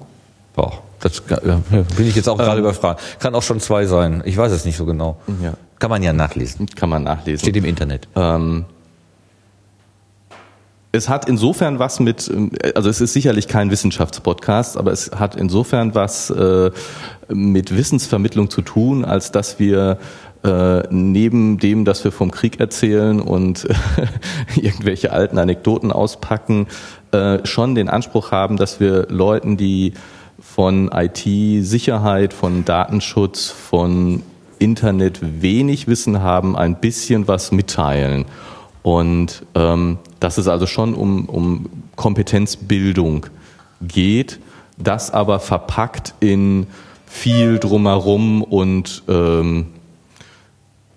Boah, 0.56 0.82
das 0.99 1.22
ja, 1.30 1.61
bin 1.95 2.07
ich 2.07 2.15
jetzt 2.15 2.28
auch 2.28 2.38
gerade 2.38 2.60
überfragt. 2.60 3.02
Kann 3.19 3.36
auch 3.36 3.44
schon 3.44 3.60
zwei 3.60 3.86
sein. 3.86 4.24
Ich 4.26 4.38
weiß 4.38 4.52
es 4.52 4.65
nicht 4.65 4.78
so 4.78 4.86
genau. 4.86 5.18
Ja. 5.41 5.53
Kann 5.80 5.90
man 5.90 6.02
ja 6.02 6.14
nachlesen. 6.14 6.65
Kann 6.68 6.90
man 6.90 7.03
nachlesen. 7.03 7.40
Steht 7.40 7.56
im 7.56 7.65
Internet. 7.65 8.07
Ähm, 8.15 8.65
es 10.91 11.10
hat 11.10 11.30
insofern 11.30 11.80
was 11.80 11.99
mit, 11.99 12.30
ähm, 12.30 12.52
also 12.76 12.90
es 12.90 13.02
ist 13.02 13.14
sicherlich 13.14 13.48
kein 13.48 13.69
Wissenschaftspodcast, 13.69 14.78
aber 14.78 14.91
es 14.91 15.11
hat 15.11 15.36
insofern 15.36 15.94
was 15.95 16.30
äh, 16.30 16.72
mit 17.28 17.76
Wissensvermittlung 17.76 18.49
zu 18.49 18.61
tun, 18.61 19.06
als 19.06 19.32
dass 19.32 19.60
wir 19.60 19.99
äh, 20.44 20.84
neben 20.90 21.60
dem, 21.60 21.86
dass 21.86 22.03
wir 22.03 22.11
vom 22.11 22.32
Krieg 22.32 22.60
erzählen 22.60 23.22
und 23.22 23.68
irgendwelche 24.56 25.11
alten 25.11 25.38
Anekdoten 25.38 25.91
auspacken, 25.91 26.68
äh, 27.11 27.45
schon 27.45 27.76
den 27.76 27.90
Anspruch 27.90 28.32
haben, 28.32 28.57
dass 28.57 28.80
wir 28.80 29.07
Leuten, 29.10 29.57
die 29.57 29.94
von 30.40 30.90
IT-Sicherheit, 30.94 32.34
von 32.34 32.66
Datenschutz, 32.66 33.50
von 33.50 34.24
Internet 34.60 35.20
wenig 35.42 35.88
Wissen 35.88 36.22
haben, 36.22 36.56
ein 36.56 36.80
bisschen 36.80 37.28
was 37.28 37.52
mitteilen. 37.52 38.26
Und 38.84 39.46
ähm, 39.56 40.00
dass 40.20 40.38
es 40.38 40.48
also 40.48 40.66
schon 40.66 40.94
um, 40.94 41.26
um 41.26 41.66
Kompetenzbildung 41.96 43.28
geht, 43.82 44.40
das 44.78 45.12
aber 45.12 45.40
verpackt 45.40 46.14
in 46.20 46.68
viel 47.06 47.60
drumherum 47.60 48.44
und 48.44 49.04
ähm, 49.08 49.68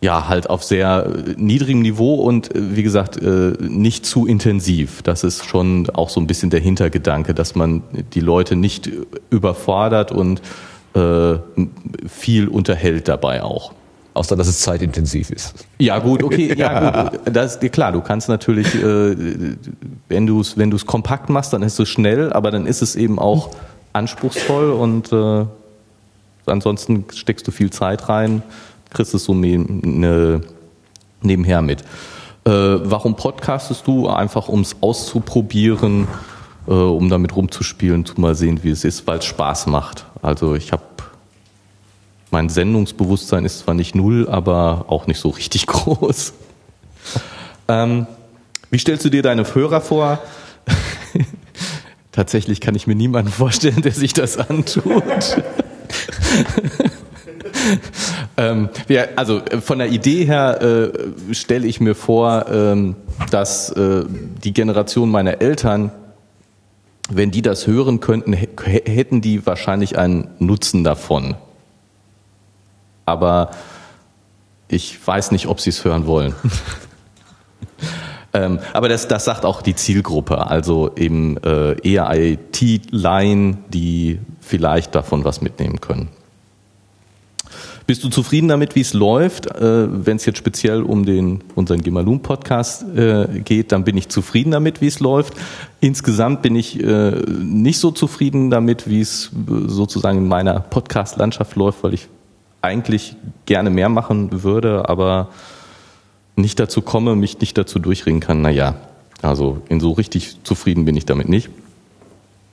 ja, 0.02 0.28
halt 0.28 0.48
auf 0.48 0.64
sehr 0.64 1.06
äh, 1.06 1.34
niedrigem 1.36 1.82
Niveau 1.82 2.14
und 2.14 2.54
äh, 2.54 2.76
wie 2.76 2.82
gesagt, 2.82 3.18
äh, 3.22 3.52
nicht 3.60 4.06
zu 4.06 4.26
intensiv. 4.26 5.02
Das 5.02 5.24
ist 5.24 5.44
schon 5.44 5.90
auch 5.90 6.08
so 6.08 6.20
ein 6.20 6.26
bisschen 6.26 6.50
der 6.50 6.60
Hintergedanke, 6.60 7.34
dass 7.34 7.54
man 7.54 7.82
die 8.14 8.20
Leute 8.20 8.56
nicht 8.56 8.90
überfordert 9.30 10.12
und 10.12 10.42
viel 12.08 12.48
unterhält 12.48 13.06
dabei 13.06 13.44
auch. 13.44 13.72
Außer, 14.12 14.34
dass 14.34 14.48
es 14.48 14.58
zeitintensiv 14.58 15.30
ist. 15.30 15.54
Ja 15.78 16.00
gut, 16.00 16.24
okay, 16.24 16.52
ja 16.58 17.02
gut, 17.10 17.20
das 17.32 17.58
ist 17.58 17.72
klar. 17.72 17.92
Du 17.92 18.00
kannst 18.00 18.28
natürlich, 18.28 18.74
wenn 18.74 20.26
du 20.26 20.40
es 20.40 20.58
wenn 20.58 20.68
du 20.68 20.76
es 20.76 20.86
kompakt 20.86 21.30
machst, 21.30 21.52
dann 21.52 21.62
ist 21.62 21.78
es 21.78 21.88
schnell, 21.88 22.32
aber 22.32 22.50
dann 22.50 22.66
ist 22.66 22.82
es 22.82 22.96
eben 22.96 23.20
auch 23.20 23.50
anspruchsvoll 23.92 24.72
und 24.72 25.14
ansonsten 26.46 27.04
steckst 27.14 27.46
du 27.46 27.52
viel 27.52 27.70
Zeit 27.70 28.08
rein, 28.08 28.42
kriegst 28.90 29.14
es 29.14 29.24
so 29.24 29.34
ne, 29.34 29.58
ne, 29.58 30.40
nebenher 31.22 31.62
mit. 31.62 31.80
Äh, 32.44 32.50
warum 32.50 33.16
podcastest 33.16 33.86
du? 33.86 34.08
Einfach 34.08 34.48
um 34.48 34.60
es 34.60 34.76
auszuprobieren, 34.80 36.08
äh, 36.66 36.72
um 36.72 37.08
damit 37.08 37.34
rumzuspielen, 37.36 38.04
zu 38.04 38.20
mal 38.20 38.34
sehen, 38.34 38.60
wie 38.62 38.70
es 38.70 38.84
ist, 38.84 39.06
weil 39.06 39.18
es 39.18 39.24
Spaß 39.26 39.66
macht. 39.66 40.06
Also 40.22 40.54
ich 40.54 40.72
habe 40.72 40.82
mein 42.30 42.48
Sendungsbewusstsein 42.48 43.44
ist 43.44 43.60
zwar 43.60 43.74
nicht 43.74 43.94
null, 43.94 44.28
aber 44.28 44.84
auch 44.88 45.06
nicht 45.06 45.18
so 45.18 45.30
richtig 45.30 45.66
groß. 45.68 46.32
Ähm, 47.68 48.06
wie 48.70 48.78
stellst 48.78 49.04
du 49.04 49.10
dir 49.10 49.22
deine 49.22 49.42
Hörer 49.52 49.80
vor? 49.80 50.20
Tatsächlich 52.12 52.60
kann 52.60 52.74
ich 52.74 52.86
mir 52.86 52.94
niemanden 52.94 53.32
vorstellen, 53.32 53.82
der 53.82 53.92
sich 53.92 54.12
das 54.12 54.36
antut. 54.36 55.02
ähm, 58.40 58.68
ja, 58.88 59.04
also 59.16 59.38
äh, 59.38 59.60
von 59.60 59.78
der 59.78 59.88
Idee 59.88 60.24
her 60.24 60.62
äh, 60.62 61.34
stelle 61.34 61.66
ich 61.66 61.78
mir 61.80 61.94
vor, 61.94 62.46
ähm, 62.50 62.96
dass 63.30 63.70
äh, 63.70 64.04
die 64.42 64.54
Generation 64.54 65.10
meiner 65.10 65.42
Eltern, 65.42 65.92
wenn 67.10 67.30
die 67.30 67.42
das 67.42 67.66
hören 67.66 68.00
könnten, 68.00 68.32
hä- 68.32 68.48
hätten 68.86 69.20
die 69.20 69.44
wahrscheinlich 69.46 69.98
einen 69.98 70.28
Nutzen 70.38 70.84
davon. 70.84 71.34
Aber 73.04 73.50
ich 74.68 75.06
weiß 75.06 75.32
nicht, 75.32 75.46
ob 75.46 75.60
sie 75.60 75.70
es 75.70 75.84
hören 75.84 76.06
wollen. 76.06 76.34
ähm, 78.32 78.60
aber 78.72 78.88
das, 78.88 79.06
das 79.06 79.26
sagt 79.26 79.44
auch 79.44 79.60
die 79.60 79.74
Zielgruppe, 79.74 80.46
also 80.46 80.92
eben 80.96 81.36
äh, 81.38 81.76
eher 81.82 82.08
IT-Laien, 82.14 83.58
die 83.68 84.20
vielleicht 84.40 84.94
davon 84.94 85.24
was 85.24 85.42
mitnehmen 85.42 85.80
können. 85.80 86.08
Bist 87.90 88.04
du 88.04 88.08
zufrieden 88.08 88.46
damit, 88.46 88.76
wie 88.76 88.82
es 88.82 88.92
läuft? 88.92 89.46
Äh, 89.46 90.06
Wenn 90.06 90.14
es 90.14 90.24
jetzt 90.24 90.38
speziell 90.38 90.84
um 90.84 91.04
den 91.04 91.42
unseren 91.56 91.80
Gemalum-Podcast 91.80 92.84
äh, 92.96 93.40
geht, 93.40 93.72
dann 93.72 93.82
bin 93.82 93.96
ich 93.96 94.08
zufrieden 94.08 94.52
damit, 94.52 94.80
wie 94.80 94.86
es 94.86 95.00
läuft. 95.00 95.34
Insgesamt 95.80 96.40
bin 96.40 96.54
ich 96.54 96.80
äh, 96.80 97.10
nicht 97.10 97.80
so 97.80 97.90
zufrieden 97.90 98.48
damit, 98.48 98.88
wie 98.88 99.00
es 99.00 99.32
äh, 99.32 99.66
sozusagen 99.66 100.18
in 100.18 100.28
meiner 100.28 100.60
Podcast-Landschaft 100.60 101.56
läuft, 101.56 101.82
weil 101.82 101.94
ich 101.94 102.06
eigentlich 102.62 103.16
gerne 103.46 103.70
mehr 103.70 103.88
machen 103.88 104.44
würde, 104.44 104.88
aber 104.88 105.30
nicht 106.36 106.60
dazu 106.60 106.82
komme, 106.82 107.16
mich 107.16 107.40
nicht 107.40 107.58
dazu 107.58 107.80
durchringen 107.80 108.20
kann. 108.20 108.40
Naja, 108.40 108.76
also 109.20 109.62
in 109.68 109.80
so 109.80 109.90
richtig 109.90 110.36
zufrieden 110.44 110.84
bin 110.84 110.96
ich 110.96 111.06
damit 111.06 111.28
nicht. 111.28 111.50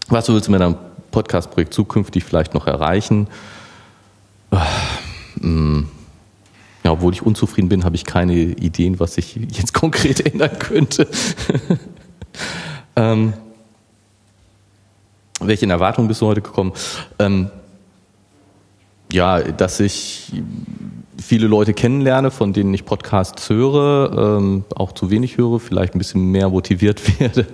Was 0.09 0.29
willst 0.29 0.47
du 0.47 0.51
mit 0.51 0.61
deinem 0.61 0.77
Podcast-Projekt 1.11 1.75
zukünftig 1.75 2.23
vielleicht 2.23 2.55
noch 2.55 2.65
erreichen? 2.65 3.27
Ja, 6.87 6.93
obwohl 6.93 7.11
ich 7.11 7.21
unzufrieden 7.21 7.67
bin, 7.67 7.83
habe 7.83 7.97
ich 7.97 8.05
keine 8.05 8.33
Ideen, 8.33 8.97
was 8.97 9.17
ich 9.17 9.35
jetzt 9.35 9.73
konkret 9.75 10.25
ändern 10.25 10.57
könnte. 10.57 11.05
ähm, 12.95 13.33
welchen 15.41 15.69
Erwartungen 15.69 16.07
bist 16.07 16.21
du 16.21 16.27
heute 16.27 16.41
gekommen? 16.41 16.71
Ähm, 17.19 17.49
ja, 19.11 19.41
dass 19.41 19.81
ich 19.81 20.31
viele 21.21 21.47
Leute 21.47 21.73
kennenlerne, 21.73 22.31
von 22.31 22.53
denen 22.53 22.73
ich 22.73 22.85
Podcasts 22.85 23.49
höre, 23.49 24.37
ähm, 24.37 24.63
auch 24.73 24.93
zu 24.93 25.09
wenig 25.09 25.37
höre, 25.37 25.59
vielleicht 25.59 25.93
ein 25.93 25.97
bisschen 25.97 26.31
mehr 26.31 26.47
motiviert 26.47 27.19
werde, 27.19 27.47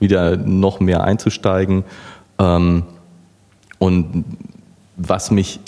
wieder 0.00 0.38
noch 0.38 0.80
mehr 0.80 1.04
einzusteigen. 1.04 1.84
Ähm, 2.38 2.84
und 3.78 4.24
was 4.96 5.30
mich 5.30 5.60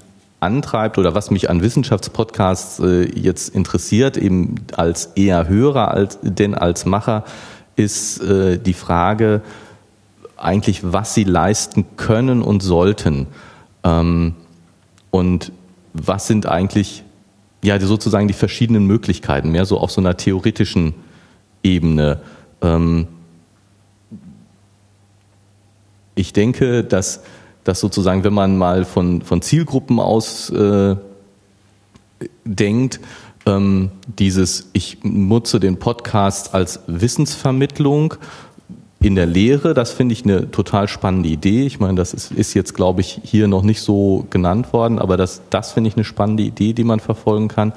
antreibt 0.45 0.99
oder 0.99 1.15
was 1.15 1.31
mich 1.31 1.51
an 1.51 1.63
Wissenschaftspodcasts 1.63 2.79
äh, 2.81 3.03
jetzt 3.19 3.55
interessiert, 3.55 4.17
eben 4.17 4.57
als 4.77 5.07
eher 5.17 5.49
Hörer 5.49 5.91
als, 5.91 6.19
denn 6.23 6.55
als 6.55 6.85
Macher, 6.85 7.25
ist 7.77 8.23
äh, 8.23 8.59
die 8.59 8.75
Frage 8.75 9.43
eigentlich, 10.37 10.93
was 10.93 11.15
sie 11.15 11.25
leisten 11.25 11.87
können 11.97 12.43
und 12.43 12.63
sollten. 12.63 13.27
Ähm, 13.83 14.35
und 15.11 15.53
was 15.93 16.27
sind 16.27 16.47
eigentlich 16.47 17.05
ja 17.63 17.81
sozusagen 17.81 18.29
die 18.29 18.35
verschiedenen 18.35 18.87
Möglichkeiten, 18.87 19.51
mehr 19.51 19.65
so 19.65 19.79
auf 19.79 19.91
so 19.91 20.01
einer 20.01 20.17
theoretischen 20.17 20.95
Ebene. 21.63 22.21
Ähm, 22.61 23.07
ich 26.15 26.33
denke, 26.33 26.85
dass, 26.85 27.23
dass 27.65 27.81
sozusagen, 27.81 28.25
wenn 28.25 28.35
man 28.35 28.57
mal 28.57 28.85
von, 28.85 29.23
von 29.23 29.43
Zielgruppen 29.43 29.99
aus 29.99 30.51
äh, 30.51 30.97
denkt, 32.45 33.01
ähm, 33.47 33.91
dieses, 34.07 34.71
ich 34.73 34.99
nutze 35.03 35.61
den 35.61 35.79
Podcast 35.79 36.55
als 36.55 36.81
Wissensvermittlung 36.87 38.15
in 39.01 39.17
der 39.17 39.27
Lehre, 39.27 39.75
das 39.75 39.91
finde 39.91 40.15
ich 40.15 40.25
eine 40.25 40.51
total 40.51 40.89
spannende 40.89 41.29
Idee. 41.29 41.67
Ich 41.67 41.79
meine, 41.79 41.95
das 41.95 42.15
ist, 42.15 42.33
ist 42.33 42.55
jetzt, 42.55 42.75
glaube 42.75 43.03
ich, 43.03 43.21
hier 43.23 43.49
noch 43.49 43.63
nicht 43.63 43.83
so 43.83 44.27
genannt 44.31 44.73
worden, 44.73 44.99
aber 44.99 45.17
das, 45.17 45.43
das 45.51 45.73
finde 45.73 45.89
ich 45.89 45.97
eine 45.97 46.05
spannende 46.05 46.43
Idee, 46.43 46.73
die 46.73 46.85
man 46.85 47.01
verfolgen 47.01 47.49
kann. 47.49 47.75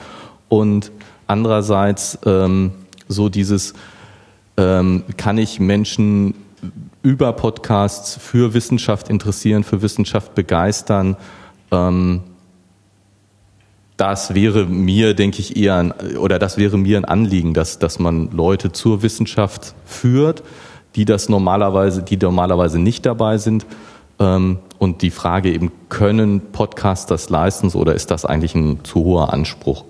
Und 0.47 0.91
andererseits 1.27 2.17
ähm, 2.25 2.71
so 3.09 3.27
dieses, 3.27 3.73
ähm, 4.55 5.03
kann 5.17 5.37
ich 5.37 5.59
Menschen 5.59 6.33
über 7.03 7.33
Podcasts 7.33 8.17
für 8.17 8.53
Wissenschaft 8.53 9.09
interessieren, 9.09 9.63
für 9.63 9.81
Wissenschaft 9.81 10.35
begeistern. 10.35 11.15
Ähm, 11.71 12.21
das 13.97 14.35
wäre 14.35 14.65
mir, 14.65 15.15
denke 15.15 15.39
ich, 15.39 15.57
eher 15.57 15.75
ein, 15.75 15.91
oder 16.17 16.37
das 16.37 16.57
wäre 16.57 16.77
mir 16.77 16.97
ein 16.97 17.05
Anliegen, 17.05 17.53
dass, 17.53 17.79
dass 17.79 17.97
man 17.97 18.29
Leute 18.31 18.71
zur 18.71 19.01
Wissenschaft 19.01 19.73
führt, 19.85 20.43
die 20.95 21.05
das 21.05 21.29
normalerweise, 21.29 22.03
die 22.03 22.17
normalerweise 22.17 22.79
nicht 22.79 23.05
dabei 23.05 23.39
sind. 23.39 23.65
Ähm, 24.19 24.59
und 24.77 25.01
die 25.01 25.11
Frage 25.11 25.51
eben, 25.51 25.71
können 25.89 26.41
Podcasts 26.51 27.07
das 27.07 27.29
leisten 27.29 27.69
oder 27.69 27.95
ist 27.95 28.11
das 28.11 28.25
eigentlich 28.25 28.53
ein 28.53 28.83
zu 28.83 29.03
hoher 29.03 29.33
Anspruch? 29.33 29.83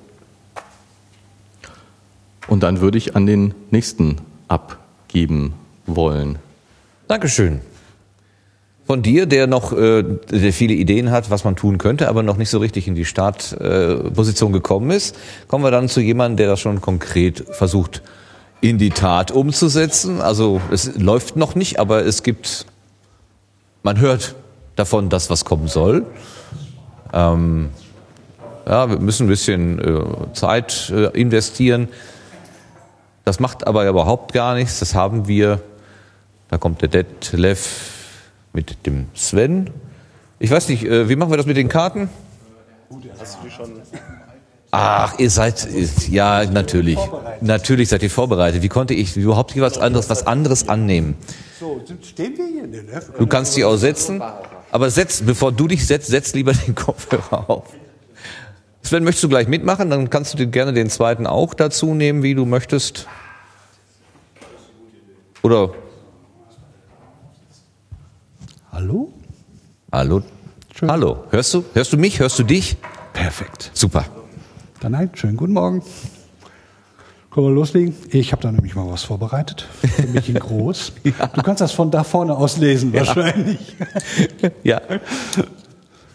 Und 2.47 2.63
dann 2.63 2.79
würde 2.79 2.97
ich 2.97 3.15
an 3.15 3.25
den 3.25 3.53
nächsten 3.71 4.17
abgeben 4.47 5.53
wollen. 5.85 6.39
Dankeschön. 7.07 7.61
Von 8.85 9.01
dir, 9.01 9.25
der 9.25 9.47
noch 9.47 9.71
äh, 9.71 10.03
der 10.03 10.53
viele 10.53 10.73
Ideen 10.73 11.11
hat, 11.11 11.29
was 11.29 11.43
man 11.43 11.55
tun 11.55 11.77
könnte, 11.77 12.09
aber 12.09 12.21
noch 12.23 12.37
nicht 12.37 12.49
so 12.49 12.57
richtig 12.57 12.87
in 12.87 12.95
die 12.95 13.05
Startposition 13.05 14.51
äh, 14.51 14.53
gekommen 14.53 14.91
ist, 14.91 15.15
kommen 15.47 15.63
wir 15.63 15.71
dann 15.71 15.87
zu 15.89 16.01
jemandem, 16.01 16.37
der 16.37 16.47
das 16.47 16.59
schon 16.59 16.81
konkret 16.81 17.45
versucht 17.51 18.01
in 18.59 18.77
die 18.77 18.89
Tat 18.89 19.31
umzusetzen. 19.31 20.21
Also 20.21 20.61
es 20.71 20.97
läuft 20.97 21.35
noch 21.37 21.55
nicht, 21.55 21.79
aber 21.79 22.05
es 22.05 22.23
gibt, 22.23 22.65
man 23.83 23.99
hört 23.99 24.35
davon, 24.75 25.09
dass 25.09 25.29
was 25.29 25.45
kommen 25.45 25.67
soll. 25.67 26.05
Ähm, 27.13 27.69
ja, 28.65 28.89
wir 28.89 28.99
müssen 28.99 29.27
ein 29.27 29.29
bisschen 29.29 29.79
äh, 29.79 30.33
Zeit 30.33 30.91
äh, 30.93 31.07
investieren. 31.17 31.87
Das 33.23 33.39
macht 33.39 33.65
aber 33.65 33.87
überhaupt 33.87 34.33
gar 34.33 34.55
nichts. 34.55 34.79
Das 34.79 34.93
haben 34.93 35.27
wir. 35.27 35.61
Da 36.49 36.57
kommt 36.57 36.81
der 36.81 36.89
Detlef 36.89 37.91
mit 38.53 38.85
dem 38.85 39.07
Sven. 39.13 39.69
Ich 40.39 40.51
weiß 40.51 40.69
nicht, 40.69 40.83
äh, 40.83 41.09
wie 41.09 41.15
machen 41.15 41.31
wir 41.31 41.37
das 41.37 41.45
mit 41.45 41.57
den 41.57 41.69
Karten? 41.69 42.09
Ach, 44.71 45.17
ihr 45.17 45.29
seid, 45.29 45.67
ja, 46.09 46.45
natürlich. 46.45 46.99
Natürlich 47.41 47.89
seid 47.89 48.03
ihr 48.03 48.09
vorbereitet. 48.09 48.61
Wie 48.61 48.69
konnte 48.69 48.93
ich 48.93 49.15
überhaupt 49.17 49.53
hier 49.53 49.61
was 49.61 49.77
anderes, 49.77 50.09
was 50.09 50.27
anderes 50.27 50.69
annehmen? 50.69 51.15
So, 51.59 51.81
stehen 52.03 52.37
wir 52.37 52.45
hier? 52.45 53.01
Du 53.17 53.27
kannst 53.27 53.55
die 53.57 53.65
auch 53.65 53.77
setzen, 53.77 54.21
aber 54.71 54.89
setz, 54.89 55.21
bevor 55.21 55.51
du 55.51 55.67
dich 55.67 55.85
setzt, 55.85 56.07
setz 56.07 56.33
lieber 56.33 56.53
den 56.53 56.75
Kopfhörer 56.75 57.49
auf. 57.49 57.65
Sven, 58.83 59.03
möchtest 59.03 59.23
du 59.23 59.29
gleich 59.29 59.47
mitmachen? 59.47 59.89
Dann 59.89 60.09
kannst 60.09 60.33
du 60.33 60.37
dir 60.37 60.47
gerne 60.47 60.73
den 60.73 60.89
zweiten 60.89 61.27
auch 61.27 61.53
dazu 61.53 61.93
nehmen, 61.93 62.23
wie 62.23 62.35
du 62.35 62.45
möchtest. 62.45 63.07
Oder? 65.41 65.71
Hallo? 68.77 69.11
Hallo? 69.91 70.21
Schön. 70.71 70.91
Hallo. 70.91 71.23
Hörst 71.31 71.51
du? 71.51 71.65
Hörst 71.73 71.93
du 71.93 71.97
mich? 71.97 72.19
Hörst 72.19 72.37
du 72.37 72.43
dich? 72.43 72.77
Perfekt. 73.11 73.71
Super. 73.73 74.05
Dann 74.81 74.93
ein 74.93 75.09
schönen 75.15 75.35
guten 75.35 75.53
Morgen. 75.53 75.81
Können 77.31 77.47
wir 77.47 77.53
loslegen? 77.55 77.95
Ich 78.11 78.33
habe 78.33 78.43
da 78.43 78.51
nämlich 78.51 78.75
mal 78.75 78.87
was 78.87 79.01
vorbereitet. 79.01 79.67
Für 79.81 80.05
mich 80.05 80.29
in 80.29 80.37
groß. 80.37 80.91
ja. 81.03 81.25
Du 81.25 81.41
kannst 81.41 81.61
das 81.61 81.71
von 81.71 81.89
da 81.89 82.03
vorne 82.03 82.37
aus 82.37 82.57
lesen, 82.57 82.93
ja. 82.93 82.99
wahrscheinlich. 82.99 83.75
ja. 84.61 84.79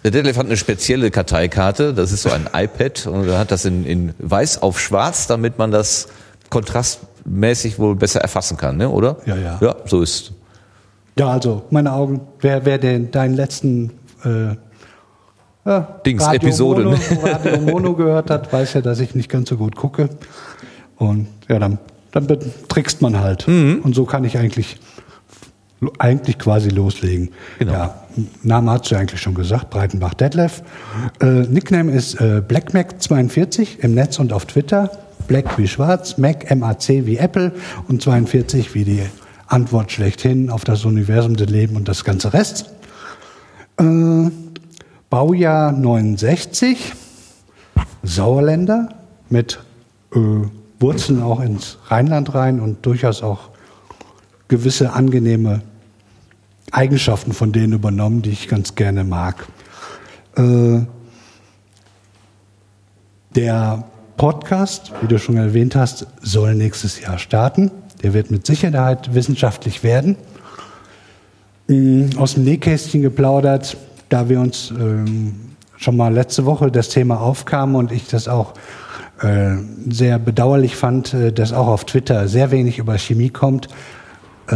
Der 0.05 0.11
Detlef 0.13 0.37
hat 0.37 0.47
eine 0.47 0.57
spezielle 0.57 1.11
Karteikarte. 1.11 1.93
Das 1.93 2.13
ist 2.13 2.23
so 2.23 2.31
ein 2.31 2.49
iPad 2.55 3.09
und 3.09 3.27
er 3.27 3.41
hat 3.41 3.51
das 3.51 3.65
in, 3.65 3.85
in 3.85 4.15
weiß 4.21 4.63
auf 4.63 4.79
schwarz, 4.79 5.27
damit 5.27 5.59
man 5.59 5.73
das 5.73 6.07
kontrastmäßig 6.49 7.81
wohl 7.81 7.97
besser 7.97 8.21
erfassen 8.21 8.57
kann, 8.57 8.77
ne? 8.77 8.89
oder? 8.89 9.17
Ja, 9.27 9.37
ja. 9.37 9.59
Ja, 9.61 9.77
so 9.85 10.01
ist. 10.01 10.33
Ja, 11.19 11.29
also 11.29 11.63
meine 11.71 11.93
Augen. 11.93 12.21
Wer, 12.41 12.65
wer 12.65 12.79
den, 12.79 13.11
deinen 13.11 13.35
letzten 13.35 13.91
äh, 14.25 14.57
ja, 15.65 16.01
Dings, 16.05 16.25
Radio 16.25 16.49
Episode. 16.49 16.85
Mono, 16.85 16.99
Radio 17.23 17.61
Mono 17.61 17.95
gehört 17.95 18.31
hat, 18.31 18.53
weiß 18.53 18.75
ja, 18.75 18.81
dass 18.81 19.01
ich 19.01 19.15
nicht 19.15 19.29
ganz 19.29 19.49
so 19.49 19.57
gut 19.57 19.77
gucke. 19.77 20.09
Und 20.97 21.29
ja, 21.49 21.59
dann, 21.59 21.79
dann 22.13 22.27
trickst 22.69 23.03
man 23.03 23.21
halt. 23.21 23.47
Mhm. 23.47 23.81
Und 23.83 23.95
so 23.95 24.05
kann 24.05 24.25
ich 24.25 24.39
eigentlich, 24.39 24.79
eigentlich 25.99 26.39
quasi 26.39 26.71
loslegen. 26.71 27.31
Genau. 27.59 27.73
Ja, 27.73 27.95
Name 28.43 28.71
hat 28.73 28.91
du 28.91 28.97
eigentlich 28.97 29.21
schon 29.21 29.35
gesagt, 29.35 29.71
Breitenbach 29.71 30.15
Detlef. 30.15 30.63
Äh, 31.21 31.27
Nickname 31.43 31.93
ist 31.93 32.21
äh, 32.21 32.43
BlackMac42 32.47 33.81
im 33.81 33.95
Netz 33.95 34.19
und 34.19 34.33
auf 34.33 34.47
Twitter. 34.47 34.91
Black 35.29 35.57
wie 35.57 35.69
schwarz, 35.69 36.19
Mac, 36.19 36.51
M-A-C 36.51 37.07
wie 37.07 37.17
Apple 37.17 37.53
und 37.87 38.03
42 38.03 38.75
wie 38.75 38.85
die 38.85 39.03
Antwort 39.53 39.93
schlechthin 39.93 40.51
auf 40.51 40.65
das 40.65 40.85
Universum, 40.85 41.37
das 41.37 41.49
Leben 41.49 41.77
und 41.77 41.87
das 41.89 42.05
ganze 42.05 42.33
Rest. 42.33 42.71
Äh, 43.79 44.31
Baujahr 45.11 45.73
69, 45.73 46.95
Sauerländer 48.03 48.89
mit 49.29 49.61
äh, 50.15 50.19
Wurzeln 50.81 51.23
auch 51.23 51.41
ins 51.41 51.79
Rheinland 51.87 52.35
rein 52.35 52.61
und 52.61 52.87
durchaus 52.87 53.23
auch 53.23 53.51
gewisse 54.49 54.95
angenehme 54.95 55.61
Eigenschaften 56.71 57.33
von 57.33 57.53
denen 57.53 57.75
übernommen, 57.75 58.23
die 58.23 58.31
ich 58.31 58.49
ganz 58.49 58.75
gerne 58.75 59.05
mag. 59.05 59.47
Äh, 60.37 60.81
der 63.35 63.85
Podcast, 64.17 64.93
wie 65.03 65.09
du 65.09 65.19
schon 65.19 65.37
erwähnt 65.37 65.77
hast, 65.77 66.07
soll 66.23 66.55
nächstes 66.55 67.01
Jahr 67.01 67.19
starten. 67.19 67.71
Der 68.03 68.15
wird 68.15 68.31
mit 68.31 68.47
Sicherheit 68.47 69.15
wissenschaftlich 69.15 69.83
werden. 69.83 70.17
Aus 72.17 72.35
dem 72.35 72.45
Nähkästchen 72.45 73.03
geplaudert, 73.03 73.77
da 74.09 74.29
wir 74.29 74.41
uns 74.41 74.71
ähm, 74.71 75.35
schon 75.77 75.97
mal 75.97 76.13
letzte 76.13 76.45
Woche 76.45 76.71
das 76.71 76.89
Thema 76.89 77.21
aufkam 77.21 77.75
und 77.75 77.93
ich 77.93 78.09
das 78.09 78.29
auch 78.29 78.55
äh, 79.21 79.57
sehr 79.89 80.19
bedauerlich 80.19 80.77
fand, 80.77 81.15
äh, 81.15 81.33
dass 81.33 81.53
auch 81.53 81.69
auf 81.69 81.85
Twitter 81.85 82.29
sehr 82.29 82.51
wenig 82.51 82.79
über 82.79 82.99
Chemie 82.99 83.31
kommt. 83.31 83.69
Äh, 84.49 84.55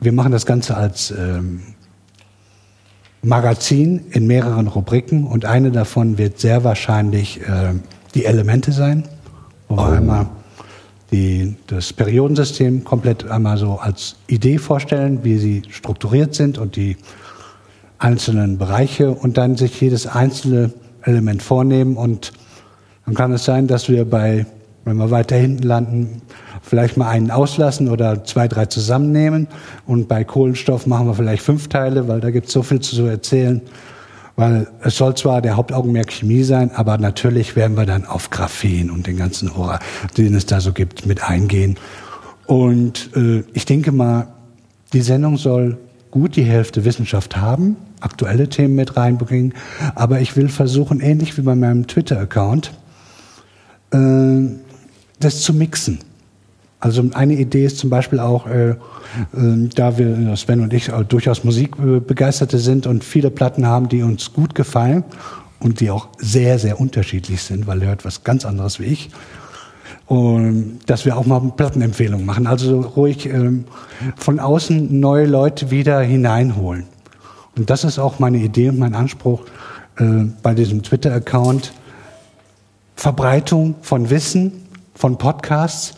wir 0.00 0.12
machen 0.12 0.32
das 0.32 0.46
Ganze 0.46 0.76
als 0.76 1.10
ähm, 1.10 1.62
Magazin 3.22 4.06
in 4.10 4.26
mehreren 4.26 4.68
Rubriken 4.68 5.24
und 5.24 5.44
eine 5.44 5.72
davon 5.72 6.18
wird 6.18 6.38
sehr 6.38 6.62
wahrscheinlich 6.62 7.40
äh, 7.40 7.74
die 8.14 8.24
Elemente 8.24 8.72
sein, 8.72 9.04
wo 9.68 9.76
wir 9.76 9.88
oh. 9.88 9.92
einmal 9.92 10.26
die, 11.10 11.56
das 11.66 11.92
Periodensystem 11.92 12.84
komplett 12.84 13.28
einmal 13.28 13.56
so 13.56 13.78
als 13.78 14.16
Idee 14.26 14.58
vorstellen, 14.58 15.20
wie 15.24 15.38
sie 15.38 15.62
strukturiert 15.70 16.34
sind 16.34 16.58
und 16.58 16.76
die 16.76 16.96
einzelnen 17.98 18.58
Bereiche 18.58 19.10
und 19.10 19.38
dann 19.38 19.56
sich 19.56 19.80
jedes 19.80 20.06
einzelne 20.06 20.72
Element 21.02 21.42
vornehmen 21.42 21.96
und 21.96 22.32
dann 23.06 23.14
kann 23.14 23.32
es 23.32 23.44
sein, 23.44 23.66
dass 23.66 23.88
wir 23.88 24.04
bei, 24.04 24.46
wenn 24.84 24.96
wir 24.96 25.10
weiter 25.10 25.36
hinten 25.36 25.62
landen, 25.62 26.22
vielleicht 26.62 26.96
mal 26.96 27.08
einen 27.08 27.30
auslassen 27.30 27.88
oder 27.88 28.24
zwei, 28.24 28.46
drei 28.46 28.66
zusammennehmen 28.66 29.48
und 29.86 30.08
bei 30.08 30.24
Kohlenstoff 30.24 30.86
machen 30.86 31.06
wir 31.06 31.14
vielleicht 31.14 31.42
fünf 31.42 31.68
Teile, 31.68 32.06
weil 32.06 32.20
da 32.20 32.30
gibt 32.30 32.48
es 32.48 32.52
so 32.52 32.62
viel 32.62 32.80
zu 32.80 33.04
erzählen. 33.06 33.62
Weil 34.38 34.68
es 34.82 34.96
soll 34.96 35.16
zwar 35.16 35.42
der 35.42 35.56
Hauptaugenmerk 35.56 36.12
Chemie 36.12 36.44
sein, 36.44 36.70
aber 36.72 36.96
natürlich 36.96 37.56
werden 37.56 37.76
wir 37.76 37.86
dann 37.86 38.04
auf 38.06 38.30
Graphen 38.30 38.88
und 38.88 39.08
den 39.08 39.16
ganzen 39.16 39.56
Horror, 39.56 39.80
den 40.16 40.32
es 40.32 40.46
da 40.46 40.60
so 40.60 40.72
gibt, 40.72 41.06
mit 41.06 41.28
eingehen. 41.28 41.76
Und 42.46 43.10
äh, 43.16 43.42
ich 43.52 43.66
denke 43.66 43.90
mal, 43.90 44.28
die 44.92 45.00
Sendung 45.00 45.38
soll 45.38 45.76
gut 46.12 46.36
die 46.36 46.44
Hälfte 46.44 46.84
Wissenschaft 46.84 47.36
haben, 47.36 47.74
aktuelle 47.98 48.48
Themen 48.48 48.76
mit 48.76 48.96
reinbringen, 48.96 49.54
aber 49.96 50.20
ich 50.20 50.36
will 50.36 50.48
versuchen, 50.48 51.00
ähnlich 51.00 51.36
wie 51.36 51.42
bei 51.42 51.56
meinem 51.56 51.88
Twitter-Account, 51.88 52.70
äh, 53.90 53.98
das 55.18 55.40
zu 55.40 55.52
mixen. 55.52 55.98
Also 56.80 57.04
eine 57.14 57.34
Idee 57.34 57.64
ist 57.64 57.78
zum 57.78 57.90
Beispiel 57.90 58.20
auch, 58.20 58.46
äh, 58.46 58.70
äh, 58.70 58.76
da 59.74 59.98
wir, 59.98 60.36
Sven 60.36 60.60
und 60.60 60.72
ich, 60.72 60.90
durchaus 61.08 61.42
Musikbegeisterte 61.42 62.58
sind 62.58 62.86
und 62.86 63.02
viele 63.02 63.30
Platten 63.30 63.66
haben, 63.66 63.88
die 63.88 64.02
uns 64.02 64.32
gut 64.32 64.54
gefallen 64.54 65.02
und 65.58 65.80
die 65.80 65.90
auch 65.90 66.08
sehr, 66.18 66.58
sehr 66.58 66.80
unterschiedlich 66.80 67.42
sind, 67.42 67.66
weil 67.66 67.82
er 67.82 67.88
hört 67.88 68.04
was 68.04 68.22
ganz 68.22 68.44
anderes 68.44 68.78
wie 68.78 68.84
ich. 68.84 69.10
Und 70.06 70.78
dass 70.86 71.04
wir 71.04 71.16
auch 71.16 71.26
mal 71.26 71.40
Plattenempfehlungen 71.56 72.24
machen. 72.24 72.46
Also 72.46 72.80
ruhig 72.80 73.26
ähm, 73.26 73.64
von 74.16 74.40
außen 74.40 75.00
neue 75.00 75.26
Leute 75.26 75.70
wieder 75.70 76.00
hineinholen. 76.00 76.84
Und 77.56 77.68
das 77.70 77.84
ist 77.84 77.98
auch 77.98 78.20
meine 78.20 78.38
Idee 78.38 78.68
und 78.68 78.78
mein 78.78 78.94
Anspruch 78.94 79.42
äh, 79.98 80.04
bei 80.42 80.54
diesem 80.54 80.82
Twitter-Account. 80.82 81.72
Verbreitung 82.94 83.74
von 83.82 84.10
Wissen, 84.10 84.52
von 84.94 85.18
Podcasts 85.18 85.94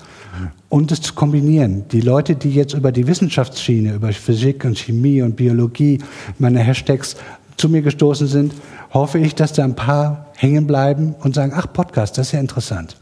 und 0.70 0.92
es 0.92 1.02
zu 1.02 1.12
kombinieren. 1.12 1.86
Die 1.88 2.00
Leute, 2.00 2.36
die 2.36 2.50
jetzt 2.50 2.72
über 2.72 2.92
die 2.92 3.06
Wissenschaftsschiene, 3.06 3.94
über 3.94 4.12
Physik 4.12 4.64
und 4.64 4.78
Chemie 4.78 5.20
und 5.20 5.36
Biologie, 5.36 5.98
meine 6.38 6.60
Hashtags 6.60 7.16
zu 7.58 7.68
mir 7.68 7.82
gestoßen 7.82 8.28
sind, 8.28 8.54
hoffe 8.94 9.18
ich, 9.18 9.34
dass 9.34 9.52
da 9.52 9.64
ein 9.64 9.76
paar 9.76 10.26
hängen 10.36 10.66
bleiben 10.66 11.14
und 11.20 11.34
sagen, 11.34 11.52
ach, 11.54 11.66
Podcast, 11.70 12.16
das 12.16 12.28
ist 12.28 12.32
ja 12.32 12.40
interessant. 12.40 12.96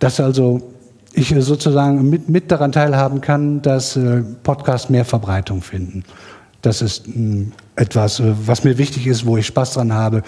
Dass 0.00 0.20
also 0.20 0.60
ich 1.12 1.34
sozusagen 1.38 2.10
mit, 2.10 2.28
mit 2.28 2.50
daran 2.50 2.72
teilhaben 2.72 3.20
kann, 3.20 3.62
dass 3.62 3.96
äh, 3.96 4.22
Podcasts 4.42 4.90
mehr 4.90 5.04
Verbreitung 5.04 5.62
finden. 5.62 6.04
Das 6.60 6.82
ist 6.82 7.06
hm, 7.06 7.52
etwas, 7.76 8.20
äh, 8.20 8.34
was 8.44 8.64
mir 8.64 8.76
wichtig 8.78 9.06
ist, 9.06 9.24
wo 9.24 9.36
ich 9.36 9.46
Spaß 9.46 9.74
dran 9.74 9.92
habe. 9.92 10.22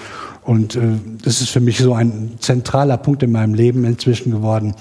Und 0.45 0.77
äh, 0.77 0.81
das 1.23 1.41
ist 1.41 1.51
für 1.51 1.61
mich 1.61 1.79
so 1.79 1.93
ein 1.93 2.37
zentraler 2.39 2.97
Punkt 2.97 3.23
in 3.23 3.33
meinem 3.33 3.55
Leben 3.55 3.85
inzwischen 3.85 4.31
geworden. 4.31 4.75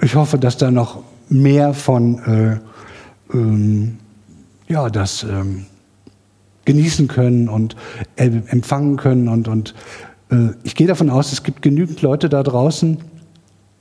Ich 0.00 0.14
hoffe, 0.14 0.38
dass 0.38 0.56
da 0.56 0.70
noch 0.70 1.02
mehr 1.28 1.74
von 1.74 2.18
äh, 2.18 3.34
ähm, 3.34 3.98
ja, 4.68 4.88
das 4.90 5.22
ähm, 5.22 5.66
genießen 6.64 7.08
können 7.08 7.48
und 7.48 7.76
äh, 8.16 8.30
empfangen 8.48 8.96
können. 8.96 9.28
Und, 9.28 9.48
und 9.48 9.74
äh, 10.30 10.50
ich 10.64 10.74
gehe 10.74 10.86
davon 10.86 11.10
aus, 11.10 11.32
es 11.32 11.42
gibt 11.42 11.62
genügend 11.62 12.02
Leute 12.02 12.28
da 12.28 12.42
draußen, 12.42 12.98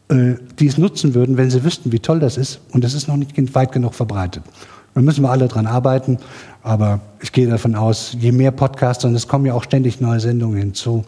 äh, 0.09 0.35
die 0.59 0.67
es 0.67 0.77
nutzen 0.77 1.13
würden, 1.15 1.37
wenn 1.37 1.49
sie 1.49 1.63
wüssten, 1.63 1.91
wie 1.91 1.99
toll 1.99 2.19
das 2.19 2.37
ist. 2.37 2.59
Und 2.71 2.83
das 2.83 2.93
ist 2.93 3.07
noch 3.07 3.17
nicht 3.17 3.55
weit 3.55 3.71
genug 3.71 3.95
verbreitet. 3.95 4.43
Da 4.93 5.01
müssen 5.01 5.23
wir 5.23 5.31
alle 5.31 5.47
dran 5.47 5.67
arbeiten. 5.67 6.19
Aber 6.63 7.01
ich 7.19 7.31
gehe 7.31 7.47
davon 7.47 7.75
aus, 7.75 8.15
je 8.17 8.31
mehr 8.31 8.51
Podcasts, 8.51 9.03
und 9.03 9.15
es 9.15 9.27
kommen 9.27 9.45
ja 9.45 9.53
auch 9.53 9.63
ständig 9.63 9.99
neue 9.99 10.19
Sendungen 10.19 10.57
hinzu, 10.57 11.03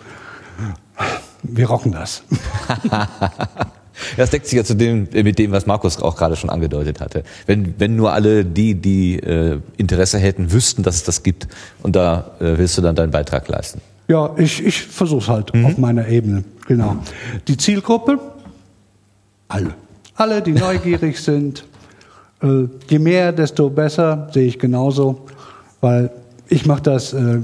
wir 1.43 1.67
rocken 1.67 1.91
das. 1.91 2.23
Das 4.15 4.29
deckt 4.29 4.47
sich 4.47 4.57
ja 4.57 4.63
zu 4.63 4.75
dem, 4.75 5.07
äh, 5.13 5.23
mit 5.23 5.39
dem, 5.39 5.51
was 5.51 5.65
Markus 5.65 6.01
auch 6.01 6.15
gerade 6.15 6.35
schon 6.35 6.49
angedeutet 6.49 7.01
hatte. 7.01 7.23
Wenn, 7.45 7.75
wenn 7.79 7.95
nur 7.95 8.13
alle 8.13 8.45
die, 8.45 8.75
die 8.75 9.17
äh, 9.17 9.59
Interesse 9.77 10.17
hätten, 10.19 10.51
wüssten, 10.51 10.83
dass 10.83 10.95
es 10.95 11.03
das 11.03 11.23
gibt, 11.23 11.47
und 11.83 11.95
da 11.95 12.31
äh, 12.39 12.57
willst 12.57 12.77
du 12.77 12.81
dann 12.81 12.95
deinen 12.95 13.11
Beitrag 13.11 13.47
leisten. 13.47 13.81
Ja, 14.07 14.33
ich, 14.37 14.65
ich 14.65 14.83
versuche 14.83 15.21
es 15.21 15.27
halt 15.27 15.53
mhm. 15.53 15.65
auf 15.65 15.77
meiner 15.77 16.07
Ebene. 16.07 16.43
Genau. 16.67 16.97
Die 17.47 17.57
Zielgruppe? 17.57 18.19
Alle. 19.47 19.73
Alle, 20.15 20.41
die 20.41 20.51
neugierig 20.53 21.19
sind. 21.19 21.65
Äh, 22.41 22.67
je 22.89 22.99
mehr, 22.99 23.31
desto 23.31 23.69
besser, 23.69 24.29
sehe 24.33 24.47
ich 24.47 24.59
genauso. 24.59 25.25
Weil 25.81 26.11
ich 26.47 26.65
mache 26.65 26.81
das 26.81 27.13
äh, 27.13 27.39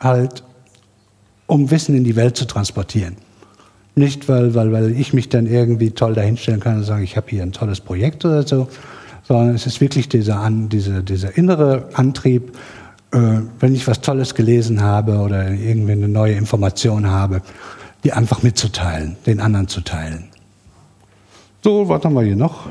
halt, 0.00 0.42
um 1.46 1.70
Wissen 1.70 1.96
in 1.96 2.04
die 2.04 2.16
Welt 2.16 2.36
zu 2.36 2.46
transportieren. 2.46 3.16
Nicht, 3.96 4.28
weil, 4.28 4.54
weil, 4.54 4.72
weil 4.72 4.90
ich 4.90 5.12
mich 5.12 5.28
dann 5.28 5.46
irgendwie 5.46 5.92
toll 5.92 6.14
dahinstellen 6.14 6.60
kann 6.60 6.76
und 6.78 6.84
sagen, 6.84 7.04
ich 7.04 7.16
habe 7.16 7.28
hier 7.30 7.42
ein 7.42 7.52
tolles 7.52 7.80
Projekt 7.80 8.24
oder 8.24 8.46
so, 8.46 8.68
sondern 9.22 9.54
es 9.54 9.66
ist 9.66 9.80
wirklich 9.80 10.08
dieser, 10.08 10.40
an, 10.40 10.68
diese, 10.68 11.02
dieser 11.02 11.36
innere 11.38 11.88
Antrieb, 11.94 12.56
äh, 13.12 13.18
wenn 13.60 13.74
ich 13.74 13.86
was 13.86 14.00
Tolles 14.00 14.34
gelesen 14.34 14.82
habe 14.82 15.18
oder 15.18 15.50
irgendwie 15.50 15.92
eine 15.92 16.08
neue 16.08 16.34
Information 16.34 17.08
habe, 17.08 17.40
die 18.02 18.12
einfach 18.12 18.42
mitzuteilen, 18.42 19.16
den 19.26 19.40
anderen 19.40 19.68
zu 19.68 19.80
teilen. 19.80 20.28
So, 21.62 21.88
was 21.88 22.04
haben 22.04 22.14
wir 22.14 22.22
hier 22.22 22.36
noch? 22.36 22.66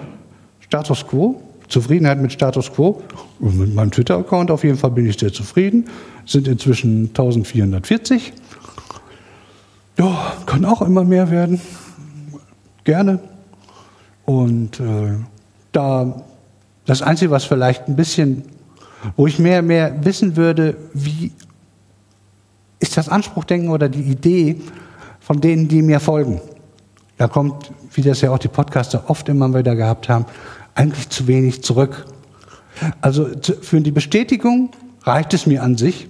Status 0.59 1.07
Quo. 1.07 1.41
Zufriedenheit 1.69 2.21
mit 2.21 2.31
Status 2.31 2.71
Quo. 2.71 3.01
Und 3.39 3.57
mit 3.57 3.73
meinem 3.73 3.89
Twitter-Account 3.89 4.51
auf 4.51 4.63
jeden 4.63 4.77
Fall 4.77 4.91
bin 4.91 5.07
ich 5.07 5.17
sehr 5.17 5.33
zufrieden. 5.33 5.85
Sind 6.25 6.47
inzwischen 6.47 7.07
1440. 7.07 8.33
Ja, 9.97 10.33
kann 10.45 10.65
auch 10.65 10.81
immer 10.81 11.03
mehr 11.03 11.29
werden. 11.29 11.61
Gerne. 12.83 13.19
Und 14.25 14.79
äh, 14.79 15.13
da 15.71 16.23
das 16.85 17.01
Einzige, 17.01 17.31
was 17.31 17.45
vielleicht 17.45 17.87
ein 17.87 17.95
bisschen, 17.95 18.43
wo 19.15 19.27
ich 19.27 19.39
mehr 19.39 19.61
mehr 19.61 20.03
wissen 20.03 20.35
würde, 20.35 20.75
wie 20.93 21.31
ist 22.79 22.97
das 22.97 23.07
Anspruchdenken 23.07 23.69
oder 23.69 23.87
die 23.87 24.01
Idee 24.01 24.59
von 25.19 25.39
denen, 25.39 25.67
die 25.69 25.81
mir 25.81 25.99
folgen. 25.99 26.41
Da 27.17 27.27
kommt, 27.27 27.71
wie 27.93 28.01
das 28.01 28.19
ja 28.21 28.31
auch 28.31 28.39
die 28.39 28.49
Podcaster 28.49 29.05
oft 29.07 29.29
immer 29.29 29.53
wieder 29.53 29.75
gehabt 29.75 30.09
haben, 30.09 30.25
eigentlich 30.75 31.09
zu 31.09 31.27
wenig 31.27 31.63
zurück. 31.63 32.05
Also 32.99 33.27
für 33.61 33.79
die 33.79 33.91
Bestätigung 33.91 34.71
reicht 35.03 35.33
es 35.33 35.45
mir 35.45 35.63
an 35.63 35.77
sich, 35.77 36.07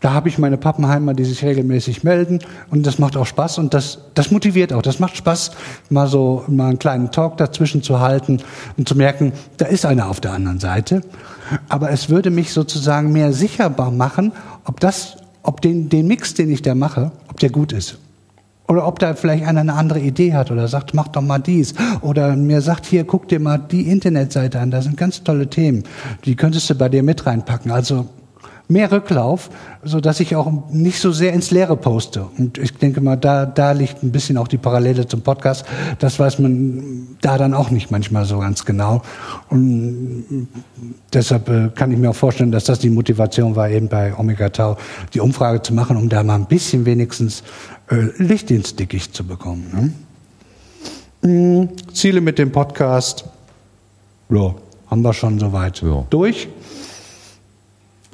da 0.00 0.14
habe 0.14 0.28
ich 0.28 0.38
meine 0.38 0.56
Pappenheimer, 0.56 1.12
die 1.12 1.24
sich 1.24 1.44
regelmäßig 1.44 2.02
melden 2.04 2.40
und 2.70 2.86
das 2.86 2.98
macht 2.98 3.16
auch 3.16 3.26
Spaß 3.26 3.58
und 3.58 3.74
das, 3.74 3.98
das 4.14 4.30
motiviert 4.30 4.72
auch. 4.72 4.82
Das 4.82 4.98
macht 4.98 5.16
Spaß, 5.16 5.52
mal 5.90 6.06
so 6.06 6.44
mal 6.48 6.68
einen 6.68 6.78
kleinen 6.78 7.10
Talk 7.10 7.36
dazwischen 7.36 7.82
zu 7.82 8.00
halten 8.00 8.38
und 8.78 8.88
zu 8.88 8.96
merken, 8.96 9.32
da 9.58 9.66
ist 9.66 9.84
einer 9.84 10.08
auf 10.08 10.20
der 10.20 10.32
anderen 10.32 10.58
Seite. 10.58 11.02
Aber 11.68 11.90
es 11.90 12.08
würde 12.08 12.30
mich 12.30 12.52
sozusagen 12.52 13.12
mehr 13.12 13.32
sicherbar 13.32 13.90
machen, 13.90 14.32
ob 14.64 14.80
das, 14.80 15.16
ob 15.42 15.60
den, 15.60 15.90
den 15.90 16.06
Mix, 16.06 16.32
den 16.32 16.50
ich 16.50 16.62
da 16.62 16.74
mache, 16.74 17.12
ob 17.28 17.38
der 17.38 17.50
gut 17.50 17.72
ist. 17.72 17.98
Oder 18.68 18.86
ob 18.86 19.00
da 19.00 19.14
vielleicht 19.14 19.44
einer 19.44 19.62
eine 19.62 19.74
andere 19.74 19.98
Idee 19.98 20.32
hat 20.32 20.52
oder 20.52 20.68
sagt, 20.68 20.94
mach 20.94 21.08
doch 21.08 21.22
mal 21.22 21.40
dies. 21.40 21.74
Oder 22.02 22.36
mir 22.36 22.60
sagt, 22.60 22.86
hier, 22.86 23.02
guck 23.02 23.26
dir 23.26 23.40
mal 23.40 23.58
die 23.58 23.88
Internetseite 23.88 24.60
an, 24.60 24.70
da 24.70 24.80
sind 24.80 24.96
ganz 24.96 25.24
tolle 25.24 25.50
Themen. 25.50 25.82
Die 26.24 26.36
könntest 26.36 26.70
du 26.70 26.76
bei 26.76 26.88
dir 26.88 27.02
mit 27.02 27.26
reinpacken. 27.26 27.72
Also 27.72 28.06
mehr 28.70 28.90
Rücklauf, 28.92 29.50
so 29.82 30.00
dass 30.00 30.20
ich 30.20 30.36
auch 30.36 30.50
nicht 30.70 31.00
so 31.00 31.12
sehr 31.12 31.32
ins 31.32 31.50
Leere 31.50 31.76
poste. 31.76 32.26
Und 32.38 32.56
ich 32.56 32.72
denke 32.74 33.00
mal, 33.00 33.16
da, 33.16 33.44
da 33.44 33.72
liegt 33.72 34.02
ein 34.02 34.12
bisschen 34.12 34.38
auch 34.38 34.48
die 34.48 34.58
Parallele 34.58 35.06
zum 35.06 35.22
Podcast. 35.22 35.66
Das 35.98 36.18
weiß 36.18 36.38
man 36.38 37.08
da 37.20 37.36
dann 37.36 37.52
auch 37.52 37.70
nicht 37.70 37.90
manchmal 37.90 38.24
so 38.24 38.38
ganz 38.38 38.64
genau. 38.64 39.02
Und 39.48 40.48
deshalb 41.12 41.48
äh, 41.48 41.70
kann 41.74 41.90
ich 41.90 41.98
mir 41.98 42.10
auch 42.10 42.16
vorstellen, 42.16 42.52
dass 42.52 42.64
das 42.64 42.78
die 42.78 42.90
Motivation 42.90 43.56
war, 43.56 43.68
eben 43.68 43.88
bei 43.88 44.16
Omega 44.16 44.48
Tau 44.48 44.76
die 45.12 45.20
Umfrage 45.20 45.62
zu 45.62 45.74
machen, 45.74 45.96
um 45.96 46.08
da 46.08 46.22
mal 46.22 46.36
ein 46.36 46.46
bisschen 46.46 46.86
wenigstens 46.86 47.42
äh, 47.90 48.22
Licht 48.22 48.50
ins 48.50 48.76
Dickicht 48.76 49.14
zu 49.14 49.24
bekommen. 49.24 49.92
Ne? 51.22 51.28
Mhm. 51.28 51.68
Ziele 51.92 52.20
mit 52.20 52.38
dem 52.38 52.52
Podcast, 52.52 53.24
ja, 54.30 54.54
haben 54.86 55.02
wir 55.02 55.12
schon 55.12 55.38
soweit 55.38 55.82
ja. 55.82 56.06
durch. 56.08 56.48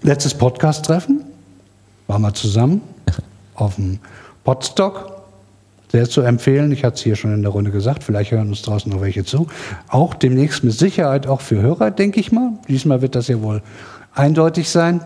Letztes 0.06 0.34
Podcast-Treffen 0.34 1.24
waren 2.06 2.22
wir 2.22 2.32
zusammen 2.32 2.80
auf 3.56 3.74
dem 3.74 3.98
Podstock. 4.44 5.24
Sehr 5.90 6.08
zu 6.08 6.20
empfehlen. 6.20 6.70
Ich 6.70 6.84
hatte 6.84 6.94
es 6.94 7.02
hier 7.02 7.16
schon 7.16 7.34
in 7.34 7.42
der 7.42 7.50
Runde 7.50 7.72
gesagt. 7.72 8.04
Vielleicht 8.04 8.30
hören 8.30 8.46
uns 8.46 8.62
draußen 8.62 8.92
noch 8.92 9.00
welche 9.00 9.24
zu. 9.24 9.48
Auch 9.88 10.14
demnächst 10.14 10.62
mit 10.62 10.74
Sicherheit 10.74 11.26
auch 11.26 11.40
für 11.40 11.60
Hörer, 11.60 11.90
denke 11.90 12.20
ich 12.20 12.30
mal. 12.30 12.52
Diesmal 12.68 13.02
wird 13.02 13.16
das 13.16 13.26
ja 13.26 13.42
wohl 13.42 13.62
eindeutig 14.14 14.68
sein, 14.68 15.00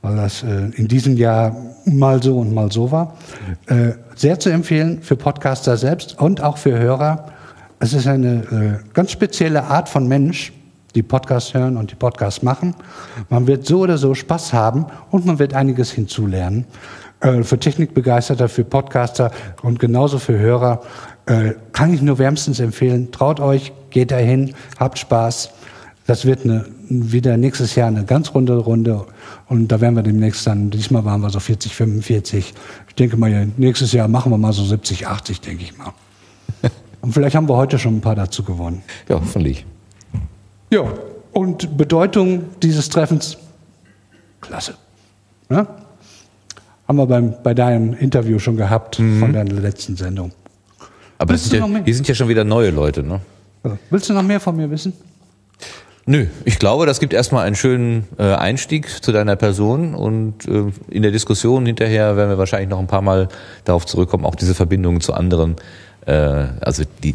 weil 0.00 0.16
das 0.16 0.42
äh, 0.42 0.70
in 0.74 0.88
diesem 0.88 1.18
Jahr 1.18 1.54
mal 1.84 2.22
so 2.22 2.38
und 2.38 2.54
mal 2.54 2.72
so 2.72 2.90
war. 2.90 3.18
Äh, 3.66 3.90
sehr 4.16 4.40
zu 4.40 4.48
empfehlen 4.48 5.02
für 5.02 5.16
Podcaster 5.16 5.76
selbst 5.76 6.18
und 6.18 6.42
auch 6.42 6.56
für 6.56 6.78
Hörer. 6.78 7.26
Es 7.78 7.92
ist 7.92 8.06
eine 8.06 8.80
äh, 8.80 8.94
ganz 8.94 9.10
spezielle 9.10 9.64
Art 9.64 9.90
von 9.90 10.08
Mensch, 10.08 10.54
die 10.94 11.02
Podcasts 11.02 11.54
hören 11.54 11.76
und 11.76 11.90
die 11.90 11.96
Podcasts 11.96 12.42
machen. 12.42 12.74
Man 13.28 13.46
wird 13.46 13.66
so 13.66 13.80
oder 13.80 13.98
so 13.98 14.14
Spaß 14.14 14.52
haben 14.52 14.86
und 15.10 15.26
man 15.26 15.38
wird 15.38 15.54
einiges 15.54 15.90
hinzulernen. 15.90 16.66
Äh, 17.20 17.42
für 17.42 17.58
Technikbegeisterter, 17.58 18.48
für 18.48 18.64
Podcaster 18.64 19.30
und 19.62 19.78
genauso 19.78 20.18
für 20.18 20.38
Hörer 20.38 20.82
äh, 21.26 21.52
kann 21.72 21.92
ich 21.94 22.02
nur 22.02 22.18
wärmstens 22.18 22.60
empfehlen. 22.60 23.10
Traut 23.12 23.40
euch, 23.40 23.72
geht 23.90 24.10
dahin, 24.10 24.54
habt 24.78 24.98
Spaß. 24.98 25.50
Das 26.06 26.26
wird 26.26 26.44
eine, 26.44 26.66
wieder 26.88 27.38
nächstes 27.38 27.74
Jahr 27.76 27.88
eine 27.88 28.04
ganz 28.04 28.34
runde 28.34 28.58
Runde 28.58 29.06
und 29.48 29.68
da 29.68 29.80
werden 29.80 29.96
wir 29.96 30.02
demnächst 30.02 30.46
dann, 30.46 30.68
diesmal 30.68 31.04
waren 31.06 31.22
wir 31.22 31.30
so 31.30 31.40
40, 31.40 31.74
45. 31.74 32.52
Ich 32.88 32.94
denke 32.94 33.16
mal, 33.16 33.48
nächstes 33.56 33.92
Jahr 33.92 34.06
machen 34.06 34.30
wir 34.30 34.36
mal 34.36 34.52
so 34.52 34.64
70, 34.64 35.06
80, 35.06 35.40
denke 35.40 35.62
ich 35.64 35.78
mal. 35.78 35.92
Und 37.00 37.12
vielleicht 37.12 37.36
haben 37.36 37.48
wir 37.48 37.56
heute 37.56 37.78
schon 37.78 37.96
ein 37.96 38.00
paar 38.00 38.14
dazu 38.14 38.42
gewonnen. 38.42 38.82
Ja, 39.08 39.16
hoffentlich. 39.16 39.66
Ja, 40.74 40.92
und 41.30 41.76
Bedeutung 41.76 42.46
dieses 42.60 42.88
Treffens, 42.88 43.38
klasse. 44.40 44.74
Ja? 45.48 45.68
Haben 46.88 46.98
wir 46.98 47.06
beim, 47.06 47.34
bei 47.44 47.54
deinem 47.54 47.94
Interview 47.94 48.40
schon 48.40 48.56
gehabt 48.56 48.98
mhm. 48.98 49.20
von 49.20 49.32
deiner 49.32 49.52
letzten 49.52 49.94
Sendung. 49.94 50.32
Aber 51.18 51.38
sind 51.38 51.60
ja, 51.60 51.80
hier 51.84 51.94
sind 51.94 52.08
ja 52.08 52.14
schon 52.16 52.28
wieder 52.28 52.42
neue 52.42 52.70
Leute, 52.70 53.04
ne? 53.04 53.20
Willst 53.88 54.10
du 54.10 54.14
noch 54.14 54.24
mehr 54.24 54.40
von 54.40 54.56
mir 54.56 54.68
wissen? 54.68 54.92
Nö, 56.06 56.26
ich 56.44 56.58
glaube, 56.58 56.86
das 56.86 56.98
gibt 56.98 57.12
erstmal 57.12 57.46
einen 57.46 57.54
schönen 57.54 58.08
äh, 58.18 58.34
Einstieg 58.34 58.88
zu 58.88 59.12
deiner 59.12 59.36
Person 59.36 59.94
und 59.94 60.48
äh, 60.48 60.72
in 60.90 61.02
der 61.02 61.12
Diskussion 61.12 61.66
hinterher 61.66 62.16
werden 62.16 62.30
wir 62.30 62.38
wahrscheinlich 62.38 62.68
noch 62.68 62.80
ein 62.80 62.88
paar 62.88 63.00
Mal 63.00 63.28
darauf 63.64 63.86
zurückkommen, 63.86 64.24
auch 64.24 64.34
diese 64.34 64.54
Verbindungen 64.54 65.00
zu 65.00 65.14
anderen, 65.14 65.54
äh, 66.04 66.12
also 66.60 66.82
die, 67.04 67.14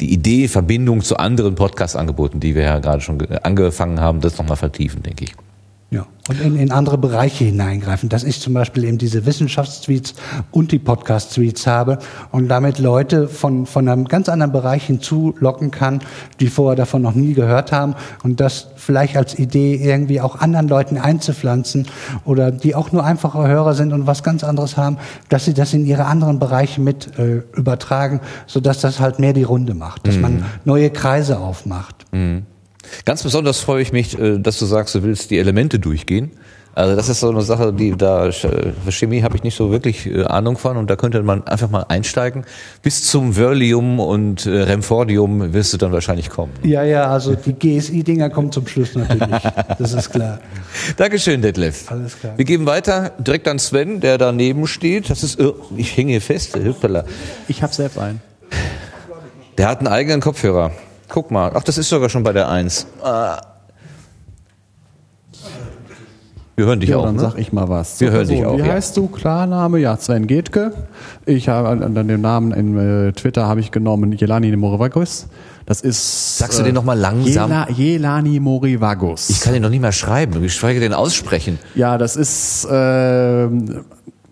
die 0.00 0.12
Idee, 0.12 0.48
Verbindung 0.48 1.02
zu 1.02 1.16
anderen 1.16 1.54
Podcast-Angeboten, 1.54 2.40
die 2.40 2.54
wir 2.54 2.62
ja 2.62 2.78
gerade 2.78 3.00
schon 3.00 3.20
angefangen 3.42 4.00
haben, 4.00 4.20
das 4.20 4.38
nochmal 4.38 4.56
vertiefen, 4.56 5.02
denke 5.02 5.24
ich. 5.24 5.34
Ja, 5.92 6.06
und 6.28 6.40
in, 6.40 6.56
in 6.56 6.70
andere 6.70 6.98
Bereiche 6.98 7.44
hineingreifen, 7.44 8.08
dass 8.08 8.22
ich 8.22 8.40
zum 8.40 8.54
Beispiel 8.54 8.84
eben 8.84 8.98
diese 8.98 9.26
Wissenschaftstweets 9.26 10.14
und 10.52 10.70
die 10.70 10.78
Podcast-Tweets 10.78 11.66
habe 11.66 11.98
und 12.30 12.46
damit 12.46 12.78
Leute 12.78 13.26
von, 13.26 13.66
von 13.66 13.88
einem 13.88 14.04
ganz 14.04 14.28
anderen 14.28 14.52
Bereich 14.52 14.86
hinzulocken 14.86 15.72
kann, 15.72 15.98
die 16.38 16.46
vorher 16.46 16.76
davon 16.76 17.02
noch 17.02 17.16
nie 17.16 17.34
gehört 17.34 17.72
haben 17.72 17.96
und 18.22 18.38
das 18.38 18.68
vielleicht 18.76 19.16
als 19.16 19.36
Idee 19.36 19.74
irgendwie 19.74 20.20
auch 20.20 20.38
anderen 20.38 20.68
Leuten 20.68 20.96
einzupflanzen 20.96 21.88
oder 22.24 22.52
die 22.52 22.76
auch 22.76 22.92
nur 22.92 23.04
einfache 23.04 23.48
Hörer 23.48 23.74
sind 23.74 23.92
und 23.92 24.06
was 24.06 24.22
ganz 24.22 24.44
anderes 24.44 24.76
haben, 24.76 24.98
dass 25.28 25.44
sie 25.44 25.54
das 25.54 25.74
in 25.74 25.84
ihre 25.84 26.04
anderen 26.04 26.38
Bereiche 26.38 26.80
mit 26.80 27.18
äh, 27.18 27.42
übertragen, 27.56 28.20
sodass 28.46 28.80
das 28.80 29.00
halt 29.00 29.18
mehr 29.18 29.32
die 29.32 29.42
Runde 29.42 29.74
macht, 29.74 30.06
dass 30.06 30.14
mhm. 30.14 30.22
man 30.22 30.44
neue 30.64 30.90
Kreise 30.90 31.40
aufmacht. 31.40 32.06
Mhm. 32.12 32.46
Ganz 33.04 33.22
besonders 33.22 33.60
freue 33.60 33.82
ich 33.82 33.92
mich, 33.92 34.18
äh, 34.18 34.38
dass 34.38 34.58
du 34.58 34.66
sagst, 34.66 34.94
du 34.94 35.02
willst 35.02 35.30
die 35.30 35.38
Elemente 35.38 35.78
durchgehen. 35.78 36.32
Also 36.72 36.94
das 36.94 37.08
ist 37.08 37.20
so 37.20 37.28
eine 37.28 37.42
Sache, 37.42 37.72
die 37.72 37.96
da 37.96 38.28
äh, 38.28 38.32
für 38.32 38.92
Chemie 38.92 39.22
habe 39.22 39.36
ich 39.36 39.42
nicht 39.42 39.56
so 39.56 39.72
wirklich 39.72 40.06
äh, 40.06 40.24
Ahnung 40.24 40.56
von 40.56 40.76
und 40.76 40.88
da 40.88 40.94
könnte 40.94 41.22
man 41.22 41.44
einfach 41.46 41.68
mal 41.68 41.84
einsteigen. 41.88 42.44
Bis 42.82 43.04
zum 43.04 43.32
Verlium 43.32 43.98
und 43.98 44.46
äh, 44.46 44.62
Remfordium 44.62 45.52
wirst 45.52 45.72
du 45.72 45.78
dann 45.78 45.90
wahrscheinlich 45.92 46.30
kommen. 46.30 46.52
Ja, 46.62 46.84
ja, 46.84 47.10
also 47.10 47.34
die 47.34 47.54
GSI-Dinger 47.54 48.30
kommen 48.30 48.52
zum 48.52 48.66
Schluss 48.68 48.94
natürlich. 48.94 49.42
Das 49.78 49.92
ist 49.92 50.10
klar. 50.10 50.38
Dankeschön, 50.96 51.42
Detlef. 51.42 51.90
Alles 51.90 52.18
klar. 52.18 52.34
Wir 52.36 52.44
geben 52.44 52.66
weiter 52.66 53.12
direkt 53.18 53.48
an 53.48 53.58
Sven, 53.58 54.00
der 54.00 54.16
daneben 54.16 54.66
steht. 54.68 55.10
Das 55.10 55.24
ist, 55.24 55.40
oh, 55.40 55.56
ich 55.76 55.96
hänge 55.96 56.12
hier 56.12 56.22
fest, 56.22 56.56
Hüppala. 56.56 57.04
Ich 57.48 57.62
habe 57.62 57.74
selbst 57.74 57.98
einen. 57.98 58.20
Der 59.58 59.68
hat 59.68 59.80
einen 59.80 59.88
eigenen 59.88 60.20
Kopfhörer. 60.20 60.70
Guck 61.10 61.30
mal. 61.30 61.50
Ach, 61.54 61.62
das 61.62 61.76
ist 61.76 61.88
sogar 61.88 62.08
schon 62.08 62.22
bei 62.22 62.32
der 62.32 62.48
Eins. 62.48 62.86
Ah. 63.02 63.40
Wir 66.56 66.66
hören 66.66 66.80
dich 66.80 66.90
Ja, 66.90 66.98
auch. 66.98 67.04
dann 67.04 67.16
ne? 67.16 67.20
sag 67.22 67.38
ich 67.38 67.52
mal 67.52 67.68
was. 67.70 68.00
Wir 68.00 68.10
hören 68.10 68.28
dich 68.28 68.44
auch, 68.44 68.56
Wie 68.58 68.66
ja. 68.66 68.74
heißt 68.74 68.96
du? 68.96 69.06
Klarname? 69.08 69.78
Ja, 69.78 69.96
Sven 69.96 70.26
Getke. 70.26 70.72
Ich 71.24 71.48
habe 71.48 71.68
an 71.68 71.82
an 71.96 72.06
dem 72.06 72.20
Namen 72.20 72.52
in 72.52 72.76
äh, 73.08 73.12
Twitter 73.12 73.46
habe 73.46 73.60
ich 73.60 73.70
genommen 73.70 74.12
Jelani 74.12 74.54
Morivagus. 74.56 75.26
Das 75.64 75.80
ist. 75.80 76.36
Sagst 76.38 76.58
du 76.58 76.62
den 76.62 76.74
noch 76.74 76.84
mal 76.84 76.98
langsam? 76.98 77.48
Jela, 77.50 77.70
Jelani 77.70 78.40
Morivagus. 78.40 79.30
Ich 79.30 79.40
kann 79.40 79.52
den 79.54 79.62
noch 79.62 79.70
nicht 79.70 79.80
mal 79.80 79.92
schreiben, 79.92 80.42
geschweige 80.42 80.80
denn 80.80 80.92
aussprechen. 80.92 81.58
Ja, 81.74 81.96
das 81.96 82.16
ist, 82.16 82.66
ähm, 82.70 83.84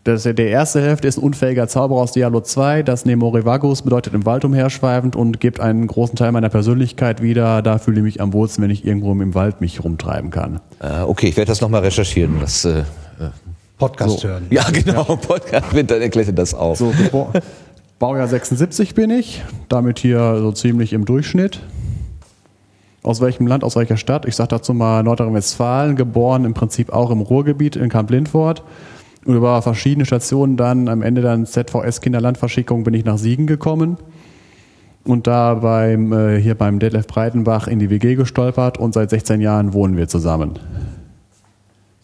das, 0.08 0.22
der 0.22 0.48
erste 0.48 0.80
Hälfte 0.80 1.06
ist 1.06 1.18
ein 1.18 1.22
unfähiger 1.22 1.68
Zauberer 1.68 2.00
aus 2.00 2.12
Diablo 2.12 2.40
2. 2.40 2.82
Das 2.82 3.04
Nemorivagus 3.04 3.82
bedeutet 3.82 4.14
im 4.14 4.24
Wald 4.24 4.44
umherschweifend 4.44 5.14
und 5.14 5.38
gibt 5.38 5.60
einen 5.60 5.86
großen 5.86 6.16
Teil 6.16 6.32
meiner 6.32 6.48
Persönlichkeit 6.48 7.22
wieder. 7.22 7.60
Da 7.62 7.78
fühle 7.78 7.98
ich 7.98 8.04
mich 8.04 8.20
am 8.20 8.32
wohlsten, 8.32 8.64
wenn 8.64 8.70
ich 8.70 8.86
irgendwo 8.86 9.12
im 9.12 9.34
Wald 9.34 9.60
mich 9.60 9.84
rumtreiben 9.84 10.30
kann. 10.30 10.60
Äh, 10.80 11.02
okay, 11.02 11.28
ich 11.28 11.36
werde 11.36 11.50
das 11.50 11.60
nochmal 11.60 11.82
recherchieren. 11.82 12.40
Das, 12.40 12.64
äh, 12.64 12.84
Podcast 13.76 14.24
hören. 14.24 14.46
ja, 14.50 14.64
genau, 14.72 15.04
Podcast, 15.04 15.66
dann 15.72 16.02
erklärt 16.02 16.36
das 16.36 16.54
auf. 16.54 16.78
So, 16.78 16.92
Baujahr 17.98 18.26
76 18.28 18.94
bin 18.94 19.10
ich, 19.10 19.42
damit 19.68 19.98
hier 19.98 20.38
so 20.40 20.52
ziemlich 20.52 20.92
im 20.92 21.04
Durchschnitt. 21.04 21.60
Aus 23.02 23.20
welchem 23.20 23.46
Land, 23.46 23.62
aus 23.62 23.76
welcher 23.76 23.96
Stadt? 23.96 24.26
Ich 24.26 24.34
sage 24.34 24.48
dazu 24.48 24.74
mal 24.74 25.02
Nordrhein-Westfalen, 25.02 25.96
geboren 25.96 26.44
im 26.44 26.54
Prinzip 26.54 26.92
auch 26.92 27.10
im 27.10 27.20
Ruhrgebiet 27.20 27.76
in 27.76 27.88
Kamp-Lindfort. 27.88 28.62
Und 29.24 29.34
über 29.34 29.60
verschiedene 29.62 30.06
Stationen 30.06 30.56
dann, 30.56 30.88
am 30.88 31.02
Ende 31.02 31.22
dann 31.22 31.46
ZVS 31.46 32.00
Kinderlandverschickung, 32.00 32.84
bin 32.84 32.94
ich 32.94 33.04
nach 33.04 33.18
Siegen 33.18 33.46
gekommen. 33.46 33.96
Und 35.04 35.26
da 35.26 35.54
beim, 35.54 36.12
äh, 36.12 36.40
hier 36.40 36.54
beim 36.54 36.78
Detlef 36.78 37.06
Breitenbach 37.06 37.66
in 37.66 37.78
die 37.78 37.90
WG 37.90 38.14
gestolpert 38.14 38.78
und 38.78 38.94
seit 38.94 39.10
16 39.10 39.40
Jahren 39.40 39.72
wohnen 39.72 39.96
wir 39.96 40.08
zusammen. 40.08 40.58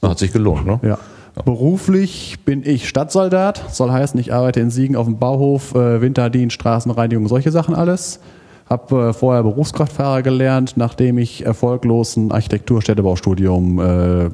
Hat 0.03 0.19
sich 0.19 0.33
gelohnt, 0.33 0.67
ne? 0.67 0.81
Ja. 0.83 0.99
Beruflich 1.45 2.39
bin 2.45 2.63
ich 2.65 2.89
Stadtsoldat, 2.89 3.75
soll 3.75 3.91
heißen, 3.91 4.19
ich 4.21 4.33
arbeite 4.33 4.61
in 4.61 4.71
Siegen 4.71 4.95
auf 4.95 5.07
dem 5.07 5.19
Bauhof, 5.19 5.75
äh, 5.75 6.01
Winterdienst, 6.01 6.55
Straßenreinigung, 6.55 7.27
solche 7.27 7.51
Sachen 7.51 7.75
alles. 7.75 8.21
Hab 8.71 8.93
äh, 8.93 9.13
vorher 9.13 9.43
Berufskraftfahrer 9.43 10.23
gelernt, 10.23 10.75
nachdem 10.77 11.19
ich 11.19 11.45
erfolglos 11.45 12.17
ein 12.17 12.31
Architektur-Städtebaustudium 12.31 13.81
äh, 13.81 14.31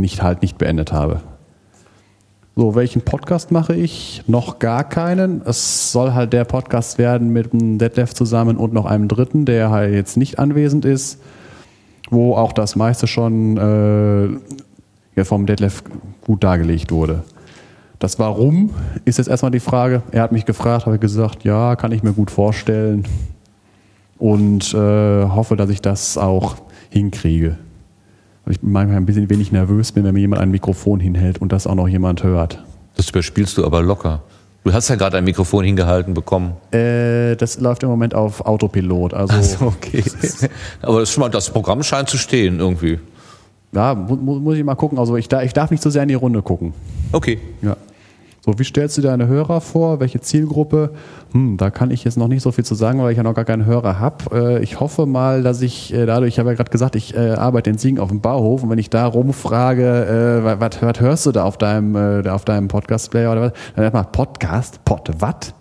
nicht 0.00 0.22
halt 0.22 0.40
nicht 0.42 0.56
beendet 0.56 0.92
habe. 0.92 1.20
So, 2.56 2.74
welchen 2.74 3.02
Podcast 3.02 3.52
mache 3.52 3.76
ich? 3.76 4.24
Noch 4.26 4.58
gar 4.58 4.82
keinen. 4.82 5.40
Es 5.46 5.92
soll 5.92 6.14
halt 6.14 6.32
der 6.32 6.44
Podcast 6.44 6.98
werden 6.98 7.30
mit 7.30 7.52
dem 7.52 7.78
Detlef 7.78 8.12
zusammen 8.12 8.56
und 8.56 8.72
noch 8.72 8.86
einem 8.86 9.06
dritten, 9.06 9.44
der 9.44 9.70
halt 9.70 9.94
jetzt 9.94 10.16
nicht 10.16 10.40
anwesend 10.40 10.84
ist, 10.84 11.20
wo 12.10 12.34
auch 12.34 12.52
das 12.52 12.74
meiste 12.74 13.06
schon 13.06 14.40
äh, 15.16 15.24
vom 15.24 15.46
Detlef 15.46 15.84
gut 16.22 16.42
dargelegt 16.42 16.90
wurde. 16.90 17.22
Das 18.00 18.18
Warum 18.18 18.70
ist 19.04 19.18
jetzt 19.18 19.28
erstmal 19.28 19.52
die 19.52 19.60
Frage. 19.60 20.02
Er 20.10 20.22
hat 20.22 20.32
mich 20.32 20.44
gefragt, 20.44 20.86
habe 20.86 20.98
gesagt, 20.98 21.44
ja, 21.44 21.76
kann 21.76 21.92
ich 21.92 22.02
mir 22.02 22.14
gut 22.14 22.32
vorstellen 22.32 23.06
und 24.18 24.74
äh, 24.74 25.24
hoffe, 25.28 25.54
dass 25.56 25.70
ich 25.70 25.82
das 25.82 26.18
auch 26.18 26.56
hinkriege. 26.88 27.58
Ich 28.50 28.58
manchmal 28.62 28.96
ein 28.96 29.06
bisschen 29.06 29.30
wenig 29.30 29.52
nervös 29.52 29.92
bin, 29.92 30.04
wenn 30.04 30.14
mir 30.14 30.20
jemand 30.20 30.42
ein 30.42 30.50
Mikrofon 30.50 31.00
hinhält 31.00 31.38
und 31.38 31.52
das 31.52 31.66
auch 31.66 31.74
noch 31.74 31.88
jemand 31.88 32.22
hört. 32.22 32.62
Das 32.96 33.08
überspielst 33.10 33.56
du 33.58 33.64
aber 33.64 33.82
locker. 33.82 34.22
Du 34.64 34.72
hast 34.72 34.88
ja 34.88 34.96
gerade 34.96 35.16
ein 35.16 35.24
Mikrofon 35.24 35.64
hingehalten 35.64 36.12
bekommen. 36.12 36.52
Äh, 36.70 37.34
das 37.36 37.60
läuft 37.60 37.82
im 37.82 37.88
Moment 37.88 38.14
auf 38.14 38.44
Autopilot. 38.44 39.14
Also 39.14 39.66
okay. 39.66 40.04
aber 40.82 41.00
das, 41.00 41.12
schon 41.12 41.22
mal, 41.22 41.30
das 41.30 41.48
Programm 41.50 41.82
scheint 41.82 42.10
zu 42.10 42.18
stehen 42.18 42.60
irgendwie. 42.60 42.98
ja, 43.72 43.94
mu 43.94 44.16
muss 44.16 44.56
ich 44.56 44.64
mal 44.64 44.74
gucken. 44.74 44.98
Also 44.98 45.16
ich, 45.16 45.28
da, 45.28 45.42
ich 45.42 45.54
darf 45.54 45.70
nicht 45.70 45.82
so 45.82 45.88
sehr 45.88 46.02
in 46.02 46.08
die 46.08 46.14
Runde 46.14 46.42
gucken. 46.42 46.74
Okay. 47.12 47.38
Ja. 47.62 47.76
So, 48.44 48.58
wie 48.58 48.64
stellst 48.64 48.96
du 48.96 49.02
deine 49.02 49.26
Hörer 49.26 49.60
vor? 49.60 50.00
Welche 50.00 50.20
Zielgruppe? 50.20 50.92
Hm, 51.32 51.58
da 51.58 51.70
kann 51.70 51.90
ich 51.90 52.04
jetzt 52.04 52.16
noch 52.16 52.28
nicht 52.28 52.42
so 52.42 52.52
viel 52.52 52.64
zu 52.64 52.74
sagen, 52.74 53.02
weil 53.02 53.10
ich 53.10 53.18
ja 53.18 53.22
noch 53.22 53.34
gar 53.34 53.44
keinen 53.44 53.66
Hörer 53.66 54.00
habe. 54.00 54.16
Äh, 54.32 54.62
ich 54.62 54.80
hoffe 54.80 55.04
mal, 55.04 55.42
dass 55.42 55.60
ich 55.60 55.92
äh, 55.92 56.06
dadurch, 56.06 56.34
ich 56.34 56.38
habe 56.38 56.48
ja 56.50 56.56
gerade 56.56 56.70
gesagt, 56.70 56.96
ich 56.96 57.14
äh, 57.14 57.32
arbeite 57.32 57.68
in 57.68 57.76
Siegen 57.76 57.98
auf 57.98 58.08
dem 58.08 58.20
Bauhof 58.20 58.62
und 58.62 58.70
wenn 58.70 58.78
ich 58.78 58.88
da 58.88 59.06
rumfrage, 59.06 60.42
äh, 60.46 60.60
was, 60.60 61.00
hörst 61.00 61.26
du 61.26 61.32
da 61.32 61.44
auf 61.44 61.58
deinem, 61.58 61.94
äh, 61.96 62.28
auf 62.30 62.46
deinem 62.46 62.68
Podcast-Player 62.68 63.30
oder 63.30 63.40
was? 63.42 63.52
Dann 63.76 63.84
erstmal 63.84 64.04
Podcast, 64.04 64.84
Pod, 64.84 65.10
was? 65.18 65.54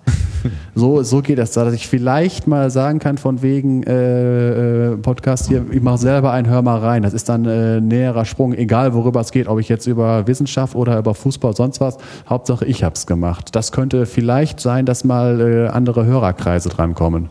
So, 0.73 1.03
so 1.03 1.21
geht 1.21 1.37
das 1.37 1.51
da, 1.51 1.65
dass 1.65 1.73
ich 1.73 1.89
vielleicht 1.89 2.47
mal 2.47 2.69
sagen 2.69 2.99
kann, 2.99 3.17
von 3.17 3.41
wegen 3.41 3.83
äh, 3.83 4.91
äh, 4.93 4.97
Podcast 4.97 5.49
hier, 5.49 5.65
ich 5.71 5.81
mache 5.81 5.97
selber 5.97 6.31
einen, 6.31 6.47
hör 6.47 6.61
mal 6.61 6.79
rein. 6.79 7.03
Das 7.03 7.13
ist 7.13 7.27
dann 7.27 7.43
äh, 7.43 7.81
näherer 7.81 8.23
Sprung, 8.23 8.53
egal 8.53 8.93
worüber 8.93 9.19
es 9.19 9.31
geht, 9.31 9.49
ob 9.49 9.59
ich 9.59 9.67
jetzt 9.67 9.87
über 9.87 10.25
Wissenschaft 10.27 10.75
oder 10.75 10.97
über 10.97 11.13
Fußball, 11.13 11.53
sonst 11.53 11.81
was. 11.81 11.97
Hauptsache, 12.29 12.63
ich 12.63 12.85
hab's 12.85 13.05
gemacht. 13.05 13.53
Das 13.55 13.73
könnte 13.73 14.05
vielleicht 14.05 14.61
sein, 14.61 14.85
dass 14.85 15.03
mal 15.03 15.41
äh, 15.41 15.67
andere 15.67 16.05
Hörerkreise 16.05 16.69
drankommen. 16.69 17.29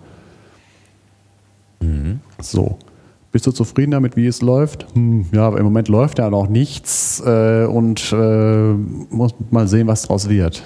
So. 2.41 2.79
Bist 3.31 3.47
du 3.47 3.53
zufrieden 3.53 3.91
damit, 3.91 4.17
wie 4.17 4.27
es 4.27 4.41
läuft? 4.41 4.87
Hm, 4.95 5.27
ja, 5.33 5.47
aber 5.47 5.59
im 5.59 5.65
Moment 5.65 5.89
läuft 5.89 6.19
ja 6.19 6.31
noch 6.31 6.49
nichts 6.49 7.23
äh, 7.25 7.67
und 7.67 8.13
äh, 8.13 8.73
muss 9.11 9.35
mal 9.51 9.69
sehen, 9.69 9.87
was 9.87 10.03
daraus 10.03 10.29
wird. 10.29 10.63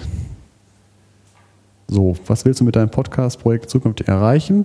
So, 1.92 2.16
was 2.26 2.46
willst 2.46 2.58
du 2.58 2.64
mit 2.64 2.74
deinem 2.74 2.88
Podcast-Projekt 2.88 3.68
zukünftig 3.68 4.08
erreichen? 4.08 4.64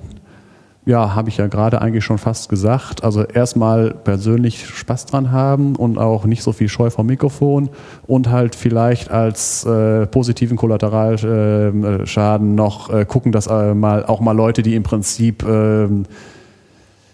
Ja, 0.86 1.14
habe 1.14 1.28
ich 1.28 1.36
ja 1.36 1.48
gerade 1.48 1.82
eigentlich 1.82 2.06
schon 2.06 2.20
fast 2.20 2.48
gesagt. 2.48 3.04
Also 3.04 3.26
erstmal 3.26 3.94
persönlich 3.94 4.66
Spaß 4.66 5.08
dran 5.08 5.34
haben 5.34 5.76
und 5.76 5.98
auch 5.98 6.24
nicht 6.24 6.42
so 6.42 6.54
viel 6.54 6.70
Scheu 6.70 6.90
vom 6.90 7.08
Mikrofon 7.08 7.68
und 8.08 8.30
halt 8.30 8.56
vielleicht 8.56 9.12
als 9.12 9.66
äh, 9.66 10.08
positiven 10.08 10.56
Kollateralschaden 10.56 12.56
noch 12.56 12.94
äh, 12.94 13.04
gucken, 13.04 13.34
dass 13.34 13.48
äh, 13.48 13.74
mal 13.74 14.06
auch 14.06 14.22
mal 14.22 14.32
Leute, 14.32 14.62
die 14.62 14.76
im 14.76 14.84
Prinzip 14.84 15.44
äh, 15.44 15.90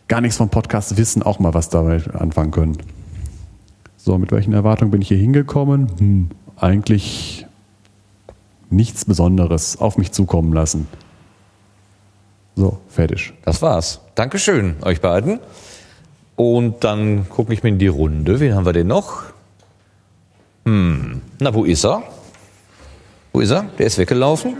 gar 0.07 0.22
nichts 0.22 0.38
vom 0.38 0.49
Podcast 0.49 0.95
wissen, 0.95 1.23
auch 1.23 1.40
mal 1.40 1.56
was 1.56 1.69
damit 1.69 2.14
anfangen 2.14 2.52
können. 2.52 2.77
So, 3.98 4.19
mit 4.19 4.31
welchen 4.31 4.53
Erwartungen 4.53 4.91
bin 4.91 5.02
ich 5.02 5.07
hier 5.07 5.18
hingekommen? 5.18 5.88
Hm, 5.98 6.27
eigentlich 6.56 7.48
nichts 8.76 9.06
Besonderes 9.06 9.78
auf 9.78 9.98
mich 9.98 10.12
zukommen 10.12 10.54
lassen. 10.54 10.88
So, 12.56 12.80
fertig. 12.88 13.34
Das 13.45 13.62
war's. 13.62 14.00
Dankeschön, 14.16 14.76
euch 14.84 15.02
beiden. 15.02 15.40
Und 16.36 16.84
dann 16.84 17.30
gucke 17.30 17.54
ich 17.54 17.64
mir 17.64 17.70
in 17.70 17.80
die 17.80 17.88
Runde. 17.88 18.40
Wen 18.40 18.56
haben 18.56 18.66
wir 18.66 18.74
denn 18.74 18.88
noch? 18.88 19.24
Hm. 20.66 21.22
Na, 21.40 21.54
wo 21.54 21.64
ist 21.64 21.86
er? 21.86 22.04
Wo 23.32 23.40
ist 23.40 23.52
er? 23.52 23.66
Der 23.78 23.88
ist 23.88 23.98
weggelaufen. 23.98 24.56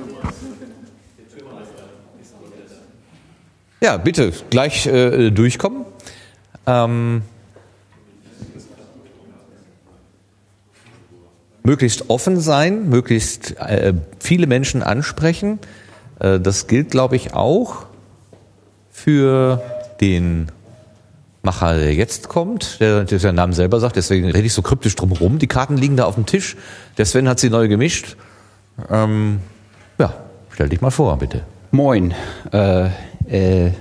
Ja, 3.82 3.98
bitte, 3.98 4.32
gleich 4.50 4.86
äh, 4.86 5.30
durchkommen. 5.30 5.86
Ähm, 6.66 7.24
möglichst 11.64 12.10
offen 12.10 12.40
sein, 12.40 12.90
möglichst 12.90 13.58
äh, 13.60 13.94
viele 14.20 14.48
Menschen 14.48 14.84
ansprechen. 14.84 15.60
Äh, 16.20 16.40
das 16.40 16.68
gilt, 16.68 16.92
glaube 16.92 17.16
ich, 17.16 17.34
auch 17.34 17.86
für 18.92 19.62
den 20.02 20.52
Macher, 21.42 21.78
der 21.78 21.94
jetzt 21.94 22.30
kommt, 22.30 22.80
der, 22.80 23.06
seinen 23.08 23.36
Namen 23.36 23.52
selber 23.52 23.80
sagt, 23.82 23.98
deswegen 23.98 24.30
rede 24.30 24.46
ich 24.46 24.54
so 24.54 24.62
kryptisch 24.62 24.96
drum 24.96 25.12
rum. 25.12 25.40
Die 25.40 25.48
Karten 25.48 25.76
liegen 25.76 25.98
da 25.98 26.06
auf 26.06 26.16
dem 26.16 26.26
Tisch. 26.26 26.56
Der 26.98 27.06
Sven 27.06 27.28
hat 27.28 27.40
sie 27.40 27.50
neu 27.50 27.68
gemischt. 27.68 28.16
Ähm, 28.90 29.40
ja, 29.98 30.14
stell 30.52 30.70
dich 30.70 30.80
mal 30.80 30.90
vor, 30.90 31.18
bitte. 31.18 31.42
Moin. 31.72 32.14
Äh, 32.54 32.86
äh, 33.28 33.72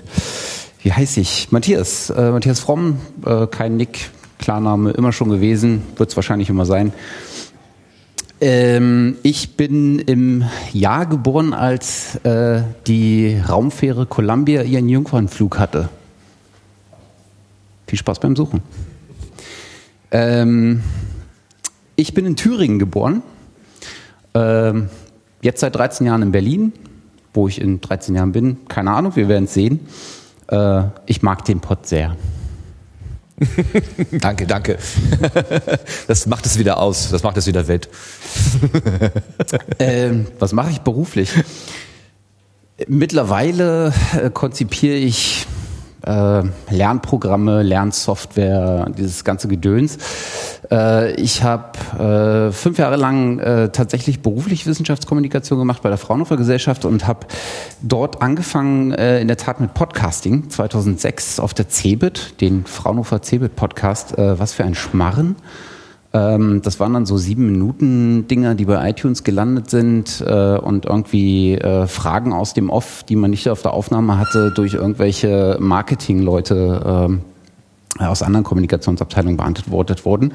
wie 0.83 0.93
heiße 0.93 1.21
ich? 1.21 1.53
Matthias. 1.53 2.11
Äh, 2.11 2.33
Matthias 2.33 2.59
Fromm, 2.59 2.99
äh, 3.25 3.47
kein 3.47 3.77
Nick, 3.77 4.11
Klarname 4.39 4.91
immer 4.91 5.13
schon 5.13 5.31
gewesen, 5.31 5.85
wird 5.97 6.11
es 6.11 6.17
wahrscheinlich 6.17 6.49
immer 6.49 6.67
sein. 6.67 6.93
Ähm, 8.43 9.19
ich 9.23 9.56
bin 9.56 10.01
im 10.01 10.43
Jahr 10.73 11.06
geboren, 11.06 11.55
als 11.55 12.16
äh, 12.24 12.62
die 12.89 13.39
Raumfähre 13.39 14.05
Columbia 14.05 14.62
ihren 14.62 14.89
Jungfernflug 14.89 15.60
hatte. 15.60 15.89
Viel 17.86 18.01
Spaß 18.01 18.19
beim 18.19 18.35
Suchen. 18.35 18.62
Ähm, 20.10 20.82
ich 21.94 22.14
bin 22.14 22.27
in 22.27 22.35
Thüringen 22.35 22.81
geboren. 22.81 23.23
Ähm, 24.35 24.89
jetzt 25.40 25.60
seit 25.60 25.77
13 25.77 26.09
Jahren 26.09 26.23
in 26.23 26.32
Berlin. 26.32 26.73
Wo 27.35 27.47
ich 27.47 27.60
in 27.60 27.81
13 27.81 28.16
Jahren 28.16 28.32
bin, 28.32 28.56
keine 28.66 28.90
Ahnung, 28.90 29.14
wir 29.14 29.28
werden 29.28 29.44
es 29.44 29.55
sehen. 29.55 29.86
Äh, 30.48 30.82
ich 31.06 31.23
mag 31.23 31.44
den 31.44 31.60
Pott 31.60 31.86
sehr. 31.86 32.16
danke, 34.13 34.47
danke. 34.47 34.79
Das 36.07 36.27
macht 36.27 36.47
es 36.47 36.59
wieder 36.59 36.79
aus, 36.79 37.11
das 37.11 37.23
macht 37.23 37.37
es 37.37 37.47
wieder 37.47 37.69
wett. 37.69 37.89
ähm, 39.79 40.27
was 40.39 40.53
mache 40.53 40.71
ich 40.71 40.81
beruflich? 40.81 41.31
Mittlerweile 42.89 43.93
äh, 44.21 44.31
konzipiere 44.31 44.97
ich 44.97 45.47
äh, 46.07 46.43
Lernprogramme, 46.70 47.62
Lernsoftware, 47.62 48.91
dieses 48.97 49.24
ganze 49.24 49.49
Gedöns. 49.49 49.99
Äh, 50.70 51.12
ich 51.15 51.43
habe 51.43 52.49
äh, 52.49 52.53
fünf 52.53 52.79
Jahre 52.79 52.97
lang 52.97 53.39
äh, 53.39 53.70
tatsächlich 53.70 54.20
beruflich 54.20 54.66
Wissenschaftskommunikation 54.66 55.59
gemacht 55.59 55.83
bei 55.83 55.89
der 55.89 55.99
Fraunhofer 55.99 56.37
Gesellschaft 56.37 56.85
und 56.85 57.07
habe 57.07 57.27
dort 57.81 58.23
angefangen, 58.23 58.93
äh, 58.93 59.20
in 59.20 59.29
der 59.29 59.37
Tat 59.37 59.61
mit 59.61 59.74
Podcasting 59.74 60.51
2006 60.51 61.41
auf 61.41 61.55
der 61.55 61.69
CeBIT, 61.69 62.41
den 62.41 62.65
Fraunhofer 62.66 63.23
CeBIT 63.23 63.57
Podcast. 63.57 64.19
Äh, 64.19 64.39
was 64.39 64.53
für 64.53 64.65
ein 64.65 64.74
Schmarren. 64.74 65.37
Ähm, 66.14 66.60
das 66.62 66.78
waren 66.78 66.93
dann 66.93 67.06
so 67.06 67.16
sieben 67.16 67.47
Minuten 67.47 68.26
Dinger, 68.28 68.55
die 68.55 68.64
bei 68.66 68.90
iTunes 68.90 69.24
gelandet 69.24 69.70
sind 69.70 70.22
äh, 70.26 70.59
und 70.59 70.86
irgendwie 70.86 71.55
äh, 71.55 71.86
Fragen 71.86 72.32
aus 72.32 72.55
dem 72.55 72.70
Off, 72.70 73.02
die 73.05 73.16
man 73.16 73.30
nicht 73.30 73.48
auf 73.48 73.62
der 73.62 73.72
Aufnahme 73.72 74.18
hatte, 74.18 74.52
durch 74.55 74.74
irgendwelche 74.74 75.56
Marketingleute 75.60 77.18
äh, 77.98 78.05
aus 78.05 78.22
anderen 78.22 78.44
Kommunikationsabteilungen 78.44 79.36
beantwortet 79.36 80.05
wurden. 80.05 80.32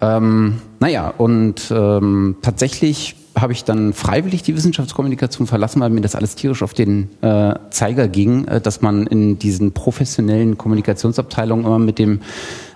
Ähm, 0.00 0.60
naja, 0.80 1.12
und 1.16 1.70
ähm, 1.70 2.36
tatsächlich 2.42 3.16
habe 3.40 3.52
ich 3.52 3.64
dann 3.64 3.92
freiwillig 3.92 4.42
die 4.42 4.56
Wissenschaftskommunikation 4.56 5.46
verlassen, 5.46 5.80
weil 5.80 5.90
mir 5.90 6.00
das 6.00 6.14
alles 6.14 6.34
tierisch 6.34 6.62
auf 6.62 6.74
den 6.74 7.08
äh, 7.22 7.54
Zeiger 7.70 8.08
ging, 8.08 8.46
äh, 8.46 8.60
dass 8.60 8.80
man 8.80 9.06
in 9.06 9.38
diesen 9.38 9.72
professionellen 9.72 10.58
Kommunikationsabteilungen 10.58 11.66
immer 11.66 11.78
mit 11.78 11.98
dem 11.98 12.20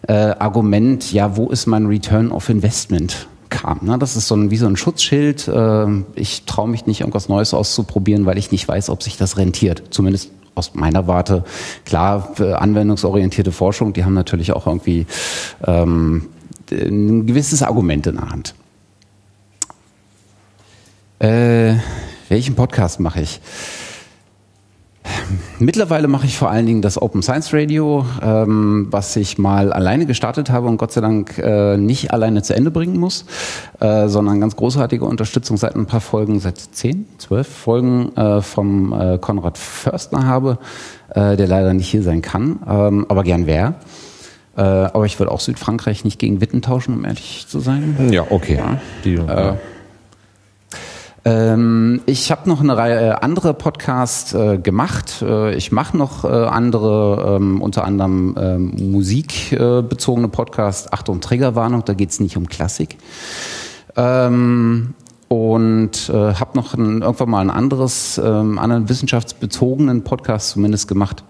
äh, 0.09 0.13
Argument, 0.13 1.13
ja, 1.13 1.37
wo 1.37 1.49
ist 1.49 1.67
mein 1.67 1.87
Return 1.87 2.31
of 2.31 2.49
Investment? 2.49 3.29
kam. 3.53 3.81
Ne? 3.83 3.99
Das 3.99 4.17
ist 4.17 4.29
so 4.29 4.35
ein, 4.35 4.51
wie 4.51 4.57
so 4.57 4.67
ein 4.67 4.79
Schutzschild. 4.79 5.47
Äh, 5.47 5.87
ich 6.15 6.45
traue 6.47 6.71
mich 6.71 6.87
nicht, 6.87 7.01
irgendwas 7.01 7.29
Neues 7.29 7.53
auszuprobieren, 7.53 8.25
weil 8.25 8.39
ich 8.39 8.51
nicht 8.51 8.67
weiß, 8.67 8.89
ob 8.89 9.03
sich 9.03 9.19
das 9.19 9.37
rentiert. 9.37 9.83
Zumindest 9.91 10.31
aus 10.55 10.75
meiner 10.75 11.07
Warte. 11.07 11.45
Klar, 11.85 12.33
anwendungsorientierte 12.41 13.53
Forschung, 13.53 13.93
die 13.93 14.05
haben 14.05 14.15
natürlich 14.15 14.53
auch 14.53 14.67
irgendwie 14.67 15.07
ähm, 15.67 16.29
ein 16.71 17.27
gewisses 17.27 17.63
Argument 17.63 18.07
in 18.07 18.17
der 18.17 18.31
Hand. 18.31 18.55
Äh, 21.23 21.77
welchen 22.28 22.57
Podcast 22.57 22.99
mache 22.99 23.20
ich? 23.20 23.40
Mittlerweile 25.61 26.09
mache 26.09 26.27
ich 26.27 26.36
vor 26.36 26.51
allen 26.51 26.66
Dingen 26.66 26.82
das 26.82 27.01
Open 27.01 27.23
Science 27.23 27.55
Radio, 27.55 28.05
ähm, 28.20 28.89
was 28.90 29.15
ich 29.15 29.39
mal 29.39 29.73
alleine 29.73 30.07
gestartet 30.07 30.51
habe 30.51 30.66
und 30.66 30.78
Gott 30.78 30.90
sei 30.90 31.01
Dank 31.01 31.39
äh, 31.39 31.77
nicht 31.77 32.12
alleine 32.12 32.43
zu 32.43 32.57
Ende 32.57 32.73
bringen 32.73 32.99
muss, 32.99 33.24
äh, 33.78 34.09
sondern 34.09 34.40
ganz 34.40 34.57
großartige 34.57 35.05
Unterstützung 35.05 35.57
seit 35.57 35.77
ein 35.77 35.86
paar 35.86 36.01
Folgen, 36.01 36.40
seit 36.40 36.59
zehn, 36.59 37.07
zwölf 37.19 37.47
Folgen 37.47 38.16
äh, 38.16 38.43
vom 38.43 38.93
äh, 38.93 39.19
Konrad 39.19 39.59
Förstner 39.59 40.27
habe, 40.27 40.59
äh, 41.11 41.36
der 41.36 41.47
leider 41.47 41.73
nicht 41.73 41.89
hier 41.89 42.03
sein 42.03 42.20
kann, 42.20 42.59
ähm, 42.69 43.07
aber 43.09 43.23
gern 43.23 43.47
wäre. 43.47 43.74
Äh, 44.57 44.61
aber 44.62 45.07
ich 45.07 45.20
würde 45.20 45.31
auch 45.31 45.40
Südfrankreich 45.40 46.05
nicht 46.05 46.19
gegen 46.19 46.40
Witten 46.40 46.62
tauschen, 46.62 46.94
um 46.94 47.05
ehrlich 47.05 47.47
zu 47.49 47.61
sein. 47.61 48.11
Ja, 48.11 48.27
okay. 48.28 48.57
Ja. 48.57 48.81
Die, 49.05 49.15
Äh, 49.15 49.55
ähm, 51.24 52.01
ich 52.07 52.31
habe 52.32 52.49
noch 52.49 52.61
eine 52.61 52.77
Reihe 52.77 53.23
andere 53.23 53.55
Podcasts 53.55 54.35
äh, 54.35 54.59
gemacht. 54.59 55.23
Äh, 55.23 55.55
ich 55.55 55.70
mache 55.70 55.97
noch 55.97 56.24
äh, 56.24 56.28
andere, 56.28 57.36
ähm, 57.36 57.62
unter 57.62 57.85
anderem 57.85 58.36
ähm, 58.39 58.90
musikbezogene 58.90 60.28
Podcasts. 60.28 60.93
Achtung, 60.93 61.20
Triggerwarnung, 61.20 61.85
da 61.85 61.94
geht's 61.94 62.19
nicht 62.19 62.36
um 62.36 62.49
Klassik. 62.49 62.99
Ähm, 63.97 64.94
und 65.28 66.09
äh, 66.09 66.35
habe 66.35 66.57
noch 66.57 66.74
ein, 66.74 67.03
irgendwann 67.03 67.31
mal 67.31 67.40
ein 67.40 67.51
anderes, 67.51 68.19
ähm, 68.23 68.59
anderen 68.59 68.89
wissenschaftsbezogenen 68.89 70.05
Podcast 70.05 70.51
zumindest 70.51 70.89
gemacht 70.89 71.24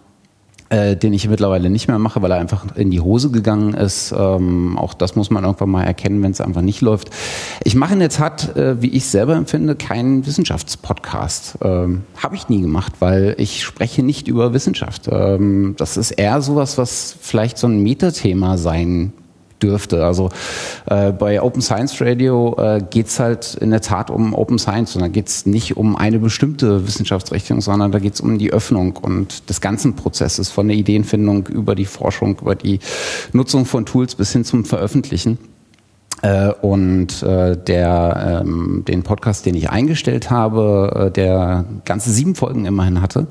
äh, 0.73 0.97
den 0.97 1.13
ich 1.13 1.29
mittlerweile 1.29 1.69
nicht 1.69 1.87
mehr 1.87 1.99
mache, 1.99 2.23
weil 2.23 2.31
er 2.31 2.39
einfach 2.39 2.65
in 2.77 2.91
die 2.91 3.01
Hose 3.01 3.31
gegangen 3.31 3.75
ist. 3.75 4.15
Ähm, 4.17 4.79
auch 4.79 4.95
das 4.95 5.17
muss 5.17 5.31
man 5.31 5.45
irgendwann 5.45 5.69
mal 5.69 5.85
erkennen, 5.85 6.23
wenn 6.23 6.31
es 6.31 6.41
einfach 6.41 6.63
nicht 6.63 6.81
läuft. 6.81 7.11
Ich 7.63 7.75
mache 7.75 7.93
in 7.93 7.99
der 8.01 8.09
Tat, 8.09 8.57
äh, 8.57 8.81
wie 8.81 8.89
ich 8.89 9.05
selber 9.05 9.37
empfinde, 9.37 9.77
keinen 9.77 10.27
Wissenschaftspodcast. 10.27 11.59
Ähm, 11.63 12.05
Habe 12.17 12.37
ich 12.37 12.49
nie 12.49 12.63
gemacht, 12.63 12.95
weil 13.01 13.35
ich 13.37 13.63
spreche 13.63 14.03
nicht 14.03 14.29
über 14.29 14.55
Wissenschaft. 14.55 15.09
Ähm, 15.13 15.75
das 15.77 15.99
ist 15.99 16.13
eher 16.13 16.41
sowas, 16.41 16.79
was 16.79 17.15
vielleicht 17.21 17.59
so 17.59 17.67
ein 17.67 17.83
Metathema 17.83 18.57
sein 18.57 19.13
dürfte. 19.63 20.05
Also 20.05 20.31
äh, 20.87 21.13
bei 21.13 21.41
Open 21.41 21.63
Science 21.63 22.01
Radio 22.01 22.57
äh, 22.59 22.83
geht's 22.89 23.21
halt 23.21 23.55
in 23.55 23.71
der 23.71 23.81
Tat 23.81 24.11
um 24.11 24.35
Open 24.35 24.59
Science 24.59 24.97
und 24.97 25.03
da 25.03 25.09
geht's 25.09 25.47
nicht 25.47 25.77
um 25.77 25.97
eine 25.97 26.19
bestimmte 26.19 26.87
Wissenschaftsrichtung, 26.87 27.61
sondern 27.61 27.93
da 27.93 27.99
geht's 27.99 28.21
um 28.21 28.39
die 28.39 28.53
Öffnung 28.53 28.97
und 28.97 29.49
des 29.49 29.61
ganzen 29.61 29.95
Prozesses 29.95 30.51
von 30.51 30.69
der 30.69 30.77
Ideenfindung 30.77 31.47
über 31.47 31.75
die 31.75 31.87
Forschung, 31.87 32.39
über 32.41 32.55
die 32.55 32.81
Nutzung 33.33 33.65
von 33.65 33.87
Tools 33.87 34.15
bis 34.15 34.33
hin 34.33 34.45
zum 34.45 34.65
Veröffentlichen. 34.65 35.39
Äh, 36.23 36.53
und 36.61 37.23
äh, 37.25 37.57
der, 37.57 38.43
ähm, 38.45 38.85
den 38.87 39.03
Podcast, 39.03 39.45
den 39.45 39.57
ich 39.57 39.71
eingestellt 39.71 40.31
habe, 40.31 41.07
äh, 41.09 41.11
der 41.11 41.65
ganze 41.85 42.11
sieben 42.11 42.37
Folgen 42.37 42.65
immerhin 42.65 43.03
hatte, 43.03 43.27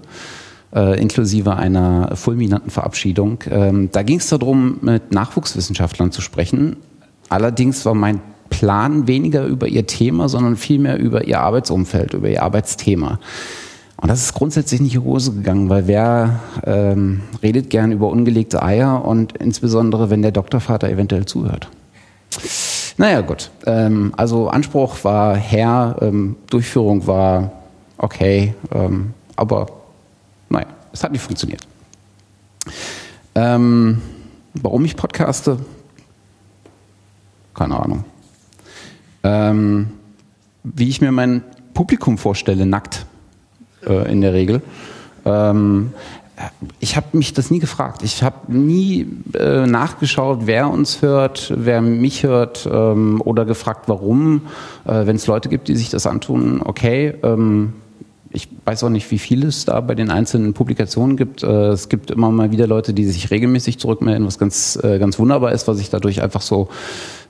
äh, 0.74 1.00
inklusive 1.00 1.56
einer 1.56 2.16
fulminanten 2.16 2.72
Verabschiedung. 2.72 3.44
Ähm, 3.50 3.90
da 3.92 4.04
ging 4.04 4.20
es 4.20 4.30
darum, 4.30 4.78
mit 4.82 5.12
Nachwuchswissenschaftlern 5.12 6.12
zu 6.12 6.22
sprechen. 6.22 6.78
Allerdings 7.30 7.86
war 7.86 7.94
mein 7.94 8.22
Plan 8.50 9.08
weniger 9.08 9.46
über 9.46 9.68
ihr 9.68 9.88
Thema, 9.88 10.30
sondern 10.30 10.58
vielmehr 10.58 11.00
über 11.00 11.26
ihr 11.26 11.40
Arbeitsumfeld, 11.40 12.14
über 12.14 12.30
ihr 12.30 12.44
Arbeitsthema. 12.44 13.20
Und 13.98 14.10
das 14.10 14.22
ist 14.22 14.34
grundsätzlich 14.34 14.82
nicht 14.82 14.96
in 14.96 15.02
die 15.02 15.08
Hose 15.08 15.32
gegangen, 15.32 15.70
weil 15.70 15.88
wer 15.88 16.40
ähm, 16.66 17.22
redet 17.44 17.70
gern 17.70 17.92
über 17.92 18.10
ungelegte 18.10 18.64
Eier 18.64 19.06
und 19.06 19.38
insbesondere, 19.38 20.10
wenn 20.10 20.22
der 20.22 20.32
Doktorvater 20.32 20.90
eventuell 20.90 21.26
zuhört. 21.26 21.70
Naja, 22.98 23.22
gut. 23.22 23.52
Ähm, 23.66 24.14
also 24.18 24.50
Anspruch 24.50 25.04
war 25.04 25.36
Herr, 25.38 25.98
ähm, 26.02 26.36
Durchführung 26.50 27.06
war 27.08 27.52
okay, 27.98 28.56
ähm, 28.74 29.14
aber 29.36 29.68
naja, 30.52 30.68
es 30.92 31.04
hat 31.04 31.12
nicht 31.12 31.22
funktioniert. 31.22 31.68
Ähm, 33.36 34.02
warum 34.54 34.86
ich 34.86 34.96
podcaste? 34.96 35.58
Keine 37.54 37.80
Ahnung. 37.80 38.04
Ähm, 39.24 39.92
wie 40.64 40.90
ich 40.90 41.02
mir 41.02 41.12
mein 41.12 41.44
Publikum 41.74 42.18
vorstelle, 42.18 42.66
nackt 42.66 43.06
äh, 43.86 44.12
in 44.12 44.22
der 44.22 44.34
Regel. 44.34 44.62
Ähm, 45.26 45.94
ich 46.80 46.96
habe 46.96 47.06
mich 47.14 47.34
das 47.34 47.52
nie 47.52 47.60
gefragt. 47.60 48.02
Ich 48.04 48.24
habe 48.24 48.52
nie 48.52 49.08
äh, 49.34 49.68
nachgeschaut, 49.68 50.42
wer 50.46 50.70
uns 50.70 51.02
hört, 51.02 51.54
wer 51.56 51.82
mich 51.82 52.24
hört 52.24 52.68
ähm, 52.72 53.22
oder 53.24 53.46
gefragt, 53.46 53.84
warum. 53.88 54.42
Äh, 54.86 55.06
Wenn 55.06 55.16
es 55.16 55.28
Leute 55.28 55.50
gibt, 55.50 55.68
die 55.68 55.76
sich 55.76 55.90
das 55.90 56.08
antun, 56.08 56.62
okay. 56.64 57.14
Ähm, 57.24 57.74
ich 58.34 58.48
weiß 58.66 58.84
auch 58.84 58.90
nicht, 58.90 59.10
wie 59.12 59.20
viel 59.20 59.46
es 59.46 59.66
da 59.66 59.80
bei 59.82 59.96
den 59.96 60.10
einzelnen 60.10 60.54
Publikationen 60.54 61.18
gibt. 61.18 61.44
Äh, 61.44 61.70
es 61.70 61.90
gibt 61.90 62.12
immer 62.12 62.32
mal 62.32 62.52
wieder 62.52 62.68
Leute, 62.68 62.94
die 62.94 63.06
sich 63.06 63.32
regelmäßig 63.32 63.80
zurückmelden, 63.80 64.26
was 64.26 64.40
ganz, 64.40 64.80
äh, 64.82 65.00
ganz 65.00 65.20
wunderbar 65.20 65.52
ist, 65.52 65.68
weil 65.68 65.76
sich 65.76 65.90
dadurch 65.90 66.22
einfach 66.22 66.42
so 66.42 66.70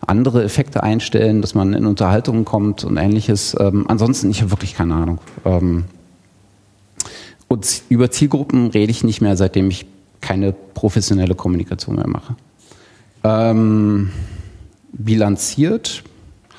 andere 0.06 0.44
Effekte 0.44 0.84
einstellen, 0.84 1.42
dass 1.42 1.56
man 1.56 1.74
in 1.74 1.86
Unterhaltungen 1.86 2.46
kommt 2.46 2.84
und 2.84 2.98
ähnliches. 2.98 3.56
Ähm, 3.60 3.86
ansonsten, 3.88 4.30
ich 4.30 4.42
habe 4.42 4.52
wirklich 4.52 4.76
keine 4.76 4.96
Ahnung. 4.96 5.20
Ähm, 5.46 5.86
und 7.48 7.84
über 7.90 8.12
Zielgruppen 8.12 8.68
rede 8.68 8.92
ich 8.92 9.04
nicht 9.04 9.22
mehr, 9.22 9.36
seitdem 9.36 9.70
ich 9.70 9.86
keine 10.22 10.54
professionelle 10.54 11.36
Kommunikation 11.36 11.96
mehr 11.96 12.08
mache. 12.08 12.36
Ähm, 13.24 14.12
bilanziert 14.94 16.04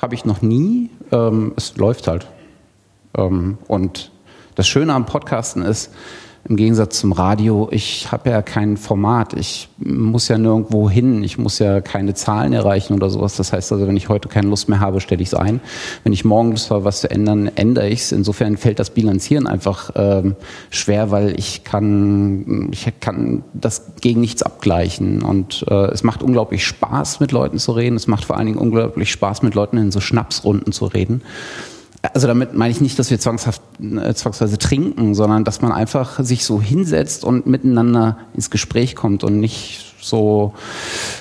habe 0.01 0.15
ich 0.15 0.25
noch 0.25 0.41
nie. 0.41 0.89
Ähm, 1.11 1.53
es 1.55 1.77
läuft 1.77 2.07
halt. 2.07 2.27
Ähm, 3.15 3.57
und 3.67 4.11
das 4.55 4.67
Schöne 4.67 4.93
am 4.93 5.05
Podcasten 5.05 5.63
ist, 5.63 5.91
Im 6.49 6.57
Gegensatz 6.57 6.99
zum 6.99 7.13
Radio, 7.13 7.69
ich 7.71 8.11
habe 8.11 8.29
ja 8.29 8.41
kein 8.41 8.75
Format. 8.75 9.31
Ich 9.33 9.69
muss 9.77 10.27
ja 10.27 10.37
nirgendwo 10.37 10.89
hin. 10.89 11.23
Ich 11.23 11.37
muss 11.37 11.57
ja 11.59 11.79
keine 11.79 12.15
Zahlen 12.15 12.51
erreichen 12.51 12.93
oder 12.93 13.09
sowas. 13.09 13.37
Das 13.37 13.53
heißt 13.53 13.71
also, 13.71 13.87
wenn 13.87 13.95
ich 13.95 14.09
heute 14.09 14.27
keine 14.27 14.49
Lust 14.49 14.67
mehr 14.67 14.81
habe, 14.81 14.99
stelle 14.99 15.21
ich 15.21 15.29
es 15.29 15.33
ein. 15.35 15.61
Wenn 16.03 16.11
ich 16.11 16.25
morgen 16.25 16.51
Lust 16.51 16.69
habe, 16.69 16.83
was 16.83 16.99
zu 16.99 17.09
ändern, 17.09 17.49
ändere 17.55 17.87
ich 17.87 18.01
es. 18.01 18.11
Insofern 18.11 18.57
fällt 18.57 18.79
das 18.79 18.89
Bilanzieren 18.89 19.47
einfach 19.47 19.91
ähm, 19.95 20.35
schwer, 20.69 21.11
weil 21.11 21.39
ich 21.39 21.63
kann, 21.63 22.67
ich 22.73 22.91
kann 22.99 23.45
das 23.53 23.93
gegen 24.01 24.19
nichts 24.19 24.43
abgleichen. 24.43 25.21
Und 25.21 25.63
äh, 25.69 25.91
es 25.91 26.03
macht 26.03 26.21
unglaublich 26.21 26.65
Spaß, 26.65 27.21
mit 27.21 27.31
Leuten 27.31 27.57
zu 27.57 27.71
reden. 27.71 27.95
Es 27.95 28.07
macht 28.07 28.25
vor 28.25 28.35
allen 28.35 28.47
Dingen 28.47 28.59
unglaublich 28.59 29.09
Spaß, 29.11 29.43
mit 29.43 29.55
Leuten 29.55 29.77
in 29.77 29.93
so 29.93 30.01
Schnapsrunden 30.01 30.73
zu 30.73 30.87
reden. 30.87 31.21
Also 32.11 32.27
damit 32.27 32.53
meine 32.53 32.71
ich 32.71 32.81
nicht, 32.81 32.99
dass 32.99 33.09
wir 33.11 33.19
zwangshaft, 33.19 33.61
äh, 33.81 34.13
zwangsweise 34.13 34.57
trinken, 34.57 35.15
sondern 35.15 35.45
dass 35.45 35.61
man 35.61 35.71
einfach 35.71 36.21
sich 36.21 36.43
so 36.43 36.61
hinsetzt 36.61 37.23
und 37.23 37.47
miteinander 37.47 38.17
ins 38.33 38.49
Gespräch 38.49 38.95
kommt 38.95 39.23
und 39.23 39.39
nicht 39.39 39.95
so 40.01 40.53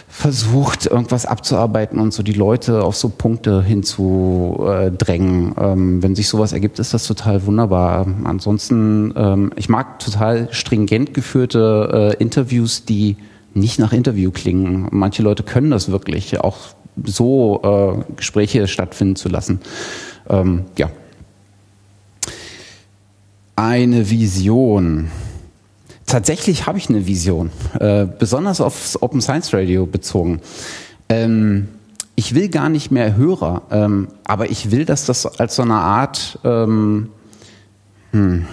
versucht, 0.09 0.87
irgendwas 0.87 1.25
abzuarbeiten 1.25 2.01
und 2.01 2.13
so 2.13 2.25
die 2.25 2.33
Leute 2.33 2.83
auf 2.83 2.97
so 2.97 3.09
Punkte 3.09 3.63
hinzudrängen. 3.63 5.55
Ähm, 5.57 6.03
wenn 6.03 6.17
sich 6.17 6.29
sowas 6.29 6.53
ergibt, 6.53 6.81
ist 6.81 6.93
das 6.93 7.07
total 7.07 7.47
wunderbar. 7.47 8.07
Ansonsten, 8.25 9.15
ähm, 9.17 9.53
ich 9.55 9.69
mag 9.69 10.01
total 10.01 10.49
stringent 10.51 11.15
geführte 11.15 12.17
äh, 12.19 12.23
Interviews, 12.23 12.85
die 12.85 13.17
nicht 13.55 13.79
nach 13.79 13.93
Interview 13.93 14.33
klingen. 14.33 14.89
Manche 14.91 15.23
Leute 15.23 15.45
können 15.45 15.71
das 15.71 15.91
wirklich, 15.91 16.41
auch 16.41 16.59
so 17.05 17.61
äh, 17.63 18.15
Gespräche 18.17 18.67
stattfinden 18.67 19.17
zu 19.17 19.29
lassen. 19.29 19.61
Ähm, 20.29 20.65
ja. 20.77 20.91
Eine 23.57 24.11
Vision. 24.11 25.11
Tatsächlich 26.07 26.67
habe 26.67 26.79
ich 26.79 26.89
eine 26.89 27.07
Vision, 27.07 27.51
äh, 27.79 28.07
besonders 28.07 28.61
aufs 28.61 29.01
Open 29.01 29.21
Science 29.21 29.55
Radio 29.55 29.87
bezogen. 29.87 30.41
Ähm, 31.09 31.69
ich 32.15 32.35
will 32.35 32.49
gar 32.49 32.69
nicht 32.69 32.91
mehr 32.91 33.17
Hörer, 33.17 33.63
ähm, 33.71 34.09
aber 34.25 34.51
ich 34.51 34.71
will, 34.71 34.85
dass 34.85 35.07
das 35.07 35.27
als 35.27 35.57
so 35.57 35.63
eine 35.63 35.75
Art 35.75 36.39
ähm, 36.45 37.09
hm, 38.13 38.47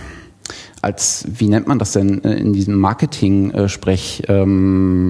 als, 0.81 1.25
wie 1.27 1.47
nennt 1.47 1.67
man 1.67 1.77
das 1.79 1.91
denn 1.91 2.23
äh, 2.23 2.35
in 2.35 2.53
diesem 2.53 2.75
Marketing-Sprech, 2.75 4.23
ähm, 4.27 5.03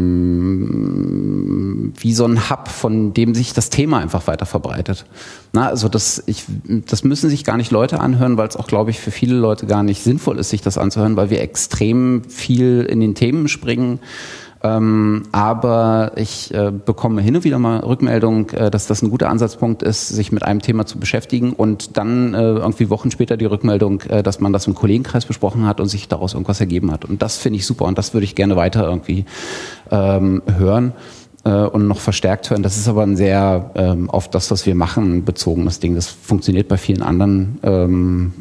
wie 1.98 2.14
so 2.14 2.26
ein 2.26 2.50
Hub, 2.50 2.68
von 2.68 3.14
dem 3.14 3.36
sich 3.36 3.54
das 3.54 3.70
Thema 3.70 4.00
einfach 4.00 4.26
weiter 4.28 4.46
verbreitet. 4.46 5.06
Na, 5.54 5.68
also 5.68 5.90
das, 5.90 6.24
ich, 6.26 6.46
das 6.66 7.04
müssen 7.04 7.30
sich 7.30 7.44
gar 7.44 7.58
nicht 7.58 7.72
Leute 7.72 8.00
anhören, 8.00 8.38
weil 8.38 8.48
es 8.48 8.56
auch, 8.56 8.68
glaube 8.68 8.91
ich, 8.91 9.00
für 9.00 9.12
viele 9.12 9.36
Leute 9.36 9.66
gar 9.66 9.84
nicht 9.84 10.04
sinnvoll 10.04 10.40
ist, 10.40 10.50
sich 10.50 10.62
das 10.62 10.78
anzuhören, 10.78 11.16
weil 11.16 11.30
wir 11.30 11.41
extrem 11.41 12.24
viel 12.24 12.82
in 12.90 13.00
den 13.00 13.16
Themen 13.16 13.48
springen 13.48 14.00
ähm, 14.61 15.23
aber 15.31 16.11
ich 16.15 16.53
äh, 16.53 16.72
bekomme 16.72 17.22
hin 17.22 17.36
und 17.38 17.44
wieder 17.45 17.60
mal 17.60 17.80
Rückmeldung, 17.80 18.49
äh, 18.49 18.69
dass 18.69 18.88
das 18.88 19.02
ein 19.02 19.10
guter 19.10 19.30
Ansatzpunkt 19.30 19.84
ist, 19.84 20.10
sich 20.10 20.34
mit 20.34 20.44
einem 20.44 20.61
Thema 20.61 20.86
zu 20.86 20.99
beschäftigen 20.99 21.53
und 21.53 21.95
dann 21.98 22.34
äh, 22.34 22.41
irgendwie 22.41 22.90
Wochen 22.90 23.10
später 23.10 23.38
die 23.38 23.45
Rückmeldung, 23.45 24.02
äh, 24.02 24.22
dass 24.22 24.41
man 24.41 24.52
das 24.52 24.68
im 24.68 24.76
Kollegenkreis 24.76 25.26
besprochen 25.26 25.65
hat 25.65 25.80
und 25.80 25.88
sich 25.88 26.10
daraus 26.10 26.34
irgendwas 26.34 26.60
ergeben 26.60 26.91
hat. 26.91 27.06
Und 27.06 27.22
das 27.22 27.38
finde 27.38 27.57
ich 27.57 27.65
super 27.65 27.86
und 27.86 27.98
das 27.98 28.14
würde 28.14 28.26
ich 28.26 28.36
gerne 28.36 28.57
weiter 28.57 28.84
irgendwie 28.84 29.23
ähm, 29.91 30.41
hören 30.57 30.91
äh, 31.45 31.52
und 31.52 31.88
noch 31.88 32.02
verstärkt 32.02 32.49
hören. 32.49 32.61
Das 32.61 32.76
ist 32.76 32.90
aber 32.90 33.03
ein 33.03 33.15
sehr 33.15 33.72
ähm, 33.76 34.10
auf 34.10 34.30
das, 34.30 34.52
was 34.52 34.65
wir 34.65 34.76
machen, 34.76 35.23
bezogenes 35.23 35.80
Ding. 35.80 35.95
Das 35.95 36.07
funktioniert 36.07 36.68
bei 36.68 36.77
vielen 36.77 37.02
anderen 37.02 37.60
ähm, 37.64 38.34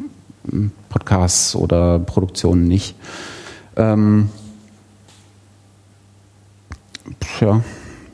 Podcasts 0.89 1.55
oder 1.55 1.99
Produktionen 1.99 2.67
nicht. 2.67 2.95
Ähm, 3.77 4.29
ja, 7.39 7.55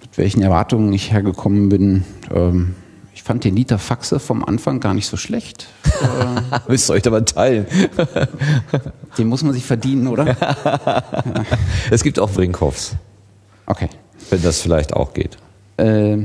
mit 0.01 0.17
welchen 0.17 0.41
Erwartungen 0.41 0.91
ich 0.93 1.11
hergekommen 1.11 1.69
bin. 1.69 2.03
Ähm, 2.33 2.75
ich 3.13 3.23
fand 3.23 3.43
den 3.43 3.55
Liter 3.55 3.79
Faxe 3.79 4.19
vom 4.19 4.43
Anfang 4.43 4.79
gar 4.79 4.93
nicht 4.93 5.07
so 5.07 5.17
schlecht. 5.17 5.67
Äh, 6.01 6.59
Müsst 6.67 6.89
ihr 6.89 6.93
euch 6.93 7.07
aber 7.07 7.23
teilen. 7.23 7.65
den 9.17 9.27
muss 9.27 9.43
man 9.43 9.53
sich 9.53 9.65
verdienen, 9.65 10.07
oder? 10.07 10.35
Es 11.91 12.03
gibt 12.03 12.19
auch 12.19 12.31
Brinkhoffs. 12.31 12.95
Okay. 13.65 13.89
Wenn 14.29 14.41
das 14.41 14.61
vielleicht 14.61 14.93
auch 14.93 15.13
geht. 15.13 15.37
Äh, 15.77 16.17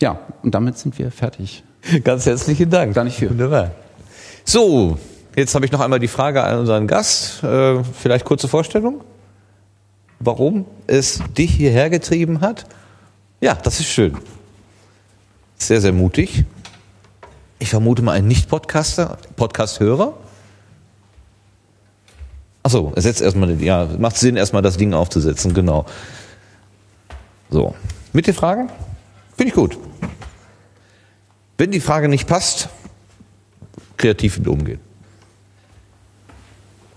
ja, 0.00 0.18
und 0.42 0.54
damit 0.54 0.78
sind 0.78 0.98
wir 0.98 1.10
fertig. 1.10 1.62
Ganz 2.02 2.26
herzlichen 2.26 2.70
Dank. 2.70 2.94
Gar 2.94 3.04
nicht 3.04 3.16
viel. 3.16 3.30
Wunderbar. 3.30 3.72
So, 4.44 4.98
jetzt 5.36 5.54
habe 5.54 5.64
ich 5.66 5.72
noch 5.72 5.80
einmal 5.80 5.98
die 5.98 6.08
Frage 6.08 6.42
an 6.42 6.58
unseren 6.58 6.86
Gast. 6.86 7.42
Äh, 7.42 7.82
vielleicht 7.84 8.24
kurze 8.24 8.48
Vorstellung? 8.48 9.02
Warum 10.24 10.64
es 10.86 11.20
dich 11.36 11.50
hierher 11.50 11.90
getrieben 11.90 12.40
hat? 12.40 12.64
Ja, 13.42 13.54
das 13.54 13.78
ist 13.80 13.88
schön. 13.88 14.16
Sehr, 15.58 15.82
sehr 15.82 15.92
mutig. 15.92 16.46
Ich 17.58 17.68
vermute 17.68 18.00
mal 18.00 18.12
ein 18.12 18.26
Nicht-Podcaster, 18.26 19.18
Podcast-Hörer. 19.36 20.14
Achso, 22.62 22.90
er 22.96 23.02
setzt 23.02 23.20
erstmal, 23.20 23.60
ja, 23.60 23.86
macht 23.98 24.16
Sinn, 24.16 24.36
erstmal 24.36 24.62
das 24.62 24.78
Ding 24.78 24.94
aufzusetzen, 24.94 25.52
genau. 25.52 25.84
So. 27.50 27.74
Mit 28.14 28.26
den 28.26 28.32
Fragen? 28.34 28.70
Finde 29.36 29.50
ich 29.50 29.54
gut. 29.54 29.76
Wenn 31.58 31.70
die 31.70 31.80
Frage 31.80 32.08
nicht 32.08 32.26
passt, 32.26 32.70
kreativ 33.98 34.38
mit 34.38 34.48
umgehen. 34.48 34.80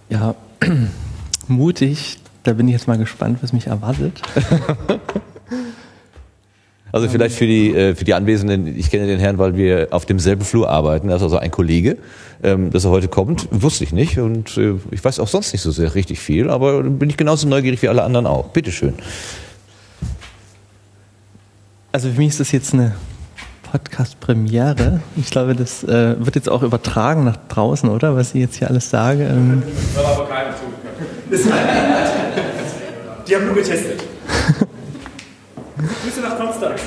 Ja, 0.09 0.33
mutig, 1.49 2.19
da 2.47 2.53
bin 2.53 2.67
ich 2.67 2.73
jetzt 2.73 2.87
mal 2.87 2.97
gespannt, 2.97 3.39
was 3.41 3.53
mich 3.53 3.67
erwartet. 3.67 4.21
Also 6.89 7.09
vielleicht 7.09 7.35
für 7.35 7.45
die, 7.45 7.75
äh, 7.75 7.95
für 7.95 8.05
die 8.05 8.13
Anwesenden, 8.13 8.65
ich 8.65 8.89
kenne 8.89 9.07
den 9.07 9.19
Herrn, 9.19 9.37
weil 9.37 9.57
wir 9.57 9.89
auf 9.91 10.05
demselben 10.05 10.45
Flur 10.45 10.69
arbeiten, 10.69 11.09
er 11.09 11.17
ist 11.17 11.21
also 11.21 11.37
ein 11.37 11.51
Kollege, 11.51 11.97
ähm, 12.41 12.71
dass 12.71 12.85
er 12.85 12.91
heute 12.91 13.09
kommt, 13.09 13.49
wusste 13.51 13.83
ich 13.83 13.91
nicht 13.91 14.17
und 14.19 14.57
äh, 14.57 14.75
ich 14.91 15.03
weiß 15.03 15.19
auch 15.19 15.27
sonst 15.27 15.51
nicht 15.51 15.61
so 15.61 15.69
sehr 15.69 15.95
richtig 15.95 16.19
viel, 16.19 16.49
aber 16.49 16.81
bin 16.83 17.09
ich 17.09 17.17
genauso 17.17 17.45
neugierig 17.45 17.81
wie 17.81 17.89
alle 17.89 18.03
anderen 18.03 18.25
auch. 18.25 18.47
Bitteschön. 18.47 18.93
Also 21.91 22.09
für 22.09 22.17
mich 22.17 22.29
ist 22.29 22.39
das 22.39 22.53
jetzt 22.53 22.73
eine 22.73 22.95
Podcast-Premiere. 23.69 25.01
Ich 25.17 25.29
glaube, 25.29 25.55
das 25.55 25.83
äh, 25.83 26.15
wird 26.25 26.35
jetzt 26.35 26.49
auch 26.49 26.63
übertragen 26.63 27.25
nach 27.25 27.37
draußen, 27.49 27.89
oder? 27.89 28.15
Was 28.15 28.33
ich 28.33 28.41
jetzt 28.41 28.55
hier 28.55 28.69
alles 28.69 28.89
sage. 28.89 29.23
Ähm. 29.25 29.61
Das 29.93 30.05
hat 30.05 30.15
aber 30.15 30.29
keiner 30.29 30.55
zugehört. 30.55 32.06
Die 33.27 33.35
haben 33.35 33.45
nur 33.45 33.55
getestet. 33.55 34.03
Grüße 36.03 36.21
nach 36.21 36.37
Konstanz. 36.37 36.81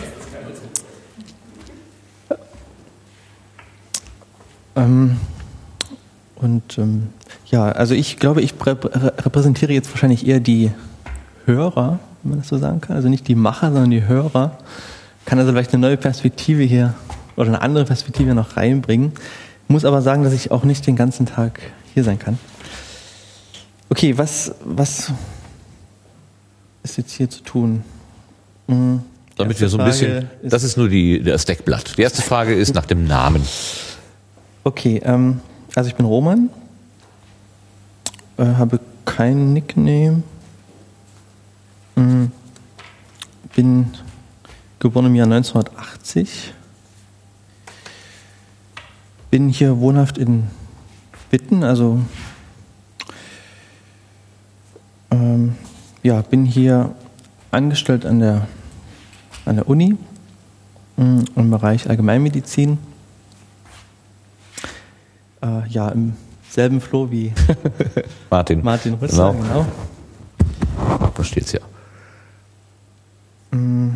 Ähm, 4.76 5.16
und 6.36 6.78
ähm, 6.78 7.08
ja, 7.46 7.70
also 7.72 7.94
ich 7.94 8.16
glaube, 8.16 8.40
ich 8.40 8.56
prä 8.56 8.70
repräsentiere 8.70 9.72
jetzt 9.72 9.90
wahrscheinlich 9.90 10.26
eher 10.26 10.40
die 10.40 10.70
Hörer, 11.44 11.98
wenn 12.22 12.30
man 12.30 12.38
das 12.40 12.48
so 12.48 12.56
sagen 12.56 12.80
kann. 12.80 12.96
Also 12.96 13.08
nicht 13.08 13.28
die 13.28 13.34
Macher, 13.34 13.72
sondern 13.72 13.90
die 13.90 14.06
Hörer. 14.06 14.56
Kann 15.26 15.38
also 15.38 15.52
vielleicht 15.52 15.74
eine 15.74 15.82
neue 15.82 15.96
Perspektive 15.98 16.62
hier 16.62 16.94
oder 17.36 17.48
eine 17.48 17.60
andere 17.60 17.84
Perspektive 17.84 18.34
noch 18.34 18.56
reinbringen. 18.56 19.12
Muss 19.68 19.84
aber 19.84 20.00
sagen, 20.00 20.22
dass 20.22 20.32
ich 20.32 20.50
auch 20.50 20.64
nicht 20.64 20.86
den 20.86 20.96
ganzen 20.96 21.26
Tag 21.26 21.60
hier 21.92 22.02
sein 22.02 22.18
kann. 22.18 22.38
Okay, 23.90 24.16
was, 24.16 24.54
was 24.64 25.12
ist 26.82 26.96
jetzt 26.96 27.12
hier 27.12 27.28
zu 27.28 27.42
tun? 27.42 27.84
Mhm. 28.66 29.02
Damit 29.36 29.60
wir 29.60 29.68
so 29.68 29.78
ein 29.78 29.86
bisschen, 29.86 30.28
das 30.42 30.64
ist 30.64 30.76
nur 30.76 30.88
die, 30.88 31.22
das 31.22 31.46
Deckblatt. 31.46 31.96
Die 31.96 32.02
erste 32.02 32.20
Frage 32.20 32.54
ist 32.54 32.74
nach 32.74 32.84
dem 32.84 33.06
Namen. 33.06 33.42
Okay, 34.64 35.00
ähm, 35.02 35.40
also 35.74 35.88
ich 35.88 35.94
bin 35.94 36.04
Roman, 36.04 36.50
äh, 38.36 38.44
habe 38.44 38.80
kein 39.06 39.54
Nickname, 39.54 40.22
mhm. 41.96 42.30
bin 43.56 43.86
geboren 44.78 45.06
im 45.06 45.14
Jahr 45.14 45.26
1980, 45.26 46.52
bin 49.30 49.48
hier 49.48 49.78
wohnhaft 49.78 50.18
in 50.18 50.48
Witten, 51.30 51.64
also 51.64 52.00
ähm, 55.10 55.54
ja, 56.02 56.20
bin 56.22 56.44
hier 56.44 56.94
angestellt 57.50 58.06
an 58.06 58.20
der, 58.20 58.46
an 59.44 59.56
der 59.56 59.68
Uni 59.68 59.96
mh, 60.96 61.24
im 61.36 61.50
Bereich 61.50 61.88
Allgemeinmedizin. 61.88 62.78
Äh, 65.42 65.68
ja, 65.68 65.88
im 65.88 66.14
selben 66.48 66.80
Floh 66.80 67.10
wie 67.10 67.32
Martin. 68.30 68.62
Martin 68.62 68.94
Rüssler, 68.94 69.32
Genau. 69.32 69.42
genau. 69.42 71.10
Da 71.14 71.24
steht's 71.24 71.52
ja. 71.52 71.60
Mh, 73.52 73.94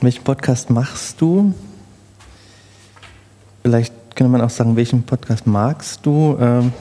welchen 0.00 0.24
Podcast 0.24 0.70
machst 0.70 1.20
du? 1.20 1.52
Vielleicht 3.62 3.94
könnte 4.16 4.30
man 4.32 4.40
auch 4.40 4.50
sagen, 4.50 4.76
welchen 4.76 5.02
Podcast 5.02 5.46
magst 5.46 6.04
du? 6.06 6.36
Ähm, 6.40 6.72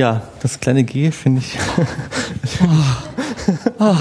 Ja, 0.00 0.22
das 0.40 0.60
kleine 0.60 0.82
G 0.82 1.10
finde 1.10 1.42
ich. 1.42 1.58
Ah, 3.78 4.00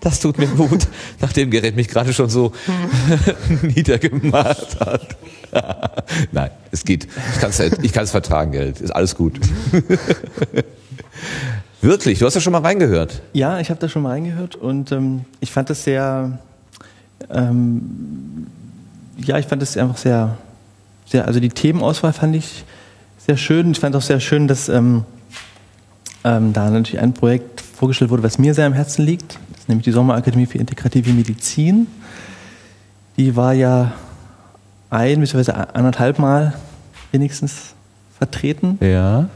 das 0.00 0.20
tut 0.20 0.38
mir 0.38 0.46
gut, 0.46 0.86
nachdem 1.20 1.50
Gerät 1.50 1.74
mich 1.74 1.88
gerade 1.88 2.12
schon 2.12 2.28
so 2.28 2.52
niedergemacht 3.62 4.78
hat. 4.78 5.16
Nein, 6.32 6.50
es 6.70 6.84
geht. 6.84 7.08
Ich 7.34 7.40
kann 7.40 7.50
es 7.50 7.58
ich 7.58 7.92
kann's 7.92 8.12
vertragen, 8.12 8.52
Gerät. 8.52 8.80
Ist 8.80 8.90
alles 8.90 9.16
gut. 9.16 9.40
Wirklich, 11.80 12.20
du 12.20 12.26
hast 12.26 12.34
ja 12.34 12.40
schon 12.40 12.52
mal 12.52 12.62
reingehört. 12.62 13.22
Ja, 13.32 13.58
ich 13.58 13.70
habe 13.70 13.80
da 13.80 13.88
schon 13.88 14.02
mal 14.02 14.10
reingehört 14.10 14.54
und 14.54 14.92
ähm, 14.92 15.24
ich 15.40 15.50
fand 15.50 15.70
das 15.70 15.82
sehr, 15.82 16.38
ähm, 17.30 18.46
ja, 19.16 19.38
ich 19.38 19.46
fand 19.46 19.62
das 19.62 19.76
einfach 19.76 19.96
sehr, 19.96 20.36
sehr, 21.06 21.26
also 21.26 21.40
die 21.40 21.48
Themenauswahl 21.48 22.12
fand 22.12 22.36
ich 22.36 22.64
sehr 23.26 23.36
schön. 23.36 23.72
Ich 23.72 23.80
fand 23.80 23.96
auch 23.96 24.02
sehr 24.02 24.20
schön, 24.20 24.46
dass 24.46 24.68
ähm, 24.68 25.04
ähm, 26.24 26.52
da 26.52 26.70
natürlich 26.70 27.00
ein 27.00 27.12
Projekt 27.14 27.60
vorgestellt 27.60 28.10
wurde, 28.10 28.22
was 28.22 28.38
mir 28.38 28.54
sehr 28.54 28.66
am 28.66 28.72
Herzen 28.72 29.04
liegt. 29.04 29.38
Das 29.52 29.60
ist 29.62 29.68
nämlich 29.68 29.84
die 29.84 29.92
Sommerakademie 29.92 30.46
für 30.46 30.58
integrative 30.58 31.10
Medizin. 31.12 31.86
Die 33.16 33.36
war 33.36 33.52
ja 33.54 33.92
ein 34.90 35.20
bzw. 35.20 35.52
anderthalb 35.72 36.18
Mal 36.18 36.54
wenigstens 37.12 37.74
vertreten. 38.18 38.78
Ja. 38.80 39.28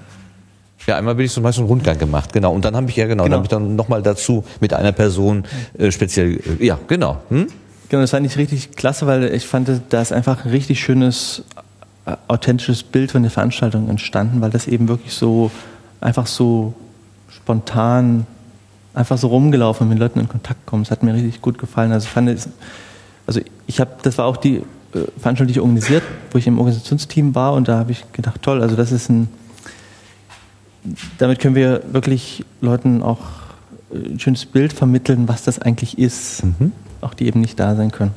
Ja, 0.86 0.98
einmal 0.98 1.14
bin 1.14 1.24
ich 1.24 1.32
zum 1.32 1.42
Beispiel 1.42 1.62
einen 1.62 1.68
Rundgang 1.68 1.96
gemacht, 1.96 2.32
genau. 2.34 2.52
Und 2.52 2.64
dann 2.66 2.76
habe 2.76 2.90
ich 2.90 2.96
ja 2.96 3.06
genau, 3.06 3.24
Genau. 3.24 3.36
dann 3.36 3.36
habe 3.38 3.44
ich 3.46 3.48
dann 3.48 3.74
nochmal 3.76 4.02
dazu 4.02 4.44
mit 4.60 4.74
einer 4.74 4.92
Person 4.92 5.44
äh, 5.78 5.90
speziell, 5.90 6.40
äh, 6.60 6.66
ja, 6.66 6.78
genau. 6.88 7.22
Hm? 7.30 7.46
Genau, 7.88 8.02
das 8.02 8.10
fand 8.10 8.26
ich 8.26 8.36
richtig 8.36 8.72
klasse, 8.72 9.06
weil 9.06 9.24
ich 9.32 9.46
fand, 9.46 9.70
da 9.88 10.02
ist 10.02 10.12
einfach 10.12 10.44
ein 10.44 10.50
richtig 10.50 10.80
schönes, 10.80 11.42
äh, 12.04 12.16
authentisches 12.28 12.82
Bild 12.82 13.12
von 13.12 13.22
der 13.22 13.30
Veranstaltung 13.30 13.88
entstanden, 13.88 14.42
weil 14.42 14.50
das 14.50 14.66
eben 14.66 14.88
wirklich 14.88 15.14
so, 15.14 15.50
einfach 16.04 16.26
so 16.26 16.74
spontan, 17.28 18.26
einfach 18.92 19.18
so 19.18 19.28
rumgelaufen 19.28 19.86
und 19.86 19.88
mit 19.88 19.98
Leuten 19.98 20.20
in 20.20 20.28
Kontakt 20.28 20.66
kommen. 20.66 20.84
Das 20.84 20.90
hat 20.90 21.02
mir 21.02 21.14
richtig 21.14 21.42
gut 21.42 21.58
gefallen. 21.58 21.90
Also, 21.90 22.04
ich 22.04 22.12
fand 22.12 22.28
es, 22.28 22.48
also 23.26 23.40
ich 23.66 23.80
habe, 23.80 23.90
das 24.02 24.18
war 24.18 24.26
auch 24.26 24.36
die 24.36 24.56
äh, 24.56 24.62
Veranstaltung, 25.18 25.46
die 25.46 25.52
ich 25.52 25.60
organisiert, 25.60 26.02
wo 26.30 26.38
ich 26.38 26.46
im 26.46 26.58
Organisationsteam 26.58 27.34
war 27.34 27.54
und 27.54 27.68
da 27.68 27.78
habe 27.78 27.90
ich 27.90 28.04
gedacht, 28.12 28.42
toll, 28.42 28.62
also 28.62 28.76
das 28.76 28.92
ist 28.92 29.08
ein, 29.08 29.28
damit 31.18 31.38
können 31.38 31.54
wir 31.54 31.82
wirklich 31.90 32.44
Leuten 32.60 33.02
auch 33.02 33.20
äh, 33.90 34.12
ein 34.12 34.20
schönes 34.20 34.44
Bild 34.44 34.74
vermitteln, 34.74 35.26
was 35.26 35.42
das 35.42 35.58
eigentlich 35.58 35.98
ist, 35.98 36.42
auch 37.00 37.14
die 37.14 37.26
eben 37.26 37.40
nicht 37.40 37.58
da 37.58 37.74
sein 37.74 37.90
können. 37.90 38.12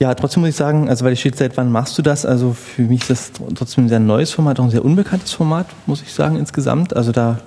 Ja, 0.00 0.14
trotzdem 0.14 0.40
muss 0.40 0.50
ich 0.50 0.56
sagen, 0.56 0.88
also 0.88 1.04
weil 1.04 1.12
ich 1.12 1.20
steht, 1.20 1.36
seit 1.36 1.58
wann 1.58 1.70
machst 1.70 1.98
du 1.98 2.02
das? 2.02 2.24
Also 2.24 2.54
für 2.54 2.82
mich 2.82 3.02
ist 3.02 3.10
das 3.10 3.32
tr- 3.34 3.54
trotzdem 3.54 3.84
ein 3.84 3.88
sehr 3.90 4.00
neues 4.00 4.30
Format, 4.30 4.58
auch 4.58 4.64
ein 4.64 4.70
sehr 4.70 4.84
unbekanntes 4.84 5.32
Format, 5.32 5.66
muss 5.86 6.00
ich 6.00 6.12
sagen, 6.14 6.36
insgesamt. 6.36 6.96
Also 6.96 7.12
da 7.12 7.38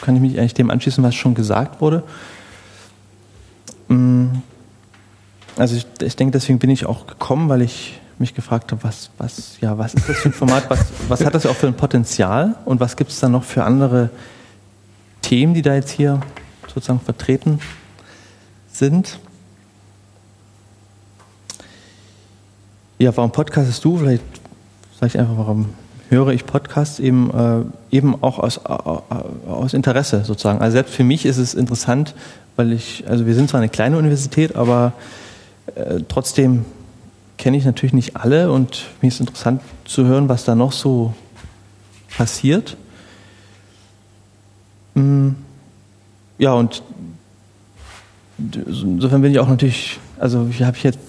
kann 0.00 0.16
ich 0.16 0.22
mich 0.22 0.38
eigentlich 0.38 0.54
dem 0.54 0.70
anschließen, 0.70 1.04
was 1.04 1.14
schon 1.14 1.34
gesagt 1.34 1.82
wurde. 1.82 2.02
Mm, 3.88 4.28
Also 5.58 5.76
ich, 5.76 5.86
ich 6.00 6.16
denke, 6.16 6.32
deswegen 6.32 6.58
bin 6.58 6.70
ich 6.70 6.86
auch 6.86 7.06
gekommen, 7.06 7.50
weil 7.50 7.60
ich 7.60 8.00
mich 8.18 8.32
gefragt 8.34 8.72
habe, 8.72 8.82
was, 8.84 9.10
was, 9.18 9.58
ja, 9.60 9.76
was 9.76 9.92
ist 9.92 10.08
das 10.08 10.16
für 10.16 10.30
ein 10.30 10.32
Format, 10.32 10.70
was, 10.70 10.80
was 11.08 11.22
hat 11.24 11.34
das 11.34 11.44
auch 11.44 11.56
für 11.56 11.66
ein 11.66 11.74
Potenzial 11.74 12.54
und 12.64 12.80
was 12.80 12.96
gibt 12.96 13.10
es 13.10 13.20
da 13.20 13.28
noch 13.28 13.44
für 13.44 13.64
andere 13.64 14.08
Themen, 15.20 15.52
die 15.52 15.60
da 15.60 15.74
jetzt 15.74 15.90
hier 15.90 16.20
sozusagen 16.72 17.00
vertreten 17.00 17.58
sind. 18.72 19.18
Ja, 23.02 23.16
warum 23.16 23.32
podcastest 23.32 23.84
du? 23.84 23.96
Vielleicht 23.96 24.22
sage 25.00 25.08
ich 25.08 25.18
einfach, 25.18 25.36
warum 25.36 25.70
höre 26.08 26.28
ich 26.28 26.46
Podcasts 26.46 27.00
eben, 27.00 27.32
äh, 27.32 27.96
eben 27.96 28.22
auch 28.22 28.38
aus, 28.38 28.58
äh, 28.58 29.48
aus 29.50 29.74
Interesse 29.74 30.22
sozusagen. 30.24 30.60
Also 30.60 30.74
selbst 30.74 30.94
für 30.94 31.02
mich 31.02 31.26
ist 31.26 31.38
es 31.38 31.54
interessant, 31.54 32.14
weil 32.54 32.70
ich, 32.70 33.02
also 33.08 33.26
wir 33.26 33.34
sind 33.34 33.50
zwar 33.50 33.58
eine 33.58 33.68
kleine 33.70 33.98
Universität, 33.98 34.54
aber 34.54 34.92
äh, 35.74 35.98
trotzdem 36.08 36.64
kenne 37.38 37.56
ich 37.56 37.64
natürlich 37.64 37.92
nicht 37.92 38.14
alle 38.14 38.52
und 38.52 38.84
mir 39.00 39.08
ist 39.08 39.18
interessant 39.18 39.62
zu 39.84 40.04
hören, 40.04 40.28
was 40.28 40.44
da 40.44 40.54
noch 40.54 40.70
so 40.70 41.12
passiert. 42.16 42.76
Mm, 44.94 45.30
Ja, 46.38 46.52
und 46.52 46.84
insofern 48.38 49.22
bin 49.22 49.32
ich 49.32 49.40
auch 49.40 49.48
natürlich, 49.48 49.98
also 50.20 50.46
ich 50.48 50.62
habe 50.62 50.78
jetzt 50.82 51.00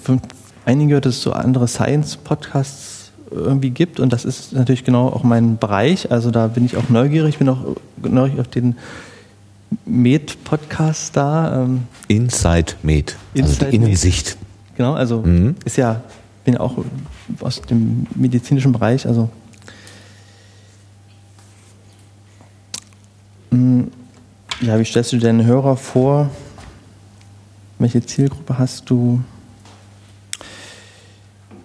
gehört, 0.65 1.05
dass 1.05 1.15
es 1.15 1.21
so 1.21 1.33
andere 1.33 1.67
Science-Podcasts 1.67 3.11
irgendwie 3.31 3.71
gibt 3.71 3.99
und 3.99 4.13
das 4.13 4.25
ist 4.25 4.53
natürlich 4.53 4.83
genau 4.83 5.07
auch 5.07 5.23
mein 5.23 5.57
Bereich. 5.57 6.11
Also 6.11 6.29
da 6.31 6.47
bin 6.47 6.65
ich 6.65 6.77
auch 6.77 6.89
neugierig, 6.89 7.29
ich 7.31 7.37
bin 7.39 7.49
auch 7.49 7.75
neugierig 8.01 8.39
auf 8.41 8.47
den 8.47 8.75
Med-Podcast 9.85 11.17
da. 11.17 11.63
Ähm, 11.63 11.83
Inside 12.07 12.73
Med, 12.83 13.15
also 13.35 13.45
Inside 13.47 13.71
die 13.71 13.79
Med. 13.79 13.87
Innensicht. 13.87 14.37
Genau, 14.77 14.93
also 14.93 15.21
Mhm. 15.21 15.55
ist 15.65 15.77
ja, 15.77 16.01
bin 16.45 16.57
auch 16.57 16.77
aus 17.41 17.61
dem 17.61 18.05
medizinischen 18.15 18.71
Bereich, 18.71 19.07
also 19.07 19.29
Mm, 23.51 23.83
ja, 24.61 24.79
wie 24.79 24.85
stellst 24.85 25.13
du 25.13 25.17
deinen 25.19 25.45
Hörer 25.45 25.77
vor? 25.77 26.29
Welche 27.79 28.03
Zielgruppe 28.05 28.57
hast 28.57 28.89
du? 28.89 29.21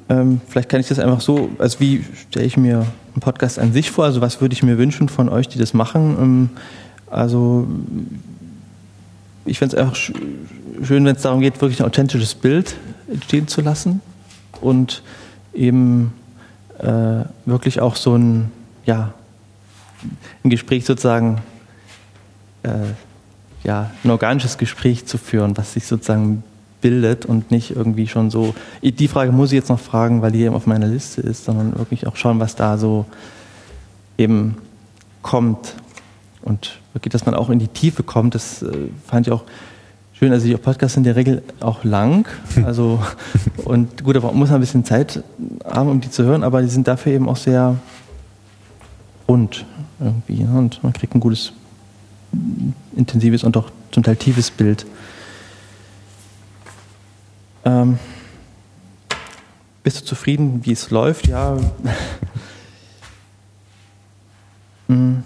Ähm, 0.08 0.40
vielleicht 0.48 0.68
kann 0.68 0.80
ich 0.80 0.88
das 0.88 0.98
einfach 0.98 1.20
so, 1.20 1.50
also 1.58 1.80
wie 1.80 2.04
stelle 2.30 2.46
ich 2.46 2.56
mir 2.56 2.78
einen 2.78 3.20
Podcast 3.20 3.58
an 3.58 3.72
sich 3.72 3.90
vor? 3.90 4.06
Also 4.06 4.20
was 4.20 4.40
würde 4.40 4.54
ich 4.54 4.62
mir 4.62 4.78
wünschen 4.78 5.08
von 5.08 5.28
euch, 5.28 5.48
die 5.48 5.58
das 5.58 5.74
machen? 5.74 6.16
Ähm, 6.18 6.50
also 7.10 7.66
ich 9.44 9.58
fände 9.58 9.76
es 9.76 9.82
einfach 9.82 9.96
sch 9.96 10.12
schön, 10.82 11.04
wenn 11.04 11.16
es 11.16 11.22
darum 11.22 11.40
geht, 11.40 11.60
wirklich 11.60 11.80
ein 11.80 11.86
authentisches 11.86 12.34
Bild 12.34 12.76
entstehen 13.12 13.48
zu 13.48 13.62
lassen 13.62 14.00
und 14.60 15.02
eben 15.52 16.12
äh, 16.78 17.24
wirklich 17.46 17.80
auch 17.80 17.96
so 17.96 18.14
ein, 18.14 18.52
ja, 18.86 19.12
ein 20.44 20.50
Gespräch 20.50 20.84
sozusagen, 20.84 21.40
äh, 22.62 22.70
ja, 23.64 23.90
ein 24.04 24.10
organisches 24.10 24.56
Gespräch 24.56 25.06
zu 25.06 25.18
führen, 25.18 25.56
was 25.56 25.72
sich 25.72 25.86
sozusagen 25.86 26.44
bildet 26.80 27.26
und 27.26 27.50
nicht 27.50 27.74
irgendwie 27.74 28.06
schon 28.06 28.30
so, 28.30 28.54
die 28.82 29.08
Frage 29.08 29.32
muss 29.32 29.50
ich 29.50 29.56
jetzt 29.56 29.68
noch 29.68 29.80
fragen, 29.80 30.22
weil 30.22 30.32
die 30.32 30.42
eben 30.42 30.54
auf 30.54 30.66
meiner 30.66 30.86
Liste 30.86 31.20
ist, 31.20 31.44
sondern 31.44 31.76
wirklich 31.76 32.06
auch 32.06 32.16
schauen, 32.16 32.40
was 32.40 32.54
da 32.54 32.78
so 32.78 33.06
eben 34.16 34.56
kommt 35.22 35.74
und 36.42 36.80
wirklich, 36.92 37.12
dass 37.12 37.26
man 37.26 37.34
auch 37.34 37.50
in 37.50 37.58
die 37.58 37.68
Tiefe 37.68 38.02
kommt, 38.02 38.34
das 38.34 38.62
äh, 38.62 38.72
fand 39.06 39.26
ich 39.26 39.32
auch 39.32 39.44
schön. 40.12 40.32
Also 40.32 40.46
die 40.46 40.56
Podcasts 40.56 40.94
sind 40.94 41.02
in 41.02 41.14
der 41.14 41.16
Regel 41.16 41.42
auch 41.60 41.84
lang, 41.84 42.26
also 42.64 43.00
und 43.64 44.04
gut, 44.04 44.16
da 44.16 44.20
muss 44.20 44.48
man 44.48 44.58
ein 44.58 44.60
bisschen 44.60 44.84
Zeit 44.84 45.22
haben, 45.64 45.90
um 45.90 46.00
die 46.00 46.10
zu 46.10 46.24
hören, 46.24 46.42
aber 46.42 46.62
die 46.62 46.68
sind 46.68 46.88
dafür 46.88 47.12
eben 47.12 47.28
auch 47.28 47.36
sehr 47.36 47.76
rund 49.28 49.66
irgendwie 50.00 50.42
ne? 50.42 50.58
und 50.58 50.82
man 50.82 50.92
kriegt 50.92 51.14
ein 51.14 51.20
gutes, 51.20 51.52
intensives 52.96 53.44
und 53.44 53.56
auch 53.56 53.70
zum 53.90 54.02
Teil 54.02 54.16
tiefes 54.16 54.50
Bild. 54.50 54.86
Ähm, 57.68 57.98
bist 59.82 60.00
du 60.00 60.04
zufrieden, 60.06 60.64
wie 60.64 60.72
es 60.72 60.90
läuft? 60.90 61.26
Ja. 61.28 61.56
Mm. 64.90 65.18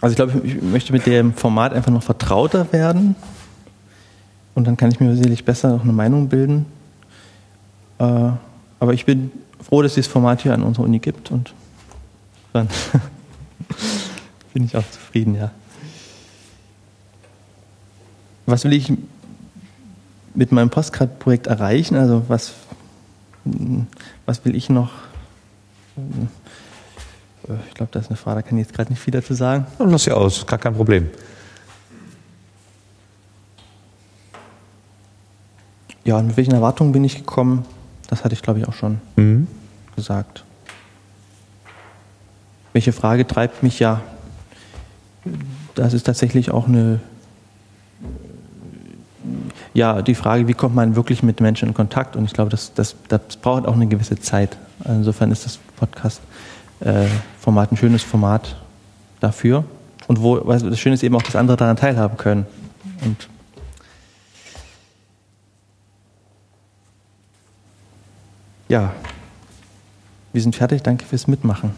Also 0.00 0.12
ich 0.12 0.16
glaube, 0.16 0.40
ich 0.48 0.62
möchte 0.62 0.90
mit 0.94 1.04
dem 1.04 1.34
Format 1.34 1.74
einfach 1.74 1.92
noch 1.92 2.02
vertrauter 2.02 2.72
werden 2.72 3.14
und 4.54 4.66
dann 4.66 4.78
kann 4.78 4.90
ich 4.90 5.00
mir 5.00 5.14
sicherlich 5.14 5.44
besser 5.44 5.68
noch 5.68 5.82
eine 5.82 5.92
Meinung 5.92 6.30
bilden. 6.30 6.64
Äh, 7.98 8.30
aber 8.80 8.94
ich 8.94 9.04
bin 9.04 9.32
froh, 9.60 9.82
dass 9.82 9.90
es 9.90 9.96
dieses 9.96 10.10
Format 10.10 10.40
hier 10.40 10.54
an 10.54 10.62
unserer 10.62 10.84
Uni 10.84 10.98
gibt 10.98 11.30
und 11.30 11.52
dann 12.54 12.68
bin 14.54 14.64
ich 14.64 14.74
auch 14.74 14.90
zufrieden, 14.90 15.34
ja. 15.34 15.50
Was 18.46 18.64
will 18.64 18.72
ich 18.72 18.90
mit 20.34 20.52
meinem 20.52 20.70
Postcard-Projekt 20.70 21.46
erreichen? 21.46 21.96
Also 21.96 22.24
was, 22.28 22.54
was 24.26 24.44
will 24.44 24.54
ich 24.54 24.68
noch? 24.70 24.90
Ich 27.68 27.74
glaube, 27.74 27.90
das 27.92 28.04
ist 28.04 28.10
eine 28.10 28.16
Frage, 28.16 28.42
da 28.42 28.48
kann 28.48 28.58
ich 28.58 28.66
jetzt 28.66 28.74
gerade 28.74 28.90
nicht 28.90 29.00
viel 29.00 29.12
dazu 29.12 29.34
sagen. 29.34 29.66
Lass 29.78 30.04
sie 30.04 30.12
aus, 30.12 30.46
gar 30.46 30.58
kein 30.58 30.74
Problem. 30.74 31.08
Ja, 36.04 36.16
und 36.18 36.28
mit 36.28 36.36
welchen 36.36 36.52
Erwartungen 36.54 36.92
bin 36.92 37.04
ich 37.04 37.16
gekommen? 37.16 37.64
Das 38.08 38.24
hatte 38.24 38.34
ich, 38.34 38.42
glaube 38.42 38.58
ich, 38.60 38.68
auch 38.68 38.72
schon 38.74 39.00
Mhm. 39.16 39.46
gesagt. 39.96 40.44
Welche 42.72 42.92
Frage 42.92 43.26
treibt 43.26 43.62
mich 43.62 43.78
ja? 43.78 44.02
Das 45.74 45.92
ist 45.94 46.04
tatsächlich 46.04 46.50
auch 46.50 46.66
eine, 46.66 47.00
ja, 49.74 50.02
die 50.02 50.14
Frage, 50.14 50.48
wie 50.48 50.54
kommt 50.54 50.74
man 50.74 50.96
wirklich 50.96 51.22
mit 51.22 51.40
Menschen 51.40 51.68
in 51.68 51.74
Kontakt? 51.74 52.16
Und 52.16 52.24
ich 52.24 52.32
glaube, 52.32 52.50
das, 52.50 52.74
das, 52.74 52.94
das 53.08 53.36
braucht 53.40 53.66
auch 53.66 53.74
eine 53.74 53.86
gewisse 53.86 54.18
Zeit. 54.18 54.56
Insofern 54.84 55.30
ist 55.30 55.46
das 55.46 55.58
Podcast 55.76 56.20
äh, 56.80 57.06
ein 57.46 57.76
schönes 57.76 58.02
Format 58.02 58.56
dafür. 59.20 59.64
Und 60.08 60.22
wo, 60.22 60.40
was 60.44 60.62
das 60.62 60.78
Schöne 60.78 60.94
ist 60.94 61.02
eben 61.02 61.14
auch, 61.14 61.22
dass 61.22 61.36
andere 61.36 61.56
daran 61.56 61.76
teilhaben 61.76 62.16
können. 62.16 62.46
Und 63.04 63.28
ja, 68.68 68.92
wir 70.32 70.42
sind 70.42 70.56
fertig. 70.56 70.82
Danke 70.82 71.06
fürs 71.06 71.26
Mitmachen. 71.26 71.70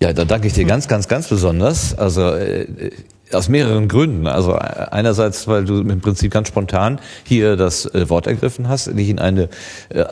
Ja, 0.00 0.12
da 0.12 0.24
danke 0.24 0.48
ich 0.48 0.52
dir 0.52 0.64
ganz, 0.64 0.88
ganz, 0.88 1.08
ganz 1.08 1.28
besonders. 1.28 1.94
Also 1.96 2.30
äh, 2.34 2.90
aus 3.34 3.48
mehreren 3.48 3.88
Gründen. 3.88 4.26
Also 4.26 4.54
äh, 4.54 4.86
einerseits, 4.90 5.48
weil 5.48 5.64
du 5.64 5.80
im 5.80 6.00
Prinzip 6.00 6.32
ganz 6.32 6.48
spontan 6.48 7.00
hier 7.24 7.56
das 7.56 7.86
äh, 7.86 8.08
Wort 8.08 8.26
ergriffen 8.26 8.68
hast, 8.68 8.92
nicht 8.94 9.08
in 9.08 9.18
eine. 9.18 9.48
Äh, 9.88 10.04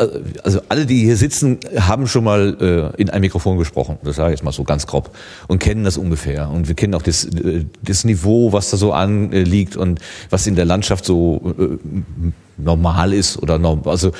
also 0.42 0.60
alle, 0.68 0.86
die 0.86 1.04
hier 1.04 1.16
sitzen, 1.16 1.58
haben 1.78 2.06
schon 2.06 2.24
mal 2.24 2.90
in 2.96 3.10
ein 3.10 3.20
Mikrofon 3.20 3.58
gesprochen. 3.58 3.98
Das 4.02 4.16
sage 4.16 4.32
ich 4.32 4.38
jetzt 4.38 4.44
mal 4.44 4.52
so 4.52 4.64
ganz 4.64 4.86
grob 4.86 5.10
und 5.48 5.58
kennen 5.58 5.84
das 5.84 5.96
ungefähr. 5.96 6.48
Und 6.50 6.68
wir 6.68 6.74
kennen 6.74 6.94
auch 6.94 7.02
das, 7.02 7.28
das 7.82 8.04
Niveau, 8.04 8.52
was 8.52 8.70
da 8.70 8.76
so 8.76 8.92
anliegt 8.92 9.76
und 9.76 10.00
was 10.30 10.46
in 10.46 10.56
der 10.56 10.64
Landschaft 10.64 11.04
so 11.04 11.54
normal 12.56 13.12
ist 13.12 13.38
oder 13.42 13.58
norm 13.58 13.82
also 13.84 14.12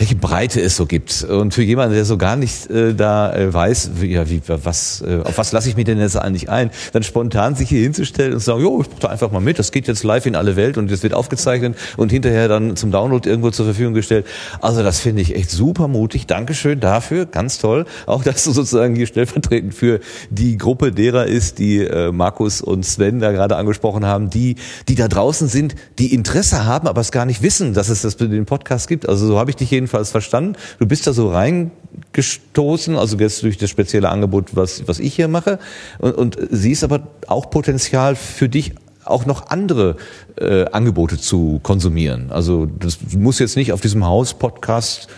welche 0.00 0.16
Breite 0.16 0.62
es 0.62 0.76
so 0.76 0.86
gibt. 0.86 1.24
Und 1.24 1.52
für 1.52 1.62
jemanden, 1.62 1.94
der 1.94 2.06
so 2.06 2.16
gar 2.16 2.34
nicht 2.34 2.70
äh, 2.70 2.94
da 2.94 3.34
äh, 3.34 3.52
weiß, 3.52 3.90
wie, 3.96 4.12
ja, 4.12 4.30
wie, 4.30 4.40
was, 4.46 5.04
äh, 5.06 5.20
auf 5.22 5.36
was 5.36 5.52
lasse 5.52 5.68
ich 5.68 5.76
mich 5.76 5.84
denn 5.84 6.00
jetzt 6.00 6.16
eigentlich 6.16 6.48
ein, 6.48 6.70
dann 6.94 7.02
spontan 7.02 7.54
sich 7.54 7.68
hier 7.68 7.82
hinzustellen 7.82 8.32
und 8.32 8.38
zu 8.38 8.46
sagen, 8.46 8.62
jo, 8.62 8.80
ich 8.80 8.88
mache 8.88 9.00
da 9.00 9.08
einfach 9.08 9.30
mal 9.30 9.40
mit, 9.40 9.58
das 9.58 9.72
geht 9.72 9.88
jetzt 9.88 10.02
live 10.02 10.24
in 10.24 10.36
alle 10.36 10.56
Welt 10.56 10.78
und 10.78 10.90
das 10.90 11.02
wird 11.02 11.12
aufgezeichnet 11.12 11.76
und 11.98 12.10
hinterher 12.10 12.48
dann 12.48 12.76
zum 12.76 12.90
Download 12.90 13.28
irgendwo 13.28 13.50
zur 13.50 13.66
Verfügung 13.66 13.92
gestellt. 13.92 14.24
Also 14.62 14.82
das 14.82 15.00
finde 15.00 15.20
ich 15.20 15.36
echt 15.36 15.50
super 15.50 15.86
mutig. 15.86 16.26
Dankeschön 16.26 16.80
dafür, 16.80 17.26
ganz 17.26 17.58
toll. 17.58 17.84
Auch, 18.06 18.24
dass 18.24 18.44
du 18.44 18.52
sozusagen 18.52 18.96
hier 18.96 19.06
stellvertretend 19.06 19.74
für 19.74 20.00
die 20.30 20.56
Gruppe 20.56 20.92
derer 20.92 21.26
ist, 21.26 21.58
die 21.58 21.84
äh, 21.84 22.10
Markus 22.10 22.62
und 22.62 22.86
Sven 22.86 23.20
da 23.20 23.32
gerade 23.32 23.56
angesprochen 23.56 24.06
haben, 24.06 24.30
die, 24.30 24.56
die 24.88 24.94
da 24.94 25.08
draußen 25.08 25.46
sind, 25.46 25.74
die 25.98 26.14
Interesse 26.14 26.64
haben, 26.64 26.88
aber 26.88 27.02
es 27.02 27.12
gar 27.12 27.26
nicht 27.26 27.42
wissen, 27.42 27.74
dass 27.74 27.90
es 27.90 28.00
das 28.00 28.16
den 28.16 28.46
Podcast 28.46 28.88
gibt. 28.88 29.06
Also 29.06 29.26
so 29.26 29.38
habe 29.38 29.50
ich 29.50 29.56
dich 29.56 29.70
jedenfalls 29.70 29.89
verstanden. 29.90 30.56
Du 30.78 30.86
bist 30.86 31.06
da 31.06 31.12
so 31.12 31.30
reingestoßen, 31.30 32.96
also 32.96 33.16
jetzt 33.18 33.42
durch 33.42 33.58
das 33.58 33.70
spezielle 33.70 34.08
Angebot, 34.08 34.56
was, 34.56 34.86
was 34.88 34.98
ich 34.98 35.14
hier 35.14 35.28
mache, 35.28 35.58
und, 35.98 36.14
und 36.14 36.38
siehst 36.50 36.84
aber 36.84 37.08
auch 37.26 37.50
Potenzial 37.50 38.16
für 38.16 38.48
dich 38.48 38.72
auch 39.04 39.26
noch 39.26 39.50
andere 39.50 39.96
äh, 40.36 40.66
Angebote 40.66 41.18
zu 41.18 41.60
konsumieren. 41.62 42.30
Also 42.30 42.66
das 42.66 42.98
muss 43.16 43.38
jetzt 43.38 43.56
nicht 43.56 43.72
auf 43.72 43.80
diesem 43.80 44.06
Haus-Podcast 44.06 45.08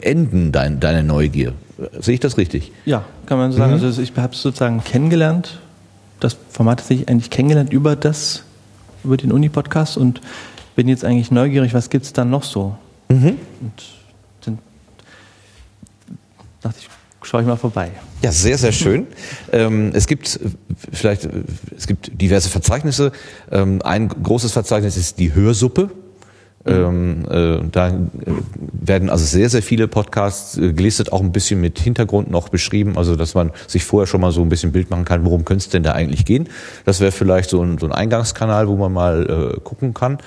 enden, 0.00 0.52
dein, 0.52 0.80
deine 0.80 1.02
Neugier. 1.02 1.52
Sehe 2.00 2.14
ich 2.14 2.20
das 2.20 2.36
richtig? 2.38 2.72
Ja, 2.84 3.04
kann 3.26 3.38
man 3.38 3.52
so 3.52 3.58
sagen. 3.58 3.76
Mhm. 3.76 3.84
Also 3.84 4.02
ich 4.02 4.12
habe 4.16 4.34
es 4.34 4.42
sozusagen 4.42 4.82
kennengelernt. 4.82 5.60
Das 6.20 6.36
Format 6.50 6.82
habe 6.82 6.94
ich 6.94 7.08
eigentlich 7.08 7.30
kennengelernt 7.30 7.72
über 7.72 7.94
das, 7.94 8.42
über 9.04 9.16
den 9.16 9.30
Uni-Podcast 9.30 9.96
und 9.96 10.20
bin 10.74 10.88
jetzt 10.88 11.04
eigentlich 11.04 11.30
neugierig, 11.30 11.74
was 11.74 11.90
gibt 11.90 12.04
es 12.06 12.12
dann 12.12 12.30
noch 12.30 12.42
so? 12.42 12.76
Mhm. 13.08 13.36
Und 13.60 13.72
dachte 16.60 16.78
ich, 16.80 16.88
schaue 17.22 17.42
ich 17.42 17.46
mal 17.46 17.56
vorbei. 17.56 17.90
Ja, 18.22 18.32
sehr, 18.32 18.58
sehr 18.58 18.72
schön. 18.72 19.06
ähm, 19.52 19.90
es 19.94 20.06
gibt 20.06 20.36
äh, 20.36 20.48
vielleicht, 20.92 21.24
äh, 21.24 21.44
es 21.76 21.86
gibt 21.86 22.20
diverse 22.20 22.48
Verzeichnisse. 22.48 23.12
Ähm, 23.50 23.82
ein 23.82 24.08
großes 24.08 24.52
Verzeichnis 24.52 24.96
ist 24.96 25.18
die 25.18 25.34
Hörsuppe. 25.34 25.90
Ähm, 26.68 27.24
äh, 27.30 27.68
da 27.70 27.88
äh, 27.88 27.92
werden 28.72 29.10
also 29.10 29.24
sehr, 29.24 29.48
sehr 29.48 29.62
viele 29.62 29.88
Podcasts 29.88 30.56
äh, 30.58 30.72
gelistet, 30.72 31.12
auch 31.12 31.20
ein 31.20 31.32
bisschen 31.32 31.60
mit 31.60 31.78
Hintergrund 31.78 32.30
noch 32.30 32.48
beschrieben, 32.48 32.96
also 32.96 33.16
dass 33.16 33.34
man 33.34 33.50
sich 33.66 33.84
vorher 33.84 34.06
schon 34.06 34.20
mal 34.20 34.32
so 34.32 34.42
ein 34.42 34.48
bisschen 34.48 34.72
Bild 34.72 34.90
machen 34.90 35.04
kann, 35.04 35.24
worum 35.24 35.44
könnte 35.44 35.62
es 35.62 35.68
denn 35.68 35.82
da 35.82 35.92
eigentlich 35.92 36.24
gehen. 36.24 36.48
Das 36.84 37.00
wäre 37.00 37.12
vielleicht 37.12 37.50
so 37.50 37.62
ein, 37.62 37.78
so 37.78 37.86
ein 37.86 37.92
Eingangskanal, 37.92 38.68
wo 38.68 38.76
man 38.76 38.92
mal 38.92 39.54
äh, 39.56 39.60
gucken 39.60 39.94
kann. 39.94 40.18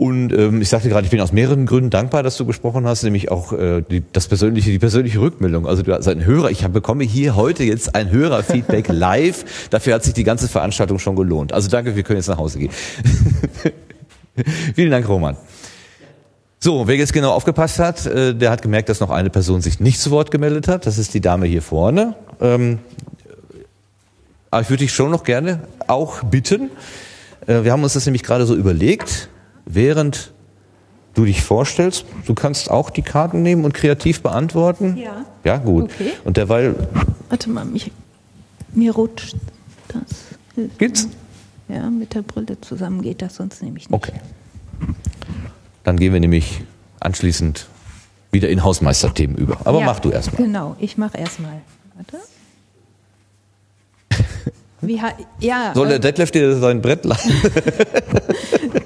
Und 0.00 0.32
ähm, 0.32 0.62
ich 0.62 0.70
sagte 0.70 0.88
gerade, 0.88 1.04
ich 1.04 1.10
bin 1.10 1.20
aus 1.20 1.30
mehreren 1.30 1.66
Gründen 1.66 1.90
dankbar, 1.90 2.22
dass 2.22 2.38
du 2.38 2.46
gesprochen 2.46 2.86
hast, 2.86 3.02
nämlich 3.02 3.30
auch 3.30 3.52
äh, 3.52 3.82
die, 3.82 4.02
das 4.12 4.28
persönliche, 4.28 4.70
die 4.70 4.78
persönliche 4.78 5.20
Rückmeldung. 5.20 5.66
Also 5.66 5.82
du 5.82 5.94
als 5.94 6.08
ein 6.08 6.24
Hörer, 6.24 6.50
ich 6.50 6.64
hab, 6.64 6.72
bekomme 6.72 7.04
hier 7.04 7.36
heute 7.36 7.64
jetzt 7.64 7.94
ein 7.94 8.10
Hörerfeedback 8.10 8.88
live. 8.92 9.68
Dafür 9.68 9.94
hat 9.94 10.04
sich 10.04 10.14
die 10.14 10.24
ganze 10.24 10.48
Veranstaltung 10.48 10.98
schon 10.98 11.16
gelohnt. 11.16 11.52
Also 11.52 11.68
danke, 11.68 11.96
wir 11.96 12.02
können 12.02 12.18
jetzt 12.18 12.28
nach 12.28 12.38
Hause 12.38 12.60
gehen. 12.60 12.70
Vielen 14.74 14.90
Dank, 14.90 15.06
Roman. 15.06 15.36
So, 16.62 16.86
wer 16.86 16.96
jetzt 16.96 17.14
genau 17.14 17.32
aufgepasst 17.32 17.78
hat, 17.78 18.04
äh, 18.04 18.34
der 18.34 18.50
hat 18.50 18.60
gemerkt, 18.60 18.90
dass 18.90 19.00
noch 19.00 19.08
eine 19.08 19.30
Person 19.30 19.62
sich 19.62 19.80
nicht 19.80 19.98
zu 19.98 20.10
Wort 20.10 20.30
gemeldet 20.30 20.68
hat. 20.68 20.84
Das 20.84 20.98
ist 20.98 21.14
die 21.14 21.22
Dame 21.22 21.46
hier 21.46 21.62
vorne. 21.62 22.14
Ähm, 22.38 22.80
aber 24.50 24.60
ich 24.60 24.68
würde 24.68 24.84
dich 24.84 24.92
schon 24.92 25.10
noch 25.10 25.24
gerne 25.24 25.60
auch 25.86 26.22
bitten. 26.22 26.70
Äh, 27.46 27.64
wir 27.64 27.72
haben 27.72 27.82
uns 27.82 27.94
das 27.94 28.04
nämlich 28.04 28.22
gerade 28.22 28.44
so 28.44 28.54
überlegt, 28.54 29.30
während 29.64 30.32
du 31.14 31.24
dich 31.24 31.42
vorstellst, 31.42 32.04
du 32.26 32.34
kannst 32.34 32.70
auch 32.70 32.90
die 32.90 33.02
Karten 33.02 33.42
nehmen 33.42 33.64
und 33.64 33.72
kreativ 33.72 34.22
beantworten. 34.22 34.98
Ja. 34.98 35.24
Ja, 35.44 35.56
gut. 35.56 35.84
Okay. 35.84 36.12
Und 36.24 36.36
derweil 36.36 36.74
Warte 37.30 37.48
mal, 37.48 37.64
mich, 37.64 37.90
mir 38.74 38.92
rutscht 38.92 39.34
das. 39.88 40.68
Geht's? 40.76 41.08
Ja, 41.68 41.88
mit 41.88 42.14
der 42.14 42.20
Brille 42.20 42.60
zusammen 42.60 43.00
geht 43.00 43.22
das 43.22 43.36
sonst 43.36 43.62
nämlich 43.62 43.88
nicht. 43.88 43.94
Okay. 43.94 44.20
Dann 45.84 45.96
gehen 45.96 46.12
wir 46.12 46.20
nämlich 46.20 46.62
anschließend 47.00 47.66
wieder 48.32 48.48
in 48.48 48.62
Hausmeisterthemen 48.62 49.36
über. 49.36 49.58
Aber 49.64 49.80
ja, 49.80 49.86
mach 49.86 50.00
du 50.00 50.10
erstmal. 50.10 50.42
Genau, 50.42 50.76
ich 50.78 50.98
mache 50.98 51.18
erstmal. 51.18 51.60
Warte. 51.96 52.18
Wie 54.82 55.00
ja, 55.40 55.72
Soll 55.74 55.88
der 55.88 55.96
äh, 55.96 56.00
Detlef 56.00 56.30
dir 56.30 56.56
sein 56.56 56.80
Brett 56.80 57.04
laden? 57.04 57.30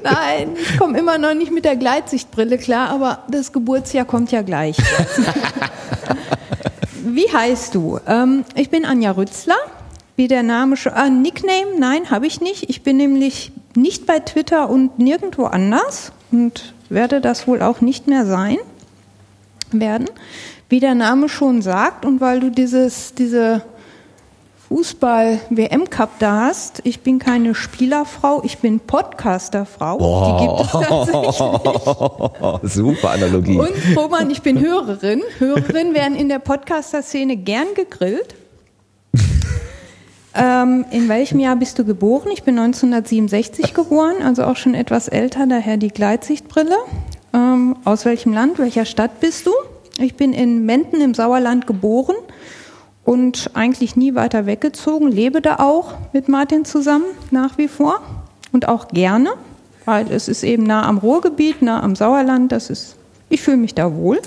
Nein, 0.03 0.57
ich 0.61 0.77
komme 0.77 0.99
immer 0.99 1.19
noch 1.19 1.35
nicht 1.35 1.53
mit 1.53 1.65
der 1.65 1.77
Gleitsichtbrille 1.77 2.59
klar, 2.59 2.91
aber 2.91 3.23
das 3.31 3.53
Geburtsjahr 3.53 4.05
kommt 4.05 4.33
ja 4.33 4.43
gleich. 4.43 4.77
Wie 7.07 7.33
heißt 7.33 7.75
du? 7.75 8.01
Ähm, 8.09 8.45
ich 8.57 8.71
bin 8.71 8.85
Anja 8.85 9.12
Rützler. 9.12 9.57
Wie 10.16 10.27
der 10.27 10.43
Name 10.43 10.77
schon. 10.77 10.93
Äh, 10.93 11.11
Nickname? 11.11 11.79
Nein, 11.79 12.11
habe 12.11 12.27
ich 12.27 12.41
nicht. 12.41 12.71
Ich 12.71 12.83
bin 12.83 12.97
nämlich 12.97 13.53
nicht 13.77 14.07
bei 14.07 14.21
Twitter 14.21 14.71
und 14.71 14.99
nirgendwo 14.99 15.45
anders 15.45 16.12
und 16.33 16.73
werde 16.89 17.20
das 17.20 17.47
wohl 17.47 17.62
auch 17.62 17.81
nicht 17.81 18.06
mehr 18.06 18.27
sein 18.27 18.59
werden. 19.70 20.09
Wie 20.69 20.81
der 20.81 20.94
Name 20.94 21.28
schon 21.28 21.62
sagt 21.62 22.05
und 22.05 22.20
weil 22.20 22.40
du 22.40 22.51
dieses, 22.51 23.15
diese 23.15 23.62
Fußball-WM-Cup 24.69 26.19
da 26.19 26.47
hast, 26.47 26.81
ich 26.85 27.01
bin 27.01 27.19
keine 27.19 27.55
Spielerfrau, 27.55 28.43
ich 28.44 28.59
bin 28.59 28.81
Podcasterfrau. 28.81 29.98
Die 29.98 30.47
gibt 30.47 30.61
es 30.61 30.73
tatsächlich. 30.73 31.39
Super 32.73 33.11
Analogie. 33.11 33.59
Und 33.59 33.73
Roman, 33.97 34.31
ich 34.31 34.43
bin 34.43 34.61
Hörerin. 34.61 35.23
Hörerinnen 35.39 35.94
werden 35.94 36.16
in 36.16 36.28
der 36.28 36.39
Podcaster-Szene 36.39 37.36
gern 37.36 37.69
gegrillt. 37.74 38.35
Ähm, 40.35 40.85
in 40.90 41.09
welchem 41.09 41.39
Jahr 41.39 41.56
bist 41.56 41.78
du 41.78 41.85
geboren? 41.85 42.28
Ich 42.32 42.43
bin 42.43 42.59
1967 42.59 43.74
geboren, 43.74 44.16
also 44.23 44.44
auch 44.44 44.56
schon 44.56 44.74
etwas 44.74 45.09
älter, 45.09 45.47
daher 45.47 45.77
die 45.77 45.89
Gleitsichtbrille. 45.89 46.77
Ähm, 47.32 47.77
aus 47.85 48.05
welchem 48.05 48.32
Land, 48.32 48.59
welcher 48.59 48.85
Stadt 48.85 49.20
bist 49.20 49.47
du? 49.47 49.52
Ich 49.98 50.16
bin 50.16 50.32
in 50.32 50.66
Menden 50.66 51.01
im 51.01 51.15
Sauerland 51.15 51.66
geboren 51.66 52.16
und 53.05 53.51
eigentlich 53.55 53.97
nie 53.97 54.15
weiter 54.15 54.47
weggezogen, 54.47 55.09
lebe 55.09 55.40
da 55.40 55.56
auch 55.56 55.94
mit 56.12 56.28
Martin 56.28 56.65
zusammen 56.65 57.05
nach 57.31 57.59
wie 57.59 57.69
vor 57.69 58.01
und 58.51 58.66
auch 58.66 58.89
gerne, 58.89 59.31
weil 59.85 60.11
es 60.11 60.28
ist 60.28 60.43
eben 60.43 60.65
nah 60.65 60.86
am 60.86 60.98
Ruhrgebiet, 60.98 61.62
nah 61.62 61.82
am 61.82 61.94
Sauerland, 61.94 62.51
das 62.51 62.70
ist, 62.70 62.97
ich 63.28 63.43
fühle 63.43 63.59
mich 63.59 63.74
da 63.74 63.94
wohl. 63.94 64.20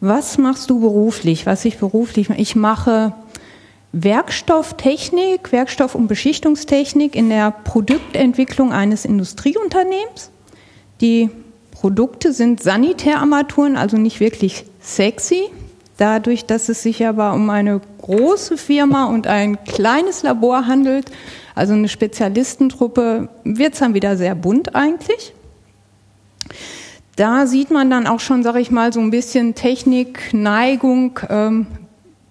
Was 0.00 0.38
machst 0.38 0.68
du 0.70 0.80
beruflich? 0.80 1.46
Was 1.46 1.64
ich 1.64 1.78
beruflich 1.78 2.28
mache? 2.28 2.40
Ich 2.40 2.56
mache 2.56 3.12
Werkstofftechnik, 3.94 5.52
Werkstoff- 5.52 5.94
und 5.94 6.08
Beschichtungstechnik 6.08 7.14
in 7.14 7.28
der 7.28 7.52
Produktentwicklung 7.52 8.72
eines 8.72 9.04
Industrieunternehmens. 9.04 10.30
Die 11.00 11.30
Produkte 11.70 12.32
sind 12.32 12.60
Sanitärarmaturen, 12.60 13.76
also 13.76 13.96
nicht 13.96 14.18
wirklich 14.18 14.64
sexy. 14.80 15.44
Dadurch, 15.96 16.44
dass 16.44 16.68
es 16.68 16.82
sich 16.82 17.06
aber 17.06 17.34
um 17.34 17.48
eine 17.50 17.80
große 18.02 18.56
Firma 18.56 19.04
und 19.04 19.28
ein 19.28 19.62
kleines 19.64 20.24
Labor 20.24 20.66
handelt, 20.66 21.06
also 21.54 21.74
eine 21.74 21.88
Spezialistentruppe, 21.88 23.28
wird 23.44 23.74
es 23.74 23.78
dann 23.78 23.94
wieder 23.94 24.16
sehr 24.16 24.34
bunt 24.34 24.74
eigentlich. 24.74 25.34
Da 27.14 27.46
sieht 27.46 27.70
man 27.70 27.90
dann 27.90 28.08
auch 28.08 28.18
schon, 28.18 28.42
sage 28.42 28.58
ich 28.58 28.72
mal, 28.72 28.92
so 28.92 28.98
ein 28.98 29.10
bisschen 29.10 29.54
Technik, 29.54 30.34
Neigung, 30.34 31.20
ähm, 31.30 31.68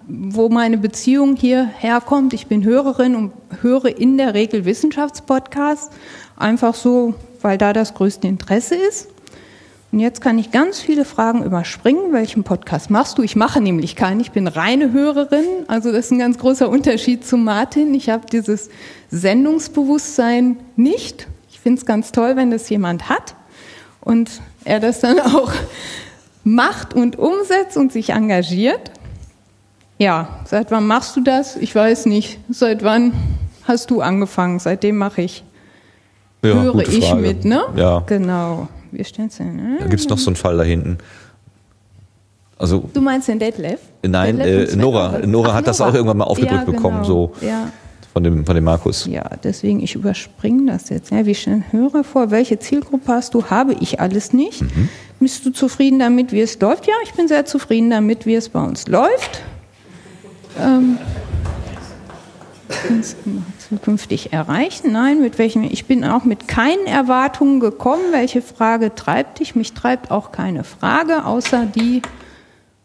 wo 0.08 0.50
meine 0.50 0.78
Beziehung 0.78 1.36
hier 1.36 1.66
herkommt. 1.66 2.34
Ich 2.34 2.48
bin 2.48 2.64
Hörerin 2.64 3.16
und 3.16 3.32
höre 3.62 3.98
in 3.98 4.18
der 4.18 4.34
Regel 4.34 4.66
Wissenschaftspodcasts, 4.66 5.90
einfach 6.36 6.76
so, 6.76 7.16
weil 7.42 7.58
da 7.58 7.74
das 7.74 7.94
größte 7.94 8.28
Interesse 8.28 8.76
ist. 8.76 9.10
Und 9.92 10.00
jetzt 10.00 10.22
kann 10.22 10.40
ich 10.40 10.50
ganz 10.50 10.80
viele 10.80 11.06
Fragen 11.06 11.44
überspringen. 11.44 12.14
Welchen 12.14 12.44
Podcast 12.44 12.90
machst 12.90 13.20
du? 13.20 13.22
Ich 13.22 13.36
mache 13.36 13.62
nämlich 13.62 13.96
keinen. 13.96 14.22
Ich 14.22 14.32
bin 14.32 14.48
reine 14.48 14.92
Hörerin. 14.92 15.46
Also 15.68 15.92
das 15.92 16.06
ist 16.06 16.12
ein 16.12 16.18
ganz 16.18 16.40
großer 16.40 16.68
Unterschied 16.68 17.24
zu 17.24 17.38
Martin. 17.38 17.94
Ich 17.94 18.10
habe 18.10 18.26
dieses 18.26 18.70
Sendungsbewusstsein 19.12 20.58
nicht. 20.76 21.28
Ich 21.52 21.60
finde 21.60 21.80
es 21.80 21.86
ganz 21.86 22.12
toll, 22.12 22.36
wenn 22.36 22.50
das 22.50 22.68
jemand 22.70 23.08
hat 23.08 23.36
und 24.02 24.42
er 24.66 24.80
das 24.80 25.00
dann 25.00 25.20
auch 25.20 25.54
macht 26.44 26.96
und 26.96 27.20
umsetzt 27.20 27.78
und 27.78 27.92
sich 27.92 28.10
engagiert. 28.10 28.92
Ja, 30.04 30.28
seit 30.44 30.70
wann 30.70 30.86
machst 30.86 31.16
du 31.16 31.22
das? 31.22 31.56
Ich 31.56 31.74
weiß 31.74 32.08
nicht. 32.08 32.38
Seit 32.50 32.84
wann 32.84 33.14
hast 33.64 33.90
du 33.90 34.02
angefangen? 34.02 34.60
Seitdem 34.60 34.98
mache 34.98 35.22
ich. 35.22 35.46
Ja, 36.44 36.56
höre 36.62 36.80
ich 36.82 37.06
Frage. 37.08 37.22
mit, 37.22 37.46
ne? 37.46 37.62
Ja. 37.78 38.04
Genau. 38.06 38.68
Wir 38.92 39.06
stellen's 39.06 39.38
hin. 39.38 39.78
Da 39.80 39.88
gibt's 39.88 40.10
noch 40.10 40.18
so 40.18 40.30
einen 40.30 40.36
Fall 40.36 40.58
da 40.58 40.64
hinten. 40.64 40.98
Also, 42.58 42.84
Du 42.94 43.00
meinst 43.00 43.30
den 43.30 43.40
Detlef? 43.40 43.80
nein, 44.06 44.38
Detlef 44.40 44.74
äh, 44.74 44.76
Nora. 44.76 45.20
Nora 45.26 45.50
Ach, 45.52 45.54
hat 45.54 45.68
das 45.68 45.80
Nora. 45.80 45.90
auch 45.92 45.94
irgendwann 45.96 46.18
mal 46.18 46.26
aufgedrückt 46.26 46.66
ja, 46.68 46.72
bekommen, 46.72 46.98
genau. 47.04 47.32
so 47.40 47.46
Ja, 47.48 47.70
von 48.12 48.24
dem, 48.26 48.46
von 48.46 48.56
dem 48.56 48.64
Markus. 48.66 49.06
ja, 49.06 49.24
deswegen, 49.42 49.82
ich 49.82 49.96
überspringe 49.96 50.70
das 50.72 50.90
jetzt. 50.90 51.12
Ja, 51.12 51.26
wie 51.26 51.34
schnell 51.34 51.64
höre 51.72 52.04
vor, 52.04 52.30
welche 52.30 52.60
Zielgruppe 52.60 53.08
hast 53.14 53.34
du? 53.36 53.46
Habe 53.46 53.74
ich 53.80 54.02
alles 54.02 54.34
nicht. 54.34 54.62
Mhm. 54.64 54.90
Bist 55.22 55.46
du 55.46 55.52
zufrieden 55.52 56.00
damit, 56.00 56.34
wie 56.34 56.42
es 56.42 56.60
läuft? 56.60 56.88
Ja, 56.88 56.94
ich 57.06 57.14
bin 57.14 57.30
sehr 57.30 57.46
zufrieden 57.46 57.90
damit, 57.90 58.26
wie 58.26 58.36
es 58.36 58.50
bei 58.50 58.62
uns 58.62 58.86
läuft. 58.90 59.42
Ähm, 60.60 60.98
zukünftig 63.70 64.34
erreichen? 64.34 64.92
Nein, 64.92 65.22
mit 65.22 65.38
welchem? 65.38 65.64
Ich 65.64 65.86
bin 65.86 66.04
auch 66.04 66.24
mit 66.24 66.48
keinen 66.48 66.86
Erwartungen 66.86 67.60
gekommen. 67.60 68.04
Welche 68.12 68.42
Frage 68.42 68.94
treibt 68.96 69.40
dich? 69.40 69.56
Mich 69.56 69.74
treibt 69.74 70.12
auch 70.12 70.32
keine 70.32 70.64
Frage, 70.64 71.26
außer 71.26 71.66
die, 71.66 72.02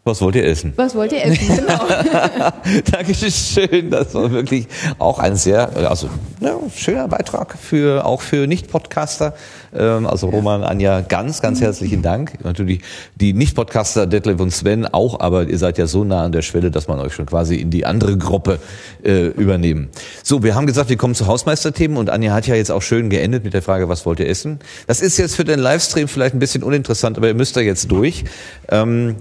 Was 0.05 0.21
wollt 0.21 0.35
ihr 0.35 0.45
essen? 0.45 0.73
was 0.75 0.95
wollt 0.95 1.11
ihr 1.11 1.23
essen? 1.23 1.47
Genau. 1.57 2.51
Dankeschön. 2.91 3.89
Das 3.91 4.13
war 4.13 4.31
wirklich 4.31 4.67
auch 4.97 5.19
ein 5.19 5.35
sehr, 5.35 5.75
also 5.89 6.09
ja, 6.39 6.55
schöner 6.75 7.07
Beitrag 7.07 7.55
für 7.57 8.05
auch 8.05 8.21
für 8.21 8.47
Nicht-Podcaster. 8.47 9.33
Ähm, 9.73 10.07
also 10.07 10.29
Roman, 10.29 10.63
Anja, 10.63 11.01
ganz, 11.01 11.41
ganz 11.41 11.61
herzlichen 11.61 12.01
Dank. 12.01 12.43
Natürlich 12.43 12.81
die 13.15 13.33
Nicht-Podcaster 13.33 14.07
Detlef 14.07 14.39
und 14.39 14.51
Sven 14.51 14.85
auch, 14.85 15.19
aber 15.19 15.47
ihr 15.47 15.57
seid 15.57 15.77
ja 15.77 15.87
so 15.87 16.03
nah 16.03 16.23
an 16.23 16.31
der 16.31 16.41
Schwelle, 16.41 16.71
dass 16.71 16.87
man 16.87 16.99
euch 16.99 17.13
schon 17.13 17.25
quasi 17.25 17.55
in 17.55 17.69
die 17.69 17.85
andere 17.85 18.17
Gruppe 18.17 18.59
äh, 19.03 19.27
übernehmen. 19.27 19.89
So, 20.23 20.43
wir 20.43 20.55
haben 20.55 20.67
gesagt, 20.67 20.89
wir 20.89 20.97
kommen 20.97 21.15
zu 21.15 21.27
Hausmeisterthemen 21.27 21.97
und 21.97 22.09
Anja 22.09 22.33
hat 22.33 22.47
ja 22.47 22.55
jetzt 22.55 22.71
auch 22.71 22.81
schön 22.81 23.09
geendet 23.09 23.43
mit 23.43 23.53
der 23.53 23.61
Frage, 23.61 23.89
was 23.89 24.05
wollt 24.05 24.19
ihr 24.19 24.27
essen? 24.27 24.59
Das 24.87 25.01
ist 25.01 25.17
jetzt 25.17 25.35
für 25.35 25.45
den 25.45 25.59
Livestream 25.59 26.07
vielleicht 26.07 26.35
ein 26.35 26.39
bisschen 26.39 26.63
uninteressant, 26.63 27.17
aber 27.17 27.27
ihr 27.27 27.33
müsst 27.33 27.55
da 27.55 27.61
jetzt 27.61 27.91
durch. 27.91 28.23
Ähm, 28.69 29.15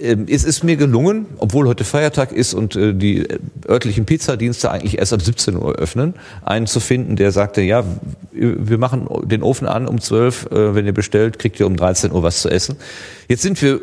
ähm, 0.00 0.26
es 0.28 0.44
ist 0.44 0.64
mir 0.64 0.76
gelungen, 0.76 1.26
obwohl 1.38 1.68
heute 1.68 1.84
Feiertag 1.84 2.32
ist 2.32 2.54
und 2.54 2.76
äh, 2.76 2.94
die 2.94 3.28
äh, 3.28 3.38
örtlichen 3.68 4.04
Pizzadienste 4.04 4.70
eigentlich 4.70 4.98
erst 4.98 5.12
ab 5.12 5.22
17 5.22 5.56
Uhr 5.56 5.76
öffnen, 5.76 6.14
einen 6.44 6.66
zu 6.66 6.80
finden, 6.80 7.16
der 7.16 7.32
sagte, 7.32 7.62
ja, 7.62 7.84
wir 8.32 8.78
machen 8.78 9.08
den 9.24 9.42
Ofen 9.42 9.66
an 9.74 9.86
um 9.86 10.00
12, 10.00 10.46
äh, 10.46 10.74
wenn 10.74 10.86
ihr 10.86 10.92
bestellt, 10.92 11.38
kriegt 11.38 11.58
ihr 11.60 11.66
um 11.66 11.76
13 11.76 12.12
Uhr 12.12 12.22
was 12.22 12.42
zu 12.42 12.48
essen. 12.48 12.76
Jetzt 13.28 13.42
sind 13.42 13.60
wir 13.62 13.80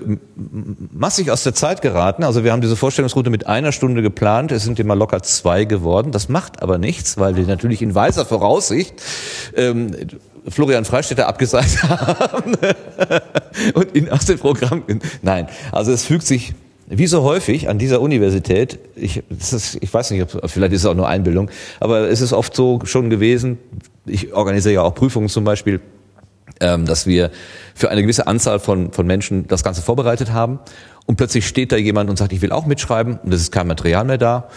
massig 0.91 1.31
aus 1.31 1.43
der 1.43 1.53
Zeit 1.53 1.81
geraten. 1.81 2.23
Also 2.23 2.43
wir 2.43 2.51
haben 2.51 2.61
diese 2.61 2.76
Vorstellungsroute 2.76 3.30
mit 3.30 3.47
einer 3.47 3.72
Stunde 3.72 4.01
geplant. 4.01 4.51
Es 4.51 4.64
sind 4.64 4.80
immer 4.80 4.95
locker 4.95 5.23
zwei 5.23 5.65
geworden. 5.65 6.11
Das 6.11 6.30
macht 6.30 6.61
aber 6.61 6.77
nichts, 6.77 7.18
weil 7.18 7.35
wir 7.35 7.45
natürlich 7.45 7.81
in 7.81 7.95
weiser 7.95 8.26
Voraussicht 8.26 9.01
ähm, 9.55 9.95
Florian 10.47 10.85
Freistetter 10.85 11.27
abgesagt 11.27 11.84
haben 11.89 12.57
und 13.73 13.95
ihn 13.95 14.09
aus 14.09 14.26
dem 14.26 14.39
Programm. 14.39 14.84
Nein, 15.22 15.47
also 15.72 15.91
es 15.91 16.03
fügt 16.03 16.26
sich 16.26 16.53
wie 16.89 17.07
so 17.07 17.23
häufig 17.23 17.68
an 17.68 17.77
dieser 17.77 17.99
Universität, 17.99 18.80
ich, 18.95 19.22
ist, 19.30 19.77
ich 19.81 19.93
weiß 19.93 20.11
nicht, 20.11 20.22
ob, 20.23 20.49
vielleicht 20.49 20.72
ist 20.72 20.81
es 20.81 20.85
auch 20.85 20.95
nur 20.95 21.07
Einbildung, 21.07 21.49
aber 21.81 22.07
es 22.09 22.22
ist 22.22 22.31
oft 22.31 22.55
so 22.55 22.80
schon 22.85 23.09
gewesen, 23.09 23.57
ich 24.07 24.34
organisiere 24.34 24.75
ja 24.75 24.81
auch 24.81 24.95
Prüfungen 24.95 25.29
zum 25.29 25.43
Beispiel, 25.43 25.81
ähm, 26.59 26.85
dass 26.85 27.05
wir 27.05 27.31
für 27.75 27.89
eine 27.89 28.01
gewisse 28.01 28.27
Anzahl 28.27 28.59
von, 28.59 28.91
von 28.91 29.05
Menschen 29.05 29.47
das 29.47 29.63
Ganze 29.63 29.81
vorbereitet 29.81 30.31
haben 30.31 30.59
und 31.05 31.17
plötzlich 31.17 31.47
steht 31.47 31.71
da 31.71 31.77
jemand 31.77 32.09
und 32.09 32.17
sagt, 32.17 32.34
ich 32.34 32.41
will 32.41 32.51
auch 32.51 32.65
mitschreiben 32.65 33.19
und 33.23 33.34
es 33.34 33.41
ist 33.41 33.51
kein 33.51 33.67
Material 33.67 34.05
mehr 34.05 34.17
da 34.17 34.49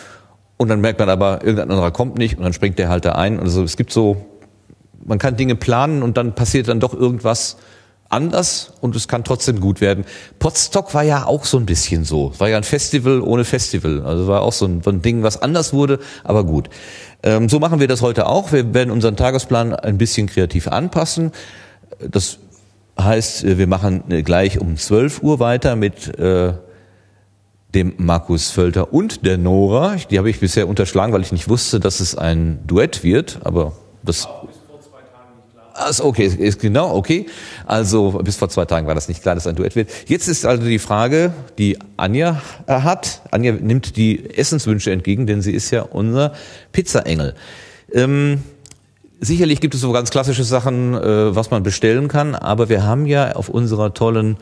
und 0.56 0.68
dann 0.68 0.80
merkt 0.80 0.98
man 0.98 1.08
aber, 1.08 1.40
irgendein 1.42 1.70
anderer 1.70 1.90
kommt 1.90 2.18
nicht 2.18 2.36
und 2.36 2.44
dann 2.44 2.52
springt 2.52 2.78
der 2.78 2.88
halt 2.88 3.04
da 3.04 3.12
ein. 3.12 3.40
Also 3.40 3.62
es 3.62 3.76
gibt 3.76 3.92
so, 3.92 4.26
man 5.04 5.18
kann 5.18 5.36
Dinge 5.36 5.54
planen 5.54 6.02
und 6.02 6.16
dann 6.16 6.34
passiert 6.34 6.68
dann 6.68 6.80
doch 6.80 6.92
irgendwas 6.92 7.56
anders 8.10 8.74
und 8.80 8.94
es 8.96 9.08
kann 9.08 9.24
trotzdem 9.24 9.60
gut 9.60 9.80
werden. 9.80 10.04
Potsdok 10.38 10.92
war 10.92 11.02
ja 11.02 11.24
auch 11.24 11.44
so 11.44 11.56
ein 11.56 11.64
bisschen 11.64 12.04
so. 12.04 12.32
War 12.38 12.48
ja 12.48 12.56
ein 12.56 12.64
Festival 12.64 13.22
ohne 13.22 13.44
Festival. 13.44 14.02
Also 14.04 14.26
war 14.26 14.42
auch 14.42 14.52
so 14.52 14.66
ein, 14.66 14.82
so 14.82 14.90
ein 14.90 15.00
Ding, 15.00 15.22
was 15.22 15.40
anders 15.40 15.72
wurde, 15.72 16.00
aber 16.24 16.44
gut. 16.44 16.68
Ähm, 17.22 17.48
so 17.48 17.58
machen 17.58 17.80
wir 17.80 17.88
das 17.88 18.02
heute 18.02 18.26
auch. 18.26 18.52
Wir 18.52 18.72
werden 18.74 18.90
unseren 18.90 19.16
Tagesplan 19.16 19.74
ein 19.74 19.98
bisschen 19.98 20.26
kreativ 20.26 20.68
anpassen. 20.68 21.32
Das 22.08 22.38
heißt, 22.98 23.58
wir 23.58 23.66
machen 23.66 24.04
gleich 24.24 24.60
um 24.60 24.76
12 24.76 25.22
Uhr 25.22 25.38
weiter 25.38 25.76
mit 25.76 26.18
äh, 26.18 26.52
dem 27.74 27.94
Markus 27.98 28.50
Völter 28.50 28.92
und 28.92 29.24
der 29.24 29.38
Nora. 29.38 29.96
Die 30.10 30.18
habe 30.18 30.30
ich 30.30 30.40
bisher 30.40 30.68
unterschlagen, 30.68 31.12
weil 31.12 31.22
ich 31.22 31.32
nicht 31.32 31.48
wusste, 31.48 31.80
dass 31.80 32.00
es 32.00 32.16
ein 32.16 32.60
Duett 32.66 33.04
wird, 33.04 33.40
aber 33.44 33.72
das 34.02 34.28
also 35.84 36.04
okay, 36.04 36.24
ist- 36.26 36.38
ist 36.38 36.60
genau, 36.60 36.94
okay. 36.94 37.26
Also 37.66 38.12
bis 38.24 38.36
vor 38.36 38.48
zwei 38.48 38.64
Tagen 38.64 38.86
war 38.86 38.94
das 38.94 39.08
nicht 39.08 39.22
klar, 39.22 39.34
dass 39.34 39.46
ein 39.46 39.56
Duett 39.56 39.76
wird. 39.76 39.90
Jetzt 40.06 40.28
ist 40.28 40.46
also 40.46 40.62
die 40.64 40.78
Frage, 40.78 41.32
die 41.58 41.78
Anja 41.96 42.40
hat. 42.66 43.22
Anja 43.30 43.52
nimmt 43.52 43.96
die 43.96 44.30
Essenswünsche 44.36 44.90
entgegen, 44.92 45.26
denn 45.26 45.42
sie 45.42 45.52
ist 45.52 45.70
ja 45.70 45.82
unser 45.82 46.32
Pizzaengel. 46.72 47.34
Ähm, 47.92 48.42
sicherlich 49.20 49.60
gibt 49.60 49.74
es 49.74 49.80
so 49.80 49.92
ganz 49.92 50.10
klassische 50.10 50.44
Sachen, 50.44 50.94
äh, 50.94 51.34
was 51.34 51.50
man 51.50 51.62
bestellen 51.62 52.08
kann, 52.08 52.34
aber 52.34 52.68
wir 52.68 52.84
haben 52.84 53.06
ja 53.06 53.32
auf 53.36 53.48
unserer 53.48 53.92
tollen 53.94 54.36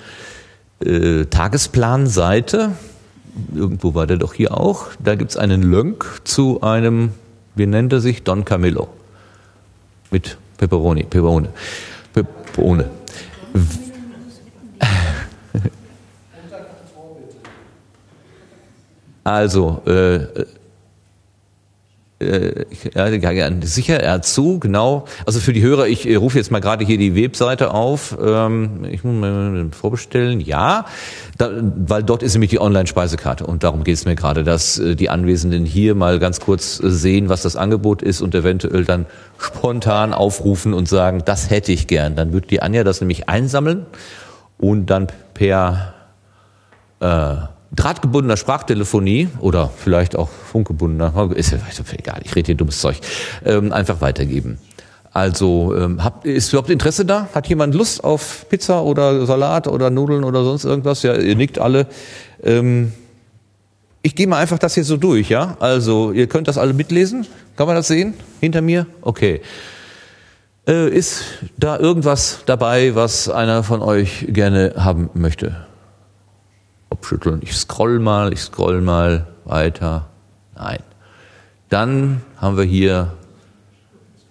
äh, 0.84 1.24
Tagesplanseite, 1.24 2.72
irgendwo 3.54 3.94
war 3.94 4.06
der 4.06 4.16
doch 4.16 4.34
hier 4.34 4.56
auch, 4.56 4.86
da 5.02 5.14
gibt's 5.14 5.36
einen 5.36 5.62
Lönk 5.62 6.20
zu 6.24 6.60
einem, 6.60 7.10
wie 7.54 7.66
nennt 7.66 7.92
er 7.92 8.00
sich, 8.00 8.22
Don 8.22 8.44
Camillo. 8.44 8.88
Mit 10.10 10.38
Pepperoni, 10.58 11.04
Pepperone. 11.04 11.48
Pepperone. 12.12 12.90
Also, 19.24 19.82
äh, 19.86 20.26
äh, 22.20 22.64
ja, 22.94 23.08
ja, 23.08 23.50
sicher, 23.62 24.00
er 24.00 24.14
hat 24.14 24.26
zu, 24.26 24.58
genau. 24.58 25.04
Also 25.24 25.38
für 25.38 25.52
die 25.52 25.62
Hörer, 25.62 25.86
ich 25.86 26.08
äh, 26.08 26.16
rufe 26.16 26.36
jetzt 26.36 26.50
mal 26.50 26.60
gerade 26.60 26.84
hier 26.84 26.98
die 26.98 27.14
Webseite 27.14 27.72
auf. 27.72 28.18
Ähm, 28.20 28.84
ich 28.90 29.04
muss 29.04 29.14
mal 29.14 29.68
vorbestellen. 29.70 30.40
Ja, 30.40 30.86
da, 31.36 31.50
weil 31.52 32.02
dort 32.02 32.24
ist 32.24 32.34
nämlich 32.34 32.50
die 32.50 32.60
Online-Speisekarte 32.60 33.46
und 33.46 33.62
darum 33.62 33.84
geht 33.84 33.94
es 33.94 34.04
mir 34.04 34.16
gerade, 34.16 34.42
dass 34.42 34.78
äh, 34.78 34.96
die 34.96 35.10
Anwesenden 35.10 35.64
hier 35.64 35.94
mal 35.94 36.18
ganz 36.18 36.40
kurz 36.40 36.80
äh, 36.82 36.90
sehen, 36.90 37.28
was 37.28 37.42
das 37.42 37.54
Angebot 37.54 38.02
ist 38.02 38.20
und 38.20 38.34
eventuell 38.34 38.84
dann 38.84 39.06
spontan 39.38 40.12
aufrufen 40.12 40.74
und 40.74 40.88
sagen, 40.88 41.22
das 41.24 41.50
hätte 41.50 41.70
ich 41.70 41.86
gern. 41.86 42.16
Dann 42.16 42.32
wird 42.32 42.50
die 42.50 42.62
Anja 42.62 42.82
das 42.82 43.00
nämlich 43.00 43.28
einsammeln 43.28 43.86
und 44.58 44.86
dann 44.86 45.06
per 45.34 45.94
äh, 46.98 47.36
drahtgebundener 47.72 48.36
Sprachtelefonie 48.36 49.28
oder 49.40 49.70
vielleicht 49.76 50.16
auch 50.16 50.28
funkgebundener, 50.28 51.30
ist 51.34 51.52
ja 51.52 51.58
egal, 51.96 52.20
ich 52.24 52.34
rede 52.34 52.46
hier 52.46 52.54
dummes 52.54 52.80
Zeug, 52.80 53.00
ähm, 53.44 53.72
einfach 53.72 54.00
weitergeben. 54.00 54.58
Also 55.12 55.74
ähm, 55.76 56.04
habt, 56.04 56.26
ist 56.26 56.50
überhaupt 56.52 56.70
Interesse 56.70 57.04
da? 57.04 57.28
Hat 57.34 57.48
jemand 57.48 57.74
Lust 57.74 58.04
auf 58.04 58.46
Pizza 58.48 58.82
oder 58.82 59.26
Salat 59.26 59.66
oder 59.66 59.90
Nudeln 59.90 60.22
oder 60.22 60.44
sonst 60.44 60.64
irgendwas? 60.64 61.02
Ja, 61.02 61.14
ihr 61.14 61.34
nickt 61.34 61.58
alle. 61.58 61.86
Ähm, 62.42 62.92
ich 64.02 64.14
gehe 64.14 64.26
mal 64.26 64.38
einfach 64.38 64.58
das 64.58 64.74
hier 64.74 64.84
so 64.84 64.96
durch, 64.96 65.28
ja? 65.28 65.56
Also 65.60 66.12
ihr 66.12 66.28
könnt 66.28 66.46
das 66.46 66.56
alle 66.56 66.72
mitlesen. 66.72 67.26
Kann 67.56 67.66
man 67.66 67.74
das 67.74 67.88
sehen? 67.88 68.14
Hinter 68.40 68.60
mir? 68.60 68.86
Okay. 69.00 69.40
Äh, 70.68 70.88
ist 70.90 71.24
da 71.56 71.78
irgendwas 71.78 72.42
dabei, 72.46 72.94
was 72.94 73.28
einer 73.28 73.62
von 73.62 73.82
euch 73.82 74.26
gerne 74.28 74.74
haben 74.76 75.10
möchte? 75.14 75.67
Kopfschütteln. 76.90 77.40
Ich 77.42 77.54
scroll 77.54 77.98
mal, 77.98 78.32
ich 78.32 78.40
scroll 78.40 78.80
mal 78.80 79.26
weiter. 79.44 80.08
Nein. 80.54 80.80
Dann 81.68 82.22
haben 82.36 82.56
wir 82.56 82.64
hier 82.64 83.12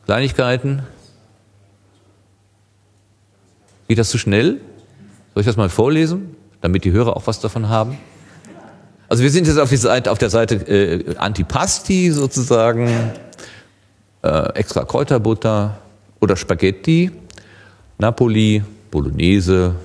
Kleinigkeiten. 0.06 0.84
Geht 3.88 4.00
das 4.00 4.10
zu 4.10 4.18
schnell? 4.18 4.60
Soll 5.34 5.42
ich 5.42 5.46
das 5.46 5.56
mal 5.56 5.70
vorlesen, 5.70 6.36
damit 6.62 6.84
die 6.84 6.92
Hörer 6.92 7.16
auch 7.16 7.28
was 7.28 7.40
davon 7.40 7.70
haben? 7.70 7.98
Also 9.10 9.24
wir 9.24 9.30
sind 9.30 9.48
jetzt 9.48 9.60
auf, 9.60 9.70
Seite, 9.70 10.12
auf 10.12 10.18
der 10.18 10.30
Seite 10.30 10.56
äh, 10.56 11.16
Antipasti 11.16 12.12
sozusagen, 12.12 12.90
äh, 14.24 14.54
extra 14.54 14.84
Kräuterbutter 14.84 15.78
oder 16.20 16.36
Spaghetti, 16.36 17.12
Napoli, 17.98 18.64
Bolognese, 18.92 19.76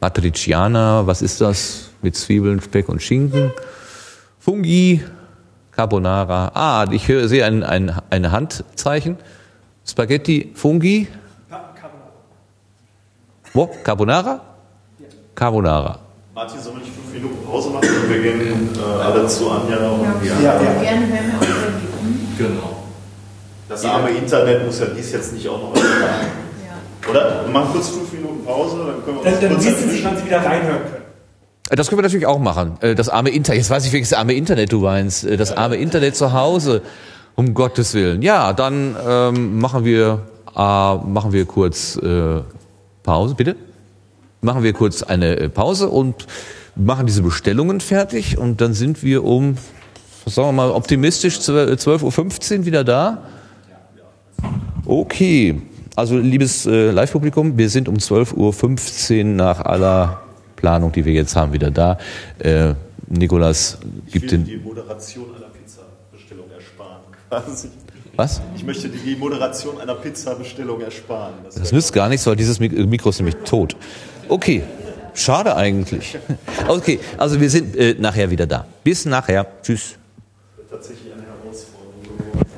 Matriciana, 0.00 1.06
was 1.06 1.20
ist 1.20 1.40
das? 1.40 1.89
Mit 2.02 2.16
Zwiebeln, 2.16 2.60
Speck 2.60 2.88
und 2.88 3.02
Schinken. 3.02 3.52
Fungi, 4.38 5.02
Carbonara. 5.72 6.50
Ah, 6.54 6.86
ich 6.90 7.08
höre, 7.08 7.28
sehe 7.28 7.44
ein, 7.44 7.62
ein, 7.62 7.94
ein 8.10 8.32
Handzeichen. 8.32 9.18
Spaghetti, 9.86 10.52
Fungi. 10.54 11.08
Wo? 13.52 13.66
Carbonara? 13.82 14.40
Carbonara. 15.34 15.98
Martin, 16.34 16.60
sollen 16.60 16.76
wir 16.76 16.84
nicht 16.84 16.94
fünf 16.94 17.12
Minuten 17.12 17.44
Pause 17.44 17.70
machen 17.70 17.88
und 17.88 18.08
wir 18.08 18.22
gehen 18.22 18.68
äh, 18.76 19.02
alle 19.02 19.26
zu 19.26 19.50
Anja 19.50 19.80
noch? 19.80 19.98
Gerne, 20.22 21.06
wenn 21.10 21.10
wir 21.10 21.38
auch 21.38 22.38
Genau. 22.38 22.76
Das 23.68 23.84
arme 23.84 24.10
Internet 24.10 24.64
muss 24.64 24.80
ja 24.80 24.86
dies 24.86 25.12
jetzt 25.12 25.32
nicht 25.32 25.48
auch 25.48 25.60
noch 25.60 25.74
ertragen. 25.74 26.26
Oder? 27.08 27.44
Wir 27.44 27.52
machen 27.52 27.72
kurz 27.72 27.88
fünf 27.88 28.12
Minuten 28.12 28.44
Pause, 28.44 28.78
dann 28.78 29.04
können 29.04 29.18
wir 29.18 29.26
uns 29.26 29.40
Dann, 29.40 29.40
dann 29.40 29.50
kurz 29.52 29.64
wissen 29.66 29.90
Sie, 29.90 30.04
wann 30.04 30.16
Sie 30.16 30.24
wieder 30.26 30.38
reinhören 30.38 30.82
können. 30.82 30.99
Äh, 31.70 31.76
Das 31.76 31.88
können 31.88 31.98
wir 31.98 32.02
natürlich 32.02 32.26
auch 32.26 32.38
machen. 32.38 32.76
Äh, 32.80 32.94
Das 32.94 33.08
arme 33.08 33.30
Internet. 33.30 33.62
Jetzt 33.62 33.70
weiß 33.70 33.86
ich, 33.86 33.92
welches 33.92 34.12
arme 34.12 34.34
Internet 34.34 34.72
du 34.72 34.80
meinst. 34.80 35.24
Äh, 35.24 35.36
Das 35.36 35.56
arme 35.56 35.76
Internet 35.76 36.16
zu 36.16 36.32
Hause. 36.32 36.82
Um 37.36 37.54
Gottes 37.54 37.94
Willen. 37.94 38.20
Ja, 38.22 38.52
dann 38.52 38.96
ähm, 39.08 39.58
machen 39.60 39.84
wir 39.84 40.26
äh, 40.54 40.94
machen 40.94 41.32
wir 41.32 41.46
kurz 41.46 41.96
äh, 41.96 42.40
Pause, 43.02 43.34
bitte. 43.34 43.56
Machen 44.42 44.62
wir 44.62 44.72
kurz 44.72 45.02
eine 45.02 45.48
Pause 45.48 45.88
und 45.88 46.26
machen 46.74 47.06
diese 47.06 47.22
Bestellungen 47.22 47.80
fertig 47.80 48.38
und 48.38 48.60
dann 48.60 48.72
sind 48.74 49.02
wir 49.02 49.24
um, 49.24 49.56
sagen 50.26 50.48
wir 50.48 50.52
mal, 50.52 50.70
optimistisch 50.70 51.36
12.15 51.38 52.58
Uhr 52.58 52.64
wieder 52.64 52.84
da. 52.84 53.22
Okay. 54.86 55.60
Also 55.96 56.16
liebes 56.16 56.66
äh, 56.66 56.90
Live-Publikum, 56.90 57.58
wir 57.58 57.68
sind 57.68 57.88
um 57.88 57.96
12.15 57.96 59.18
Uhr 59.18 59.24
nach 59.24 59.60
aller 59.60 60.22
Planung, 60.60 60.92
die 60.92 61.04
wir 61.04 61.12
jetzt 61.12 61.34
haben, 61.36 61.52
wieder 61.52 61.70
da. 61.70 61.98
Äh, 62.38 62.74
Nikolas 63.08 63.78
gibt 64.12 64.30
den. 64.30 64.44
Die 64.44 64.56
Moderation 64.56 65.34
einer 65.34 65.46
Pizza-Bestellung 65.46 66.46
ersparen, 66.50 67.02
quasi. 67.28 67.68
Was? 68.16 68.40
Ich 68.54 68.64
möchte 68.64 68.88
die 68.88 69.16
Moderation 69.16 69.80
einer 69.80 69.94
Pizza-Bestellung 69.94 70.80
ersparen. 70.80 71.34
Das, 71.44 71.54
das 71.54 71.72
nützt 71.72 71.92
gar 71.92 72.08
nichts, 72.08 72.26
weil 72.26 72.36
dieses 72.36 72.60
äh, 72.60 72.68
Mikro 72.68 73.10
ist 73.10 73.18
nämlich 73.18 73.36
tot. 73.44 73.76
Okay, 74.28 74.62
schade 75.14 75.56
eigentlich. 75.56 76.18
Okay, 76.68 77.00
also 77.16 77.40
wir 77.40 77.50
sind 77.50 77.76
äh, 77.76 77.96
nachher 77.98 78.30
wieder 78.30 78.46
da. 78.46 78.66
Bis 78.84 79.06
nachher. 79.06 79.46
Tschüss. 79.62 79.96
Tatsächlich 80.70 81.12
eine 81.12 81.22
Herausforderung 81.22 82.02
geworden. 82.02 82.49